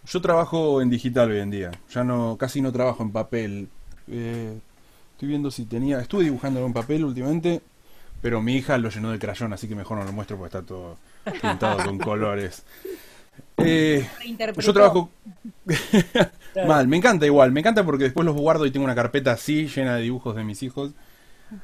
yo 0.06 0.22
trabajo 0.22 0.82
en 0.82 0.90
digital 0.90 1.32
hoy 1.32 1.40
en 1.40 1.52
día. 1.52 1.72
Ya 1.92 2.04
no, 2.04 2.38
casi 2.38 2.62
no 2.62 2.72
trabajo 2.72 3.04
en 3.04 3.12
papel. 3.12 3.70
Eh, 4.08 4.58
estoy 5.14 5.28
viendo 5.30 5.52
si 5.52 5.66
tenía, 5.66 6.00
estuve 6.00 6.24
dibujando 6.26 6.66
en 6.66 6.74
papel 6.74 7.06
últimamente, 7.06 7.62
pero 8.22 8.42
mi 8.42 8.56
hija 8.56 8.78
lo 8.78 8.90
llenó 8.90 9.12
de 9.12 9.20
crayón, 9.20 9.54
así 9.54 9.68
que 9.68 9.76
mejor 9.76 9.98
no 9.98 10.04
lo 10.04 10.12
muestro 10.12 10.38
porque 10.38 10.58
está 10.58 10.68
todo 10.68 10.98
pintado 11.42 11.84
con 11.86 11.98
colores. 12.00 12.64
Eh, 13.62 14.08
yo 14.58 14.72
trabajo 14.74 15.10
mal, 16.66 16.88
me 16.88 16.96
encanta 16.96 17.26
igual, 17.26 17.52
me 17.52 17.60
encanta 17.60 17.84
porque 17.84 18.06
después 18.06 18.26
los 18.26 18.34
guardo 18.36 18.66
y 18.66 18.72
tengo 18.72 18.86
una 18.86 18.96
carpeta 18.96 19.34
así 19.34 19.68
llena 19.68 19.96
de 19.98 20.04
dibujos 20.04 20.34
de 20.36 20.46
mis 20.46 20.64
hijos 20.64 20.92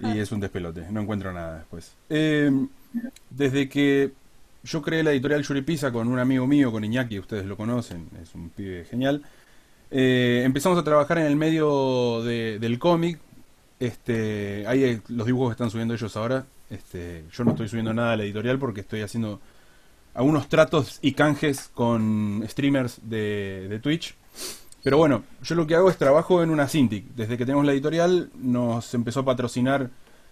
y 0.01 0.20
es 0.20 0.30
un 0.34 0.41
despelote, 0.41 0.86
no 0.91 0.99
encuentro 0.99 1.32
nada 1.32 1.60
después. 1.60 1.93
Eh, 2.10 2.51
desde 3.30 3.70
que 3.70 4.12
yo 4.64 4.82
creé 4.82 5.03
la 5.03 5.12
editorial 5.12 5.41
Yuripisa 5.43 5.91
con 5.93 6.10
un 6.10 6.20
amigo 6.20 6.45
mío, 6.47 6.70
con 6.70 6.84
Iñaki, 6.84 7.18
ustedes 7.18 7.45
lo 7.45 7.56
conocen, 7.56 8.10
es 8.22 8.36
un 8.36 8.49
pibe 8.49 8.84
genial. 8.84 9.22
eh, 9.89 10.41
empezamos 10.45 10.78
a 10.78 10.84
trabajar 10.84 11.20
en 11.20 11.28
el 11.28 11.38
medio 11.38 12.22
de- 12.24 12.60
del 12.60 12.78
cómic. 12.78 13.20
Este, 13.80 14.66
ahí 14.68 14.84
hay 14.84 15.01
los 15.08 15.26
dibujos 15.28 15.49
que 15.49 15.53
están 15.53 15.70
subiendo 15.70 15.93
ellos 15.93 16.18
ahora. 16.18 16.45
Este, 16.70 17.26
yo 17.32 17.43
no 17.43 17.51
estoy 17.51 17.68
subiendo 17.68 17.93
nada 17.93 18.13
a 18.13 18.18
la 18.18 18.24
editorial 18.24 18.57
porque 18.57 18.82
estoy 18.82 19.01
haciendo 19.01 19.39
algunos 20.16 20.47
tratos 20.47 20.99
y 21.01 21.11
canjes 21.11 21.70
con 21.74 22.43
streamers 22.47 22.99
de, 23.03 23.80
Twitch. 23.84 24.16
Pero 24.84 24.97
bueno, 24.97 25.24
yo 25.43 25.55
lo 25.55 25.68
que 25.68 25.76
hago 25.76 25.89
es 25.89 25.97
trabajo 25.97 26.41
en 26.41 26.49
una 26.49 26.68
Cintiq. 26.68 27.05
Desde 27.16 27.38
que 27.38 27.45
tenemos 27.45 27.66
la 27.66 27.74
editorial 27.74 28.30
nos 28.36 28.93
empezó 28.93 29.22
a 29.22 29.26
patrocinar 29.26 29.89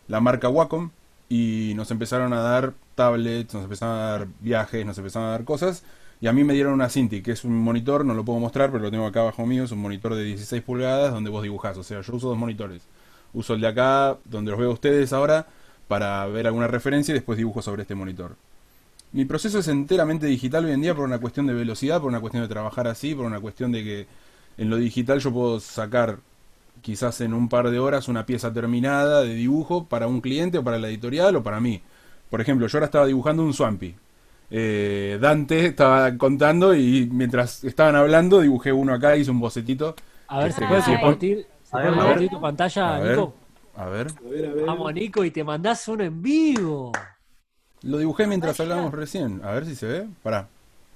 la 0.08 0.20
marca 0.20 0.50
Wacom 0.50 0.92
y 1.28 1.74
nos 1.76 1.92
empezaron 1.92 2.34
a 2.34 2.42
dar 2.42 2.74
tablets, 2.96 3.54
nos 3.54 3.64
empezaron 3.64 3.96
a 3.96 4.00
dar 4.00 4.28
viajes, 4.40 4.86
nos 4.86 4.98
empezaron 4.98 5.28
a 5.28 5.32
dar 5.32 5.44
cosas. 5.44 5.84
Y 6.22 6.28
a 6.28 6.34
mí 6.34 6.44
me 6.46 6.54
dieron 6.54 6.74
una 6.74 6.90
Cintiq, 6.90 7.26
que 7.26 7.32
es 7.32 7.44
un 7.44 7.58
monitor, 7.58 8.06
no 8.06 8.14
lo 8.14 8.24
puedo 8.24 8.40
mostrar, 8.40 8.72
pero 8.72 8.84
lo 8.84 8.92
tengo 8.92 9.06
acá 9.06 9.22
abajo 9.22 9.46
mío, 9.46 9.66
es 9.66 9.72
un 9.72 9.80
monitor 9.80 10.16
de 10.16 10.24
16 10.24 10.64
pulgadas 10.64 11.12
donde 11.12 11.30
vos 11.30 11.44
dibujás. 11.44 11.78
O 11.78 11.84
sea, 11.84 12.00
yo 12.00 12.16
uso 12.16 12.30
dos 12.30 12.38
monitores. 12.38 12.84
Uso 13.34 13.56
el 13.56 13.62
de 13.62 13.68
acá, 13.68 14.18
donde 14.24 14.52
los 14.52 14.60
veo 14.60 14.70
a 14.70 14.74
ustedes 14.74 15.12
ahora, 15.12 15.48
para 15.88 16.26
ver 16.28 16.48
alguna 16.48 16.68
referencia 16.68 17.12
y 17.12 17.16
después 17.16 17.38
dibujo 17.38 17.62
sobre 17.62 17.84
este 17.84 17.96
monitor. 17.96 18.36
Mi 19.12 19.26
proceso 19.26 19.60
es 19.60 19.68
enteramente 19.68 20.26
digital 20.28 20.66
hoy 20.66 20.72
en 20.72 20.82
día 20.82 20.96
por 20.96 21.06
una 21.06 21.20
cuestión 21.20 21.46
de 21.48 21.54
velocidad, 21.54 22.02
por 22.02 22.10
una 22.10 22.20
cuestión 22.22 22.44
de 22.44 22.50
trabajar 22.50 22.88
así, 22.88 23.14
por 23.16 23.26
una 23.26 23.40
cuestión 23.40 23.72
de 23.72 23.84
que 23.84 24.08
en 24.58 24.70
lo 24.70 24.78
digital 24.78 25.20
yo 25.20 25.32
puedo 25.32 25.60
sacar 25.60 26.18
quizás 26.82 27.22
en 27.22 27.34
un 27.34 27.50
par 27.50 27.70
de 27.72 27.80
horas 27.80 28.08
una 28.08 28.26
pieza 28.26 28.52
terminada 28.54 29.22
de 29.24 29.36
dibujo 29.36 29.86
para 29.88 30.08
un 30.08 30.22
cliente 30.22 30.58
o 30.58 30.64
para 30.64 30.80
la 30.80 30.90
editorial 30.90 31.36
o 31.36 31.44
para 31.44 31.60
mí. 31.60 31.82
Por 32.30 32.42
ejemplo, 32.42 32.68
yo 32.68 32.78
ahora 32.78 32.86
estaba 32.88 33.06
dibujando 33.08 33.44
un 33.44 33.54
Swampy. 33.54 33.96
eh, 34.52 35.18
Dante 35.22 35.68
estaba 35.68 36.18
contando 36.18 36.76
y 36.76 37.10
mientras 37.12 37.64
estaban 37.64 37.96
hablando 37.96 38.42
dibujé 38.42 38.72
uno 38.74 38.94
acá, 38.94 39.16
hice 39.18 39.32
un 39.32 39.40
bocetito. 39.40 39.96
A 40.28 40.40
ver, 40.40 40.52
Este, 40.52 40.62
¿se 40.62 40.68
puede 40.68 40.84
Ay. 40.84 40.84
compartir, 40.84 41.48
¿se 41.64 41.72
A 41.72 41.78
puede 41.78 41.94
ver, 41.94 41.94
a 42.00 42.04
compartir 42.04 42.30
ver. 42.30 42.30
tu 42.30 42.40
pantalla, 42.42 42.86
A 42.86 43.00
ver. 43.00 43.16
Nico? 43.16 43.34
A 43.76 43.86
ver, 43.86 44.08
A 44.08 44.30
ver, 44.30 44.46
a 44.50 44.54
ver. 44.54 44.66
Vamos, 44.66 44.94
Nico, 44.94 45.24
y 45.26 45.32
te 45.32 45.44
mandás 45.44 45.88
uno 45.88 46.04
en 46.04 46.22
vivo. 46.22 46.92
lo 47.82 47.98
dibujé 47.98 48.28
mientras 48.28 48.60
hablábamos 48.60 48.94
recién. 48.94 49.42
A 49.44 49.52
ver 49.52 49.66
si 49.66 49.76
se 49.76 49.86
ve. 49.88 50.08
Pará. 50.22 50.48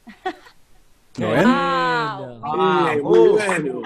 ¿Lo 1.18 1.30
ven? 1.32 1.38
lindo. 1.38 2.42
Ah, 2.44 2.92
Sí, 2.96 3.02
muy 3.02 3.30
bueno. 3.30 3.82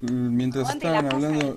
Mm, 0.00 0.36
Mientras 0.36 0.66
la 0.68 0.74
estaban 0.74 1.06
hablando. 1.12 1.56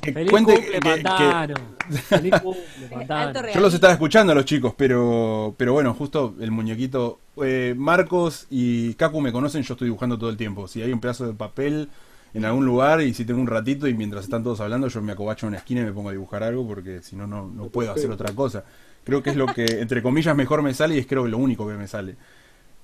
Que 0.00 0.12
Feliz 0.12 0.30
cuente 0.30 0.54
cumple, 0.54 0.72
que- 0.72 0.80
que- 0.80 1.02
Pantano. 1.02 1.54
Feliz 2.08 2.34
cumple, 2.40 2.86
Pantano. 2.90 3.28
Alto 3.28 3.48
Yo 3.52 3.60
los 3.60 3.74
estaba 3.74 3.92
escuchando 3.92 4.32
a 4.32 4.34
los 4.36 4.44
chicos, 4.44 4.72
pero, 4.76 5.54
pero 5.56 5.72
bueno, 5.72 5.92
justo 5.94 6.34
el 6.40 6.50
muñequito. 6.50 7.18
eh, 7.42 7.74
Marcos 7.76 8.46
y 8.50 8.94
Kaku 8.94 9.20
me 9.20 9.32
conocen, 9.32 9.62
yo 9.62 9.74
estoy 9.74 9.86
dibujando 9.86 10.16
todo 10.18 10.30
el 10.30 10.36
tiempo. 10.36 10.68
Si 10.68 10.80
hay 10.80 10.92
un 10.92 11.00
pedazo 11.00 11.26
de 11.26 11.32
papel 11.34 11.88
en 12.34 12.44
algún 12.44 12.64
lugar 12.64 13.02
y 13.02 13.12
si 13.14 13.24
tengo 13.24 13.40
un 13.40 13.46
ratito 13.46 13.86
y 13.88 13.94
mientras 13.94 14.24
están 14.24 14.42
todos 14.42 14.60
hablando, 14.60 14.88
yo 14.88 15.02
me 15.02 15.12
acobacho 15.12 15.46
en 15.46 15.48
una 15.48 15.58
esquina 15.58 15.82
y 15.82 15.84
me 15.84 15.92
pongo 15.92 16.08
a 16.08 16.12
dibujar 16.12 16.42
algo 16.42 16.66
porque 16.66 17.02
si 17.02 17.14
no, 17.16 17.26
no 17.26 17.66
puedo 17.68 17.92
hacer 17.92 18.10
otra 18.10 18.32
cosa. 18.34 18.64
Creo 19.04 19.22
que 19.22 19.30
es 19.30 19.36
lo 19.36 19.46
que, 19.52 19.64
entre 19.80 20.02
comillas, 20.02 20.34
mejor 20.36 20.62
me 20.62 20.72
sale 20.74 20.94
y 20.94 20.98
es 20.98 21.06
creo 21.06 21.24
que 21.24 21.30
lo 21.30 21.38
único 21.38 21.66
que 21.68 21.74
me 21.74 21.88
sale. 21.88 22.16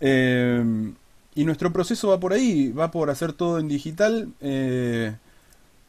Eh, 0.01 0.93
y 1.35 1.45
nuestro 1.45 1.73
proceso 1.73 2.09
va 2.09 2.21
por 2.21 2.33
ahí, 2.33 2.73
va 2.73 2.91
por 2.91 3.11
hacer 3.11 3.33
todo 3.33 3.59
en 3.59 3.69
digital. 3.69 4.29
eh, 4.41 5.15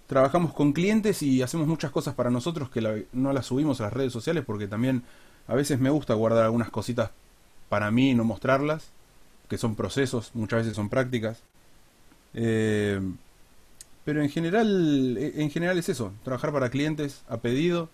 trabajamos 0.08 0.54
con 0.54 0.74
clientes 0.74 1.22
y 1.22 1.42
hacemos 1.42 1.68
muchas 1.68 1.92
cosas 1.92 2.16
para 2.16 2.32
nosotros 2.32 2.70
que 2.70 2.82
la- 2.82 2.96
no 3.14 3.32
las 3.34 3.46
subimos 3.48 3.80
a 3.80 3.84
las 3.86 3.94
redes 3.94 4.12
sociales 4.14 4.44
porque 4.46 4.68
también 4.68 5.04
a 5.48 5.56
veces 5.56 5.80
me 5.80 5.90
gusta 5.92 6.14
guardar 6.16 6.46
algunas 6.46 6.70
cositas 6.72 7.12
para 7.70 7.92
mí 7.92 8.12
y 8.12 8.16
no 8.16 8.24
mostrarlas, 8.24 8.88
que 9.50 9.58
son 9.58 9.76
procesos, 9.76 10.32
muchas 10.34 10.60
veces 10.62 10.76
son 10.76 10.90
prácticas. 10.90 11.42
Eh, 12.34 13.00
pero 14.10 14.24
en 14.24 14.30
general, 14.32 15.18
eh, 15.20 15.34
en 15.36 15.52
general 15.52 15.78
es 15.78 15.88
eso, 15.88 16.14
trabajar 16.24 16.52
para 16.52 16.72
clientes 16.72 17.22
a 17.30 17.38
pedido. 17.38 17.92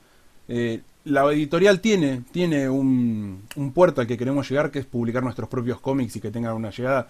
Eh, 0.48 0.82
la 1.04 1.30
editorial 1.30 1.82
tiene, 1.82 2.24
tiene 2.32 2.70
un, 2.70 3.44
un 3.58 3.74
puerto 3.74 4.00
al 4.00 4.08
que 4.08 4.18
queremos 4.18 4.50
llegar, 4.50 4.72
que 4.72 4.80
es 4.80 4.86
publicar 4.86 5.24
nuestros 5.24 5.50
propios 5.50 5.82
cómics 5.82 6.16
y 6.16 6.22
que 6.22 6.32
tengan 6.32 6.56
una 6.56 6.70
llegada 6.70 7.10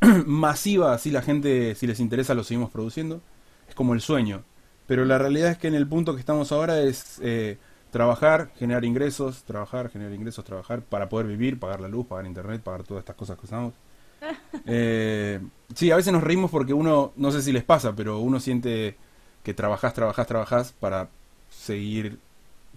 masiva, 0.26 0.94
así 0.94 1.10
la 1.10 1.20
gente, 1.20 1.74
si 1.74 1.88
les 1.88 1.98
interesa, 1.98 2.32
lo 2.34 2.44
seguimos 2.44 2.70
produciendo. 2.70 3.22
Es 3.68 3.74
como 3.74 3.92
el 3.92 4.00
sueño. 4.00 4.44
Pero 4.86 5.04
la 5.04 5.18
realidad 5.18 5.50
es 5.50 5.58
que 5.58 5.66
en 5.66 5.74
el 5.74 5.88
punto 5.88 6.14
que 6.14 6.20
estamos 6.20 6.52
ahora 6.52 6.80
es 6.80 7.18
eh, 7.24 7.58
trabajar, 7.90 8.52
generar 8.56 8.84
ingresos, 8.84 9.42
trabajar, 9.42 9.90
generar 9.90 10.14
ingresos, 10.14 10.44
trabajar 10.44 10.82
para 10.82 11.08
poder 11.08 11.26
vivir, 11.26 11.58
pagar 11.58 11.80
la 11.80 11.88
luz, 11.88 12.06
pagar 12.06 12.24
internet, 12.26 12.62
pagar 12.62 12.84
todas 12.84 13.00
estas 13.00 13.16
cosas 13.16 13.36
que 13.36 13.46
usamos. 13.46 13.74
Eh, 14.66 15.40
sí, 15.74 15.90
a 15.90 15.96
veces 15.96 16.12
nos 16.12 16.22
reímos 16.22 16.50
porque 16.50 16.72
uno, 16.72 17.12
no 17.16 17.30
sé 17.30 17.42
si 17.42 17.52
les 17.52 17.64
pasa, 17.64 17.94
pero 17.94 18.18
uno 18.18 18.40
siente 18.40 18.96
que 19.42 19.54
trabajás, 19.54 19.94
trabajás, 19.94 20.26
trabajás 20.26 20.72
para 20.72 21.08
seguir 21.50 22.18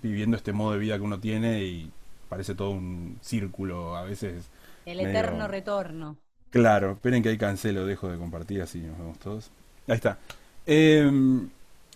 viviendo 0.01 0.37
este 0.37 0.53
modo 0.53 0.73
de 0.73 0.79
vida 0.79 0.95
que 0.97 1.03
uno 1.03 1.19
tiene 1.19 1.63
y 1.63 1.91
parece 2.29 2.55
todo 2.55 2.71
un 2.71 3.17
círculo 3.21 3.95
a 3.95 4.03
veces. 4.03 4.45
El 4.85 4.97
medio- 4.97 5.09
eterno 5.09 5.47
retorno. 5.47 6.17
Claro, 6.49 6.91
esperen 6.93 7.21
que 7.23 7.29
ahí 7.29 7.37
cancelo, 7.37 7.85
dejo 7.85 8.09
de 8.09 8.17
compartir 8.17 8.61
así 8.61 8.79
nos 8.79 8.97
vemos 8.97 9.19
todos. 9.19 9.49
Ahí 9.87 9.95
está. 9.95 10.17
Eh, 10.65 11.09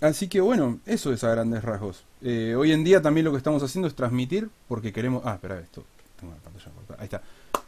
así 0.02 0.28
que 0.28 0.42
bueno, 0.42 0.80
eso 0.86 1.12
es 1.14 1.24
a 1.24 1.32
grandes 1.32 1.64
rasgos. 1.64 2.04
Eh, 2.22 2.56
hoy 2.58 2.72
en 2.72 2.84
día 2.84 3.02
también 3.02 3.26
lo 3.26 3.32
que 3.32 3.38
estamos 3.38 3.64
haciendo 3.64 3.88
es 3.88 3.96
transmitir 3.96 4.50
porque 4.68 4.92
queremos... 4.94 5.24
Ah, 5.26 5.34
espera, 5.34 5.60
esto. 5.60 5.84
Tengo 6.20 6.34
la 6.34 6.40
pantalla 6.40 6.72
cortada. 6.76 7.00
Ahí 7.02 7.06
está. 7.06 7.22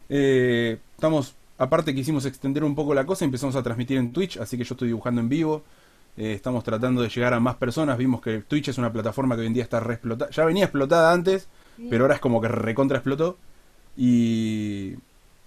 Eh, 0.09 0.77
estamos, 0.95 1.35
aparte 1.63 1.95
quisimos 1.95 2.25
extender 2.25 2.63
un 2.63 2.75
poco 2.75 2.93
la 2.93 3.05
cosa, 3.05 3.25
empezamos 3.25 3.55
a 3.55 3.63
transmitir 3.63 3.97
en 3.97 4.11
Twitch, 4.11 4.37
así 4.37 4.57
que 4.57 4.63
yo 4.63 4.73
estoy 4.73 4.89
dibujando 4.89 5.21
en 5.21 5.29
vivo. 5.29 5.63
Eh, 6.15 6.33
estamos 6.33 6.63
tratando 6.63 7.01
de 7.01 7.09
llegar 7.09 7.33
a 7.33 7.39
más 7.39 7.55
personas. 7.55 7.97
Vimos 7.97 8.21
que 8.21 8.39
Twitch 8.41 8.67
es 8.67 8.77
una 8.77 8.93
plataforma 8.93 9.35
que 9.35 9.41
hoy 9.41 9.47
en 9.47 9.53
día 9.53 9.63
está 9.63 9.79
re 9.79 9.95
explotada. 9.95 10.29
Ya 10.31 10.45
venía 10.45 10.65
explotada 10.65 11.11
antes, 11.11 11.47
pero 11.89 12.03
ahora 12.03 12.15
es 12.15 12.21
como 12.21 12.39
que 12.39 12.47
recontra 12.47 12.97
explotó. 12.97 13.37
Y, 13.97 14.93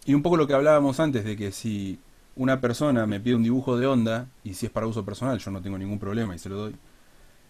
y 0.05 0.15
un 0.15 0.23
poco 0.23 0.37
lo 0.37 0.47
que 0.47 0.55
hablábamos 0.55 0.99
antes 0.99 1.25
de 1.25 1.37
que 1.37 1.53
si 1.53 1.99
una 2.35 2.61
persona 2.61 3.07
me 3.07 3.21
pide 3.21 3.35
un 3.35 3.43
dibujo 3.43 3.79
de 3.79 3.87
onda, 3.87 4.29
y 4.45 4.55
si 4.55 4.67
es 4.67 4.73
para 4.73 4.87
uso 4.87 5.05
personal, 5.05 5.39
yo 5.39 5.51
no 5.51 5.63
tengo 5.63 5.79
ningún 5.79 5.99
problema 5.99 6.35
y 6.35 6.39
se 6.39 6.49
lo 6.49 6.57
doy, 6.57 6.77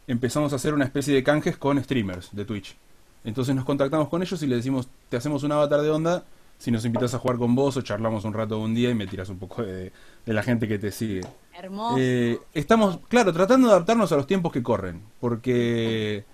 empezamos 0.06 0.52
a 0.52 0.56
hacer 0.56 0.74
una 0.74 0.84
especie 0.84 1.14
de 1.14 1.22
canjes 1.22 1.56
con 1.56 1.82
streamers 1.82 2.30
de 2.32 2.44
Twitch. 2.44 2.76
Entonces 3.24 3.54
nos 3.54 3.64
contactamos 3.64 4.08
con 4.08 4.22
ellos 4.22 4.40
y 4.42 4.46
le 4.46 4.56
decimos, 4.56 4.88
te 5.08 5.16
hacemos 5.16 5.42
un 5.42 5.52
avatar 5.52 5.82
de 5.82 5.90
onda 5.90 6.24
si 6.58 6.70
nos 6.70 6.84
invitas 6.84 7.14
a 7.14 7.18
jugar 7.18 7.36
con 7.38 7.54
vos 7.54 7.76
o 7.76 7.82
charlamos 7.82 8.24
un 8.24 8.32
rato 8.32 8.58
un 8.58 8.74
día 8.74 8.90
y 8.90 8.94
me 8.94 9.06
tiras 9.06 9.28
un 9.28 9.38
poco 9.38 9.62
de, 9.62 9.92
de 10.24 10.32
la 10.32 10.42
gente 10.42 10.66
que 10.66 10.78
te 10.78 10.90
sigue. 10.90 11.22
Hermoso. 11.54 11.96
Eh, 11.98 12.38
estamos, 12.54 13.00
claro, 13.08 13.32
tratando 13.32 13.68
de 13.68 13.74
adaptarnos 13.74 14.10
a 14.12 14.16
los 14.16 14.26
tiempos 14.26 14.52
que 14.52 14.62
corren, 14.62 15.02
porque 15.20 16.24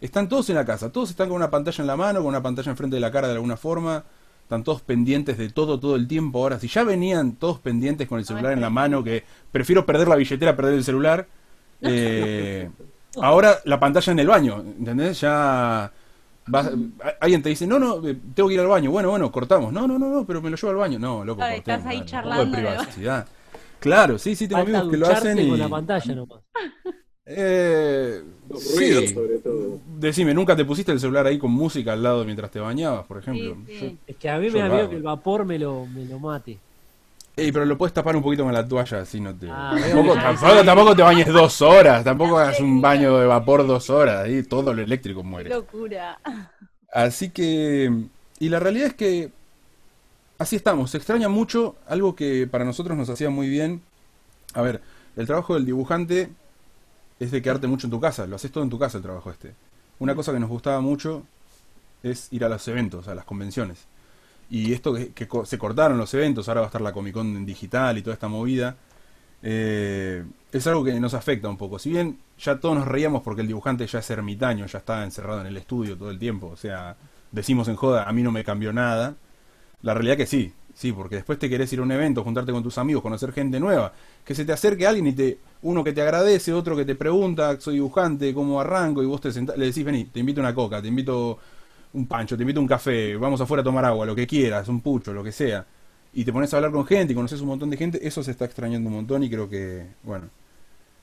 están 0.00 0.28
todos 0.28 0.48
en 0.50 0.56
la 0.56 0.64
casa, 0.64 0.90
todos 0.90 1.10
están 1.10 1.28
con 1.28 1.36
una 1.36 1.50
pantalla 1.50 1.82
en 1.82 1.86
la 1.86 1.96
mano, 1.96 2.20
con 2.20 2.28
una 2.28 2.42
pantalla 2.42 2.70
enfrente 2.70 2.96
de 2.96 3.00
la 3.00 3.10
cara 3.10 3.28
de 3.28 3.34
alguna 3.34 3.56
forma, 3.56 4.04
están 4.42 4.64
todos 4.64 4.82
pendientes 4.82 5.38
de 5.38 5.50
todo 5.50 5.78
todo 5.78 5.96
el 5.96 6.08
tiempo. 6.08 6.40
Ahora, 6.40 6.58
si 6.58 6.68
ya 6.68 6.84
venían 6.84 7.36
todos 7.36 7.58
pendientes 7.58 8.08
con 8.08 8.18
el 8.18 8.24
celular 8.24 8.52
en 8.52 8.60
la 8.60 8.70
mano, 8.70 9.02
que 9.04 9.24
prefiero 9.50 9.86
perder 9.86 10.08
la 10.08 10.16
billetera 10.16 10.52
a 10.52 10.56
perder 10.56 10.74
el 10.74 10.84
celular, 10.84 11.26
eh, 11.82 12.70
ahora 13.20 13.58
la 13.64 13.78
pantalla 13.80 14.12
en 14.12 14.18
el 14.18 14.26
baño, 14.26 14.60
¿entendés? 14.78 15.20
Ya... 15.20 15.92
vas- 16.46 16.70
alguien 17.20 17.42
te 17.42 17.48
dice, 17.48 17.66
no, 17.66 17.78
no, 17.78 18.06
eh, 18.06 18.16
tengo 18.34 18.48
que 18.48 18.54
ir 18.54 18.60
al 18.60 18.66
baño. 18.68 18.90
Bueno, 18.90 19.10
bueno, 19.10 19.30
cortamos. 19.30 19.72
No, 19.72 19.86
no, 19.86 19.98
no, 19.98 20.08
no, 20.08 20.26
pero 20.26 20.40
me 20.42 20.50
lo 20.50 20.56
llevo 20.56 20.70
al 20.70 20.76
baño. 20.76 20.98
No, 20.98 21.24
loco, 21.24 21.42
Ay, 21.42 21.58
estás 21.58 21.84
ahí 21.86 21.98
dale, 21.98 22.10
charlando 22.10 22.46
de 22.46 22.52
privacidad. 22.52 23.26
Claro, 23.80 24.18
sí, 24.18 24.36
sí, 24.36 24.46
tengo 24.46 24.62
Falta 24.62 24.78
amigos 24.78 24.92
que 24.92 24.98
lo 24.98 25.06
hacen 25.08 25.38
y... 25.38 25.48
con 25.48 25.58
la 25.58 25.68
pantalla 25.68 26.14
nomás. 26.14 26.40
Eh, 27.24 28.20
sí. 28.58 29.08
sobre 29.08 29.38
todo. 29.38 29.78
Decime, 29.98 30.34
¿nunca 30.34 30.56
te 30.56 30.64
pusiste 30.64 30.90
el 30.90 30.98
celular 30.98 31.24
ahí 31.26 31.38
con 31.38 31.52
música 31.52 31.92
al 31.92 32.02
lado 32.02 32.24
mientras 32.24 32.50
te 32.50 32.58
bañabas, 32.58 33.06
por 33.06 33.18
ejemplo? 33.18 33.56
Sí, 33.66 33.78
sí. 33.78 33.98
Es 34.08 34.16
que 34.16 34.28
a 34.28 34.38
mí 34.38 34.50
me 34.50 34.58
da 34.58 34.68
miedo 34.68 34.90
que 34.90 34.96
el 34.96 35.02
vapor 35.04 35.44
me 35.44 35.56
lo, 35.56 35.86
me 35.86 36.04
lo 36.04 36.18
mate. 36.18 36.58
Ey, 37.34 37.50
pero 37.50 37.64
lo 37.64 37.78
puedes 37.78 37.94
tapar 37.94 38.14
un 38.14 38.22
poquito 38.22 38.44
con 38.44 38.52
la 38.52 38.66
toalla, 38.66 39.00
así 39.00 39.18
no 39.18 39.34
te... 39.34 39.48
Ah, 39.50 39.74
tampoco, 39.80 40.14
tampoco, 40.14 40.64
tampoco 40.64 40.96
te 40.96 41.02
bañes 41.02 41.26
dos 41.28 41.62
horas, 41.62 42.04
tampoco 42.04 42.38
hagas 42.38 42.60
un 42.60 42.82
baño 42.82 43.16
de 43.18 43.26
vapor 43.26 43.66
dos 43.66 43.88
horas, 43.88 44.24
ahí 44.24 44.42
todo 44.42 44.74
lo 44.74 44.82
eléctrico 44.82 45.22
Qué 45.22 45.26
muere. 45.28 45.50
locura. 45.50 46.18
Así 46.92 47.30
que... 47.30 47.90
Y 48.38 48.48
la 48.50 48.60
realidad 48.60 48.88
es 48.88 48.94
que... 48.94 49.30
Así 50.38 50.56
estamos, 50.56 50.90
se 50.90 50.98
extraña 50.98 51.28
mucho 51.30 51.76
algo 51.86 52.14
que 52.14 52.46
para 52.46 52.64
nosotros 52.64 52.98
nos 52.98 53.08
hacía 53.08 53.30
muy 53.30 53.48
bien. 53.48 53.80
A 54.52 54.60
ver, 54.60 54.82
el 55.16 55.26
trabajo 55.26 55.54
del 55.54 55.64
dibujante 55.64 56.28
es 57.18 57.30
de 57.30 57.40
quedarte 57.40 57.66
mucho 57.66 57.86
en 57.86 57.92
tu 57.92 58.00
casa, 58.00 58.26
lo 58.26 58.36
haces 58.36 58.52
todo 58.52 58.64
en 58.64 58.70
tu 58.70 58.78
casa 58.78 58.98
el 58.98 59.02
trabajo 59.04 59.30
este. 59.30 59.54
Una 60.00 60.14
cosa 60.14 60.32
que 60.32 60.40
nos 60.40 60.50
gustaba 60.50 60.80
mucho 60.80 61.22
es 62.02 62.28
ir 62.32 62.44
a 62.44 62.48
los 62.48 62.66
eventos, 62.68 63.08
a 63.08 63.14
las 63.14 63.24
convenciones. 63.24 63.86
Y 64.52 64.74
esto 64.74 64.92
que, 64.92 65.14
que 65.14 65.26
se 65.44 65.56
cortaron 65.56 65.96
los 65.96 66.12
eventos, 66.12 66.46
ahora 66.46 66.60
va 66.60 66.66
a 66.66 66.68
estar 66.68 66.82
la 66.82 66.92
Comic 66.92 67.14
Con 67.14 67.34
en 67.34 67.46
digital 67.46 67.96
y 67.96 68.02
toda 68.02 68.12
esta 68.12 68.28
movida, 68.28 68.76
eh, 69.42 70.22
es 70.52 70.66
algo 70.66 70.84
que 70.84 70.92
nos 71.00 71.14
afecta 71.14 71.48
un 71.48 71.56
poco. 71.56 71.78
Si 71.78 71.88
bien 71.88 72.18
ya 72.38 72.60
todos 72.60 72.76
nos 72.76 72.86
reíamos 72.86 73.22
porque 73.22 73.40
el 73.40 73.46
dibujante 73.46 73.86
ya 73.86 74.00
es 74.00 74.10
ermitaño, 74.10 74.66
ya 74.66 74.80
está 74.80 75.04
encerrado 75.04 75.40
en 75.40 75.46
el 75.46 75.56
estudio 75.56 75.96
todo 75.96 76.10
el 76.10 76.18
tiempo, 76.18 76.48
o 76.48 76.56
sea, 76.58 76.94
decimos 77.30 77.66
en 77.68 77.76
joda, 77.76 78.04
a 78.06 78.12
mí 78.12 78.22
no 78.22 78.30
me 78.30 78.44
cambió 78.44 78.74
nada. 78.74 79.14
La 79.80 79.94
realidad 79.94 80.18
que 80.18 80.26
sí, 80.26 80.52
sí, 80.74 80.92
porque 80.92 81.16
después 81.16 81.38
te 81.38 81.48
querés 81.48 81.72
ir 81.72 81.78
a 81.78 81.82
un 81.82 81.92
evento, 81.92 82.22
juntarte 82.22 82.52
con 82.52 82.62
tus 82.62 82.76
amigos, 82.76 83.02
conocer 83.02 83.32
gente 83.32 83.58
nueva, 83.58 83.94
que 84.22 84.34
se 84.34 84.44
te 84.44 84.52
acerque 84.52 84.86
alguien 84.86 85.06
y 85.06 85.12
te, 85.14 85.38
uno 85.62 85.82
que 85.82 85.94
te 85.94 86.02
agradece, 86.02 86.52
otro 86.52 86.76
que 86.76 86.84
te 86.84 86.94
pregunta, 86.94 87.58
soy 87.58 87.76
dibujante, 87.76 88.34
cómo 88.34 88.60
arranco, 88.60 89.02
y 89.02 89.06
vos 89.06 89.22
te 89.22 89.32
sentás, 89.32 89.56
le 89.56 89.64
decís, 89.64 89.82
vení, 89.82 90.04
te 90.04 90.20
invito 90.20 90.42
una 90.42 90.54
coca, 90.54 90.82
te 90.82 90.88
invito 90.88 91.38
un 91.94 92.06
pancho, 92.06 92.36
te 92.36 92.42
invito 92.42 92.60
un 92.60 92.66
café, 92.66 93.16
vamos 93.16 93.40
afuera 93.40 93.60
a 93.60 93.64
tomar 93.64 93.84
agua, 93.84 94.06
lo 94.06 94.14
que 94.14 94.26
quieras, 94.26 94.68
un 94.68 94.80
pucho, 94.80 95.12
lo 95.12 95.22
que 95.24 95.32
sea. 95.32 95.66
Y 96.14 96.24
te 96.24 96.32
pones 96.32 96.52
a 96.52 96.56
hablar 96.58 96.72
con 96.72 96.84
gente 96.86 97.12
y 97.12 97.16
conoces 97.16 97.40
un 97.40 97.48
montón 97.48 97.70
de 97.70 97.76
gente, 97.76 98.06
eso 98.06 98.22
se 98.22 98.30
está 98.30 98.44
extrañando 98.44 98.88
un 98.88 98.96
montón 98.96 99.22
y 99.22 99.30
creo 99.30 99.48
que, 99.48 99.86
bueno, 100.02 100.28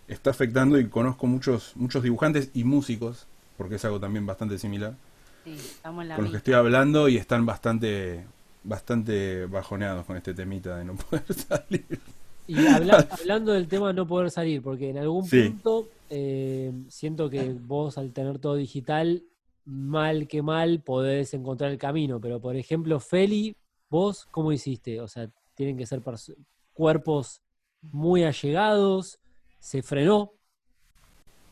está 0.07 0.29
afectando 0.31 0.79
y 0.79 0.87
conozco 0.87 1.27
muchos, 1.27 1.73
muchos 1.75 2.03
dibujantes 2.03 2.49
y 2.53 2.63
músicos, 2.63 3.27
porque 3.57 3.75
es 3.75 3.85
algo 3.85 3.99
también 3.99 4.25
bastante 4.25 4.57
similar, 4.57 4.93
Sí, 5.45 5.53
estamos 5.53 6.03
en 6.03 6.09
la 6.09 6.15
con 6.15 6.25
los 6.25 6.31
que 6.31 6.37
estoy 6.37 6.53
hablando 6.53 7.07
y 7.07 7.17
están 7.17 7.45
bastante, 7.45 8.25
bastante 8.63 9.45
bajoneados 9.45 10.05
con 10.05 10.17
este 10.17 10.33
temita 10.33 10.77
de 10.77 10.85
no 10.85 10.95
poder 10.95 11.23
salir. 11.33 11.85
Y 12.47 12.65
habla- 12.67 13.07
hablando 13.11 13.53
del 13.53 13.67
tema 13.67 13.87
de 13.89 13.93
no 13.93 14.07
poder 14.07 14.31
salir, 14.31 14.61
porque 14.61 14.89
en 14.89 14.97
algún 14.97 15.25
Sí. 15.25 15.49
punto 15.49 15.87
eh, 16.09 16.71
siento 16.89 17.29
que 17.29 17.53
vos 17.53 17.97
al 17.97 18.11
tener 18.11 18.39
todo 18.39 18.55
digital, 18.55 19.23
mal 19.69 20.27
que 20.27 20.41
mal, 20.41 20.81
podés 20.81 21.33
encontrar 21.33 21.71
el 21.71 21.77
camino. 21.77 22.19
Pero 22.19 22.41
por 22.41 22.55
ejemplo, 22.55 22.99
Feli, 22.99 23.55
vos, 23.89 24.27
¿cómo 24.31 24.51
hiciste? 24.51 24.99
O 24.99 25.07
sea, 25.07 25.29
tienen 25.55 25.77
que 25.77 25.85
ser 25.85 26.01
cuerpos 26.73 27.41
muy 27.81 28.23
allegados, 28.23 29.19
se 29.59 29.81
frenó. 29.81 30.31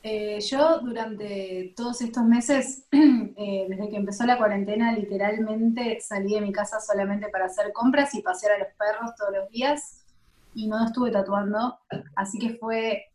Eh, 0.03 0.39
yo 0.39 0.79
durante 0.79 1.73
todos 1.75 2.01
estos 2.01 2.23
meses, 2.23 2.87
eh, 2.91 3.65
desde 3.67 3.89
que 3.89 3.97
empezó 3.97 4.25
la 4.25 4.37
cuarentena, 4.37 4.93
literalmente 4.93 5.99
salí 5.99 6.33
de 6.33 6.41
mi 6.41 6.51
casa 6.51 6.79
solamente 6.79 7.29
para 7.29 7.45
hacer 7.45 7.73
compras 7.73 8.13
y 8.15 8.21
pasear 8.21 8.53
a 8.53 8.59
los 8.59 8.69
perros 8.77 9.15
todos 9.17 9.33
los 9.35 9.49
días 9.49 10.05
y 10.53 10.67
no 10.67 10.85
estuve 10.85 11.11
tatuando, 11.11 11.77
así 12.15 12.39
que 12.39 12.55
fue, 12.55 13.05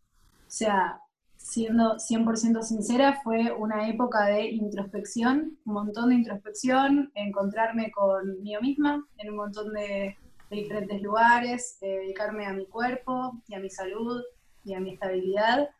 o 0.46 0.50
sea, 0.50 1.00
siendo 1.42 1.98
100% 1.98 2.62
sincera, 2.62 3.20
fue 3.22 3.52
una 3.52 3.88
época 3.88 4.26
de 4.26 4.46
introspección, 4.46 5.58
un 5.64 5.74
montón 5.74 6.10
de 6.10 6.16
introspección, 6.16 7.10
encontrarme 7.14 7.90
conmigo 7.90 8.60
misma 8.60 9.04
en 9.18 9.30
un 9.30 9.36
montón 9.36 9.72
de, 9.72 10.16
de 10.50 10.56
diferentes 10.56 11.02
lugares, 11.02 11.78
eh, 11.80 11.98
dedicarme 12.02 12.46
a 12.46 12.52
mi 12.52 12.66
cuerpo 12.66 13.42
y 13.48 13.54
a 13.54 13.60
mi 13.60 13.70
salud 13.70 14.22
y 14.64 14.74
a 14.74 14.80
mi 14.80 14.94
estabilidad. 14.94 15.70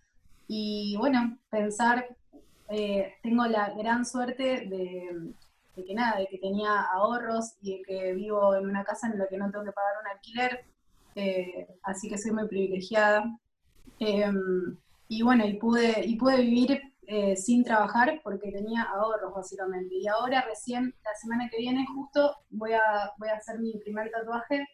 Y 0.49 0.97
bueno, 0.99 1.39
pensar, 1.49 2.17
eh, 2.69 3.15
tengo 3.23 3.47
la 3.47 3.71
gran 3.71 4.05
suerte 4.05 4.67
de, 4.67 5.33
de 5.77 5.85
que 5.85 5.95
nada, 5.95 6.19
de 6.19 6.27
que 6.27 6.39
tenía 6.39 6.81
ahorros 6.93 7.55
y 7.63 7.79
de 7.79 7.83
que 7.83 8.13
vivo 8.15 8.55
en 8.57 8.67
una 8.67 8.85
casa 8.85 9.09
en 9.09 9.19
la 9.19 9.29
que 9.29 9.39
no 9.39 9.51
tengo 9.51 9.65
que 9.65 9.73
pagar 9.73 9.95
un 10.01 10.09
alquiler, 10.09 10.65
eh, 11.15 11.69
así 11.85 12.09
que 12.09 12.19
soy 12.19 12.33
muy 12.33 12.49
privilegiada. 12.49 13.25
Em, 13.99 14.77
y 15.13 15.23
bueno, 15.23 15.45
y 15.47 15.59
pude, 15.59 16.07
y 16.07 16.17
pude 16.17 16.39
vivir 16.39 16.81
eh, 17.07 17.37
sin 17.37 17.63
trabajar 17.65 18.23
porque 18.25 18.51
tenía 18.51 18.83
ahorros 18.85 19.35
básicamente. 19.35 19.95
Y 19.97 20.07
ahora 20.07 20.43
recién, 20.49 20.95
la 21.05 21.15
semana 21.21 21.51
que 21.51 21.59
viene 21.59 21.87
justo, 21.95 22.35
voy 22.49 22.73
a, 22.73 23.13
voy 23.19 23.29
a 23.29 23.37
hacer 23.37 23.59
mi 23.59 23.77
primer 23.79 24.11
tatuaje 24.11 24.67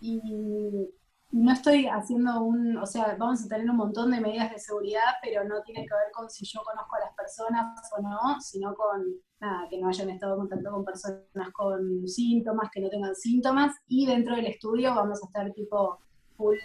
y 0.00 0.90
no 1.30 1.52
estoy 1.52 1.86
haciendo 1.86 2.42
un, 2.42 2.78
o 2.78 2.86
sea, 2.86 3.14
vamos 3.16 3.44
a 3.44 3.48
tener 3.48 3.70
un 3.70 3.76
montón 3.76 4.10
de 4.10 4.20
medidas 4.20 4.50
de 4.50 4.58
seguridad, 4.58 5.14
pero 5.22 5.44
no 5.44 5.62
tiene 5.62 5.82
que 5.82 5.94
ver 5.94 6.10
con 6.12 6.28
si 6.28 6.44
yo 6.44 6.62
conozco 6.64 6.96
a 6.96 7.00
las 7.00 7.14
personas 7.14 7.88
o 7.96 8.02
no, 8.02 8.40
sino 8.40 8.74
con, 8.74 9.04
nada, 9.38 9.68
que 9.68 9.80
no 9.80 9.88
hayan 9.88 10.10
estado 10.10 10.34
en 10.34 10.40
contacto 10.40 10.72
con 10.72 10.84
personas 10.84 11.52
con 11.52 12.08
síntomas, 12.08 12.70
que 12.72 12.80
no 12.80 12.90
tengan 12.90 13.14
síntomas, 13.14 13.76
y 13.86 14.06
dentro 14.06 14.34
del 14.34 14.46
estudio 14.46 14.96
vamos 14.96 15.22
a 15.22 15.26
estar 15.26 15.52
tipo 15.52 16.00
full 16.36 16.56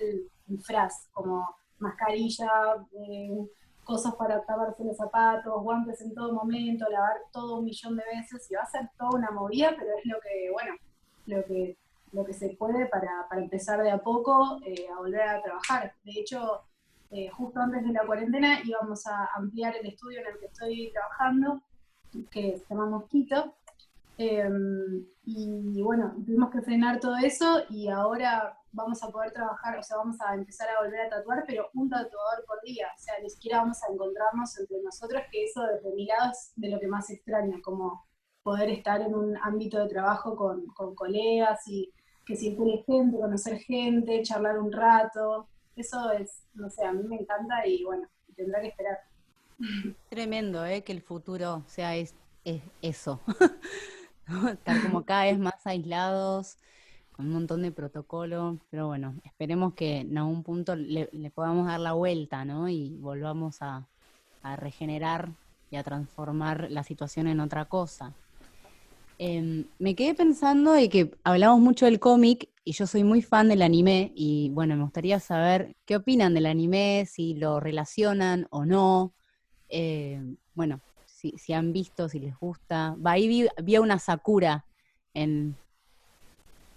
disfraz, 0.47 1.07
como 1.11 1.47
mascarilla, 1.79 2.49
eh, 2.93 3.47
cosas 3.83 4.15
para 4.15 4.43
taparse 4.45 4.83
los 4.83 4.97
zapatos, 4.97 5.61
guantes 5.61 6.01
en 6.01 6.13
todo 6.13 6.33
momento, 6.33 6.89
lavar 6.89 7.17
todo 7.31 7.59
un 7.59 7.65
millón 7.65 7.95
de 7.97 8.03
veces, 8.05 8.49
y 8.49 8.55
va 8.55 8.63
a 8.63 8.69
ser 8.69 8.89
toda 8.97 9.11
una 9.17 9.31
movida, 9.31 9.75
pero 9.77 9.91
es 9.97 10.05
lo 10.05 10.19
que, 10.19 10.49
bueno, 10.51 10.75
lo 11.27 11.43
que 11.45 11.77
lo 12.15 12.23
que 12.25 12.33
se 12.33 12.49
puede 12.51 12.85
para, 12.85 13.27
para 13.29 13.41
empezar 13.41 13.83
de 13.83 13.91
a 13.91 13.97
poco 13.97 14.59
eh, 14.65 14.87
a 14.89 14.97
volver 14.97 15.21
a 15.21 15.41
trabajar. 15.41 15.93
De 16.03 16.13
hecho, 16.13 16.61
eh, 17.11 17.29
justo 17.29 17.59
antes 17.59 17.83
de 17.83 17.91
la 17.91 18.05
cuarentena 18.05 18.61
íbamos 18.63 19.05
a 19.05 19.29
ampliar 19.35 19.75
el 19.75 19.85
estudio 19.87 20.21
en 20.21 20.27
el 20.27 20.39
que 20.39 20.45
estoy 20.45 20.91
trabajando, 20.91 21.61
que 22.31 22.57
se 22.57 22.65
llama 22.69 22.87
Mosquito. 22.87 23.53
Em, 24.17 25.05
y 25.25 25.81
bueno, 25.81 26.15
tuvimos 26.25 26.51
que 26.51 26.61
frenar 26.61 26.99
todo 26.99 27.17
eso 27.17 27.63
y 27.69 27.89
ahora 27.89 28.57
vamos 28.75 29.01
a 29.03 29.09
poder 29.09 29.31
trabajar, 29.31 29.79
o 29.79 29.83
sea, 29.83 29.97
vamos 29.97 30.17
a 30.21 30.35
empezar 30.35 30.67
a 30.69 30.83
volver 30.83 31.01
a 31.01 31.09
tatuar, 31.09 31.43
pero 31.47 31.69
un 31.73 31.89
tatuador 31.89 32.45
por 32.45 32.61
día, 32.61 32.87
o 32.93 33.01
sea, 33.01 33.13
ni 33.21 33.29
siquiera 33.29 33.59
vamos 33.59 33.77
a 33.83 33.91
encontrarnos 33.91 34.59
entre 34.59 34.81
nosotros, 34.83 35.21
que 35.31 35.45
eso 35.45 35.63
desde 35.63 35.95
mi 35.95 36.05
lado 36.05 36.31
es 36.31 36.51
de 36.55 36.69
lo 36.69 36.79
que 36.79 36.87
más 36.87 37.09
extraño, 37.09 37.61
como 37.63 38.05
poder 38.43 38.69
estar 38.69 39.01
en 39.01 39.15
un 39.15 39.37
ámbito 39.37 39.79
de 39.79 39.87
trabajo 39.87 40.35
con, 40.35 40.67
con 40.67 40.93
colegas 40.93 41.67
y 41.67 41.91
que 42.25 42.35
circule 42.35 42.83
gente, 42.85 43.17
conocer 43.17 43.57
gente, 43.59 44.21
charlar 44.23 44.59
un 44.59 44.71
rato. 44.71 45.47
Eso 45.75 46.11
es, 46.11 46.43
no 46.53 46.69
sé, 46.69 46.85
a 46.85 46.91
mí 46.91 47.07
me 47.07 47.17
encanta 47.17 47.65
y 47.65 47.83
bueno, 47.83 48.07
tendrá 48.35 48.61
que 48.61 48.67
esperar. 48.67 48.99
Tremendo, 50.09 50.65
¿eh? 50.65 50.83
Que 50.83 50.91
el 50.91 51.01
futuro 51.01 51.63
sea 51.65 51.95
es, 51.95 52.13
es 52.43 52.61
eso. 52.81 53.21
Estar 54.51 54.81
como 54.81 55.05
cada 55.05 55.25
vez 55.25 55.39
más 55.39 55.65
aislados, 55.65 56.57
con 57.11 57.27
un 57.27 57.33
montón 57.33 57.61
de 57.61 57.71
protocolo, 57.71 58.59
pero 58.69 58.87
bueno, 58.87 59.15
esperemos 59.23 59.73
que 59.73 59.99
en 59.99 60.17
algún 60.17 60.43
punto 60.43 60.75
le, 60.75 61.09
le 61.11 61.31
podamos 61.31 61.67
dar 61.67 61.79
la 61.79 61.93
vuelta, 61.93 62.43
¿no? 62.45 62.67
Y 62.67 62.97
volvamos 62.97 63.61
a, 63.61 63.87
a 64.41 64.55
regenerar 64.55 65.31
y 65.71 65.77
a 65.77 65.83
transformar 65.83 66.67
la 66.69 66.83
situación 66.83 67.27
en 67.27 67.39
otra 67.39 67.65
cosa. 67.65 68.13
Eh, 69.17 69.65
me 69.79 69.95
quedé 69.95 70.13
pensando 70.13 70.73
de 70.73 70.89
que 70.89 71.11
hablamos 71.23 71.61
mucho 71.61 71.85
del 71.85 71.99
cómic 71.99 72.49
y 72.65 72.73
yo 72.73 72.85
soy 72.85 73.03
muy 73.03 73.21
fan 73.21 73.47
del 73.47 73.61
anime 73.61 74.11
y 74.15 74.49
bueno, 74.49 74.75
me 74.75 74.83
gustaría 74.83 75.19
saber 75.19 75.75
qué 75.85 75.95
opinan 75.95 76.33
del 76.33 76.47
anime, 76.47 77.05
si 77.09 77.33
lo 77.35 77.59
relacionan 77.59 78.47
o 78.49 78.65
no. 78.65 79.13
Eh, 79.69 80.21
bueno, 80.53 80.81
si, 81.31 81.37
si, 81.37 81.53
han 81.53 81.73
visto, 81.73 82.07
si 82.09 82.19
les 82.19 82.37
gusta. 82.37 82.95
Va, 83.03 83.11
ahí 83.11 83.27
vi, 83.27 83.47
vi 83.63 83.75
a 83.75 83.81
una 83.81 83.97
Sakura 83.99 84.65
en, 85.13 85.55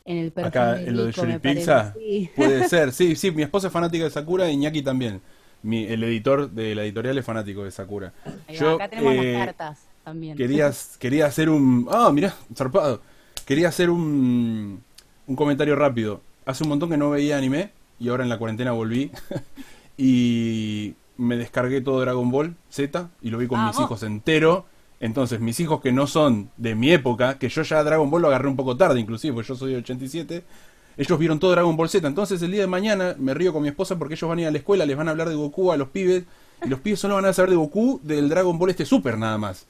en 0.05 0.17
el 0.17 0.33
perfil 0.33 0.49
Acá, 0.49 0.75
de 0.75 0.89
en 0.89 0.97
lo 0.97 1.05
de 1.07 1.23
me 1.27 1.41
Pizza, 1.41 1.93
sí. 1.95 2.31
puede 2.35 2.69
ser. 2.69 2.93
Sí, 2.93 3.17
sí, 3.17 3.31
mi 3.31 3.43
esposa 3.43 3.67
es 3.67 3.73
fanática 3.73 4.05
de 4.05 4.11
Sakura 4.11 4.51
y 4.51 4.55
Iñaki 4.55 4.83
también. 4.83 5.21
Mi, 5.63 5.85
el 5.85 6.03
editor 6.05 6.51
de 6.51 6.75
la 6.75 6.85
editorial 6.85 7.19
es 7.19 7.25
fanático 7.25 7.65
de 7.65 7.71
Sakura. 7.71 8.13
Va, 8.27 8.53
Yo, 8.55 8.75
acá 8.77 8.89
tenemos 8.89 9.13
eh, 9.15 9.33
las 9.33 9.47
cartas 9.47 9.81
también. 10.05 10.37
Quería, 10.37 10.71
quería 10.99 11.27
hacer 11.27 11.51
un. 11.51 11.89
Ah, 11.91 12.11
mirá, 12.13 12.35
zarpado. 12.55 13.03
Quería 13.45 13.69
hacer 13.69 13.91
un, 13.91 14.83
un 15.27 15.37
comentario 15.37 15.75
rápido. 15.75 16.21
Hace 16.47 16.63
un 16.63 16.71
montón 16.71 16.91
que 16.91 16.97
no 16.97 17.11
veía 17.11 17.37
anime 17.37 17.73
y 17.99 18.09
ahora 18.09 18.23
en 18.23 18.29
la 18.29 18.39
cuarentena 18.39 18.73
volví. 18.73 19.11
y 19.99 20.95
me 21.19 21.37
descargué 21.37 21.83
todo 21.83 22.01
Dragon 22.01 22.31
Ball 22.31 22.57
Z 22.71 23.11
y 23.21 23.31
lo 23.31 23.39
vi 23.39 23.47
con 23.47 23.63
mis 23.65 23.77
Vamos. 23.77 23.91
hijos 23.91 24.03
entero. 24.03 24.65
Entonces, 25.01 25.39
mis 25.41 25.61
hijos 25.61 25.81
que 25.81 25.93
no 25.93 26.07
son 26.09 26.51
de 26.57 26.75
mi 26.75 26.91
época, 26.91 27.39
que 27.39 27.49
yo 27.49 27.63
ya 27.63 27.85
Dragon 27.85 28.11
Ball 28.11 28.23
lo 28.23 28.29
agarré 28.29 28.49
un 28.49 28.57
poco 28.57 28.77
tarde, 28.77 28.99
inclusive, 28.99 29.35
porque 29.35 29.49
yo 29.49 29.55
soy 29.55 29.73
de 29.73 29.79
87, 29.79 30.45
ellos 30.97 31.19
vieron 31.21 31.39
todo 31.39 31.53
Dragon 31.53 31.77
Ball 31.77 31.89
Z. 31.89 32.09
Entonces, 32.09 32.43
el 32.43 32.51
día 32.51 32.63
de 32.63 32.67
mañana 32.67 33.15
me 33.19 33.33
río 33.35 33.53
con 33.53 33.63
mi 33.63 33.69
esposa 33.69 33.97
porque 33.99 34.15
ellos 34.15 34.29
van 34.29 34.39
a 34.39 34.43
ir 34.43 34.47
a 34.49 34.51
la 34.51 34.59
escuela, 34.59 34.87
les 34.87 34.97
van 34.97 35.07
a 35.07 35.13
hablar 35.13 35.29
de 35.29 35.37
Goku 35.37 35.71
a 35.71 35.77
los 35.77 35.89
pibes, 35.91 36.25
y 36.65 36.69
los 36.69 36.81
pibes 36.81 36.99
solo 36.99 37.15
van 37.15 37.27
a 37.27 37.33
saber 37.33 37.51
de 37.51 37.57
Goku 37.57 38.01
del 38.03 38.29
Dragon 38.29 38.59
Ball 38.59 38.71
este 38.71 38.85
Super 38.85 39.17
nada 39.19 39.39
más. 39.39 39.67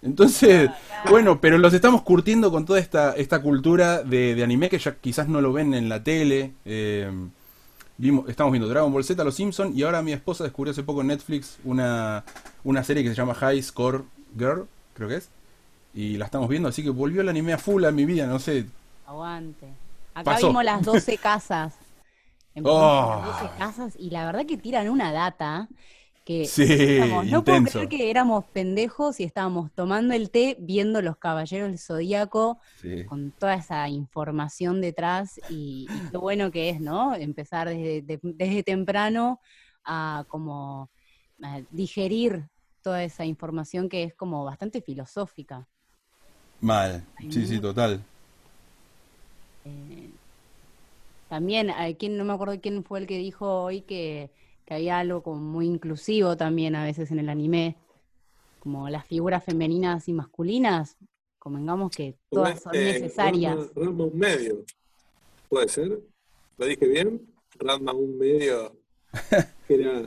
Entonces, 0.00 0.70
bueno, 1.10 1.40
pero 1.40 1.58
los 1.58 1.74
estamos 1.74 2.02
curtiendo 2.02 2.52
con 2.52 2.64
toda 2.64 2.78
esta, 2.78 3.12
esta 3.16 3.42
cultura 3.42 4.04
de, 4.04 4.36
de 4.36 4.44
anime 4.44 4.68
que 4.68 4.78
ya 4.78 4.94
quizás 4.94 5.26
no 5.28 5.40
lo 5.40 5.52
ven 5.52 5.74
en 5.74 5.88
la 5.88 6.04
tele. 6.04 6.54
eh, 6.64 7.10
vimos, 7.98 8.28
estamos 8.28 8.52
viendo 8.52 8.68
Dragon 8.68 8.90
Ball 8.92 9.04
Z, 9.04 9.22
Los 9.24 9.34
Simpsons, 9.34 9.76
y 9.76 9.82
ahora 9.82 10.00
mi 10.02 10.12
esposa 10.12 10.44
descubrió 10.44 10.72
hace 10.72 10.82
poco 10.82 11.02
en 11.02 11.08
Netflix 11.08 11.58
una, 11.64 12.24
una 12.64 12.82
serie 12.82 13.02
que 13.02 13.10
se 13.10 13.14
llama 13.14 13.34
High 13.34 13.62
Score 13.62 14.04
Girl, 14.36 14.66
creo 14.94 15.08
que 15.08 15.16
es. 15.16 15.28
Y 15.94 16.16
la 16.16 16.24
estamos 16.26 16.48
viendo, 16.48 16.68
así 16.68 16.82
que 16.82 16.90
volvió 16.90 17.20
el 17.20 17.28
anime 17.28 17.52
a 17.52 17.58
full 17.58 17.84
a 17.84 17.90
mi 17.90 18.04
vida, 18.04 18.26
no 18.26 18.38
sé. 18.38 18.66
Aguante. 19.06 19.66
Acá 20.14 20.32
Pasó. 20.32 20.48
vimos 20.48 20.64
las 20.64 20.82
12 20.82 21.18
casas. 21.22 21.74
Empezamos 22.54 22.82
Oh. 22.82 23.22
las 23.26 23.40
12 23.42 23.54
casas 23.58 23.94
y 23.98 24.10
la 24.10 24.26
verdad 24.26 24.44
que 24.46 24.56
tiran 24.56 24.88
una 24.88 25.12
data 25.12 25.68
que 26.28 26.54
Sí, 26.54 26.64
digamos, 26.84 27.26
no 27.26 27.44
puedo 27.44 27.62
creer 27.62 27.88
que 27.88 28.10
éramos 28.10 28.46
pendejos 28.52 29.20
y 29.20 29.24
estábamos 29.24 29.72
tomando 29.74 30.14
el 30.14 30.30
té 30.30 30.56
viendo 30.60 31.02
los 31.02 31.18
caballeros 31.18 31.70
del 31.70 31.78
zodíaco 31.80 32.60
Sí. 32.74 33.06
con 33.06 33.32
toda 33.32 33.54
esa 33.56 33.88
información 33.88 34.80
detrás 34.82 35.38
y, 35.48 35.88
y 35.92 36.10
qué 36.10 36.18
bueno 36.18 36.50
que 36.52 36.70
es, 36.70 36.80
¿no? 36.80 37.14
Empezar 37.14 37.68
desde, 37.70 38.02
de- 38.02 38.20
desde 38.22 38.62
temprano 38.64 39.40
a 39.84 40.24
como 40.28 40.90
a 41.42 41.62
digerir 41.70 42.48
toda 42.82 43.04
esa 43.04 43.24
información 43.26 43.88
que 43.88 44.04
es 44.04 44.14
como 44.14 44.44
bastante 44.44 44.82
filosófica. 44.82 45.68
Mal, 46.60 47.04
sí, 47.28 47.46
sí, 47.46 47.60
total. 47.60 48.04
Eh, 49.64 50.18
también, 51.28 51.70
eh, 51.70 51.96
¿quién, 51.98 52.16
no 52.16 52.24
me 52.24 52.32
acuerdo 52.32 52.60
quién 52.60 52.84
fue 52.84 53.00
el 53.00 53.06
que 53.06 53.18
dijo 53.18 53.62
hoy 53.64 53.82
que, 53.82 54.32
que 54.68 54.74
había 54.74 54.98
algo 54.98 55.22
como 55.22 55.38
muy 55.38 55.66
inclusivo 55.66 56.36
también 56.36 56.76
a 56.76 56.84
veces 56.84 57.10
en 57.10 57.18
el 57.18 57.30
anime, 57.30 57.74
como 58.58 58.90
las 58.90 59.06
figuras 59.06 59.42
femeninas 59.42 60.08
y 60.08 60.12
masculinas, 60.12 60.98
convengamos 61.38 61.90
que 61.90 62.16
todas 62.28 62.60
son 62.60 62.74
Este, 62.74 63.00
necesarias. 63.00 63.56
Ranma, 63.56 63.70
Ranma 63.76 64.04
un 64.04 64.18
medio. 64.18 64.64
¿Puede 65.48 65.68
ser? 65.70 65.98
¿Lo 66.58 66.66
dije 66.66 66.86
bien? 66.86 67.26
Ranma 67.58 67.92
un 67.94 68.18
medio. 68.18 68.76
Que 69.66 69.74
era, 69.74 70.02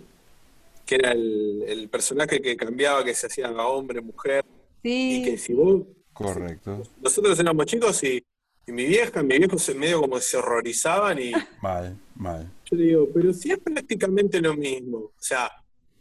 que 0.86 0.96
era 0.96 1.12
el, 1.12 1.64
el 1.68 1.90
personaje 1.90 2.40
que 2.42 2.56
cambiaba, 2.56 3.04
que 3.04 3.16
se 3.16 3.28
hacía 3.28 3.50
hombre, 3.52 4.02
mujer. 4.02 4.46
Y 4.84 5.24
que 5.24 5.38
si 5.40 5.54
vos. 5.54 5.84
Correcto. 6.14 6.84
Nosotros 7.02 7.40
éramos 7.40 7.66
chicos 7.66 8.04
y, 8.04 8.24
y 8.68 8.72
mi 8.72 8.86
vieja, 8.86 9.24
mi 9.24 9.38
viejo 9.40 9.58
se 9.58 9.74
medio 9.74 10.02
como 10.02 10.20
se 10.20 10.38
horrorizaban 10.38 11.20
y 11.20 11.32
Mal, 11.62 11.98
mal. 12.16 12.52
Yo 12.72 12.78
digo, 12.78 13.08
pero 13.14 13.34
si 13.34 13.52
es 13.52 13.60
prácticamente 13.60 14.40
lo 14.42 14.56
mismo. 14.56 14.98
O 14.98 15.14
sea, 15.18 15.52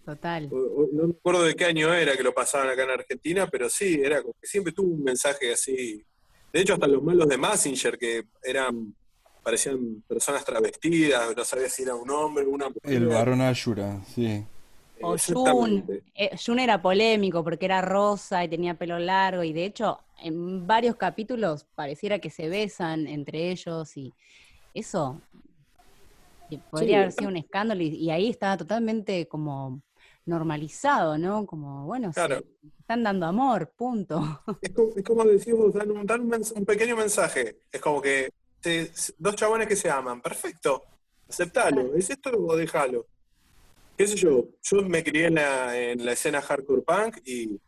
total. 0.05 0.49
o- 0.53 0.57
o- 0.57 0.89
no 0.93 1.09
me 1.09 1.15
acuerdo 1.15 1.43
de 1.45 1.55
qué 1.55 1.65
año 1.65 1.93
era 1.93 2.17
que 2.17 2.23
lo 2.23 2.33
pasaban 2.33 2.69
acá 2.69 2.85
en 2.85 2.91
Argentina, 2.91 3.49
pero 3.51 3.69
sí, 3.69 4.01
era 4.03 4.23
como 4.23 4.35
que 4.41 4.47
siempre 4.47 4.73
tuvo 4.73 4.93
un 4.93 5.03
mensaje 5.03 5.53
así. 5.53 6.05
De 6.53 6.61
hecho, 6.61 6.75
hasta 6.75 6.87
los 6.89 7.03
malos 7.03 7.29
de 7.29 7.37
Massinger, 7.37 7.97
que 7.99 8.25
eran, 8.43 8.95
parecían 9.43 10.03
personas 10.09 10.45
travestidas, 10.45 11.37
no 11.37 11.45
sabía 11.45 11.69
si 11.69 11.83
era 11.83 11.95
un 11.95 12.11
hombre 12.11 12.45
o 12.45 12.51
una 12.51 12.69
mujer. 12.69 12.81
El 12.93 13.07
varón 13.07 13.41
Ashura, 13.41 14.03
sí. 14.05 14.45
O 15.03 15.17
Jun, 15.17 16.03
eh, 16.15 16.37
Jun 16.45 16.59
era 16.59 16.83
polémico 16.83 17.43
porque 17.43 17.65
era 17.65 17.81
rosa 17.81 18.45
y 18.45 18.49
tenía 18.49 18.75
pelo 18.75 18.99
largo 18.99 19.43
y 19.43 19.55
de 19.55 19.65
hecho 19.65 19.99
en 20.23 20.67
varios 20.67 20.97
capítulos 20.97 21.65
pareciera 21.75 22.19
que 22.19 22.29
se 22.29 22.51
besan 22.51 23.07
entre 23.07 23.51
ellos 23.51 23.97
y 23.97 24.13
eso 24.75 25.19
podría 26.59 26.89
Sí. 26.89 26.95
haber 26.95 27.13
sido 27.13 27.29
un 27.29 27.37
escándalo 27.37 27.83
y, 27.83 27.89
y 27.89 28.11
ahí 28.11 28.29
estaba 28.31 28.57
totalmente 28.57 29.27
como 29.29 29.83
normalizado, 30.27 31.19
¿no? 31.19 31.47
Como, 31.47 31.87
bueno, 31.87 32.11
están 32.79 33.03
dando 33.03 33.27
amor, 33.27 33.73
punto. 33.77 34.21
Es 34.63 34.71
como, 34.73 34.91
es 34.97 35.05
como 35.05 35.25
decís 35.25 35.55
vos, 35.55 35.75
dan, 35.75 35.91
un, 35.91 36.07
dan 36.07 36.21
un, 36.21 36.33
un 36.57 36.65
pequeño 36.65 36.97
mensaje. 36.97 37.61
Es 37.73 37.81
como 37.81 38.01
que 38.01 38.31
se- 38.63 38.91
dos 39.19 39.35
chabones 39.37 39.67
que 39.67 39.77
se 39.77 39.91
aman. 39.91 40.21
Perfecto. 40.21 40.83
Aceptalo. 41.29 41.95
¿Es 41.95 42.11
esto 42.11 42.31
o 42.37 42.57
déjalo? 42.57 43.07
¿Qué 43.97 44.07
sé 44.07 44.17
yo? 44.17 44.49
Yo 44.63 44.83
me 44.83 45.03
crié 45.05 45.27
en 45.27 45.35
la, 45.37 45.79
en 45.79 46.05
la 46.05 46.13
escena 46.13 46.41
hardcore 46.41 46.83
punk 46.83 47.19
y 47.25 47.59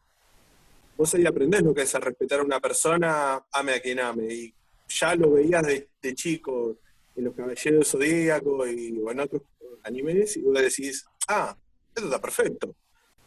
vos 0.96 1.14
ahí 1.14 1.26
aprendés 1.26 1.62
lo 1.62 1.74
que 1.74 1.82
es 1.82 1.94
a 1.94 2.00
respetar 2.00 2.40
a 2.40 2.42
una 2.44 2.60
persona, 2.60 3.44
ame 3.52 3.72
a 3.72 3.80
quien 3.80 4.00
ame. 4.00 4.32
Y 4.34 4.54
ya 4.88 5.14
lo 5.14 5.32
veías 5.32 5.62
de, 5.66 5.90
de 6.00 6.14
chico 6.14 6.78
en 7.16 7.24
los 7.24 7.34
Caballeros 7.34 7.90
Zodíacos 7.90 8.68
y 8.70 8.98
o 8.98 9.10
en 9.10 9.20
otros 9.20 9.42
animes 9.84 10.36
y 10.36 10.42
vos 10.42 10.54
decís, 10.58 11.04
ah, 11.28 11.56
esto 11.94 12.08
está 12.08 12.20
perfecto. 12.20 12.74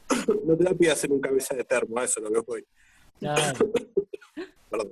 no 0.45 0.55
te 0.57 0.63
da 0.63 0.73
pie 0.73 0.89
a 0.89 0.93
hacer 0.93 1.11
un 1.11 1.19
cabeza 1.19 1.55
de 1.55 1.63
termo, 1.63 1.99
a 1.99 2.03
eso 2.03 2.19
es 2.19 2.25
lo 2.25 2.31
que 2.31 2.45
voy. 2.47 2.65
Claro, 3.19 3.71
Perdón. 4.69 4.91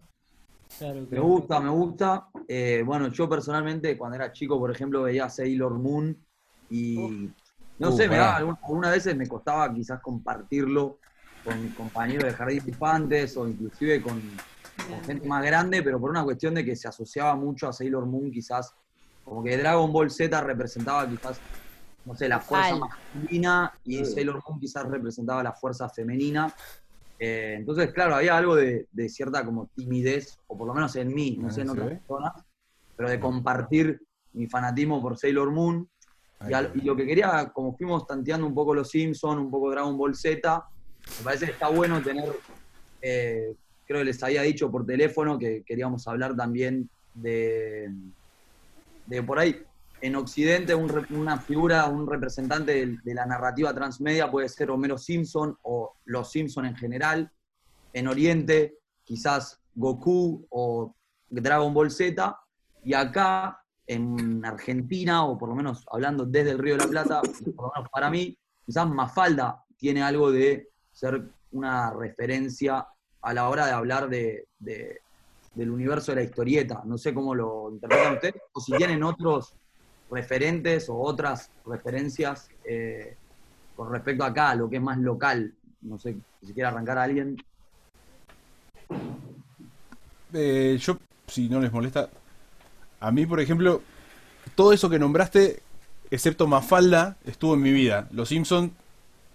claro, 0.78 1.08
Me 1.10 1.20
gusta, 1.20 1.60
me 1.60 1.70
gusta. 1.70 2.28
Eh, 2.48 2.84
bueno, 2.86 3.08
yo 3.10 3.28
personalmente 3.30 3.98
cuando 3.98 4.16
era 4.16 4.32
chico, 4.32 4.60
por 4.60 4.72
ejemplo, 4.72 5.04
veía 5.04 5.30
Sailor 5.30 5.74
Moon 5.80 6.16
y 6.70 7.30
no 7.80 7.90
Uh, 7.90 7.98
sé, 7.98 8.04
me 8.08 8.16
pará. 8.18 8.40
daba, 8.40 8.58
algunas 8.62 8.92
veces 8.92 9.16
me 9.16 9.28
costaba 9.28 9.74
quizás 9.74 10.00
compartirlo 10.02 11.00
con 11.44 11.70
compañeros 11.70 12.24
de 12.26 12.32
jardín 12.34 12.64
de 12.64 12.70
infantes 12.72 13.36
o 13.36 13.48
inclusive 13.48 14.02
con, 14.02 14.22
con 14.88 15.04
gente 15.04 15.28
más 15.28 15.44
grande, 15.44 15.82
pero 15.84 16.00
por 16.00 16.10
una 16.12 16.24
cuestión 16.24 16.54
de 16.54 16.64
que 16.64 16.76
se 16.76 16.88
asociaba 16.88 17.36
mucho 17.36 17.68
a 17.68 17.74
Sailor 17.74 18.06
Moon, 18.06 18.32
quizás 18.32 18.74
como 19.24 19.44
que 19.44 19.58
Dragon 19.58 19.92
Ball 19.92 20.10
Z 20.12 20.42
representaba 20.42 21.10
quizás, 21.10 21.40
no 22.06 22.16
sé, 22.16 22.28
la 22.28 22.40
fuerza 22.40 22.76
masculina 22.76 23.74
y 23.84 24.04
Sailor 24.06 24.42
Moon 24.48 24.60
quizás 24.60 24.86
representaba 24.86 25.42
la 25.44 25.54
fuerza 25.54 25.90
femenina. 25.90 26.54
Eh, 27.18 27.56
entonces, 27.58 27.94
claro, 27.94 28.16
había 28.16 28.36
algo 28.36 28.56
de, 28.56 28.88
de 28.92 29.10
cierta 29.10 29.46
como 29.46 29.68
timidez, 29.76 30.38
o 30.48 30.58
por 30.58 30.68
lo 30.68 30.74
menos 30.74 30.96
en 30.98 31.14
mí, 31.14 31.38
no 31.40 31.48
Ah, 31.48 31.52
sé 31.52 31.62
en 31.62 31.68
¿se 31.68 31.74
otras 31.74 31.88
ve? 31.90 31.96
personas, 31.98 32.34
pero 32.98 33.10
de 33.10 33.20
compartir 33.20 34.02
mi 34.34 34.48
fanatismo 34.48 35.02
por 35.02 35.18
Sailor 35.18 35.52
Moon. 35.52 35.90
Al- 36.40 36.72
y 36.76 36.82
lo 36.82 36.96
que 36.96 37.06
quería, 37.06 37.52
como 37.54 37.78
fuimos 37.78 38.06
tanteando 38.06 38.46
un 38.46 38.54
poco 38.54 38.74
los 38.76 38.90
Simpsons, 38.90 39.40
un 39.40 39.50
poco 39.50 39.72
Dragon 39.72 39.98
Ball 39.98 40.14
Z, 40.16 40.66
me 41.20 41.24
parece 41.24 41.46
que 41.46 41.52
está 41.54 41.70
bueno 41.70 42.02
tener, 42.02 42.26
eh, 43.02 43.56
creo 43.86 44.00
que 44.02 44.06
les 44.06 44.22
había 44.22 44.42
dicho 44.42 44.70
por 44.70 44.86
teléfono 44.86 45.40
que 45.40 45.64
queríamos 45.66 46.06
hablar 46.08 46.36
también 46.36 46.90
de, 47.14 47.90
de 49.06 49.24
por 49.24 49.40
ahí, 49.40 49.64
en 50.02 50.16
Occidente 50.18 50.76
una 50.76 51.40
figura, 51.40 51.88
un 51.88 52.06
representante 52.06 52.86
de, 53.04 53.14
la 53.14 53.26
narrativa 53.26 53.74
transmedia 53.74 54.30
puede 54.30 54.50
ser 54.50 54.70
Homero 54.70 54.98
Simpson 54.98 55.58
o 55.62 55.96
los 56.06 56.30
Simpson 56.30 56.66
en 56.66 56.76
general. 56.76 57.32
En 57.94 58.10
Oriente, 58.10 58.80
quizás 59.04 59.62
Goku 59.76 60.46
o 60.50 60.94
Dragon 61.30 61.74
Ball 61.74 61.90
Z. 61.90 62.38
Y 62.84 62.94
acá, 62.94 63.62
en 63.88 64.44
Argentina, 64.44 65.26
o 65.26 65.38
por 65.38 65.48
lo 65.48 65.56
menos 65.56 65.86
hablando 65.90 66.26
desde 66.26 66.52
el 66.52 66.60
Río 66.60 66.74
de 66.74 66.84
la 66.84 66.90
Plata, 66.90 67.22
por 67.56 67.68
lo 67.68 67.72
menos 67.74 67.90
para 67.90 68.10
mí, 68.10 68.38
quizás 68.66 68.90
Mafalda 68.90 69.64
tiene 69.78 70.04
algo 70.04 70.32
de 70.32 70.70
ser 70.92 71.30
una 71.52 71.92
referencia 71.94 72.86
a 73.22 73.34
la 73.34 73.48
hora 73.48 73.68
de 73.68 73.72
hablar 73.72 74.10
de- 74.10 74.48
del 75.54 75.70
universo 75.70 76.12
de 76.12 76.18
la 76.18 76.24
historieta. 76.24 76.82
No 76.86 76.98
sé 76.98 77.14
cómo 77.14 77.36
lo 77.36 77.70
interpretan 77.72 78.14
ustedes, 78.14 78.42
o 78.54 78.60
si 78.60 78.72
tienen 78.74 79.04
otros 79.04 79.54
referentes 80.10 80.90
o 80.90 80.98
otras 80.98 81.50
referencias 81.66 82.50
eh, 82.64 83.16
con 83.76 83.92
respecto 83.92 84.24
acá, 84.24 84.52
a 84.52 84.56
lo 84.56 84.70
que 84.70 84.78
es 84.78 84.82
más 84.82 84.98
local. 84.98 85.54
No 85.82 85.98
sé 85.98 86.16
si 86.42 86.54
quiere 86.54 86.70
arrancar 86.70 86.98
a 86.98 87.04
alguien. 87.04 87.38
Eh, 90.34 90.78
yo, 90.80 90.98
si 91.28 91.50
no 91.50 91.60
les 91.60 91.72
molesta, 91.72 92.10
a 93.00 93.12
mí, 93.12 93.26
por 93.26 93.40
ejemplo, 93.40 93.82
todo 94.56 94.74
eso 94.74 94.90
que 94.90 95.00
nombraste, 95.00 95.62
excepto 96.10 96.48
Mafalda, 96.48 97.18
estuvo 97.26 97.56
en 97.56 97.62
mi 97.62 97.72
vida. 97.72 98.08
Los 98.12 98.30
Simpsons, 98.30 98.72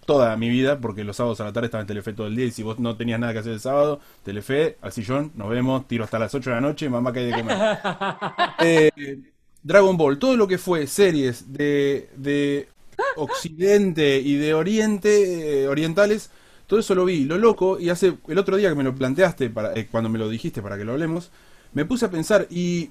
toda 0.09 0.35
mi 0.37 0.49
vida, 0.49 0.79
porque 0.79 1.03
los 1.03 1.17
sábados 1.17 1.39
a 1.39 1.43
la 1.43 1.53
tarde 1.53 1.67
estaba 1.67 1.81
en 1.81 1.87
Telefe 1.87 2.13
todo 2.13 2.25
el 2.25 2.35
día 2.35 2.45
y 2.45 2.51
si 2.51 2.63
vos 2.63 2.79
no 2.79 2.97
tenías 2.97 3.19
nada 3.19 3.31
que 3.31 3.37
hacer 3.37 3.51
el 3.53 3.59
sábado, 3.59 3.99
Telefe, 4.23 4.75
al 4.81 4.91
sillón, 4.91 5.31
nos 5.35 5.51
vemos, 5.51 5.87
tiro 5.87 6.03
hasta 6.03 6.17
las 6.17 6.33
8 6.33 6.49
de 6.49 6.55
la 6.55 6.61
noche, 6.61 6.89
mamá 6.89 7.13
que 7.13 7.19
hay 7.19 7.25
de 7.27 7.33
comer. 7.33 7.57
Eh, 8.61 9.19
Dragon 9.61 9.95
Ball, 9.97 10.17
todo 10.17 10.35
lo 10.35 10.47
que 10.47 10.57
fue 10.57 10.87
series 10.87 11.53
de, 11.53 12.09
de 12.17 12.69
Occidente 13.17 14.17
y 14.17 14.37
de 14.37 14.55
Oriente, 14.55 15.61
eh, 15.61 15.67
orientales, 15.67 16.31
todo 16.65 16.79
eso 16.79 16.95
lo 16.95 17.05
vi. 17.05 17.25
Lo 17.25 17.37
loco, 17.37 17.79
y 17.79 17.89
hace 17.91 18.17
el 18.27 18.37
otro 18.39 18.57
día 18.57 18.69
que 18.69 18.75
me 18.75 18.83
lo 18.83 18.95
planteaste, 18.95 19.51
para, 19.51 19.75
eh, 19.75 19.87
cuando 19.91 20.09
me 20.09 20.17
lo 20.17 20.27
dijiste 20.27 20.63
para 20.63 20.75
que 20.75 20.85
lo 20.85 20.93
hablemos, 20.93 21.29
me 21.73 21.85
puse 21.85 22.07
a 22.07 22.09
pensar 22.09 22.47
y 22.49 22.89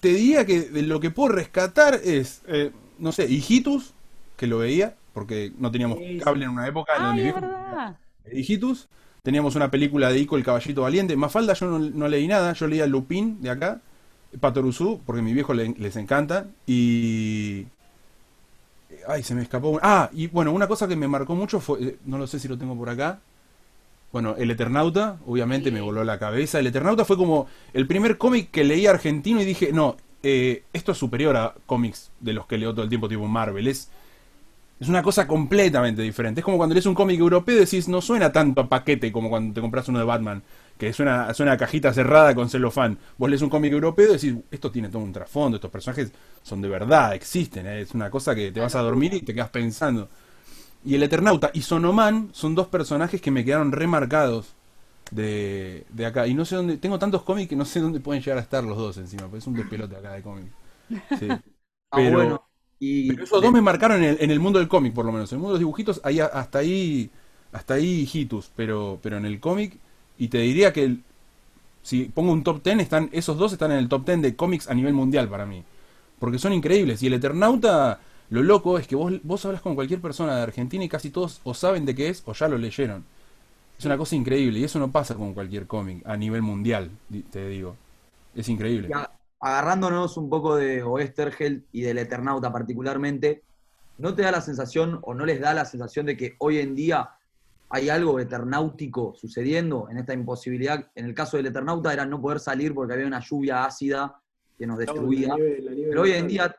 te 0.00 0.08
diría 0.08 0.46
que 0.46 0.62
de 0.62 0.82
lo 0.82 0.98
que 0.98 1.10
puedo 1.10 1.28
rescatar 1.34 2.00
es, 2.02 2.40
eh, 2.46 2.70
no 2.98 3.12
sé, 3.12 3.26
Hijitus, 3.30 3.92
que 4.38 4.46
lo 4.46 4.56
veía, 4.56 4.96
porque 5.12 5.52
no 5.58 5.70
teníamos 5.70 5.98
cable 6.22 6.44
en 6.44 6.50
una 6.50 6.66
época 6.66 6.96
en 6.96 7.02
donde 7.02 7.32
verdad. 7.32 7.96
Hijitus. 8.32 8.88
Teníamos 9.22 9.54
una 9.54 9.70
película 9.70 10.10
de 10.10 10.18
Ico 10.18 10.36
el 10.36 10.44
Caballito 10.44 10.82
Valiente. 10.82 11.14
Mafalda 11.16 11.52
yo 11.54 11.66
no, 11.66 11.78
no 11.78 12.08
leí 12.08 12.26
nada, 12.26 12.52
yo 12.54 12.66
leía 12.66 12.86
Lupin 12.86 13.42
de 13.42 13.50
acá, 13.50 13.80
Patoruzú, 14.40 15.00
porque 15.04 15.20
a 15.20 15.22
mi 15.22 15.34
viejo 15.34 15.52
le- 15.52 15.74
les 15.76 15.96
encanta. 15.96 16.46
Y. 16.66 17.66
Ay, 19.08 19.22
se 19.22 19.34
me 19.34 19.42
escapó. 19.42 19.78
Ah, 19.82 20.10
y 20.12 20.26
bueno, 20.28 20.52
una 20.52 20.66
cosa 20.66 20.88
que 20.88 20.96
me 20.96 21.08
marcó 21.08 21.34
mucho 21.34 21.60
fue. 21.60 21.82
eh, 21.82 21.96
No 22.04 22.18
lo 22.18 22.26
sé 22.26 22.38
si 22.38 22.48
lo 22.48 22.58
tengo 22.58 22.76
por 22.76 22.88
acá. 22.88 23.20
Bueno, 24.12 24.34
El 24.36 24.50
Eternauta, 24.50 25.18
obviamente 25.26 25.70
me 25.70 25.80
voló 25.80 26.02
la 26.02 26.18
cabeza. 26.18 26.58
El 26.58 26.66
Eternauta 26.66 27.04
fue 27.04 27.16
como 27.16 27.46
el 27.72 27.86
primer 27.86 28.18
cómic 28.18 28.50
que 28.50 28.64
leí 28.64 28.86
argentino 28.86 29.40
y 29.40 29.44
dije, 29.44 29.72
no, 29.72 29.96
eh, 30.22 30.64
esto 30.72 30.92
es 30.92 30.98
superior 30.98 31.36
a 31.36 31.54
cómics 31.66 32.10
de 32.20 32.32
los 32.32 32.46
que 32.46 32.58
leo 32.58 32.72
todo 32.72 32.82
el 32.82 32.88
tiempo, 32.88 33.08
tipo 33.08 33.26
Marvel. 33.28 33.68
Es, 33.68 33.90
es 34.80 34.88
una 34.88 35.02
cosa 35.02 35.26
completamente 35.28 36.02
diferente. 36.02 36.40
Es 36.40 36.44
como 36.44 36.56
cuando 36.56 36.74
lees 36.74 36.86
un 36.86 36.94
cómic 36.94 37.20
europeo 37.20 37.56
y 37.56 37.60
decís, 37.60 37.88
no 37.88 38.00
suena 38.00 38.32
tanto 38.32 38.62
a 38.62 38.68
paquete 38.68 39.12
como 39.12 39.28
cuando 39.28 39.54
te 39.54 39.60
compras 39.60 39.88
uno 39.88 39.98
de 39.98 40.06
Batman, 40.06 40.42
que 40.78 40.92
suena, 40.94 41.32
suena 41.34 41.52
a 41.52 41.56
cajita 41.58 41.92
cerrada 41.92 42.34
con 42.34 42.48
celofán. 42.48 42.98
Vos 43.18 43.28
lees 43.28 43.42
un 43.42 43.50
cómic 43.50 43.72
europeo 43.72 44.08
y 44.08 44.12
decís, 44.14 44.34
esto 44.50 44.70
tiene 44.70 44.88
todo 44.88 45.02
un 45.02 45.12
trasfondo, 45.12 45.56
estos 45.56 45.70
personajes 45.70 46.12
son 46.42 46.62
de 46.62 46.68
verdad, 46.68 47.14
existen. 47.14 47.66
¿eh? 47.66 47.82
Es 47.82 47.92
una 47.94 48.10
cosa 48.10 48.34
que 48.34 48.52
te 48.52 48.60
vas 48.60 48.74
a 48.74 48.80
dormir 48.80 49.12
y 49.14 49.20
te 49.22 49.34
quedas 49.34 49.50
pensando. 49.50 50.08
Y 50.84 50.94
el 50.94 51.02
Eternauta 51.02 51.50
y 51.52 51.62
Sonoman 51.62 52.30
son 52.32 52.54
dos 52.54 52.68
personajes 52.68 53.20
que 53.20 53.30
me 53.30 53.44
quedaron 53.44 53.72
remarcados 53.72 54.54
de, 55.10 55.86
de 55.90 56.06
acá. 56.06 56.26
Y 56.26 56.34
no 56.34 56.44
sé 56.44 56.56
dónde, 56.56 56.78
tengo 56.78 56.98
tantos 56.98 57.22
cómics 57.24 57.48
que 57.50 57.56
no 57.56 57.64
sé 57.66 57.80
dónde 57.80 58.00
pueden 58.00 58.22
llegar 58.22 58.38
a 58.38 58.42
estar 58.42 58.64
los 58.64 58.78
dos 58.78 58.96
encima, 58.98 59.24
porque 59.24 59.38
es 59.38 59.46
un 59.48 59.56
despelote 59.56 59.96
acá 59.96 60.12
de 60.12 60.22
cómics. 60.22 60.52
Sí. 61.12 61.40
Ah, 61.92 61.98
Pero- 61.98 62.12
bueno. 62.12 62.49
Y 62.80 63.12
Pero 63.12 63.24
esos 63.24 63.42
dos 63.42 63.52
me 63.52 63.60
marcaron 63.62 63.98
en 64.02 64.10
el, 64.10 64.18
en 64.20 64.30
el 64.30 64.40
mundo 64.40 64.58
del 64.58 64.68
cómic, 64.68 64.94
por 64.94 65.04
lo 65.04 65.12
menos. 65.12 65.30
En 65.32 65.36
el 65.36 65.40
mundo 65.40 65.52
de 65.54 65.56
los 65.56 65.60
dibujitos, 65.60 66.00
ahí, 66.04 66.20
hasta 66.20 66.58
ahí, 66.60 67.10
hasta 67.52 67.74
ahí 67.74 68.08
hitus, 68.12 68.50
pero, 68.56 68.98
pero 69.02 69.18
en 69.18 69.26
el 69.26 69.40
cómic, 69.40 69.76
y 70.18 70.28
te 70.28 70.38
diría 70.38 70.72
que 70.72 70.84
el- 70.84 71.02
si 71.82 72.04
pongo 72.06 72.32
un 72.32 72.44
top 72.44 72.62
10, 72.64 72.80
están, 72.80 73.10
esos 73.12 73.38
dos 73.38 73.52
están 73.52 73.72
en 73.72 73.78
el 73.78 73.88
top 73.88 74.06
10 74.06 74.22
de 74.22 74.36
cómics 74.36 74.68
a 74.70 74.74
nivel 74.74 74.94
mundial 74.94 75.28
para 75.28 75.46
mí. 75.46 75.64
Porque 76.20 76.38
son 76.38 76.52
increíbles. 76.54 77.02
Y 77.02 77.08
el 77.08 77.14
Eternauta, 77.14 78.00
lo 78.30 78.42
loco 78.42 78.78
es 78.78 78.86
que 78.88 78.96
vos, 78.96 79.12
vos 79.24 79.44
hablas 79.46 79.62
con 79.62 79.74
cualquier 79.76 80.00
persona 80.00 80.36
de 80.36 80.42
Argentina 80.42 80.84
y 80.84 80.88
casi 80.90 81.10
todos 81.10 81.40
o 81.44 81.54
saben 81.54 81.86
de 81.86 81.94
qué 81.94 82.08
es 82.10 82.22
o 82.26 82.34
ya 82.34 82.48
lo 82.48 82.58
leyeron. 82.58 83.04
Es 83.78 83.84
una 83.86 83.98
cosa 83.98 84.16
increíble 84.16 84.60
y 84.60 84.64
eso 84.64 84.78
no 84.78 84.90
pasa 84.92 85.14
con 85.16 85.34
cualquier 85.34 85.66
cómic 85.66 86.02
a 86.06 86.16
nivel 86.16 86.42
mundial, 86.42 86.90
di- 87.08 87.22
te 87.22 87.48
digo. 87.48 87.76
Es 88.34 88.48
increíble. 88.48 88.94
Agarrándonos 89.40 90.16
un 90.16 90.28
poco 90.28 90.56
de 90.56 90.82
Oesterheld 90.82 91.64
y 91.72 91.82
del 91.82 91.98
Eternauta 91.98 92.52
particularmente, 92.52 93.42
¿no 93.98 94.14
te 94.14 94.22
da 94.22 94.30
la 94.30 94.40
sensación 94.40 94.98
o 95.02 95.14
no 95.14 95.24
les 95.24 95.40
da 95.40 95.54
la 95.54 95.64
sensación 95.64 96.06
de 96.06 96.16
que 96.16 96.34
hoy 96.38 96.58
en 96.58 96.74
día 96.74 97.10
hay 97.70 97.88
algo 97.88 98.18
eternáutico 98.18 99.14
sucediendo 99.14 99.88
en 99.90 99.98
esta 99.98 100.12
imposibilidad? 100.12 100.90
En 100.94 101.06
el 101.06 101.14
caso 101.14 101.36
del 101.36 101.46
Eternauta 101.46 101.92
era 101.92 102.04
no 102.04 102.20
poder 102.20 102.40
salir 102.40 102.74
porque 102.74 102.94
había 102.94 103.06
una 103.06 103.20
lluvia 103.20 103.64
ácida 103.64 104.20
que 104.58 104.66
nos 104.66 104.78
la 104.78 104.84
destruía. 104.84 105.34
nieve- 105.34 105.60
la 105.62 105.70
nieve 105.72 105.88
Pero 105.90 106.02
hoy 106.02 106.12
en 106.12 106.28
día, 106.28 106.54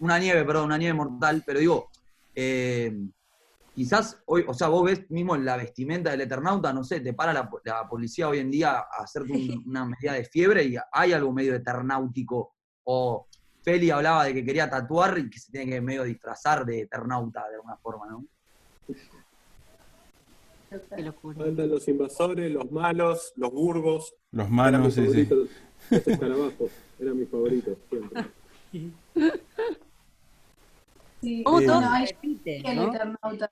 una 0.00 0.18
nieve, 0.18 0.44
perdón, 0.44 0.66
una 0.66 0.78
nieve 0.78 0.94
mortal, 0.94 1.42
pero 1.44 1.58
digo, 1.58 1.88
eh, 2.34 2.92
quizás 3.74 4.22
hoy, 4.26 4.44
o 4.46 4.54
sea, 4.54 4.68
vos 4.68 4.84
ves 4.84 5.10
mismo 5.10 5.36
la 5.36 5.56
vestimenta 5.56 6.10
del 6.10 6.20
Eternauta, 6.22 6.72
no 6.72 6.84
sé, 6.84 7.00
te 7.00 7.12
para 7.12 7.32
la, 7.32 7.48
po- 7.50 7.60
la 7.64 7.88
policía 7.88 8.28
hoy 8.28 8.38
en 8.38 8.50
día 8.50 8.78
a 8.78 9.02
hacerte 9.02 9.32
un- 9.32 9.64
una 9.66 9.84
medida 9.84 10.12
de 10.12 10.24
fiebre 10.24 10.64
y 10.64 10.76
hay 10.92 11.12
algo 11.12 11.32
medio 11.32 11.54
eternáutico 11.54 12.54
o 12.84 13.26
Feli 13.62 13.90
hablaba 13.90 14.24
de 14.24 14.34
que 14.34 14.44
quería 14.44 14.68
tatuar 14.68 15.18
y 15.18 15.30
que 15.30 15.38
se 15.40 15.50
tiene 15.50 15.72
que 15.72 15.80
medio 15.80 16.04
disfrazar 16.04 16.64
de 16.66 16.82
Eternauta 16.82 17.48
de 17.48 17.56
alguna 17.56 17.76
forma, 17.78 18.06
¿no? 18.06 18.24
Faltan 21.44 21.68
los 21.70 21.86
invasores, 21.88 22.50
los 22.52 22.70
malos, 22.70 23.32
los 23.36 23.50
burgos. 23.52 24.14
Los 24.32 24.50
mis 24.50 24.94
sí, 24.94 25.06
sí. 25.08 25.28
Los 25.90 26.06
escarabajos. 26.08 26.70
Eran 26.98 27.18
mis 27.18 27.28
favoritos 27.28 27.76
siempre. 27.88 28.24
Sí, 31.20 31.42
Eh, 31.86 31.88
hay 31.90 32.04
el. 32.20 32.56
Eternauta. 32.96 33.48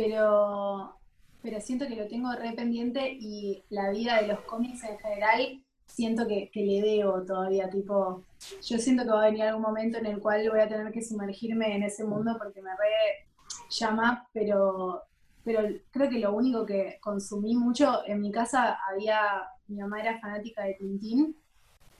Pero, 0.00 0.96
pero 1.42 1.60
siento 1.60 1.86
que 1.86 1.96
lo 1.96 2.08
tengo 2.08 2.32
re 2.32 2.52
pendiente 2.52 3.12
y 3.20 3.62
la 3.68 3.90
vida 3.90 4.20
de 4.20 4.28
los 4.28 4.40
cómics 4.40 4.82
en 4.84 4.98
general 4.98 5.62
siento 5.86 6.26
que, 6.26 6.50
que 6.50 6.62
le 6.62 6.80
debo 6.80 7.22
todavía. 7.22 7.68
Tipo, 7.68 8.24
yo 8.62 8.78
siento 8.78 9.04
que 9.04 9.10
va 9.10 9.22
a 9.22 9.26
venir 9.26 9.42
algún 9.42 9.62
momento 9.62 9.98
en 9.98 10.06
el 10.06 10.20
cual 10.20 10.48
voy 10.48 10.60
a 10.60 10.68
tener 10.68 10.90
que 10.92 11.02
sumergirme 11.02 11.76
en 11.76 11.82
ese 11.82 12.04
mundo 12.04 12.36
porque 12.38 12.62
me 12.62 12.70
re 12.70 13.26
llama, 13.68 14.26
pero, 14.32 15.02
pero 15.44 15.68
creo 15.90 16.08
que 16.08 16.18
lo 16.18 16.32
único 16.34 16.64
que 16.64 16.98
consumí 17.00 17.54
mucho, 17.54 18.00
en 18.06 18.20
mi 18.20 18.32
casa 18.32 18.78
había, 18.88 19.20
mi 19.68 19.78
mamá 19.80 20.00
era 20.00 20.18
fanática 20.20 20.64
de 20.64 20.74
Tintín 20.74 21.36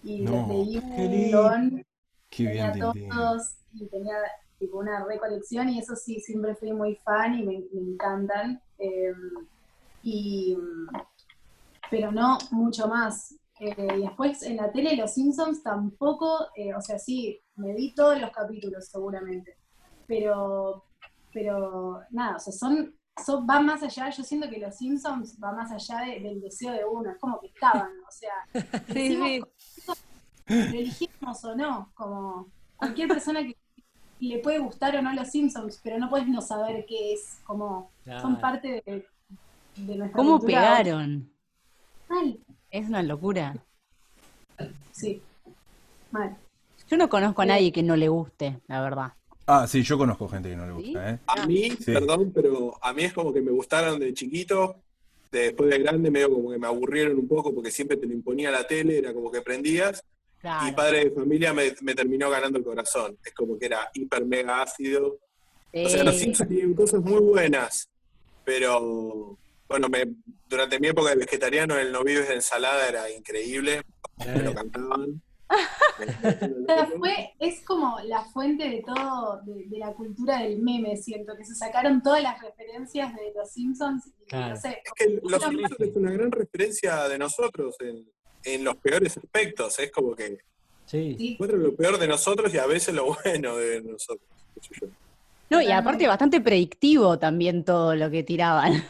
y 0.03 0.21
No, 0.23 0.47
leí 0.49 0.79
un 0.79 0.89
montón 0.89 1.87
tenía 2.31 2.73
Tintín. 2.73 3.09
todos 3.11 3.57
y 3.75 3.87
tenía 3.89 4.15
tipo 4.61 4.79
una 4.79 5.05
recolección 5.05 5.69
y 5.71 5.81
eso 5.81 5.97
sí, 5.97 6.21
siempre 6.21 6.55
fui 6.55 6.73
muy 6.73 6.95
fan 6.97 7.35
y 7.41 7.43
me, 7.45 7.65
me 7.73 7.81
encantan. 7.93 8.63
eh, 8.79 9.13
y, 10.03 10.57
pero 11.91 12.13
no 12.13 12.39
mucho 12.53 12.87
más. 12.89 13.35
Eh, 13.59 13.75
y 13.99 14.03
después 14.03 14.43
en 14.43 14.57
la 14.57 14.73
tele 14.73 14.97
Los 14.97 15.13
Simpsons 15.15 15.63
tampoco, 15.63 16.47
eh, 16.55 16.75
o 16.75 16.81
sea, 16.81 16.99
sí, 16.99 17.39
me 17.57 17.75
vi 17.75 17.95
todos 17.95 18.19
los 18.21 18.31
capítulos 18.31 18.87
seguramente, 18.89 19.59
pero, 20.07 20.85
pero 21.33 22.01
nada, 22.11 22.37
o 22.37 22.39
sea, 22.39 22.53
son, 22.55 22.95
son, 23.23 23.47
van 23.47 23.67
más 23.67 23.83
allá, 23.83 24.09
yo 24.09 24.23
siento 24.23 24.49
que 24.49 24.59
Los 24.59 24.77
Simpsons 24.77 25.39
va 25.43 25.53
más 25.53 25.71
allá 25.73 26.07
de- 26.07 26.21
del 26.21 26.41
deseo 26.41 26.73
de 26.73 26.85
uno, 26.87 27.11
es 27.11 27.19
como 27.19 27.39
que 27.41 27.49
estaban, 27.49 27.91
o 28.09 28.11
sea, 28.11 28.33
Sí, 28.89 29.09
sí. 29.09 29.41
lo 30.49 30.57
elegimos 30.57 31.45
o 31.45 31.55
no, 31.55 31.93
como 31.95 32.51
cualquier 32.77 33.09
persona 33.09 33.43
que 33.43 33.57
le 34.29 34.39
puede 34.39 34.59
gustar 34.59 34.95
o 34.97 35.03
no 35.03 35.13
los 35.15 35.29
Simpsons, 35.29 35.81
pero 35.83 35.99
no 35.99 36.09
puedes 36.11 36.29
no 36.29 36.41
saber 36.43 36.85
qué 36.87 37.15
es, 37.15 37.39
como 37.45 37.91
son 38.21 38.39
parte 38.41 38.83
de, 38.87 39.07
de 39.77 39.97
nuestra 39.97 40.17
¿Cómo 40.17 40.39
cultura. 40.39 40.61
pegaron? 40.61 41.33
Mal, 42.09 42.39
Es 42.71 42.89
una 42.89 43.03
locura. 43.03 43.55
sí, 44.93 45.23
mal. 46.11 46.37
Yo 46.89 46.97
no 46.97 47.09
conozco 47.09 47.43
a 47.43 47.47
nadie 47.47 47.73
que 47.73 47.83
no 47.83 47.97
le 47.97 48.09
guste, 48.09 48.61
la 48.67 48.83
verdad. 48.83 49.13
Ah, 49.47 49.67
sí, 49.67 49.83
yo 49.83 49.97
conozco 49.97 50.29
gente 50.29 50.51
que 50.51 50.57
no 50.57 50.67
le 50.67 50.73
gusta, 50.73 51.11
¿eh? 51.11 51.19
A 51.27 51.47
mí, 51.47 51.71
Sí. 51.71 51.93
perdón, 51.93 52.33
pero 52.35 52.77
a 52.83 52.93
mí 52.93 53.03
es 53.05 53.13
como 53.13 53.33
que 53.33 53.41
me 53.41 53.51
gustaron 53.51 53.99
de 53.99 54.13
chiquito. 54.15 54.77
de- 55.33 55.41
Después 55.43 55.71
de 55.71 55.79
grande, 55.79 56.11
medio 56.11 56.29
como 56.31 56.51
que 56.51 56.59
me 56.59 56.67
aburrieron 56.67 57.17
un 57.17 57.29
poco 57.29 57.55
porque 57.55 57.71
siempre 57.71 57.97
te 57.97 58.05
lo 58.07 58.13
imponía 58.13 58.51
la 58.51 58.67
tele, 58.67 58.99
era 58.99 59.15
como 59.15 59.31
que 59.31 59.41
prendías. 59.41 60.03
Y 60.41 60.43
Claro. 60.43 60.77
padre 60.77 61.05
de 61.05 61.11
familia 61.11 61.53
me, 61.53 61.75
me 61.83 61.95
terminó 61.95 62.31
ganando 62.31 62.59
el 62.59 62.65
corazón. 62.65 63.19
Es 63.25 63.35
como 63.35 63.59
que 63.59 63.67
era 63.67 63.91
hiper 63.93 64.25
mega 64.25 64.63
ácido. 64.63 65.19
O 65.73 65.89
sea, 65.89 66.03
los. 66.03 66.17
Simpsons 66.19 66.49
tienen 66.49 66.75
cosas 66.75 67.01
muy 67.03 67.21
buenas, 67.21 67.89
pero 68.45 69.39
bueno, 69.69 69.89
me, 69.89 70.05
durante 70.49 70.81
mi 70.81 70.89
época 70.89 71.11
de 71.11 71.17
vegetariano 71.17 71.79
el 71.79 71.93
no 71.93 72.03
vives 72.03 72.27
de 72.29 72.35
ensalada 72.35 72.89
era 72.89 73.11
increíble, 73.11 73.83
me 74.27 74.43
lo 74.43 74.55
cantaban. 74.55 75.23
O 76.01 76.65
sea, 76.67 76.87
fue, 76.97 77.33
es 77.41 77.61
como 77.65 77.99
la 78.05 78.25
fuente 78.27 78.69
de 78.69 78.83
todo, 78.87 79.41
de, 79.45 79.65
de 79.67 79.79
la 79.79 79.93
cultura 79.93 80.39
del 80.39 80.61
meme, 80.61 80.97
siento, 80.97 81.37
que 81.37 81.45
se 81.45 81.57
sacaron 81.57 82.01
todas 82.03 82.23
las 82.23 82.41
referencias 82.41 83.13
de 83.17 83.33
los 83.35 83.51
Simpsons 83.51 84.07
y 84.07 84.25
Claro. 84.27 84.55
no 84.55 84.61
sé, 84.61 84.81
Es 84.85 84.93
que 84.95 85.21
Los 85.23 85.43
Simpsons 85.43 85.81
es 85.81 85.97
una 85.97 86.13
gran 86.13 86.31
referencia 86.31 87.09
de 87.09 87.19
nosotros 87.19 87.75
en, 87.81 88.09
en 88.45 88.65
los 88.65 88.77
peores 88.77 89.17
aspectos. 89.17 89.79
Es 89.79 89.91
como 89.91 90.15
que 90.15 90.39
Sí. 90.87 91.15
sí, 91.19 91.37
muestran 91.39 91.63
lo 91.63 91.77
peor 91.77 91.99
de 91.99 92.09
nosotros 92.09 92.53
y 92.53 92.59
a 92.59 92.67
veces 92.67 92.95
lo 92.95 93.07
bueno 93.25 93.57
de 93.57 93.81
nosotros. 93.83 94.29
qué 94.55 94.61
sé 94.61 94.75
yo. 94.81 94.89
No, 95.51 95.61
y 95.61 95.71
aparte 95.73 96.07
bastante 96.07 96.41
predictivo 96.41 97.19
también 97.19 97.65
todo 97.65 97.95
lo 97.97 98.09
que 98.11 98.23
tiraban. 98.23 98.85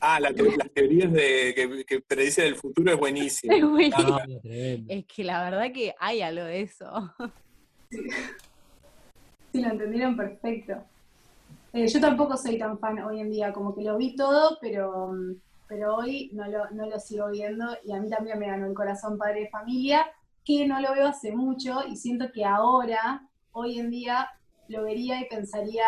Ah, 0.00 0.18
la 0.20 0.32
te- 0.34 0.56
las 0.56 0.70
teorías 0.72 1.12
de 1.12 1.52
que, 1.54 1.84
que 1.86 2.00
predicen 2.00 2.46
el 2.46 2.56
futuro 2.56 2.92
es 2.92 2.98
buenísimo. 2.98 3.54
Es 3.54 3.62
buenísimo. 3.64 4.18
No, 4.18 4.40
tremendo. 4.40 4.92
Es 4.92 5.06
que 5.06 5.24
la 5.24 5.44
verdad 5.44 5.72
que 5.72 5.94
hay 5.98 6.20
algo 6.22 6.44
de 6.44 6.60
eso. 6.62 7.14
Sí, 9.52 9.60
lo 9.60 9.68
entendieron 9.70 10.16
perfecto. 10.16 10.84
Eh, 11.72 11.86
yo 11.86 12.00
tampoco 12.00 12.36
soy 12.36 12.58
tan 12.58 12.78
fan 12.78 12.98
hoy 13.00 13.20
en 13.20 13.30
día, 13.30 13.52
como 13.52 13.74
que 13.74 13.82
lo 13.82 13.96
vi 13.96 14.14
todo, 14.16 14.58
pero, 14.60 15.08
mm, 15.12 15.34
pero 15.72 15.96
hoy 15.96 16.28
no 16.34 16.46
lo, 16.48 16.70
no 16.72 16.86
lo 16.86 16.98
sigo 17.00 17.30
viendo 17.30 17.64
y 17.82 17.92
a 17.92 18.00
mí 18.00 18.10
también 18.10 18.38
me 18.38 18.46
ganó 18.46 18.66
el 18.66 18.74
corazón 18.74 19.16
padre 19.16 19.40
de 19.44 19.48
familia, 19.48 20.04
que 20.44 20.66
no 20.66 20.78
lo 20.82 20.92
veo 20.92 21.06
hace 21.08 21.32
mucho 21.34 21.80
y 21.88 21.96
siento 21.96 22.26
que 22.30 22.44
ahora, 22.44 23.26
hoy 23.52 23.78
en 23.78 23.88
día, 23.88 24.28
lo 24.68 24.82
vería 24.82 25.18
y 25.22 25.28
pensaría, 25.28 25.84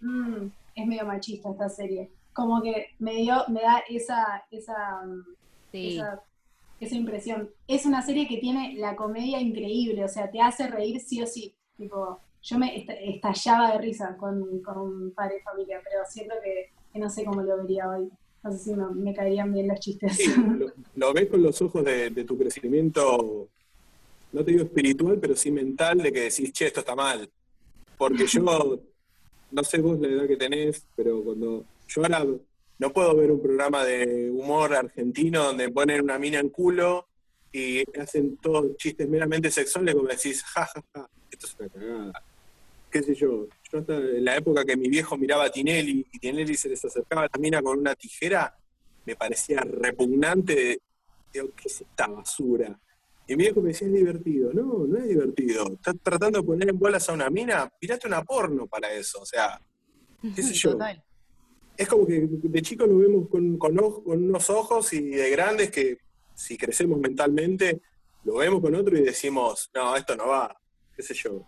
"Mm, 0.00 0.46
es 0.74 0.86
medio 0.86 1.04
machista 1.04 1.50
esta 1.50 1.68
serie. 1.68 2.10
Como 2.32 2.62
que 2.62 2.86
me 3.00 3.16
dio, 3.16 3.44
me 3.48 3.60
da 3.60 3.82
esa, 3.90 4.44
esa, 4.50 5.02
mm, 5.04 5.24
Sí. 5.72 5.98
esa, 5.98 6.22
esa 6.80 6.94
impresión. 6.94 7.50
Es 7.66 7.84
una 7.84 8.00
serie 8.00 8.26
que 8.26 8.38
tiene 8.38 8.74
la 8.78 8.96
comedia 8.96 9.40
increíble, 9.42 10.04
o 10.04 10.08
sea, 10.08 10.30
te 10.30 10.40
hace 10.40 10.68
reír 10.68 11.00
sí 11.00 11.20
o 11.22 11.26
sí. 11.26 11.54
Tipo, 11.76 12.20
yo 12.40 12.58
me 12.58 12.78
est- 12.78 12.88
estallaba 13.14 13.72
de 13.72 13.78
risa 13.78 14.16
con, 14.16 14.62
con 14.62 15.12
Padre 15.12 15.34
de 15.36 15.42
Familia, 15.42 15.80
pero 15.84 16.02
siento 16.08 16.34
que, 16.42 16.70
que 16.90 16.98
no 16.98 17.10
sé 17.10 17.24
cómo 17.26 17.42
lo 17.42 17.58
vería 17.58 17.90
hoy. 17.90 18.08
No 18.42 18.52
sé 18.52 18.58
si 18.58 18.74
me, 18.74 18.88
me 18.94 19.14
caerían 19.14 19.52
bien 19.52 19.68
los 19.68 19.80
chistes. 19.80 20.16
Sí, 20.16 20.32
lo, 20.58 20.72
lo 20.94 21.12
ves 21.12 21.28
con 21.28 21.42
los 21.42 21.60
ojos 21.60 21.84
de, 21.84 22.10
de 22.10 22.24
tu 22.24 22.38
crecimiento, 22.38 23.48
no 24.32 24.44
te 24.44 24.52
digo 24.52 24.64
espiritual, 24.64 25.18
pero 25.20 25.34
sí 25.34 25.50
mental, 25.50 25.98
de 25.98 26.12
que 26.12 26.20
decís, 26.22 26.52
che, 26.52 26.66
esto 26.66 26.80
está 26.80 26.94
mal. 26.94 27.28
Porque 27.96 28.26
yo, 28.26 28.40
no 29.50 29.64
sé 29.64 29.78
vos 29.78 29.98
la 30.00 30.08
edad 30.08 30.26
que 30.26 30.36
tenés, 30.36 30.86
pero 30.94 31.22
cuando 31.22 31.64
yo 31.88 32.02
ahora 32.02 32.24
no 32.78 32.92
puedo 32.92 33.16
ver 33.16 33.32
un 33.32 33.42
programa 33.42 33.84
de 33.84 34.30
humor 34.30 34.74
argentino 34.74 35.44
donde 35.44 35.68
ponen 35.70 36.02
una 36.02 36.18
mina 36.18 36.38
en 36.38 36.48
culo 36.50 37.08
y 37.52 37.82
hacen 37.98 38.36
todos 38.36 38.76
chistes 38.76 39.08
meramente 39.08 39.50
sexuales, 39.50 39.94
como 39.94 40.08
decís, 40.08 40.42
ja, 40.44 40.66
ja, 40.66 40.84
ja, 40.94 41.10
esto 41.30 41.46
es 41.46 41.56
una 41.58 41.68
cagada. 41.68 42.22
Qué 42.90 43.02
sé 43.02 43.14
yo, 43.14 43.48
yo 43.70 43.84
en 43.88 44.24
la 44.24 44.36
época 44.36 44.64
que 44.64 44.76
mi 44.76 44.88
viejo 44.88 45.16
miraba 45.16 45.44
a 45.44 45.50
Tinelli 45.50 46.06
y 46.12 46.18
Tinelli 46.18 46.54
se 46.56 46.68
les 46.68 46.84
acercaba 46.84 47.22
a 47.22 47.28
la 47.32 47.38
mina 47.40 47.62
con 47.62 47.78
una 47.78 47.94
tijera, 47.94 48.56
me 49.04 49.14
parecía 49.16 49.60
repugnante. 49.60 50.54
de, 50.54 50.80
¿qué 51.32 51.44
es 51.66 51.80
esta 51.82 52.06
basura? 52.06 52.78
Y 53.26 53.36
mi 53.36 53.42
viejo 53.44 53.60
me 53.60 53.68
decía, 53.68 53.86
es 53.88 53.92
divertido. 53.94 54.52
No, 54.54 54.86
no 54.86 54.96
es 54.98 55.06
divertido. 55.08 55.66
Estás 55.74 55.96
tratando 56.02 56.40
de 56.40 56.46
poner 56.46 56.68
en 56.70 56.78
bolas 56.78 57.08
a 57.08 57.12
una 57.12 57.28
mina, 57.28 57.70
mirate 57.80 58.06
una 58.06 58.22
porno 58.24 58.66
para 58.66 58.90
eso. 58.92 59.20
O 59.20 59.26
sea, 59.26 59.60
qué 60.34 60.42
sé 60.42 60.52
yo. 60.54 60.72
Total. 60.72 61.02
Es 61.76 61.86
como 61.86 62.06
que 62.06 62.26
de 62.28 62.62
chicos 62.62 62.88
lo 62.88 62.98
vemos 62.98 63.28
con, 63.28 63.56
con, 63.58 63.76
oj- 63.76 64.02
con 64.02 64.24
unos 64.24 64.48
ojos 64.50 64.92
y 64.94 65.10
de 65.10 65.30
grandes 65.30 65.70
que 65.70 65.98
si 66.34 66.56
crecemos 66.56 66.98
mentalmente, 66.98 67.80
lo 68.24 68.34
vemos 68.36 68.60
con 68.60 68.74
otro 68.74 68.96
y 68.96 69.02
decimos, 69.02 69.70
no, 69.74 69.94
esto 69.94 70.16
no 70.16 70.26
va, 70.28 70.58
qué 70.96 71.02
sé 71.02 71.14
yo. 71.14 71.46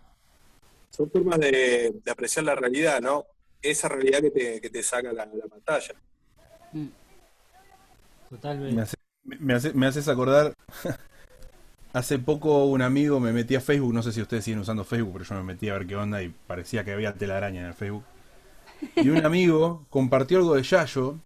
Son 0.91 1.11
formas 1.11 1.39
de, 1.41 1.93
de 2.05 2.11
apreciar 2.11 2.45
la 2.45 2.55
realidad, 2.55 3.01
¿no? 3.01 3.27
Esa 3.63 3.89
realidad 3.89 4.21
que 4.21 4.31
te, 4.31 4.61
que 4.61 4.71
te 4.71 4.83
saca 4.83 5.13
la, 5.13 5.27
la 5.27 5.47
pantalla. 5.49 5.95
Totalmente. 8.29 8.75
Me, 8.75 8.83
hace- 8.83 8.97
me, 9.25 9.55
hace- 9.55 9.73
me 9.75 9.87
haces 9.87 10.09
acordar. 10.09 10.55
Hace 11.93 12.21
poco 12.21 12.67
un 12.67 12.83
amigo 12.83 13.19
me 13.19 13.33
metí 13.33 13.57
a 13.57 13.61
Facebook, 13.61 13.93
no 13.93 14.03
sé 14.03 14.13
si 14.13 14.23
ustedes 14.23 14.45
siguen 14.45 14.61
usando 14.61 14.85
Facebook, 14.85 15.13
pero 15.15 15.25
yo 15.25 15.35
me 15.35 15.43
metí 15.43 15.69
a 15.69 15.75
ver 15.75 15.87
qué 15.89 15.97
onda 15.97 16.23
y 16.23 16.29
parecía 16.47 16.85
que 16.85 16.93
había 16.93 17.15
telaraña 17.15 17.63
en 17.63 17.67
el 17.67 17.75
Facebook. 17.75 18.05
Y 18.97 19.11
un 19.11 19.25
amigo 19.27 19.87
compartió 19.91 20.39
algo 20.39 20.55
de 20.57 20.63
Yayo 20.63 21.17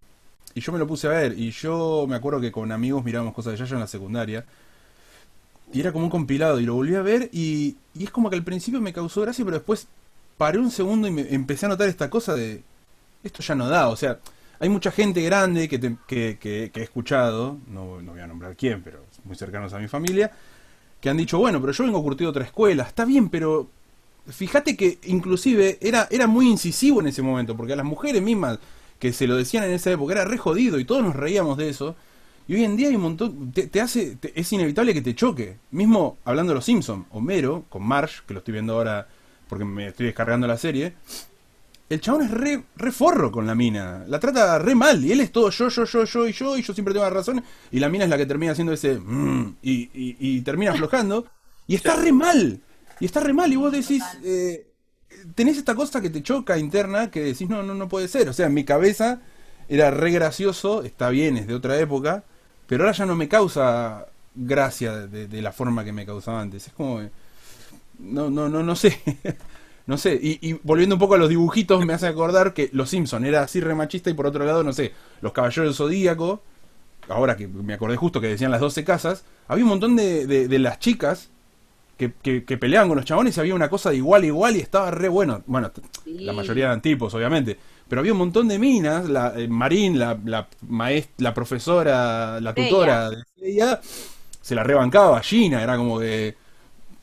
y 0.54 0.60
yo 0.60 0.72
me 0.72 0.78
lo 0.78 0.86
puse 0.86 1.08
a 1.08 1.10
ver. 1.10 1.38
Y 1.38 1.50
yo 1.52 2.06
me 2.08 2.16
acuerdo 2.16 2.40
que 2.40 2.52
con 2.52 2.72
amigos 2.72 3.04
mirábamos 3.04 3.34
cosas 3.34 3.52
de 3.54 3.58
Yayo 3.60 3.74
en 3.76 3.80
la 3.80 3.86
secundaria. 3.88 4.46
Y 5.72 5.80
era 5.80 5.92
como 5.92 6.04
un 6.04 6.10
compilado 6.10 6.60
y 6.60 6.64
lo 6.66 6.74
volví 6.74 6.94
a 6.94 7.02
ver 7.02 7.30
y, 7.32 7.76
y 7.94 8.04
es 8.04 8.10
como 8.10 8.30
que 8.30 8.36
al 8.36 8.44
principio 8.44 8.80
me 8.80 8.92
causó 8.92 9.22
gracia, 9.22 9.44
pero 9.44 9.56
después 9.58 9.88
paré 10.36 10.58
un 10.58 10.70
segundo 10.70 11.08
y 11.08 11.10
me 11.10 11.34
empecé 11.34 11.66
a 11.66 11.70
notar 11.70 11.88
esta 11.88 12.10
cosa 12.10 12.34
de... 12.34 12.62
Esto 13.22 13.42
ya 13.42 13.54
no 13.54 13.68
da, 13.68 13.88
o 13.88 13.96
sea, 13.96 14.20
hay 14.60 14.68
mucha 14.68 14.90
gente 14.92 15.22
grande 15.22 15.68
que, 15.68 15.78
te- 15.78 15.96
que, 16.06 16.38
que- 16.40 16.70
he 16.74 16.82
escuchado, 16.82 17.58
no, 17.68 18.00
no 18.02 18.12
voy 18.12 18.20
a 18.20 18.26
nombrar 18.26 18.56
quién, 18.56 18.82
pero 18.82 19.00
muy 19.24 19.36
cercanos 19.36 19.72
a 19.72 19.78
mi 19.78 19.88
familia, 19.88 20.30
que 21.00 21.10
han 21.10 21.16
dicho, 21.16 21.38
bueno, 21.38 21.60
pero 21.60 21.72
yo 21.72 21.84
vengo 21.84 22.02
curtido 22.02 22.28
de 22.28 22.38
otra 22.38 22.44
escuela, 22.44 22.84
está 22.84 23.04
bien, 23.04 23.28
pero 23.28 23.68
fíjate 24.28 24.76
que 24.76 24.98
inclusive 25.04 25.78
era, 25.80 26.08
era 26.10 26.26
muy 26.26 26.48
incisivo 26.48 27.00
en 27.00 27.08
ese 27.08 27.22
momento, 27.22 27.56
porque 27.56 27.74
a 27.74 27.76
las 27.76 27.86
mujeres 27.86 28.22
mismas 28.22 28.58
que 28.98 29.12
se 29.12 29.26
lo 29.26 29.36
decían 29.36 29.64
en 29.64 29.72
esa 29.72 29.90
época 29.90 30.14
era 30.14 30.24
re 30.24 30.38
jodido 30.38 30.78
y 30.78 30.84
todos 30.84 31.02
nos 31.02 31.16
reíamos 31.16 31.58
de 31.58 31.68
eso. 31.68 31.96
Y 32.46 32.54
hoy 32.54 32.64
en 32.64 32.76
día 32.76 32.88
hay 32.88 32.96
un 32.96 33.02
montón, 33.02 33.52
te, 33.52 33.66
te 33.68 33.80
hace, 33.80 34.16
te- 34.16 34.38
es 34.38 34.52
inevitable 34.52 34.92
que 34.92 35.00
te 35.02 35.14
choque. 35.14 35.56
Mismo 35.70 36.18
hablando 36.24 36.50
de 36.52 36.56
los 36.56 36.64
Simpsons, 36.64 37.06
Homero, 37.10 37.64
con 37.70 37.82
Marge, 37.82 38.22
que 38.26 38.34
lo 38.34 38.38
estoy 38.40 38.52
viendo 38.52 38.74
ahora 38.74 39.08
porque 39.48 39.64
me 39.64 39.88
estoy 39.88 40.06
descargando 40.06 40.46
la 40.46 40.56
serie, 40.58 40.94
el 41.90 42.00
chabón 42.00 42.22
es 42.22 42.30
re, 42.30 42.62
re 42.76 42.92
forro 42.92 43.30
con 43.30 43.46
la 43.46 43.54
mina. 43.54 44.04
La 44.08 44.18
trata 44.18 44.58
re 44.58 44.74
mal. 44.74 45.04
Y 45.04 45.12
él 45.12 45.20
es 45.20 45.30
todo 45.32 45.50
yo, 45.50 45.68
yo, 45.68 45.84
yo, 45.84 46.04
yo 46.04 46.26
y 46.28 46.32
yo, 46.32 46.56
y 46.56 46.62
yo 46.62 46.72
siempre 46.74 46.92
tengo 46.94 47.04
la 47.04 47.10
razón. 47.10 47.42
Y 47.70 47.78
la 47.78 47.88
mina 47.88 48.04
es 48.04 48.10
la 48.10 48.16
que 48.16 48.26
termina 48.26 48.52
haciendo 48.52 48.72
ese 48.72 48.98
"Mm", 48.98 49.56
y, 49.62 49.72
y- 49.94 50.16
y 50.18 50.40
termina 50.40 50.72
aflojando. 50.72 51.26
Y 51.66 51.74
está 51.76 51.96
re 51.96 52.12
mal. 52.12 52.60
Y 53.00 53.04
está 53.04 53.20
re 53.20 53.32
mal. 53.32 53.52
Y 53.52 53.56
vos 53.56 53.70
decís, 53.72 54.02
eh, 54.24 54.66
tenés 55.34 55.56
esta 55.58 55.74
cosa 55.74 56.00
que 56.00 56.10
te 56.10 56.22
choca 56.22 56.58
interna 56.58 57.10
que 57.10 57.20
decís, 57.20 57.48
no, 57.48 57.62
no, 57.62 57.74
no 57.74 57.88
puede 57.88 58.08
ser. 58.08 58.28
O 58.28 58.32
sea, 58.32 58.46
en 58.46 58.54
mi 58.54 58.64
cabeza 58.64 59.20
era 59.68 59.90
re 59.90 60.10
gracioso, 60.10 60.82
está 60.82 61.10
bien, 61.10 61.36
es 61.36 61.46
de 61.46 61.54
otra 61.54 61.78
época, 61.78 62.24
pero 62.66 62.84
ahora 62.84 62.96
ya 62.96 63.06
no 63.06 63.14
me 63.16 63.28
causa 63.28 64.06
gracia 64.34 64.92
de, 65.06 65.28
de 65.28 65.42
la 65.42 65.52
forma 65.52 65.84
que 65.84 65.92
me 65.92 66.06
causaba 66.06 66.40
antes. 66.40 66.66
Es 66.68 66.72
como 66.72 66.98
que, 66.98 67.10
no, 67.98 68.30
no, 68.30 68.48
no, 68.48 68.62
no 68.62 68.76
sé. 68.76 69.00
No 69.86 69.98
sé, 69.98 70.18
y, 70.22 70.38
y 70.40 70.54
volviendo 70.62 70.94
un 70.94 70.98
poco 70.98 71.14
a 71.14 71.18
los 71.18 71.28
dibujitos, 71.28 71.84
me 71.84 71.92
hace 71.92 72.06
acordar 72.06 72.54
que 72.54 72.70
Los 72.72 72.88
Simpson 72.88 73.26
era 73.26 73.42
así 73.42 73.60
re 73.60 73.74
machista 73.74 74.08
y 74.08 74.14
por 74.14 74.26
otro 74.26 74.44
lado, 74.46 74.64
no 74.64 74.72
sé, 74.72 74.92
Los 75.20 75.34
Caballeros 75.34 75.66
del 75.66 75.74
Zodíaco, 75.74 76.42
ahora 77.08 77.36
que 77.36 77.48
me 77.48 77.74
acordé 77.74 77.96
justo 77.96 78.20
que 78.20 78.28
decían 78.28 78.50
las 78.50 78.60
12 78.60 78.84
casas, 78.84 79.24
había 79.48 79.64
un 79.64 79.70
montón 79.70 79.96
de, 79.96 80.26
de- 80.26 80.48
de 80.48 80.58
las 80.58 80.78
chicas 80.78 81.30
que, 81.98 82.12
que- 82.22 82.44
que 82.44 82.58
peleaban 82.58 82.88
con 82.88 82.96
los 82.96 83.06
chabones 83.06 83.36
y 83.36 83.40
había 83.40 83.54
una 83.54 83.70
cosa 83.70 83.90
de 83.90 83.96
igual 83.96 84.22
a 84.22 84.26
igual 84.26 84.56
y 84.56 84.60
estaba 84.60 84.90
re 84.90 85.08
bueno. 85.08 85.42
Bueno, 85.46 85.70
la 86.06 86.32
mayoría 86.32 86.64
eran 86.66 86.82
tipos, 86.82 87.14
obviamente. 87.14 87.58
Pero 87.94 88.00
había 88.00 88.12
un 88.12 88.18
montón 88.18 88.48
de 88.48 88.58
minas, 88.58 89.08
la 89.08 89.34
eh, 89.36 89.46
Marín, 89.46 90.00
la, 90.00 90.18
la, 90.24 90.48
maest- 90.68 91.10
la 91.18 91.32
profesora, 91.32 92.40
la 92.40 92.52
tutora 92.56 93.08
de 93.10 93.22
ella, 93.40 93.80
se 94.40 94.54
la 94.56 94.64
rebancaba 94.64 95.18
a 95.18 95.22
Gina, 95.22 95.62
era 95.62 95.76
como 95.76 96.00
que 96.00 96.34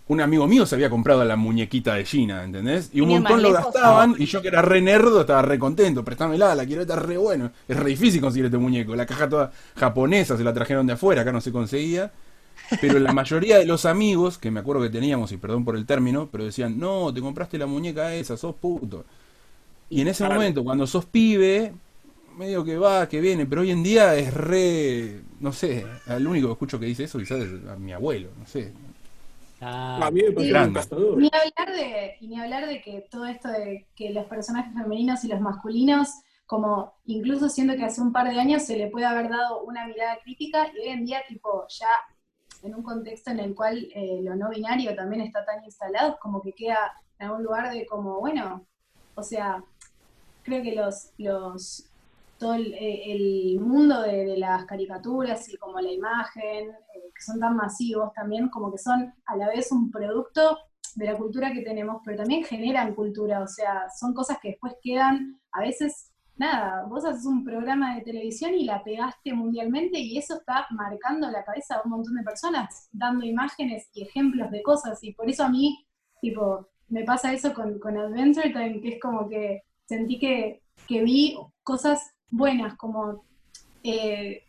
un 0.07 0.19
amigo 0.19 0.47
mío 0.47 0.65
se 0.65 0.75
había 0.75 0.89
comprado 0.89 1.23
la 1.23 1.37
muñequita 1.37 1.95
de 1.95 2.05
Gina, 2.05 2.43
¿entendés? 2.43 2.89
Y 2.93 3.01
un 3.01 3.09
montón 3.09 3.41
lo 3.41 3.51
gastaban 3.53 4.15
y 4.19 4.25
yo 4.25 4.41
que 4.41 4.49
era 4.49 4.61
re 4.61 4.81
nerdo 4.81 5.21
estaba 5.21 5.41
re 5.41 5.57
contento, 5.57 6.03
préstamela, 6.03 6.55
la 6.55 6.65
quiero 6.65 6.81
estar 6.81 7.05
re 7.07 7.17
bueno. 7.17 7.51
Es 7.67 7.77
re 7.77 7.91
difícil 7.91 8.21
conseguir 8.21 8.45
este 8.47 8.57
muñeco, 8.57 8.95
la 8.95 9.05
caja 9.05 9.29
toda 9.29 9.51
japonesa 9.77 10.37
se 10.37 10.43
la 10.43 10.53
trajeron 10.53 10.87
de 10.87 10.93
afuera, 10.93 11.21
acá 11.21 11.31
no 11.31 11.41
se 11.41 11.53
conseguía. 11.53 12.11
Pero 12.79 12.99
la 12.99 13.13
mayoría 13.13 13.57
de 13.59 13.65
los 13.65 13.85
amigos, 13.85 14.37
que 14.37 14.51
me 14.51 14.59
acuerdo 14.61 14.83
que 14.83 14.89
teníamos, 14.89 15.31
y 15.31 15.37
perdón 15.37 15.65
por 15.65 15.75
el 15.75 15.85
término, 15.85 16.29
pero 16.31 16.45
decían, 16.45 16.79
no, 16.79 17.13
te 17.13 17.21
compraste 17.21 17.57
la 17.57 17.67
muñeca 17.67 18.13
esa, 18.15 18.37
sos 18.37 18.55
puto. 18.55 19.05
Y 19.91 20.01
en 20.01 20.07
ese 20.07 20.23
momento, 20.27 20.63
cuando 20.63 20.87
sos 20.87 21.05
pibe, 21.05 21.73
medio 22.37 22.63
que 22.63 22.77
va, 22.77 23.07
que 23.09 23.19
viene, 23.19 23.45
pero 23.45 23.61
hoy 23.61 23.71
en 23.71 23.83
día 23.83 24.15
es 24.15 24.33
re, 24.33 25.21
no 25.41 25.51
sé, 25.51 25.85
el 26.07 26.25
único 26.25 26.47
que 26.47 26.53
escucho 26.53 26.79
que 26.79 26.85
dice 26.85 27.03
eso 27.03 27.19
quizás 27.19 27.41
es 27.41 27.67
a 27.67 27.75
mi 27.75 27.91
abuelo, 27.91 28.29
no 28.39 28.45
sé. 28.47 28.73
Ah, 29.59 30.07
A 30.07 30.09
mí 30.11 30.21
me 30.23 30.31
parece 30.31 30.47
un 30.47 30.49
Grande. 30.53 30.79
cazador. 30.79 31.17
Ni 31.17 31.27
hablar 31.27 31.75
de, 31.77 32.15
y 32.21 32.27
ni 32.29 32.39
hablar 32.39 32.67
de 32.67 32.81
que 32.81 33.05
todo 33.11 33.25
esto 33.25 33.49
de 33.49 33.85
que 33.95 34.11
los 34.11 34.25
personajes 34.25 34.73
femeninos 34.73 35.23
y 35.25 35.27
los 35.27 35.41
masculinos, 35.41 36.07
como 36.45 36.93
incluso 37.05 37.49
siento 37.49 37.75
que 37.75 37.83
hace 37.83 38.01
un 38.01 38.13
par 38.13 38.29
de 38.33 38.39
años 38.39 38.63
se 38.63 38.77
le 38.77 38.87
puede 38.87 39.05
haber 39.05 39.29
dado 39.29 39.61
una 39.63 39.85
mirada 39.87 40.17
crítica 40.23 40.67
y 40.73 40.79
hoy 40.79 40.87
en 40.87 41.05
día 41.05 41.21
tipo 41.27 41.65
ya 41.67 41.87
en 42.63 42.75
un 42.75 42.81
contexto 42.81 43.29
en 43.31 43.39
el 43.39 43.53
cual 43.53 43.87
eh, 43.93 44.19
lo 44.23 44.35
no 44.35 44.49
binario 44.49 44.95
también 44.95 45.21
está 45.21 45.43
tan 45.45 45.63
instalado, 45.65 46.17
como 46.21 46.41
que 46.41 46.53
queda 46.53 46.93
en 47.19 47.27
algún 47.27 47.43
lugar 47.43 47.71
de 47.73 47.85
como, 47.85 48.19
bueno, 48.19 48.65
o 49.15 49.23
sea, 49.23 49.63
creo 50.43 50.63
que 50.63 50.75
los, 50.75 51.11
los 51.17 51.91
todo 52.41 52.55
el, 52.55 52.73
eh, 52.73 53.55
mundo 53.59 54.01
de, 54.01 54.35
las 54.35 54.65
caricaturas 54.65 55.47
y 55.47 55.57
como 55.57 55.79
la 55.79 55.91
imagen, 55.91 56.69
eh, 56.69 57.11
que 57.13 57.21
son 57.21 57.39
tan 57.39 57.55
masivos 57.55 58.11
también, 58.13 58.49
como 58.49 58.71
que 58.71 58.79
son 58.79 59.13
a 59.27 59.35
la 59.35 59.47
vez 59.47 59.71
un 59.71 59.91
producto 59.91 60.57
de 60.95 61.05
la 61.05 61.15
cultura 61.15 61.53
que 61.53 61.61
tenemos, 61.61 62.01
pero 62.03 62.17
también 62.17 62.43
generan 62.43 62.95
cultura, 62.95 63.43
o 63.43 63.47
sea, 63.47 63.87
son 63.95 64.15
cosas 64.15 64.39
que 64.41 64.49
después 64.49 64.73
quedan, 64.81 65.39
a 65.51 65.61
veces, 65.61 66.11
nada, 66.35 66.83
vos 66.87 67.05
haces 67.05 67.27
un 67.27 67.43
programa 67.43 67.95
de 67.95 68.01
televisión 68.01 68.55
y 68.55 68.65
la 68.65 68.83
pegaste 68.83 69.33
mundialmente 69.33 69.99
y 69.99 70.17
eso 70.17 70.37
está 70.39 70.65
marcando 70.71 71.29
la 71.29 71.45
cabeza 71.45 71.75
de 71.75 71.81
un 71.85 71.91
montón 71.91 72.15
de 72.15 72.23
personas, 72.23 72.89
dando 72.91 73.23
imágenes 73.23 73.87
y 73.93 74.01
ejemplos 74.01 74.49
de 74.49 74.63
cosas, 74.63 74.97
y 75.03 75.13
por 75.13 75.29
eso 75.29 75.43
a 75.43 75.49
mí, 75.49 75.85
tipo, 76.19 76.67
me 76.89 77.03
pasa 77.03 77.31
eso 77.31 77.53
con, 77.53 77.77
con 77.77 77.95
Adventure 77.97 78.49
Time, 78.49 78.81
que 78.81 78.95
es 78.95 78.99
como 78.99 79.29
que 79.29 79.61
sentí 79.91 80.17
que, 80.19 80.61
que 80.87 81.03
vi 81.03 81.37
cosas 81.63 81.99
buenas, 82.29 82.77
como 82.77 83.25
eh, 83.83 84.43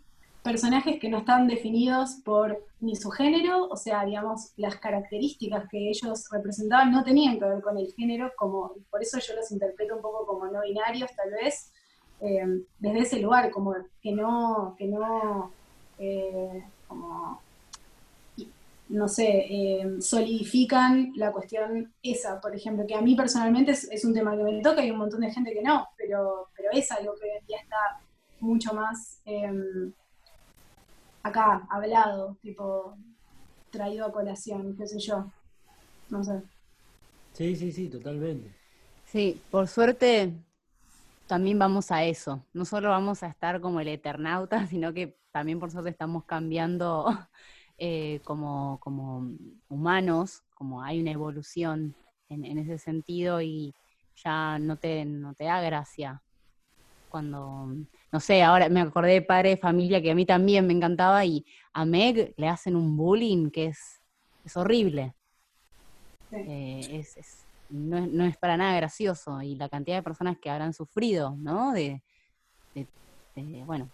personajes 0.45 1.01
que 1.01 1.09
no 1.09 1.19
estaban 1.19 1.49
definidos 1.49 2.21
por 2.25 2.65
ni 2.79 2.95
su 2.95 3.11
género, 3.11 3.67
o 3.69 3.77
sea, 3.77 4.05
digamos, 4.05 4.53
las 4.57 4.77
características 4.77 5.69
que 5.69 5.91
ellos 5.91 6.29
representaban 6.31 6.93
no 6.93 7.03
tenían 7.03 7.41
que 7.41 7.45
ver 7.45 7.61
con 7.61 7.77
el 7.77 7.93
género, 7.93 8.31
como, 8.37 8.73
por 8.89 9.03
eso 9.03 9.19
yo 9.19 9.35
los 9.35 9.51
interpreto 9.51 9.97
un 9.97 10.03
poco 10.03 10.27
como 10.27 10.47
no 10.47 10.61
binarios, 10.63 11.11
tal 11.17 11.31
vez, 11.33 11.73
eh, 12.21 12.47
desde 12.79 13.01
ese 13.01 13.19
lugar, 13.19 13.51
como 13.51 13.75
que 14.01 14.13
no, 14.13 14.77
que 14.79 14.87
no, 14.87 15.51
eh, 15.99 16.65
como, 16.87 17.42
no 18.93 19.09
sé, 19.09 19.47
eh, 19.49 19.97
solidifican 20.01 21.13
la 21.17 21.33
cuestión 21.33 21.95
esa, 22.03 22.39
por 22.43 22.55
ejemplo, 22.55 22.87
que 22.87 22.95
a 22.95 23.01
mí 23.01 23.15
personalmente 23.15 23.73
es, 23.73 23.85
es 23.91 24.05
un 24.05 24.13
tema 24.13 24.37
que 24.37 24.43
me 24.43 24.61
toca 24.61 24.83
y 24.83 24.85
hay 24.85 24.91
un 24.91 24.99
montón 24.99 25.21
de 25.21 25.33
gente 25.33 25.55
que 25.55 25.63
no, 25.63 25.89
pero, 25.97 26.51
pero 26.55 26.69
es 26.73 26.93
algo 26.93 27.15
que 27.15 27.25
hoy 27.25 27.39
en 27.41 27.47
día 27.47 27.59
está 27.63 27.77
mucho 28.41 28.75
más 28.75 29.23
em, 29.25 29.93
acá, 31.23 31.67
hablado, 31.71 32.37
tipo, 32.43 32.95
traído 33.71 34.07
a 34.07 34.13
colación, 34.13 34.77
qué 34.77 34.87
sé 34.87 34.99
yo. 35.01 35.33
No 36.11 36.23
sé. 36.23 36.43
sí, 37.33 37.57
sí, 37.57 37.73
sí, 37.73 37.89
totalmente. 37.89 38.55
Sí, 39.07 39.41
por 39.51 39.69
suerte 39.69 40.35
también 41.27 41.59
vamos 41.59 41.91
a 41.91 42.05
eso. 42.05 42.45
No 42.53 42.67
solo 42.67 42.91
vamos 42.91 43.23
a 43.23 43.29
estar 43.29 43.59
como 43.63 43.81
el 43.81 43.89
Eternauta, 43.89 44.67
sino 44.69 44.93
que 44.93 45.17
también 45.31 45.59
por 45.59 45.71
suerte 45.71 45.89
estamos 45.89 46.25
cambiando 46.25 47.07
eh, 47.85 48.21
como, 48.23 48.79
como 48.81 49.29
humanos, 49.69 50.45
como 50.55 50.83
hay 50.85 51.01
una 51.01 51.11
evolución 51.11 51.97
en, 52.29 52.45
en 52.45 52.59
ese 52.59 52.79
sentido 52.79 53.43
y 53.43 53.75
ya 54.15 54.57
no 54.61 54.77
te, 54.77 55.05
no 55.05 55.35
te 55.35 55.45
da 55.45 55.61
gracia 55.61 56.23
cuando, 57.09 57.75
no 58.13 58.21
sé, 58.21 58.45
ahora 58.45 58.69
me 58.69 58.81
acordé 58.81 59.15
de 59.15 59.23
Padre 59.23 59.49
de 59.51 59.57
Familia 59.57 60.01
que 60.01 60.13
a 60.13 60.15
mí 60.15 60.25
también 60.25 60.65
me 60.65 60.73
encantaba 60.75 61.25
y 61.25 61.45
a 61.73 61.85
Meg 61.85 62.35
le 62.37 62.47
hacen 62.49 62.77
un 62.77 62.97
bullying 62.97 63.51
que 63.51 63.67
es, 63.67 64.01
es 64.45 64.57
horrible. 64.57 65.17
Sí. 66.31 66.37
Eh, 66.37 67.01
es, 67.01 67.17
es- 67.17 67.47
no, 67.69 67.99
es, 67.99 68.09
no 68.13 68.25
es 68.25 68.37
para 68.39 68.57
nada 68.57 68.77
gracioso 68.77 69.43
y 69.43 69.57
la 69.57 69.69
cantidad 69.69 69.97
de 69.97 70.03
personas 70.05 70.39
que 70.41 70.51
habrán 70.51 70.73
sufrido, 70.73 71.35
¿no? 71.37 71.73
De, 71.73 72.01
de- 72.75 72.89
de, 73.35 73.65
bueno, 73.65 73.91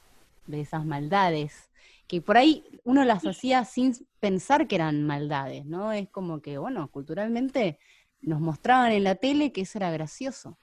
de 0.49 0.61
esas 0.63 0.85
maldades, 0.85 1.71
que 2.07 2.21
por 2.21 2.37
ahí 2.37 2.65
uno 2.85 3.05
las 3.05 3.27
hacía 3.27 3.65
sin 3.65 3.95
pensar 4.19 4.67
que 4.67 4.75
eran 4.77 5.07
maldades, 5.07 5.65
¿no? 5.67 5.93
Es 5.93 6.09
como 6.09 6.41
que, 6.41 6.59
bueno, 6.59 6.89
culturalmente 6.91 7.79
nos 8.23 8.41
mostraban 8.41 8.93
en 8.93 9.05
la 9.05 9.15
tele 9.15 9.53
que 9.53 9.61
eso 9.61 9.79
era 9.79 9.91
gracioso. 9.91 10.59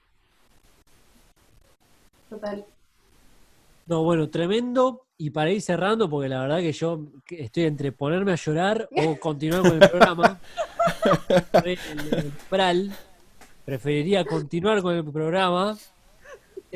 Total. 2.28 2.66
No, 3.86 4.02
bueno, 4.02 4.28
tremendo. 4.28 5.02
Y 5.18 5.30
para 5.30 5.50
ir 5.50 5.62
cerrando, 5.62 6.10
porque 6.10 6.28
la 6.28 6.40
verdad 6.42 6.58
que 6.58 6.72
yo 6.72 7.06
que 7.24 7.44
estoy 7.44 7.64
entre 7.64 7.92
ponerme 7.92 8.32
a 8.32 8.36
llorar 8.36 8.88
o 8.96 9.16
continuar 9.20 9.62
con 9.62 9.72
el 9.82 9.88
programa. 9.88 10.40
El- 11.64 11.78
el 12.14 12.32
Pral, 12.50 12.90
preferiría 13.64 14.24
continuar 14.24 14.82
con 14.82 14.94
el 14.94 15.04
programa. 15.04 15.76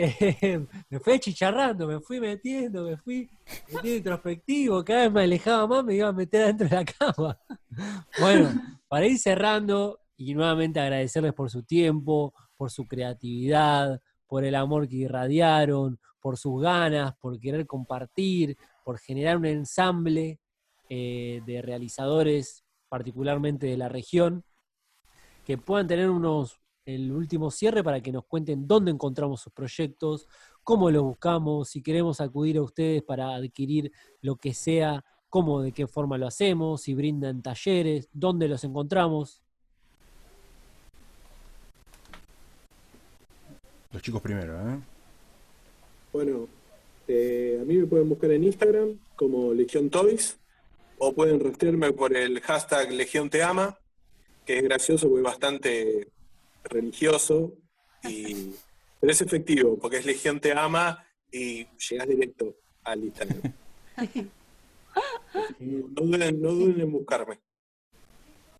Me 0.91 0.99
fui 0.99 1.19
chicharrando, 1.19 1.87
me 1.87 2.01
fui 2.01 2.21
metiendo, 2.21 2.85
me 2.85 2.97
fui 2.97 3.29
metiendo 3.67 3.97
introspectivo, 3.97 4.85
cada 4.85 5.03
vez 5.03 5.13
me 5.13 5.23
alejaba 5.23 5.67
más, 5.67 5.85
me 5.85 5.95
iba 5.95 6.09
a 6.09 6.13
meter 6.13 6.43
adentro 6.43 6.69
de 6.69 6.77
la 6.77 6.85
cama. 6.85 7.39
Bueno, 8.19 8.51
para 8.89 9.07
ir 9.07 9.19
cerrando 9.19 10.01
y 10.17 10.35
nuevamente 10.35 10.81
agradecerles 10.81 11.33
por 11.33 11.51
su 11.51 11.63
tiempo, 11.63 12.35
por 12.57 12.71
su 12.71 12.87
creatividad, 12.87 14.01
por 14.27 14.45
el 14.45 14.55
amor 14.55 14.89
que 14.89 14.97
irradiaron, 14.97 15.99
por 16.21 16.37
sus 16.37 16.61
ganas, 16.63 17.15
por 17.17 17.39
querer 17.39 17.67
compartir, 17.67 18.57
por 18.85 18.99
generar 18.99 19.37
un 19.37 19.47
ensamble 19.47 20.41
eh, 20.89 21.43
de 21.47 21.63
realizadores, 21.63 22.65
particularmente 22.89 23.67
de 23.67 23.77
la 23.77 23.89
región, 23.89 24.45
que 25.45 25.57
puedan 25.59 25.87
tener 25.87 26.11
unos 26.11 26.60
el 26.85 27.13
último 27.13 27.51
cierre 27.51 27.85
para 27.85 28.01
que 28.01 28.13
nos 28.13 28.25
cuenten 28.25 28.67
dónde 28.67 28.91
encontramos 28.91 29.41
sus 29.41 29.53
proyectos, 29.53 30.27
cómo 30.63 30.91
los 30.91 31.03
buscamos, 31.03 31.69
si 31.69 31.83
queremos 31.83 32.21
acudir 32.21 32.57
a 32.57 32.63
ustedes 32.63 33.03
para 33.03 33.35
adquirir 33.35 33.93
lo 34.23 34.37
que 34.37 34.55
sea, 34.55 35.05
cómo, 35.29 35.63
de 35.63 35.73
qué 35.73 35.87
forma 35.87 36.19
lo 36.19 36.27
hacemos, 36.27 36.83
si 36.83 36.95
brindan 36.95 37.43
talleres, 37.43 38.09
dónde 38.13 38.49
los 38.49 38.65
encontramos. 38.65 39.43
Los 43.93 44.03
chicos 44.03 44.23
primero, 44.23 44.55
¿eh? 44.55 44.79
Bueno, 46.13 46.49
eh, 47.09 47.59
a 47.61 47.65
mí 47.65 47.75
me 47.75 47.87
pueden 47.87 48.09
buscar 48.09 48.31
en 48.33 48.45
Instagram 48.45 48.99
como 49.17 49.53
Legión 49.53 49.91
Toys, 49.91 50.39
o 50.99 51.13
pueden 51.15 51.41
rastrearme 51.41 51.93
por 51.93 52.15
el 52.15 52.41
hashtag 52.41 52.93
Legión 52.93 53.31
Te 53.31 53.43
Ama, 53.43 53.79
que 54.45 54.59
es 54.59 54.63
gracioso 54.63 55.09
porque 55.09 55.21
es 55.21 55.25
bastante 55.25 56.09
religioso, 56.65 57.55
y, 58.05 58.53
pero 59.01 59.13
es 59.13 59.21
efectivo, 59.21 59.79
porque 59.79 59.99
es 59.99 60.07
Legión 60.07 60.41
Te 60.41 60.53
Ama 60.53 61.05
y 61.31 61.67
llegas 61.89 62.09
directo 62.09 62.57
al 62.85 63.05
Instagram. 63.05 63.53
No 65.61 66.05
duden, 66.05 66.43
no 66.43 66.51
duden 66.51 66.81
en 66.81 66.93
buscarme. 66.93 67.39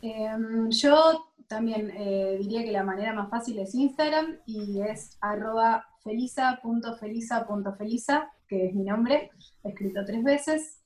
Em, 0.01 0.71
yo 0.71 1.27
también 1.49 1.91
eh, 1.97 2.39
diría 2.41 2.63
que 2.63 2.71
la 2.71 2.85
manera 2.85 3.13
más 3.13 3.29
fácil 3.29 3.59
es 3.59 3.75
Instagram 3.75 4.39
y 4.47 4.81
es 4.83 5.19
arroba 5.21 5.85
felisa.felisa.felisa, 6.05 8.31
que 8.47 8.67
es 8.67 8.75
mi 8.75 8.85
nombre, 8.85 9.33
escrito 9.65 10.05
tres 10.07 10.23
veces. 10.23 10.81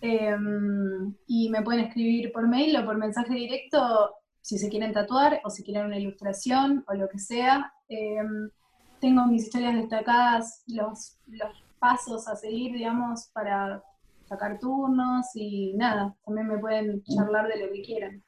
Em, 0.00 1.14
y 1.26 1.48
me 1.50 1.62
pueden 1.62 1.84
escribir 1.84 2.32
por 2.32 2.48
mail 2.48 2.76
o 2.76 2.84
por 2.84 2.98
mensaje 2.98 3.32
directo 3.32 4.17
si 4.40 4.58
se 4.58 4.68
quieren 4.68 4.92
tatuar 4.92 5.40
o 5.44 5.50
si 5.50 5.62
quieren 5.62 5.86
una 5.86 5.98
ilustración 5.98 6.84
o 6.88 6.94
lo 6.94 7.08
que 7.08 7.18
sea. 7.18 7.72
Em, 7.88 8.50
tengo 9.00 9.26
mis 9.26 9.44
historias 9.44 9.74
destacadas, 9.74 10.62
los, 10.66 11.18
los 11.26 11.64
pasos 11.78 12.26
a 12.28 12.36
seguir, 12.36 12.72
digamos, 12.72 13.28
para 13.32 13.82
sacar 14.28 14.58
turnos 14.58 15.26
y 15.34 15.72
nada, 15.74 16.14
también 16.24 16.48
me 16.48 16.58
pueden 16.58 17.02
charlar 17.04 17.48
de 17.48 17.64
lo 17.64 17.72
que 17.72 17.82
quieran. 17.82 18.22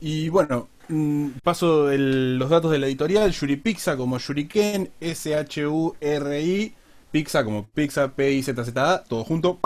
Y 0.00 0.28
bueno, 0.28 0.68
mm, 0.88 1.28
paso 1.42 1.88
los 1.90 2.50
datos 2.50 2.70
de 2.70 2.78
la 2.78 2.86
editorial, 2.86 3.30
Yuri 3.30 3.56
Pizza 3.56 3.96
como 3.96 4.18
Yuriken, 4.18 4.90
S-H-U-R-I, 5.00 6.74
Pizza 7.10 7.44
como 7.44 7.66
Pizza, 7.66 8.08
P-I-Z-Z-A, 8.08 9.04
todo 9.04 9.24
junto. 9.24 9.58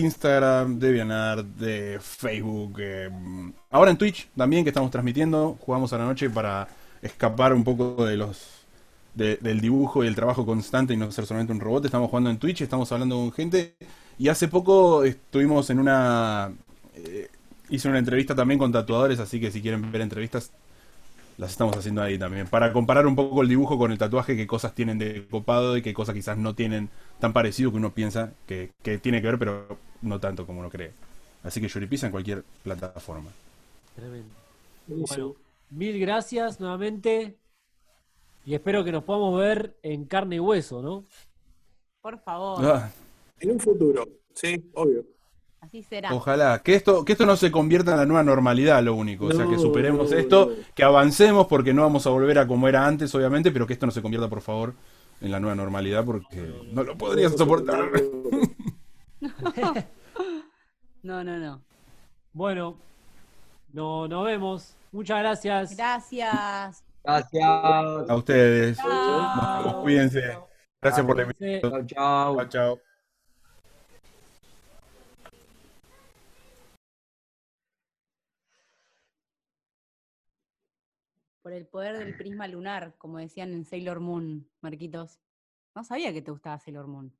Instagram, 0.00 0.78
DeviantArt, 0.78 1.46
de 1.56 1.98
Facebook, 2.00 2.76
eh, 2.80 3.10
ahora 3.70 3.90
en 3.90 3.96
Twitch 3.98 4.28
también 4.36 4.64
que 4.64 4.70
estamos 4.70 4.90
transmitiendo, 4.90 5.56
jugamos 5.60 5.92
a 5.92 5.98
la 5.98 6.04
noche 6.04 6.30
para 6.30 6.68
escapar 7.02 7.52
un 7.52 7.64
poco 7.64 8.04
de 8.06 8.16
los 8.16 8.64
de- 9.14 9.36
del 9.36 9.60
dibujo 9.60 10.04
y 10.04 10.06
el 10.06 10.14
trabajo 10.14 10.46
constante 10.46 10.94
y 10.94 10.96
no 10.96 11.10
ser 11.12 11.26
solamente 11.26 11.52
un 11.52 11.60
robot. 11.60 11.84
Estamos 11.84 12.08
jugando 12.10 12.30
en 12.30 12.38
Twitch, 12.38 12.62
estamos 12.62 12.90
hablando 12.92 13.16
con 13.16 13.32
gente 13.32 13.74
y 14.18 14.28
hace 14.28 14.48
poco 14.48 15.04
estuvimos 15.04 15.68
en 15.70 15.78
una 15.78 16.52
eh, 16.94 17.28
hice 17.70 17.88
una 17.88 17.98
entrevista 17.98 18.34
también 18.34 18.58
con 18.58 18.72
tatuadores, 18.72 19.18
así 19.20 19.40
que 19.40 19.50
si 19.50 19.62
quieren 19.62 19.90
ver 19.92 20.02
entrevistas, 20.02 20.52
las 21.42 21.50
estamos 21.50 21.76
haciendo 21.76 22.02
ahí 22.02 22.18
también. 22.18 22.46
Para 22.46 22.72
comparar 22.72 23.04
un 23.06 23.16
poco 23.16 23.42
el 23.42 23.48
dibujo 23.48 23.76
con 23.76 23.90
el 23.90 23.98
tatuaje, 23.98 24.36
qué 24.36 24.46
cosas 24.46 24.74
tienen 24.74 24.98
de 24.98 25.26
copado 25.28 25.76
y 25.76 25.82
qué 25.82 25.92
cosas 25.92 26.14
quizás 26.14 26.38
no 26.38 26.54
tienen 26.54 26.88
tan 27.18 27.32
parecido 27.32 27.72
que 27.72 27.78
uno 27.78 27.92
piensa 27.92 28.32
que, 28.46 28.70
que 28.82 28.98
tiene 28.98 29.20
que 29.20 29.26
ver, 29.26 29.38
pero 29.38 29.76
no 30.02 30.20
tanto 30.20 30.46
como 30.46 30.60
uno 30.60 30.70
cree. 30.70 30.92
Así 31.42 31.60
que 31.60 31.66
Yuripisa 31.66 32.06
en 32.06 32.12
cualquier 32.12 32.44
plataforma. 32.62 33.30
Tremendo. 33.96 34.28
Bueno, 34.86 35.34
mil 35.70 35.98
gracias 35.98 36.60
nuevamente 36.60 37.36
y 38.44 38.54
espero 38.54 38.84
que 38.84 38.92
nos 38.92 39.02
podamos 39.02 39.38
ver 39.38 39.76
en 39.82 40.04
carne 40.04 40.36
y 40.36 40.40
hueso, 40.40 40.80
¿no? 40.80 41.04
Por 42.00 42.20
favor, 42.20 42.64
Ah, 42.64 42.90
En 43.40 43.50
un 43.50 43.58
futuro, 43.58 44.06
sí, 44.32 44.70
obvio. 44.74 45.04
Así 45.62 45.82
será. 45.82 46.12
ojalá. 46.14 46.58
Que 46.62 46.74
esto, 46.74 47.04
que 47.06 47.12
esto 47.12 47.24
no 47.24 47.36
se 47.36 47.50
convierta 47.50 47.92
en 47.92 47.96
la 47.96 48.04
nueva 48.06 48.22
normalidad, 48.22 48.82
lo 48.82 48.94
único. 48.94 49.26
o 49.26 49.32
sea, 49.32 49.46
que 49.46 49.52
No, 49.52 49.58
superemos 49.58 50.10
no, 50.10 50.16
esto, 50.18 50.52
no. 50.54 50.64
que 50.74 50.84
avancemos, 50.84 51.46
porque 51.46 51.72
no 51.72 51.82
vamos 51.82 52.06
a 52.06 52.10
volver 52.10 52.38
a 52.38 52.46
como 52.46 52.68
era 52.68 52.86
antes, 52.86 53.14
obviamente, 53.14 53.50
pero 53.50 53.66
que 53.66 53.72
esto 53.72 53.86
no 53.86 53.92
se 53.92 54.02
convierta, 54.02 54.28
por 54.28 54.42
favor, 54.42 54.74
en 55.22 55.30
la 55.30 55.40
nueva 55.40 55.54
normalidad, 55.54 56.04
porque 56.04 56.52
no 56.72 56.82
lo 56.82 56.98
podría 56.98 57.30
soportar. 57.30 57.88
No, 61.02 61.24
no, 61.24 61.36
no. 61.38 61.60
Bueno, 62.32 62.76
no, 63.72 64.06
nos 64.06 64.24
vemos. 64.24 64.76
Muchas 64.92 65.18
gracias. 65.18 65.76
Gracias. 65.76 66.84
Gracias. 67.02 67.42
A 67.44 68.14
ustedes. 68.14 68.76
Chao. 68.78 69.82
Cuídense. 69.82 70.38
Gracias 70.80 71.04
por 71.06 71.16
la 71.16 71.26
Sí. 71.38 71.60
Chao, 71.60 71.86
chao. 71.86 72.46
Chao, 72.48 72.80
Por 81.42 81.52
el 81.52 81.66
poder 81.66 81.98
del 81.98 82.14
prisma 82.18 82.46
lunar, 82.48 82.94
como 82.98 83.18
decían 83.18 83.52
en 83.52 83.64
Sailor 83.64 84.00
Moon, 84.00 84.48
Marquitos. 84.60 85.20
No 85.74 85.84
sabía 85.84 86.12
que 86.12 86.22
te 86.22 86.30
gustaba 86.30 86.58
Sailor 86.58 86.86
Moon. 86.86 87.12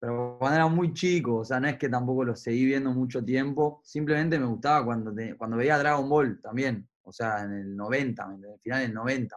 Pero 0.00 0.36
cuando 0.38 0.56
era 0.56 0.68
muy 0.68 0.92
chico, 0.92 1.38
o 1.38 1.44
sea, 1.44 1.58
no 1.58 1.66
es 1.68 1.76
que 1.76 1.88
tampoco 1.88 2.24
lo 2.24 2.36
seguí 2.36 2.64
viendo 2.64 2.92
mucho 2.92 3.24
tiempo, 3.24 3.80
simplemente 3.82 4.38
me 4.38 4.46
gustaba 4.46 4.84
cuando, 4.84 5.12
te- 5.12 5.36
cuando 5.36 5.56
veía 5.56 5.76
Dragon 5.78 6.08
Ball 6.08 6.40
también, 6.40 6.88
o 7.02 7.12
sea, 7.12 7.42
en 7.42 7.52
el 7.52 7.76
90, 7.76 8.28
¿me 8.28 8.34
entendés? 8.36 8.60
final 8.62 8.82
del 8.82 8.94
90. 8.94 9.36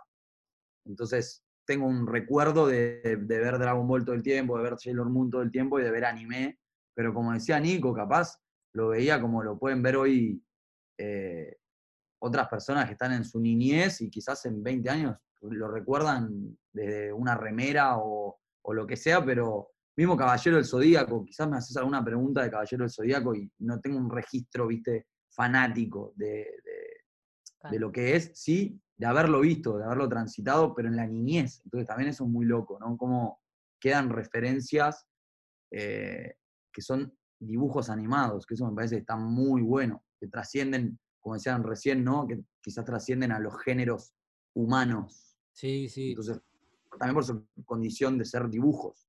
Entonces, 0.85 1.43
tengo 1.65 1.87
un 1.87 2.05
recuerdo 2.05 2.67
de, 2.67 3.01
de- 3.01 3.15
de 3.17 3.39
ver 3.39 3.57
Dragon 3.57 3.87
Ball 3.87 4.05
todo 4.05 4.15
el 4.15 4.21
tiempo, 4.23 4.57
de 4.57 4.63
ver 4.63 4.77
Sailor 4.77 5.09
Moon 5.09 5.31
todo 5.31 5.41
el 5.41 5.51
tiempo 5.51 5.79
y 5.79 5.83
de 5.83 5.91
ver 5.91 6.05
anime, 6.05 6.59
pero 6.95 7.11
como 7.13 7.33
decía 7.33 7.59
Nico, 7.59 7.93
capaz 7.93 8.37
lo 8.73 8.89
veía 8.89 9.19
como 9.19 9.41
lo 9.43 9.57
pueden 9.57 9.81
ver 9.81 9.95
hoy 9.95 10.43
eh, 10.99 11.57
otras 12.21 12.47
personas 12.47 12.85
que 12.85 12.93
están 12.93 13.13
en 13.13 13.25
su 13.25 13.39
niñez 13.39 14.01
y 14.01 14.09
quizás 14.09 14.45
en 14.45 14.61
20 14.63 14.89
años 14.89 15.17
lo 15.41 15.67
recuerdan 15.69 16.57
desde 16.71 17.11
una 17.11 17.35
remera 17.35 17.97
o, 17.97 18.39
o 18.63 18.73
lo 18.73 18.85
que 18.85 18.95
sea, 18.95 19.25
pero 19.25 19.69
mismo 19.97 20.15
Caballero 20.15 20.57
del 20.57 20.65
Zodíaco, 20.65 21.25
quizás 21.25 21.49
me 21.49 21.57
haces 21.57 21.75
alguna 21.77 22.03
pregunta 22.03 22.43
de 22.43 22.51
Caballero 22.51 22.83
del 22.83 22.91
Zodíaco 22.91 23.33
y 23.35 23.51
no 23.59 23.79
tengo 23.79 23.97
un 23.97 24.09
registro, 24.09 24.67
viste, 24.67 25.07
fanático 25.29 26.13
de, 26.15 26.27
de- 26.27 27.69
de 27.69 27.77
lo 27.79 27.91
que 27.91 28.15
es, 28.15 28.31
sí, 28.33 28.81
de 28.97 29.05
haberlo 29.05 29.41
visto, 29.41 29.77
de 29.77 29.83
haberlo 29.83 30.09
transitado, 30.09 30.73
pero 30.73 30.87
en 30.87 30.95
la 30.95 31.05
niñez. 31.05 31.61
Entonces 31.65 31.87
también 31.87 32.09
eso 32.09 32.23
es 32.23 32.29
muy 32.31 32.45
loco, 32.45 32.79
¿no? 32.79 32.97
Cómo 32.97 33.39
quedan 33.79 34.09
referencias 34.09 35.05
eh, 35.71 36.35
que 36.73 36.81
son 36.81 37.15
dibujos 37.39 37.89
animados, 37.91 38.45
que 38.47 38.55
eso 38.55 38.67
me 38.67 38.75
parece 38.75 38.95
que 38.95 39.01
está 39.01 39.15
muy 39.15 39.61
bueno, 39.61 40.03
que 40.19 40.27
trascienden, 40.27 40.99
como 41.21 41.35
decían 41.35 41.63
recién, 41.63 42.03
¿no? 42.03 42.27
Que 42.27 42.41
quizás 42.61 42.83
trascienden 42.83 43.31
a 43.31 43.39
los 43.39 43.57
géneros 43.63 44.13
humanos. 44.53 45.37
Sí, 45.53 45.87
sí, 45.87 46.09
Entonces, 46.09 46.41
también 46.97 47.13
por 47.13 47.23
su 47.23 47.45
condición 47.65 48.17
de 48.17 48.25
ser 48.25 48.49
dibujos. 48.49 49.07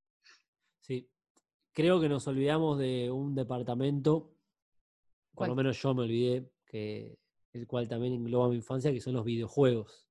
sí. 0.80 1.08
Creo 1.74 1.98
que 2.02 2.08
nos 2.10 2.28
olvidamos 2.28 2.78
de 2.78 3.10
un 3.10 3.34
departamento, 3.34 4.34
por 5.34 5.48
lo 5.48 5.54
menos 5.54 5.80
yo 5.80 5.94
me 5.94 6.02
olvidé, 6.02 6.52
que 6.66 7.18
el 7.54 7.66
cual 7.66 7.88
también 7.88 8.12
engloba 8.12 8.50
mi 8.50 8.56
infancia, 8.56 8.92
que 8.92 9.00
son 9.00 9.14
los 9.14 9.24
videojuegos. 9.24 10.06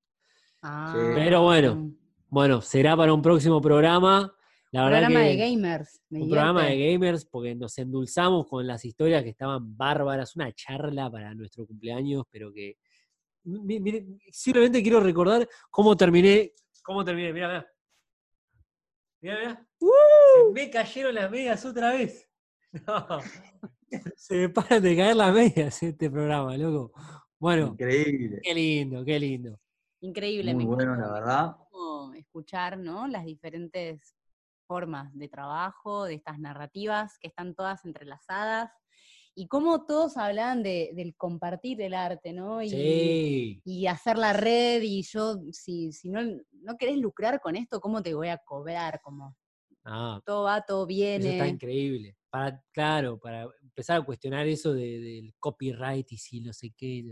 Ah, 0.64 0.92
Pero 1.14 1.44
bueno, 1.44 1.92
Bueno, 2.30 2.62
será 2.62 2.98
para 2.98 3.14
un 3.14 3.22
próximo 3.22 3.62
programa. 3.62 4.34
La 4.72 4.86
verdad 4.86 5.00
programa 5.02 5.24
que 5.26 5.30
de 5.30 5.38
gamers. 5.38 6.02
me 6.10 6.22
un 6.22 6.30
programa 6.30 6.66
de 6.66 6.92
gamers 6.94 7.26
porque 7.26 7.56
nos 7.56 7.78
endulzamos 7.78 8.48
con 8.48 8.66
las 8.66 8.86
historias 8.86 9.22
que 9.24 9.30
estaban 9.30 9.76
bárbaras, 9.76 10.36
una 10.38 10.52
charla 10.54 11.12
para 11.12 11.34
nuestro 11.36 11.68
cumpleaños, 11.68 12.24
pero 12.32 12.54
que 12.54 12.78
mire, 13.44 14.06
simplemente 14.32 14.82
quiero 14.82 15.02
recordar 15.02 15.48
cómo 15.70 15.98
terminé, 15.98 16.54
cómo 16.84 17.04
terminé, 17.04 17.34
mira, 17.34 17.48
mira. 17.48 17.68
Mira, 19.22 19.38
mira. 19.40 19.68
Se 19.80 20.52
me 20.54 20.70
cayeron 20.70 21.16
las 21.16 21.30
medias 21.32 21.66
otra 21.66 21.92
vez. 21.94 22.28
No. 22.88 23.20
Se 24.16 24.36
me 24.38 24.48
paran 24.48 24.82
de 24.82 24.96
caer 24.96 25.18
las 25.18 25.34
medias 25.34 25.84
este 25.84 26.10
programa, 26.10 26.56
loco. 26.56 26.94
Bueno, 27.38 27.68
Increíble. 27.74 28.40
qué 28.42 28.54
lindo, 28.54 29.04
qué 29.04 29.20
lindo. 29.20 29.60
Increíble, 30.00 30.54
Muy 30.54 30.66
me 30.66 30.76
bueno, 30.76 30.96
la 30.96 31.12
verdad. 31.12 31.58
escuchar 32.16 32.78
¿no? 32.78 33.06
las 33.08 33.26
diferentes 33.26 34.16
formas 34.72 35.14
de 35.14 35.28
trabajo, 35.28 36.06
de 36.06 36.14
estas 36.14 36.40
narrativas 36.40 37.18
que 37.20 37.28
están 37.28 37.54
todas 37.56 37.84
entrelazadas, 37.84 38.72
y 39.36 39.50
cómo 39.50 39.86
todos 39.86 40.16
hablan 40.16 40.64
de, 40.64 40.92
del 40.94 41.14
compartir 41.18 41.82
el 41.82 41.94
arte, 41.94 42.32
¿no? 42.32 42.64
Y, 42.64 42.70
Sí. 42.70 43.62
y 43.66 43.88
hacer 43.88 44.18
la 44.18 44.32
red, 44.32 44.82
y 44.82 45.04
yo, 45.04 45.36
si, 45.52 45.92
si 45.92 46.10
no, 46.10 46.22
no 46.54 46.78
querés 46.78 46.98
lucrar 47.00 47.42
con 47.42 47.58
esto, 47.58 47.82
¿cómo 47.82 48.02
te 48.02 48.14
voy 48.14 48.30
a 48.30 48.38
cobrar? 48.38 49.02
Como 49.04 49.36
Ah, 49.84 50.22
todo 50.26 50.44
va, 50.44 50.62
todo 50.62 50.88
Eso 50.88 51.28
está 51.30 51.46
viene. 51.46 51.50
increíble. 51.50 52.16
Para, 52.30 52.64
claro, 52.72 53.20
para 53.20 53.48
empezar 53.62 54.00
a 54.00 54.06
cuestionar 54.06 54.48
eso 54.48 54.74
de- 54.74 55.00
del 55.02 55.34
copyright 55.38 56.10
y 56.14 56.18
si 56.18 56.40
no 56.40 56.54
sé 56.54 56.72
qué. 56.78 57.04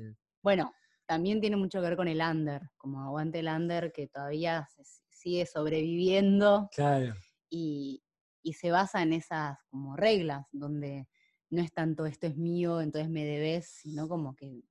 Bueno, 0.42 0.72
también 1.06 1.42
tiene 1.42 1.58
mucho 1.58 1.82
que 1.82 1.88
ver 1.90 1.98
con 1.98 2.08
el 2.08 2.22
under, 2.22 2.62
como 2.78 3.02
aguante 3.02 3.40
el 3.40 3.48
under 3.50 3.92
que 3.92 4.08
todavía 4.08 4.66
se- 4.74 4.86
sigue 5.10 5.46
sobreviviendo. 5.46 6.70
Claro. 6.74 7.16
Y, 7.50 8.04
y 8.42 8.54
se 8.54 8.72
basa 8.72 9.02
en 9.02 9.14
esas 9.14 9.58
como 9.70 9.96
reglas, 9.96 10.46
donde 10.52 11.08
no 11.50 11.62
es 11.62 11.74
tanto 11.74 12.06
esto 12.06 12.28
es 12.28 12.38
mío, 12.38 12.82
entonces 12.82 13.10
me 13.10 13.26
debes, 13.26 13.68
sino 13.68 14.08
como 14.08 14.36
que 14.36 14.64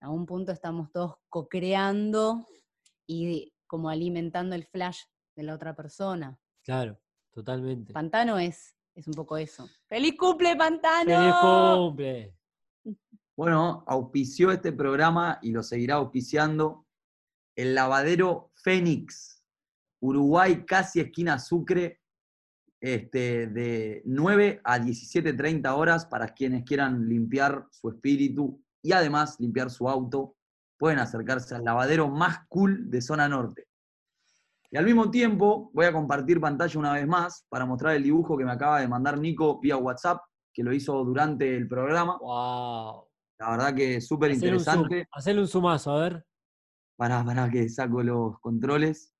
a 0.00 0.10
un 0.10 0.26
punto 0.26 0.52
estamos 0.52 0.90
todos 0.90 1.14
co-creando 1.28 2.46
y 3.06 3.52
como 3.66 3.88
alimentando 3.88 4.54
el 4.54 4.66
flash 4.66 5.00
de 5.36 5.44
la 5.44 5.54
otra 5.54 5.74
persona. 5.74 6.38
Claro. 6.62 6.98
Totalmente. 7.32 7.92
Pantano 7.92 8.38
es, 8.38 8.76
es 8.94 9.08
un 9.08 9.14
poco 9.14 9.36
eso. 9.36 9.68
¡Feliz 9.88 10.14
cumple, 10.18 10.54
Pantano! 10.54 11.10
¡Feliz 11.10 11.34
cumple! 11.40 12.36
Bueno, 13.34 13.82
auspició 13.86 14.52
este 14.52 14.72
programa 14.72 15.38
y 15.40 15.52
lo 15.52 15.62
seguirá 15.62 15.94
auspiciando 15.94 16.86
el 17.56 17.74
lavadero 17.74 18.52
Fénix, 18.54 19.42
Uruguay, 20.00 20.66
casi 20.66 21.00
esquina 21.00 21.38
Sucre, 21.38 22.01
este, 22.82 23.46
de 23.46 24.02
9 24.04 24.60
a 24.64 24.78
17.30 24.80 25.72
horas 25.72 26.04
para 26.04 26.26
quienes 26.34 26.64
quieran 26.64 27.08
limpiar 27.08 27.68
su 27.70 27.88
espíritu 27.88 28.60
y 28.82 28.90
además 28.90 29.38
limpiar 29.38 29.70
su 29.70 29.88
auto. 29.88 30.34
Pueden 30.76 30.98
acercarse 30.98 31.54
al 31.54 31.62
lavadero 31.62 32.08
más 32.08 32.40
cool 32.48 32.90
de 32.90 33.00
zona 33.00 33.28
norte. 33.28 33.68
Y 34.68 34.76
al 34.76 34.84
mismo 34.84 35.12
tiempo 35.12 35.70
voy 35.72 35.86
a 35.86 35.92
compartir 35.92 36.40
pantalla 36.40 36.80
una 36.80 36.92
vez 36.94 37.06
más 37.06 37.46
para 37.48 37.64
mostrar 37.64 37.94
el 37.94 38.02
dibujo 38.02 38.36
que 38.36 38.44
me 38.44 38.50
acaba 38.50 38.80
de 38.80 38.88
mandar 38.88 39.16
Nico 39.16 39.60
vía 39.60 39.76
WhatsApp, 39.76 40.20
que 40.52 40.64
lo 40.64 40.72
hizo 40.72 41.04
durante 41.04 41.56
el 41.56 41.68
programa. 41.68 42.18
¡Wow! 42.18 43.06
La 43.38 43.50
verdad 43.52 43.74
que 43.76 43.96
es 43.96 44.08
súper 44.08 44.32
interesante. 44.32 45.06
hacerle 45.12 45.42
un 45.42 45.48
zoomazo, 45.48 45.92
a 45.92 46.00
ver. 46.00 46.26
Pará, 46.96 47.24
pará 47.24 47.48
que 47.48 47.68
saco 47.68 48.02
los 48.02 48.40
controles. 48.40 49.14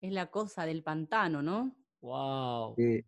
Es 0.00 0.12
la 0.12 0.30
cosa 0.30 0.64
del 0.64 0.82
pantano, 0.82 1.42
¿no? 1.42 1.81
¡Wow! 2.02 2.74
Eh, 2.78 3.04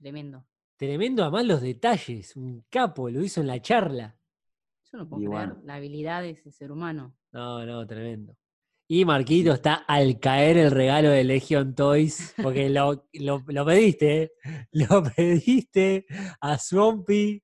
Tremendo. 0.00 0.44
Tremendo, 0.76 1.22
además 1.22 1.46
los 1.46 1.60
detalles. 1.60 2.34
Un 2.34 2.64
capo, 2.68 3.08
lo 3.08 3.22
hizo 3.22 3.40
en 3.40 3.46
la 3.46 3.60
charla. 3.62 4.18
Yo 4.90 4.98
no 4.98 5.08
puedo 5.08 5.22
Y 5.22 5.26
creer 5.26 5.48
bueno. 5.48 5.62
la 5.64 5.74
habilidad 5.76 6.22
de 6.22 6.30
ese 6.30 6.50
ser 6.50 6.72
humano. 6.72 7.14
No, 7.30 7.64
no, 7.64 7.86
tremendo. 7.86 8.36
Y 8.88 9.04
Marquito 9.04 9.52
está 9.52 9.74
al 9.86 10.18
caer 10.18 10.58
el 10.58 10.70
regalo 10.70 11.10
de 11.10 11.24
Legion 11.24 11.74
Toys, 11.74 12.34
porque 12.42 12.68
lo, 12.68 13.06
lo- 13.12 13.44
lo 13.46 13.64
pediste, 13.64 14.22
¿eh? 14.24 14.32
Lo 14.72 15.02
pediste 15.04 16.04
a 16.40 16.58
Swampy. 16.58 17.42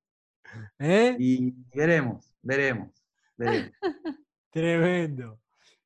¿eh? 0.79 1.17
y 1.19 1.53
veremos, 1.75 2.35
veremos, 2.43 2.91
veremos. 3.37 3.71
Tremendo. 4.51 5.41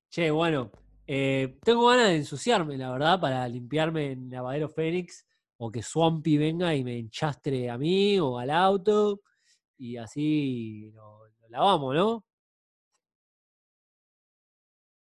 Che, 0.08 0.30
bueno, 0.30 0.70
eh, 1.14 1.58
tengo 1.62 1.88
ganas 1.88 2.08
de 2.08 2.16
ensuciarme, 2.16 2.78
la 2.78 2.90
verdad, 2.90 3.20
para 3.20 3.46
limpiarme 3.46 4.12
en 4.12 4.30
Lavadero 4.30 4.70
Fénix, 4.70 5.26
o 5.58 5.70
que 5.70 5.82
Swampy 5.82 6.38
venga 6.38 6.74
y 6.74 6.82
me 6.82 6.98
enchastre 6.98 7.68
a 7.68 7.76
mí 7.76 8.18
o 8.18 8.38
al 8.38 8.48
auto, 8.48 9.20
y 9.76 9.98
así 9.98 10.90
lo, 10.94 11.26
lo 11.26 11.48
lavamos, 11.50 11.94
¿no? 11.94 12.24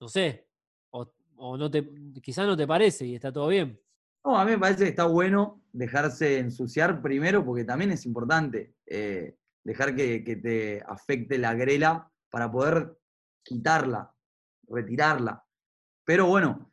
No 0.00 0.08
sé, 0.08 0.48
o, 0.90 1.56
no 1.56 1.70
te, 1.70 1.88
quizás 2.20 2.44
no 2.44 2.56
te 2.56 2.66
parece 2.66 3.06
y 3.06 3.14
está 3.14 3.32
todo 3.32 3.46
bien. 3.46 3.80
No, 4.24 4.36
a 4.36 4.44
mí 4.44 4.50
me 4.50 4.58
parece 4.58 4.82
que 4.82 4.90
está 4.90 5.06
bueno 5.06 5.62
dejarse 5.72 6.40
ensuciar 6.40 7.00
primero, 7.02 7.44
porque 7.44 7.62
también 7.62 7.92
es 7.92 8.04
importante 8.04 8.74
eh, 8.84 9.36
dejar 9.62 9.94
que 9.94 10.40
te 10.42 10.82
afecte 10.88 11.38
la 11.38 11.54
grela 11.54 12.10
para 12.30 12.50
poder 12.50 12.98
quitarla, 13.44 14.12
retirarla. 14.66 15.44
Pero 16.04 16.26
bueno, 16.26 16.70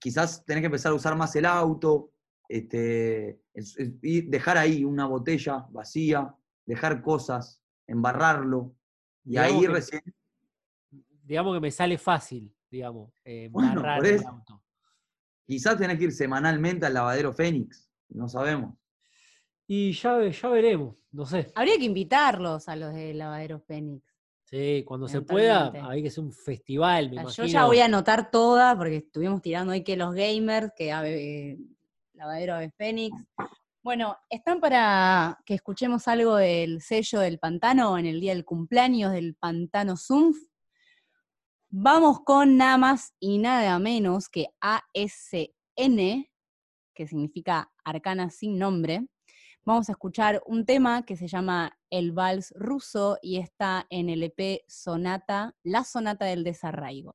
quizás 0.00 0.44
tenés 0.44 0.62
que 0.62 0.66
empezar 0.66 0.92
a 0.92 0.94
usar 0.94 1.16
más 1.16 1.34
el 1.36 1.44
auto, 1.46 2.10
este, 2.48 3.40
es- 3.52 3.76
es- 3.78 3.92
y 4.02 4.22
dejar 4.22 4.58
ahí 4.58 4.84
una 4.84 5.06
botella 5.06 5.66
vacía, 5.70 6.34
dejar 6.66 7.02
cosas, 7.02 7.62
embarrarlo, 7.86 8.74
y 9.24 9.30
Digamos 9.30 9.52
ahí 9.52 9.60
que- 9.62 9.68
recién 9.72 10.02
Digamos 11.26 11.54
que 11.56 11.60
me 11.60 11.70
sale 11.70 11.96
fácil, 11.96 12.54
digamos, 12.70 13.10
eh, 13.24 13.48
Bueno, 13.50 13.82
el 14.04 14.26
auto. 14.26 14.62
Quizás 15.46 15.78
tenés 15.78 15.98
que 15.98 16.04
ir 16.04 16.12
semanalmente 16.12 16.84
al 16.84 16.92
lavadero 16.94 17.32
Fénix, 17.32 17.88
no 18.10 18.28
sabemos. 18.28 18.74
Y 19.66 19.92
ya, 19.92 20.22
ya 20.28 20.48
veremos, 20.50 20.96
no 21.12 21.24
sé. 21.24 21.50
Habría 21.54 21.78
que 21.78 21.84
invitarlos 21.84 22.68
a 22.68 22.76
los 22.76 22.92
de 22.92 23.14
Lavadero 23.14 23.58
Fénix. 23.58 24.04
Sí, 24.54 24.84
cuando 24.86 25.08
se 25.08 25.20
pueda, 25.20 25.72
hay 25.90 26.00
que 26.00 26.06
hacer 26.08 26.22
un 26.22 26.32
festival, 26.32 27.10
me 27.10 27.16
O 27.24 27.28
sea, 27.28 27.44
imagino. 27.44 27.46
Yo 27.46 27.52
ya 27.52 27.66
voy 27.66 27.78
a 27.80 27.86
anotar 27.86 28.30
todas 28.30 28.76
porque 28.76 28.98
estuvimos 28.98 29.42
tirando 29.42 29.72
ahí 29.72 29.82
que 29.82 29.96
los 29.96 30.14
gamers, 30.14 30.70
que 30.76 30.92
Ave- 30.92 31.58
Lavadero 32.12 32.54
Ave 32.54 32.70
Fénix. 32.70 33.16
Bueno, 33.82 34.16
¿están 34.30 34.60
para 34.60 35.40
que 35.44 35.54
escuchemos 35.54 36.06
algo 36.06 36.36
del 36.36 36.80
sello 36.82 37.18
del 37.18 37.40
pantano 37.40 37.98
en 37.98 38.06
el 38.06 38.20
día 38.20 38.32
del 38.32 38.44
cumpleaños 38.44 39.10
del 39.10 39.34
pantano 39.34 39.96
Zumf? 39.96 40.38
Vamos 41.68 42.20
con 42.20 42.56
nada 42.56 42.78
más 42.78 43.12
y 43.18 43.38
nada 43.38 43.76
menos 43.80 44.28
que 44.28 44.46
ASN, 44.60 46.30
que 46.94 47.08
significa 47.08 47.72
Arcana 47.84 48.30
sin 48.30 48.56
nombre. 48.56 49.04
Vamos 49.66 49.88
a 49.88 49.92
escuchar 49.92 50.42
un 50.44 50.66
tema 50.66 51.06
que 51.06 51.16
se 51.16 51.26
llama 51.26 51.78
El 51.88 52.12
Vals 52.12 52.52
Ruso 52.54 53.18
y 53.22 53.38
está 53.38 53.86
en 53.88 54.10
el 54.10 54.22
EP 54.22 54.62
Sonata, 54.68 55.54
La 55.62 55.84
Sonata 55.84 56.26
del 56.26 56.44
Desarraigo. 56.44 57.14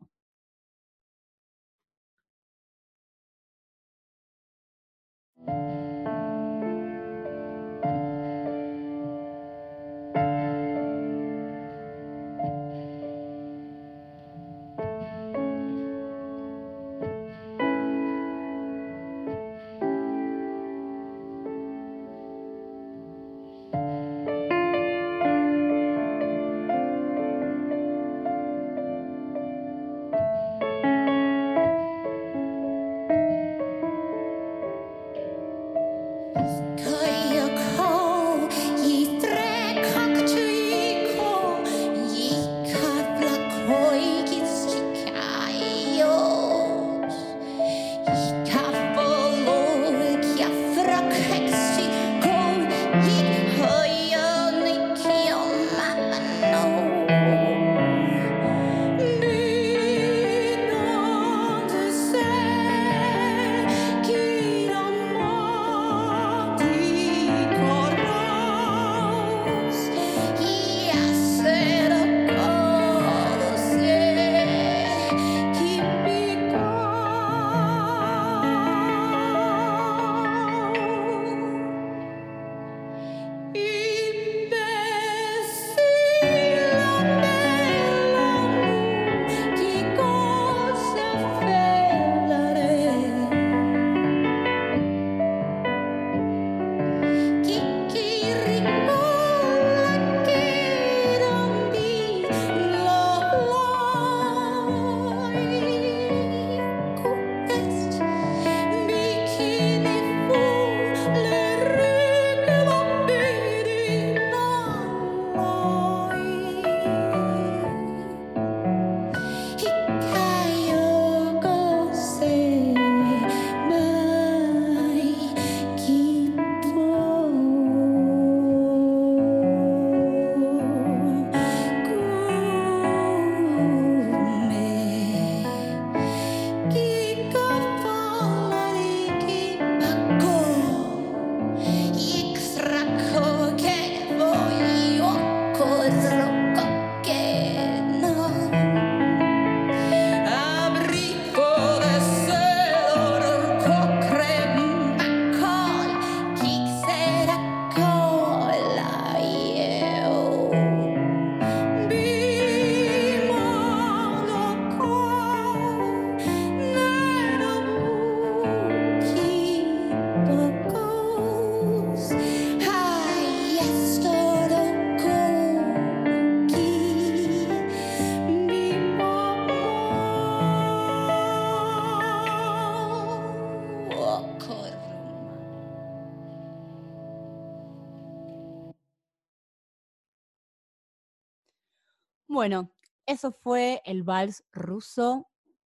Bueno, 192.40 192.72
eso 193.06 193.34
fue 193.34 193.82
el 193.84 194.04
vals 194.04 194.46
ruso 194.54 195.30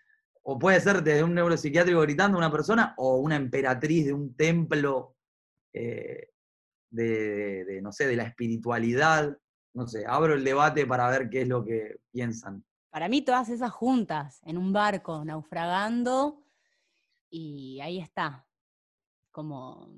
O 0.46 0.58
puede 0.58 0.78
ser 0.80 1.02
desde 1.02 1.24
un 1.24 1.34
neuropsiquiátrico 1.34 2.00
gritando 2.00 2.36
una 2.36 2.50
persona 2.52 2.94
o 2.98 3.16
una 3.16 3.36
emperatriz 3.36 4.04
de 4.06 4.12
un 4.12 4.36
templo 4.36 5.16
eh, 5.72 6.28
de, 6.90 7.04
de- 7.04 7.64
de, 7.64 7.82
no 7.82 7.92
sé, 7.92 8.06
de 8.06 8.16
la 8.16 8.24
espiritualidad. 8.24 9.36
No 9.74 9.86
sé, 9.88 10.04
abro 10.06 10.34
el 10.34 10.44
debate 10.44 10.86
para 10.86 11.08
ver 11.10 11.28
qué 11.30 11.42
es 11.42 11.48
lo 11.48 11.64
que 11.64 11.96
piensan. 12.12 12.64
Para 12.90 13.08
mí 13.08 13.22
todas 13.22 13.48
esas 13.48 13.72
juntas, 13.72 14.40
en 14.44 14.56
un 14.58 14.72
barco, 14.72 15.24
naufragando, 15.24 16.44
y 17.28 17.80
ahí 17.80 17.98
está, 17.98 18.46
como 19.32 19.88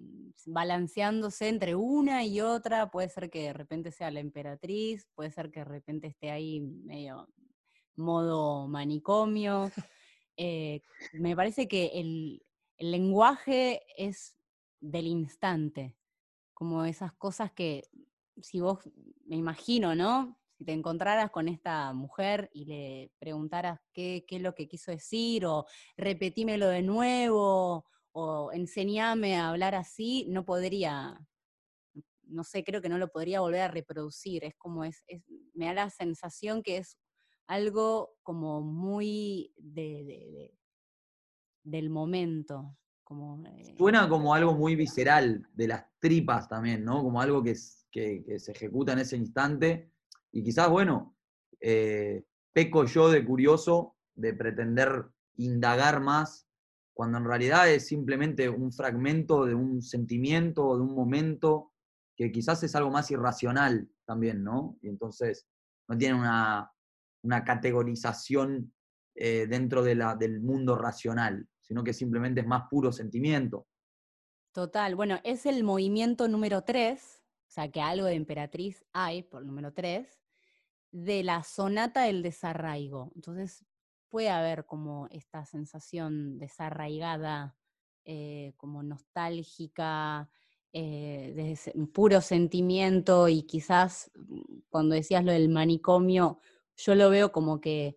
balanceándose 0.47 1.49
entre 1.49 1.75
una 1.75 2.25
y 2.25 2.41
otra, 2.41 2.91
puede 2.91 3.11
ser 3.11 3.29
que 3.29 3.43
de 3.43 3.53
repente 3.53 3.91
sea 3.91 4.11
la 4.11 4.21
emperatriz, 4.21 5.07
puede 5.15 5.31
ser 5.31 5.51
que 5.51 5.61
de 5.61 5.65
repente 5.67 6.07
esté 6.07 6.31
ahí 6.31 6.61
medio 6.61 7.29
modo 7.97 8.67
manicomio. 8.69 9.71
Eh, 10.37 10.83
me 11.13 11.35
parece 11.37 11.69
que 11.69 11.87
el, 12.01 12.45
el 12.79 12.91
lenguaje 12.91 13.83
es 13.97 14.37
del 14.81 15.07
instante, 15.07 15.97
como 16.55 16.85
esas 16.85 17.13
cosas 17.15 17.53
que 17.53 17.85
si 18.43 18.61
vos, 18.61 18.81
me 19.27 19.37
imagino, 19.37 19.95
¿no? 19.95 20.39
Si 20.59 20.65
te 20.65 20.73
encontraras 20.73 21.31
con 21.31 21.49
esta 21.49 21.93
mujer 21.93 22.51
y 22.53 22.67
le 22.67 23.13
preguntaras 23.19 23.81
qué, 23.93 24.25
qué 24.29 24.37
es 24.37 24.43
lo 24.43 24.55
que 24.55 24.69
quiso 24.69 24.91
decir, 24.91 25.47
o 25.47 25.67
repetímelo 25.97 26.69
de 26.69 26.83
nuevo, 26.83 27.87
o 28.13 28.53
enseñame 28.53 29.37
a 29.37 29.51
hablar 29.51 29.75
así, 29.75 30.27
no 30.29 30.45
podría, 30.45 31.21
no 32.25 32.45
sé, 32.45 32.65
creo 32.65 32.83
que 32.83 32.89
no 32.89 32.99
lo 32.99 33.09
podría 33.09 33.41
volver 33.41 33.61
a 33.63 33.69
reproducir. 33.69 34.45
Es 34.45 34.55
como, 34.57 34.85
es, 34.85 35.05
es- 35.07 35.23
me 35.55 35.67
da 35.67 35.75
la 35.75 35.91
sensación 35.91 36.63
que 36.63 36.79
es 36.79 36.99
algo 37.47 38.17
como 38.23 38.61
muy 38.63 39.53
de, 39.57 39.83
de- 40.05 40.31
de- 40.31 40.55
del 41.65 41.91
momento. 41.91 42.77
Como, 43.05 43.45
eh, 43.47 43.75
Suena 43.79 44.09
como 44.09 44.35
algo 44.35 44.55
muy 44.55 44.75
visceral, 44.75 45.47
de 45.55 45.69
las 45.69 45.85
tripas 46.01 46.49
también, 46.49 46.85
¿no? 46.85 47.03
Como 47.03 47.21
algo 47.21 47.43
que, 47.43 47.55
que- 47.91 48.25
que 48.25 48.39
se 48.41 48.53
ejecuta 48.53 48.93
en 48.93 48.99
ese 49.01 49.17
instante. 49.17 49.93
Y 50.33 50.43
quizás, 50.43 50.69
bueno, 50.69 51.17
eh, 51.61 52.25
peco 52.53 52.85
yo 52.85 53.09
de 53.11 53.25
curioso, 53.25 53.97
de 54.15 54.35
pretender 54.35 55.07
indagar 55.37 56.01
más, 56.01 56.49
cuando 56.95 57.19
en 57.19 57.27
realidad 57.27 57.71
es 57.71 57.87
simplemente 57.87 58.49
un 58.49 58.73
fragmento 58.73 59.45
de 59.45 59.55
un 59.55 59.83
sentimiento, 59.83 60.77
de 60.77 60.83
un 60.83 60.95
momento, 60.95 61.73
que 62.17 62.33
quizás 62.33 62.63
es 62.65 62.75
algo 62.75 62.91
más 62.91 63.11
irracional 63.11 63.89
también, 64.07 64.43
¿no? 64.43 64.79
Y 64.83 64.89
entonces 64.89 65.47
no 65.89 65.97
tiene 65.99 66.15
una, 66.19 66.73
una 67.27 67.45
categorización 67.45 68.73
eh, 69.15 69.47
dentro 69.49 69.83
de 69.83 69.97
la, 69.97 70.15
del 70.15 70.41
mundo 70.41 70.77
racional, 70.77 71.47
sino 71.61 71.83
que 71.83 71.93
simplemente 71.93 72.41
es 72.41 72.47
más 72.47 72.69
puro 72.71 72.93
sentimiento. 72.93 73.67
Total, 74.53 74.95
bueno, 74.95 75.19
es 75.25 75.45
el 75.45 75.65
movimiento 75.65 76.29
número 76.29 76.63
3, 76.63 77.23
o 77.49 77.51
sea 77.51 77.71
que 77.71 77.81
algo 77.81 78.07
de 78.07 78.15
emperatriz 78.15 78.85
hay 78.93 79.23
por 79.23 79.45
número 79.45 79.73
3, 79.73 80.07
de 80.93 81.23
la 81.25 81.43
sonata 81.43 82.05
del 82.05 82.23
desarraigo. 82.23 83.13
Entonces 83.15 83.67
puede 84.09 84.31
haber 84.31 84.65
como 84.65 85.09
esta 85.11 85.45
sensación 85.45 86.39
desarraigada, 86.39 87.57
eh, 88.05 88.55
como 88.57 88.83
nostálgica, 88.83 90.31
eh, 90.79 91.33
de 91.35 91.87
puro 91.87 92.21
sentimiento 92.21 93.29
y 93.29 93.45
quizás 93.45 94.11
mm, 94.15 94.59
cuando 94.69 94.95
decías 94.95 95.25
lo 95.25 95.33
del 95.33 95.49
manicomio, 95.49 96.39
yo 96.77 96.95
lo 96.95 97.11
veo 97.11 97.33
como 97.33 97.61
que, 97.61 97.97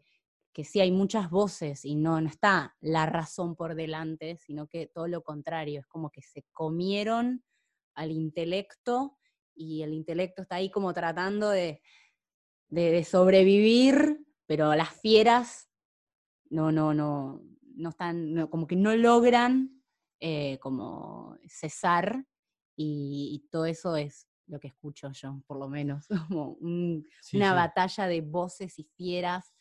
que 0.54 0.64
sí 0.64 0.80
hay 0.80 0.92
muchas 0.92 1.30
voces 1.30 1.86
y 1.86 1.96
no, 1.96 2.20
no 2.22 2.28
está 2.30 2.76
la 2.82 3.06
razón 3.06 3.56
por 3.56 3.76
delante, 3.76 4.38
sino 4.38 4.68
que 4.68 4.88
todo 4.88 5.08
lo 5.08 5.24
contrario, 5.24 5.80
es 5.82 5.88
como 5.88 6.10
que 6.12 6.22
se 6.22 6.44
comieron 6.52 7.44
al 7.96 8.12
intelecto 8.12 9.18
y 9.56 9.82
el 9.84 9.94
intelecto 9.94 10.42
está 10.44 10.56
ahí 10.56 10.72
como 10.72 10.94
tratando 10.94 11.50
de, 11.50 11.82
de- 12.70 13.04
sobrevivir, 13.04 14.26
pero 14.46 14.74
las 14.76 14.90
fieras 15.02 15.70
no, 16.50 16.72
no, 16.72 16.94
no, 16.94 17.42
no 17.76 17.90
están, 17.90 18.48
como 18.48 18.68
que 18.68 18.76
no 18.76 18.96
logran 18.96 19.84
eh, 20.20 20.58
como 20.60 21.38
cesar 21.48 22.26
y, 22.76 23.32
y 23.44 23.50
todo 23.50 23.66
eso 23.66 23.96
es 23.96 24.29
lo 24.50 24.60
que 24.60 24.68
escucho 24.70 25.12
yo, 25.12 25.42
por 25.48 25.58
lo 25.58 25.70
menos, 25.70 26.08
como 26.34 26.54
un- 26.60 27.08
Sí, 27.22 27.38
una 27.38 27.50
sí. 27.50 27.56
batalla 27.56 28.08
de 28.08 28.22
voces 28.22 28.78
y 28.80 28.84
fieras 28.96 29.54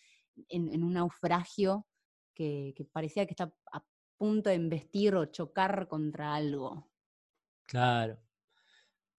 en, 0.49 0.69
en 0.73 0.83
un 0.85 0.95
naufragio 0.95 1.87
que, 2.35 2.73
que 2.77 2.85
parecía 2.85 3.27
que 3.27 3.33
está 3.33 3.53
a 3.73 3.85
punto 4.17 4.51
de 4.51 4.57
embestir 4.57 5.15
o 5.15 5.27
chocar 5.27 5.87
contra 5.89 6.35
algo. 6.35 6.91
Claro. 7.67 8.19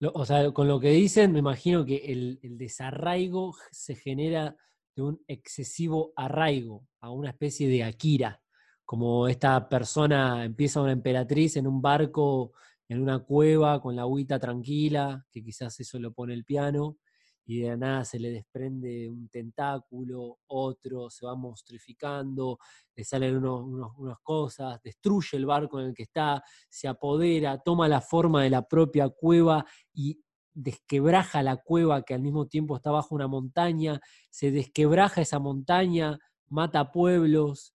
Lo- 0.00 0.12
o 0.14 0.24
sea, 0.24 0.50
con 0.52 0.66
lo 0.66 0.80
que 0.80 0.90
dicen, 0.90 1.32
me 1.32 1.38
imagino 1.40 1.84
que 1.84 1.96
el, 2.12 2.38
el 2.42 2.56
desarraigo 2.58 3.54
se 3.70 3.94
genera 3.94 4.56
de 4.96 5.02
un 5.02 5.22
excesivo 5.28 6.12
arraigo 6.16 6.86
a 7.00 7.10
una 7.10 7.30
especie 7.30 7.68
de 7.68 7.84
Akira. 7.84 8.42
Como 8.84 9.28
esta 9.28 9.68
persona 9.68 10.44
empieza 10.44 10.80
una 10.82 10.92
emperatriz 10.92 11.56
en 11.56 11.66
un 11.66 11.80
barco, 11.80 12.52
en 12.90 13.00
una 13.00 13.20
cueva, 13.20 13.80
con 13.80 13.94
la 13.94 14.02
agüita 14.02 14.40
tranquila, 14.40 15.24
que 15.30 15.44
quizás 15.44 15.78
eso 15.78 16.00
lo 16.00 16.12
pone 16.12 16.34
el 16.34 16.44
piano, 16.44 16.98
y 17.46 17.60
de 17.60 17.76
nada 17.76 18.04
se 18.04 18.18
le 18.18 18.32
desprende 18.32 19.08
un 19.08 19.28
tentáculo, 19.28 20.38
otro, 20.48 21.08
se 21.08 21.24
va 21.24 21.36
monstrificando, 21.36 22.58
le 22.96 23.04
salen 23.04 23.36
unos- 23.36 23.92
unas 23.96 24.18
cosas, 24.24 24.80
destruye 24.82 25.36
el 25.36 25.46
barco 25.46 25.78
en 25.80 25.86
el 25.86 25.94
que 25.94 26.02
está, 26.02 26.42
se 26.68 26.88
apodera, 26.88 27.58
toma 27.62 27.86
la 27.88 28.00
forma 28.00 28.42
de 28.42 28.50
la 28.50 28.66
propia 28.66 29.08
cueva 29.08 29.64
y 29.94 30.20
desquebraja 30.52 31.44
la 31.44 31.58
cueva 31.58 32.02
que 32.02 32.14
al 32.14 32.22
mismo 32.22 32.48
tiempo 32.48 32.74
está 32.74 32.90
bajo 32.90 33.14
una 33.14 33.28
montaña, 33.28 34.00
se 34.30 34.50
desquebraja 34.50 35.20
esa 35.20 35.38
montaña, 35.38 36.18
mata 36.48 36.90
pueblos, 36.90 37.72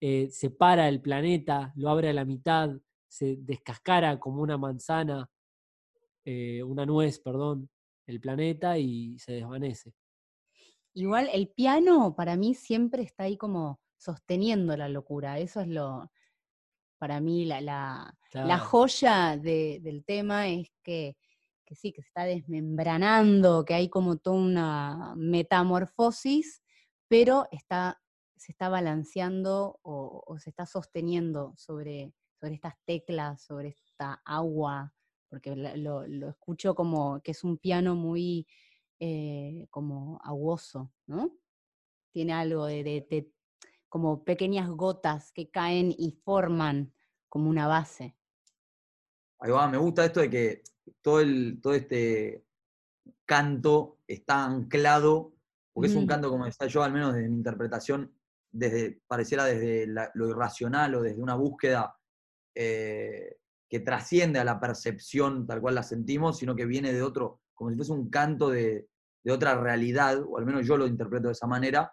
eh, 0.00 0.30
separa 0.30 0.88
el 0.88 1.02
planeta, 1.02 1.70
lo 1.76 1.90
abre 1.90 2.08
a 2.08 2.14
la 2.14 2.24
mitad, 2.24 2.70
se 3.14 3.36
descascara 3.38 4.18
como 4.18 4.42
una 4.42 4.58
manzana, 4.58 5.30
eh, 6.24 6.64
una 6.64 6.84
nuez, 6.84 7.20
perdón, 7.20 7.70
el 8.06 8.18
planeta 8.20 8.76
y 8.76 9.16
se 9.20 9.34
desvanece. 9.34 9.94
Igual 10.94 11.28
el 11.32 11.48
piano 11.48 12.16
para 12.16 12.36
mí 12.36 12.54
siempre 12.54 13.02
está 13.02 13.24
ahí 13.24 13.36
como 13.36 13.80
sosteniendo 13.96 14.76
la 14.76 14.88
locura. 14.88 15.38
Eso 15.38 15.60
es 15.60 15.68
lo, 15.68 16.10
para 16.98 17.20
mí, 17.20 17.44
la, 17.44 17.60
la, 17.60 18.18
joya 18.58 19.36
de- 19.36 19.78
del 19.80 20.04
tema 20.04 20.48
es 20.48 20.72
que, 20.82 21.16
que 21.64 21.76
sí, 21.76 21.92
que 21.92 22.02
se 22.02 22.08
está 22.08 22.24
desmembranando, 22.24 23.64
que 23.64 23.74
hay 23.74 23.88
como 23.88 24.16
toda 24.16 24.36
una 24.38 25.14
metamorfosis, 25.16 26.64
pero 27.06 27.46
está, 27.52 28.02
se 28.36 28.50
está 28.50 28.68
balanceando 28.68 29.78
o, 29.82 30.24
o 30.26 30.38
se 30.40 30.50
está 30.50 30.66
sosteniendo 30.66 31.54
sobre, 31.56 32.12
sobre 32.44 32.56
estas 32.56 32.74
teclas, 32.84 33.40
sobre 33.40 33.68
esta 33.68 34.20
agua, 34.22 34.92
porque 35.30 35.56
lo, 35.56 36.06
lo 36.06 36.28
escucho 36.28 36.74
como 36.74 37.22
que 37.22 37.30
es 37.30 37.42
un 37.42 37.56
piano 37.56 37.94
muy 37.94 38.46
eh, 39.00 39.66
como 39.70 40.20
aguoso, 40.22 40.92
¿no? 41.06 41.38
Tiene 42.12 42.34
algo 42.34 42.66
de, 42.66 42.84
de- 42.84 43.06
de 43.08 43.32
como 43.88 44.24
pequeñas 44.24 44.68
gotas 44.68 45.32
que 45.32 45.48
caen 45.50 45.90
y 45.96 46.10
forman 46.22 46.92
como 47.30 47.48
una 47.48 47.66
base. 47.66 48.14
Ahí 49.38 49.50
va, 49.50 49.66
me 49.66 49.78
gusta 49.78 50.04
esto 50.04 50.20
de 50.20 50.28
que 50.28 50.62
todo, 51.00 51.20
el, 51.20 51.60
todo 51.62 51.72
este 51.72 52.44
canto 53.24 54.00
está 54.06 54.44
anclado, 54.44 55.32
porque 55.72 55.86
es 55.88 55.94
un 55.96 56.04
Mm. 56.04 56.08
canto, 56.08 56.28
como 56.28 56.44
decía 56.44 56.66
yo, 56.66 56.82
al 56.82 56.92
menos 56.92 57.14
desde 57.14 57.28
mi 57.30 57.36
interpretación, 57.36 58.12
desde, 58.52 59.00
pareciera 59.06 59.44
desde 59.46 59.86
la- 59.86 60.10
lo 60.14 60.28
irracional 60.28 60.94
o 60.96 61.02
desde 61.02 61.22
una 61.22 61.34
búsqueda 61.36 61.96
eh, 62.54 63.36
que 63.68 63.80
trasciende 63.80 64.38
a 64.38 64.44
la 64.44 64.60
percepción 64.60 65.46
tal 65.46 65.60
cual 65.60 65.74
la 65.74 65.82
sentimos, 65.82 66.38
sino 66.38 66.54
que 66.54 66.66
viene 66.66 66.92
de 66.92 67.02
otro, 67.02 67.40
como 67.54 67.70
si 67.70 67.76
fuese 67.76 67.92
un 67.92 68.10
canto 68.10 68.50
de, 68.50 68.88
de 69.24 69.32
otra 69.32 69.60
realidad, 69.60 70.22
o 70.26 70.38
al 70.38 70.46
menos 70.46 70.66
yo 70.66 70.76
lo 70.76 70.86
interpreto 70.86 71.28
de 71.28 71.32
esa 71.32 71.46
manera. 71.46 71.92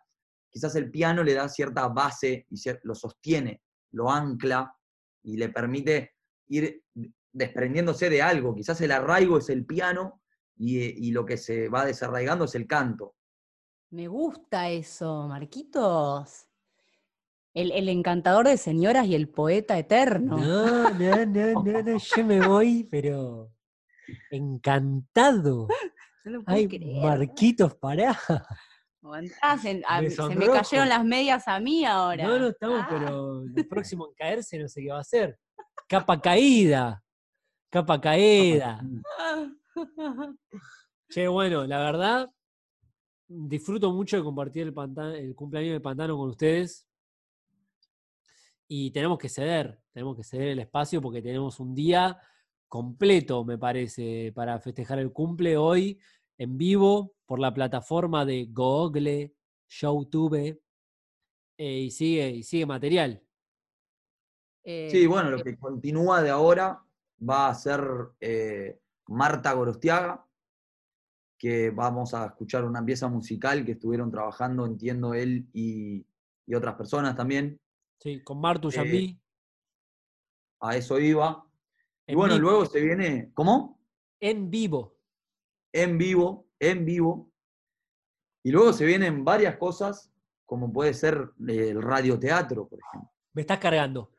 Quizás 0.50 0.76
el 0.76 0.92
piano 0.92 1.24
le 1.24 1.34
da 1.34 1.48
cierta 1.48 1.88
base 1.88 2.46
y 2.50 2.58
lo 2.84 2.94
sostiene, 2.94 3.64
lo 3.94 4.12
ancla 4.12 4.76
y 5.24 5.38
le 5.38 5.50
permite 5.50 6.16
ir 6.50 6.84
desprendiéndose 7.32 8.10
de 8.10 8.22
algo. 8.22 8.54
Quizás 8.54 8.82
el 8.82 8.92
arraigo 8.92 9.38
es 9.38 9.50
el 9.50 9.66
piano 9.66 10.22
y, 10.58 10.80
eh, 10.80 10.94
y 10.96 11.12
lo 11.12 11.26
que 11.26 11.38
se 11.38 11.70
va 11.70 11.86
desarraigando 11.86 12.46
es 12.46 12.56
el 12.56 12.68
canto. 12.68 13.16
Me 13.92 14.08
gusta 14.08 14.70
eso, 14.70 15.28
Marquitos. 15.28 16.51
El, 17.54 17.72
el 17.72 17.90
encantador 17.90 18.48
de 18.48 18.58
señoras 18.58 19.08
y 19.08 19.16
el 19.16 19.28
poeta 19.30 19.78
eterno. 19.78 20.38
No, 20.38 20.90
no, 20.92 21.26
no, 21.26 21.64
no, 21.64 21.82
no, 21.84 21.98
yo 21.98 22.26
me 22.26 22.46
voy, 22.48 22.84
pero 22.90 23.52
encantado. 24.30 25.68
No 26.24 26.34
lo 26.34 26.44
puedo 26.44 26.56
Ay, 26.56 26.68
creer. 26.68 27.02
Marquitos, 27.04 27.74
pará. 27.74 28.14
Se, 29.60 29.82
a- 29.88 30.02
Me 30.02 30.12
se 30.12 30.22
me 30.22 30.28
sonrojo. 30.28 30.54
cayeron 30.54 30.88
las 30.90 31.04
medias 31.04 31.48
a 31.48 31.60
mí 31.60 31.84
ahora. 31.84 32.28
No, 32.28 32.38
no 32.38 32.48
estamos, 32.50 32.80
Ah. 32.84 32.88
pero 32.92 33.44
el 33.56 33.68
próximo 33.68 34.08
en 34.08 34.14
caerse 34.14 34.60
no 34.60 34.68
sé 34.68 34.84
qué 34.84 34.92
va 34.92 34.98
a 34.98 35.02
hacer. 35.02 35.40
Capa 35.88 36.22
caída. 36.22 37.04
Capa 37.72 38.00
caída. 38.00 38.80
Che, 41.10 41.28
bueno, 41.28 41.66
la 41.66 41.80
verdad, 41.80 42.30
disfruto 43.28 43.92
mucho 43.92 44.18
de 44.18 44.24
compartir 44.24 44.68
el, 44.68 44.74
pantano, 44.76 45.16
el 45.16 45.34
cumpleaños 45.34 45.72
del 45.74 45.82
pantano 45.82 46.16
con 46.18 46.30
ustedes. 46.30 46.86
Y 48.74 48.92
tenemos 48.92 49.18
que 49.18 49.28
ceder, 49.28 49.82
tenemos 49.92 50.16
que 50.16 50.24
ceder 50.24 50.48
el 50.48 50.60
espacio 50.60 51.02
porque 51.02 51.22
tenemos 51.22 51.60
un 51.60 51.76
día 51.76 52.18
completo, 52.70 53.44
me 53.44 53.58
parece, 53.58 54.32
para 54.34 54.62
festejar 54.62 54.98
el 55.00 55.12
cumple 55.12 55.58
hoy 55.58 56.00
en 56.38 56.58
vivo 56.58 57.16
por 57.26 57.42
la 57.42 57.54
plataforma 57.54 58.24
de 58.24 58.48
Google, 58.50 59.36
YouTube, 59.68 60.58
eh, 61.58 61.80
y 61.80 61.92
sigue, 61.92 62.30
y 62.30 62.44
sigue 62.44 62.66
material. 62.66 63.22
Eh, 64.64 64.88
Sí, 64.90 65.06
bueno, 65.06 65.32
lo 65.32 65.44
que 65.44 65.60
continúa 65.60 66.22
de 66.22 66.30
ahora 66.30 66.82
va 67.30 67.50
a 67.50 67.56
ser 67.56 67.82
eh, 68.22 68.80
Marta 69.08 69.52
Gorostiaga, 69.52 70.26
que 71.38 71.72
vamos 71.72 72.14
a 72.14 72.28
escuchar 72.28 72.64
una 72.64 72.86
pieza 72.86 73.10
musical 73.10 73.66
que 73.66 73.74
estuvieron 73.74 74.10
trabajando, 74.10 74.66
entiendo, 74.66 75.14
él 75.14 75.50
y, 75.52 76.08
y 76.46 76.56
otras 76.56 76.76
personas 76.76 77.18
también. 77.18 77.61
Sí, 78.02 78.24
con 78.24 78.40
Martu 78.42 78.70
Eh, 78.70 78.72
Yambí. 78.72 79.22
A 80.62 80.76
eso 80.76 81.00
iba. 81.00 81.46
Y 82.08 82.12
en 82.14 82.18
bueno, 82.18 82.36
vivo, 82.36 82.50
luego 82.50 82.66
se 82.66 82.80
viene, 82.82 83.32
¿cómo? 83.34 83.80
En 84.20 84.50
vivo. 84.50 84.98
En 85.74 85.98
vivo, 85.98 86.48
en 86.60 86.86
vivo. 86.86 87.32
Y 88.44 88.52
luego 88.52 88.74
se 88.74 88.86
vienen 88.86 89.24
varias 89.24 89.58
cosas, 89.58 90.12
como 90.46 90.72
puede 90.74 90.94
ser 90.94 91.30
eh, 91.48 91.70
el 91.70 91.82
radioteatro, 91.82 92.68
por 92.68 92.80
ejemplo. 92.80 93.12
Me 93.34 93.42
estás 93.42 93.60
cargando. 93.60 94.12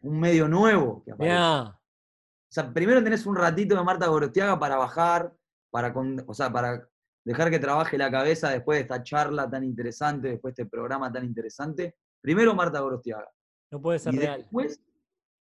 Un 0.00 0.20
medio 0.20 0.46
nuevo 0.46 1.02
que 1.04 1.12
aparece. 1.12 1.34
O 1.72 2.52
sea, 2.52 2.72
primero 2.72 3.02
tenés 3.02 3.26
un 3.26 3.34
ratito 3.34 3.74
de 3.74 3.82
Marta 3.82 4.06
Gorostiaga 4.06 4.58
para 4.58 4.76
bajar, 4.76 5.32
para, 5.70 5.92
con- 5.92 6.22
o 6.26 6.34
sea, 6.34 6.52
para 6.52 6.88
dejar 7.24 7.50
que 7.50 7.58
trabaje 7.58 7.98
la 7.98 8.10
cabeza 8.10 8.50
después 8.50 8.76
de 8.78 8.82
esta 8.82 9.02
charla 9.02 9.50
tan 9.50 9.64
interesante, 9.64 10.28
después 10.28 10.54
de 10.54 10.62
este 10.62 10.70
programa 10.70 11.10
tan 11.12 11.24
interesante. 11.24 11.96
Primero 12.26 12.56
Marta 12.56 12.80
Gorostiaga. 12.80 13.30
no 13.70 13.80
puede 13.80 14.00
ser 14.00 14.12
Y 14.14 14.18
real. 14.18 14.40
después, 14.40 14.82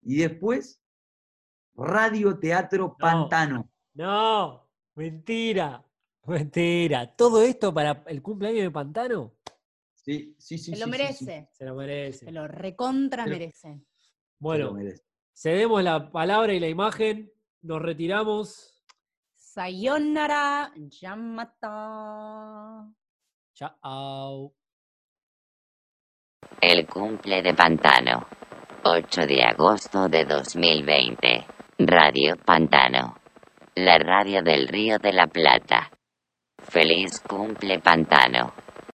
y 0.01 0.17
después, 0.17 0.81
Radio 1.75 2.39
Teatro 2.39 2.87
No. 2.89 2.97
Pantano. 2.97 3.71
No, 3.93 4.67
mentira, 4.95 5.85
mentira. 6.25 7.15
Todo 7.15 7.43
esto 7.43 7.75
para 7.75 8.03
el 8.07 8.23
cumpleaños 8.23 8.63
de 8.63 8.71
Pantano 8.71 9.35
Sí, 9.95 10.35
sí, 10.39 10.57
sí. 10.57 10.75
se 10.75 10.79
lo 10.79 10.87
sí, 10.87 10.93
sí, 10.93 10.97
sí. 10.97 11.25
merece. 11.27 11.51
se 11.53 11.65
lo 11.67 11.75
merece. 11.75 12.25
Se 12.25 12.33
lo 12.33 12.49
recontra 12.49 13.27
merece. 13.27 13.59
Se 13.59 13.69
lo 13.75 13.85
Bueno, 14.39 14.73
merece. 14.73 15.05
cedemos 15.35 15.83
la 15.83 16.11
palabra 16.11 16.55
y 16.55 16.61
la 16.61 16.69
imagen, 16.69 17.31
nos 17.61 17.83
retiramos. 17.83 18.83
Sayonara 19.35 20.73
Yamata. 20.77 21.71
Chao. 23.53 24.55
El 26.61 26.87
cumple 26.87 27.43
de 27.43 27.55
Pantano. 27.55 28.27
8 28.83 29.27
de 29.27 29.45
agosto 29.45 30.09
de 30.09 30.27
2020. 30.27 31.47
Radio 31.79 32.37
Pantano. 32.37 33.17
La 33.75 33.99
radio 33.99 34.43
del 34.43 34.69
Río 34.69 34.99
de 34.99 35.13
la 35.13 35.27
Plata. 35.27 35.91
Feliz 36.59 37.21
cumple 37.21 37.79
Pantano. 37.79 38.53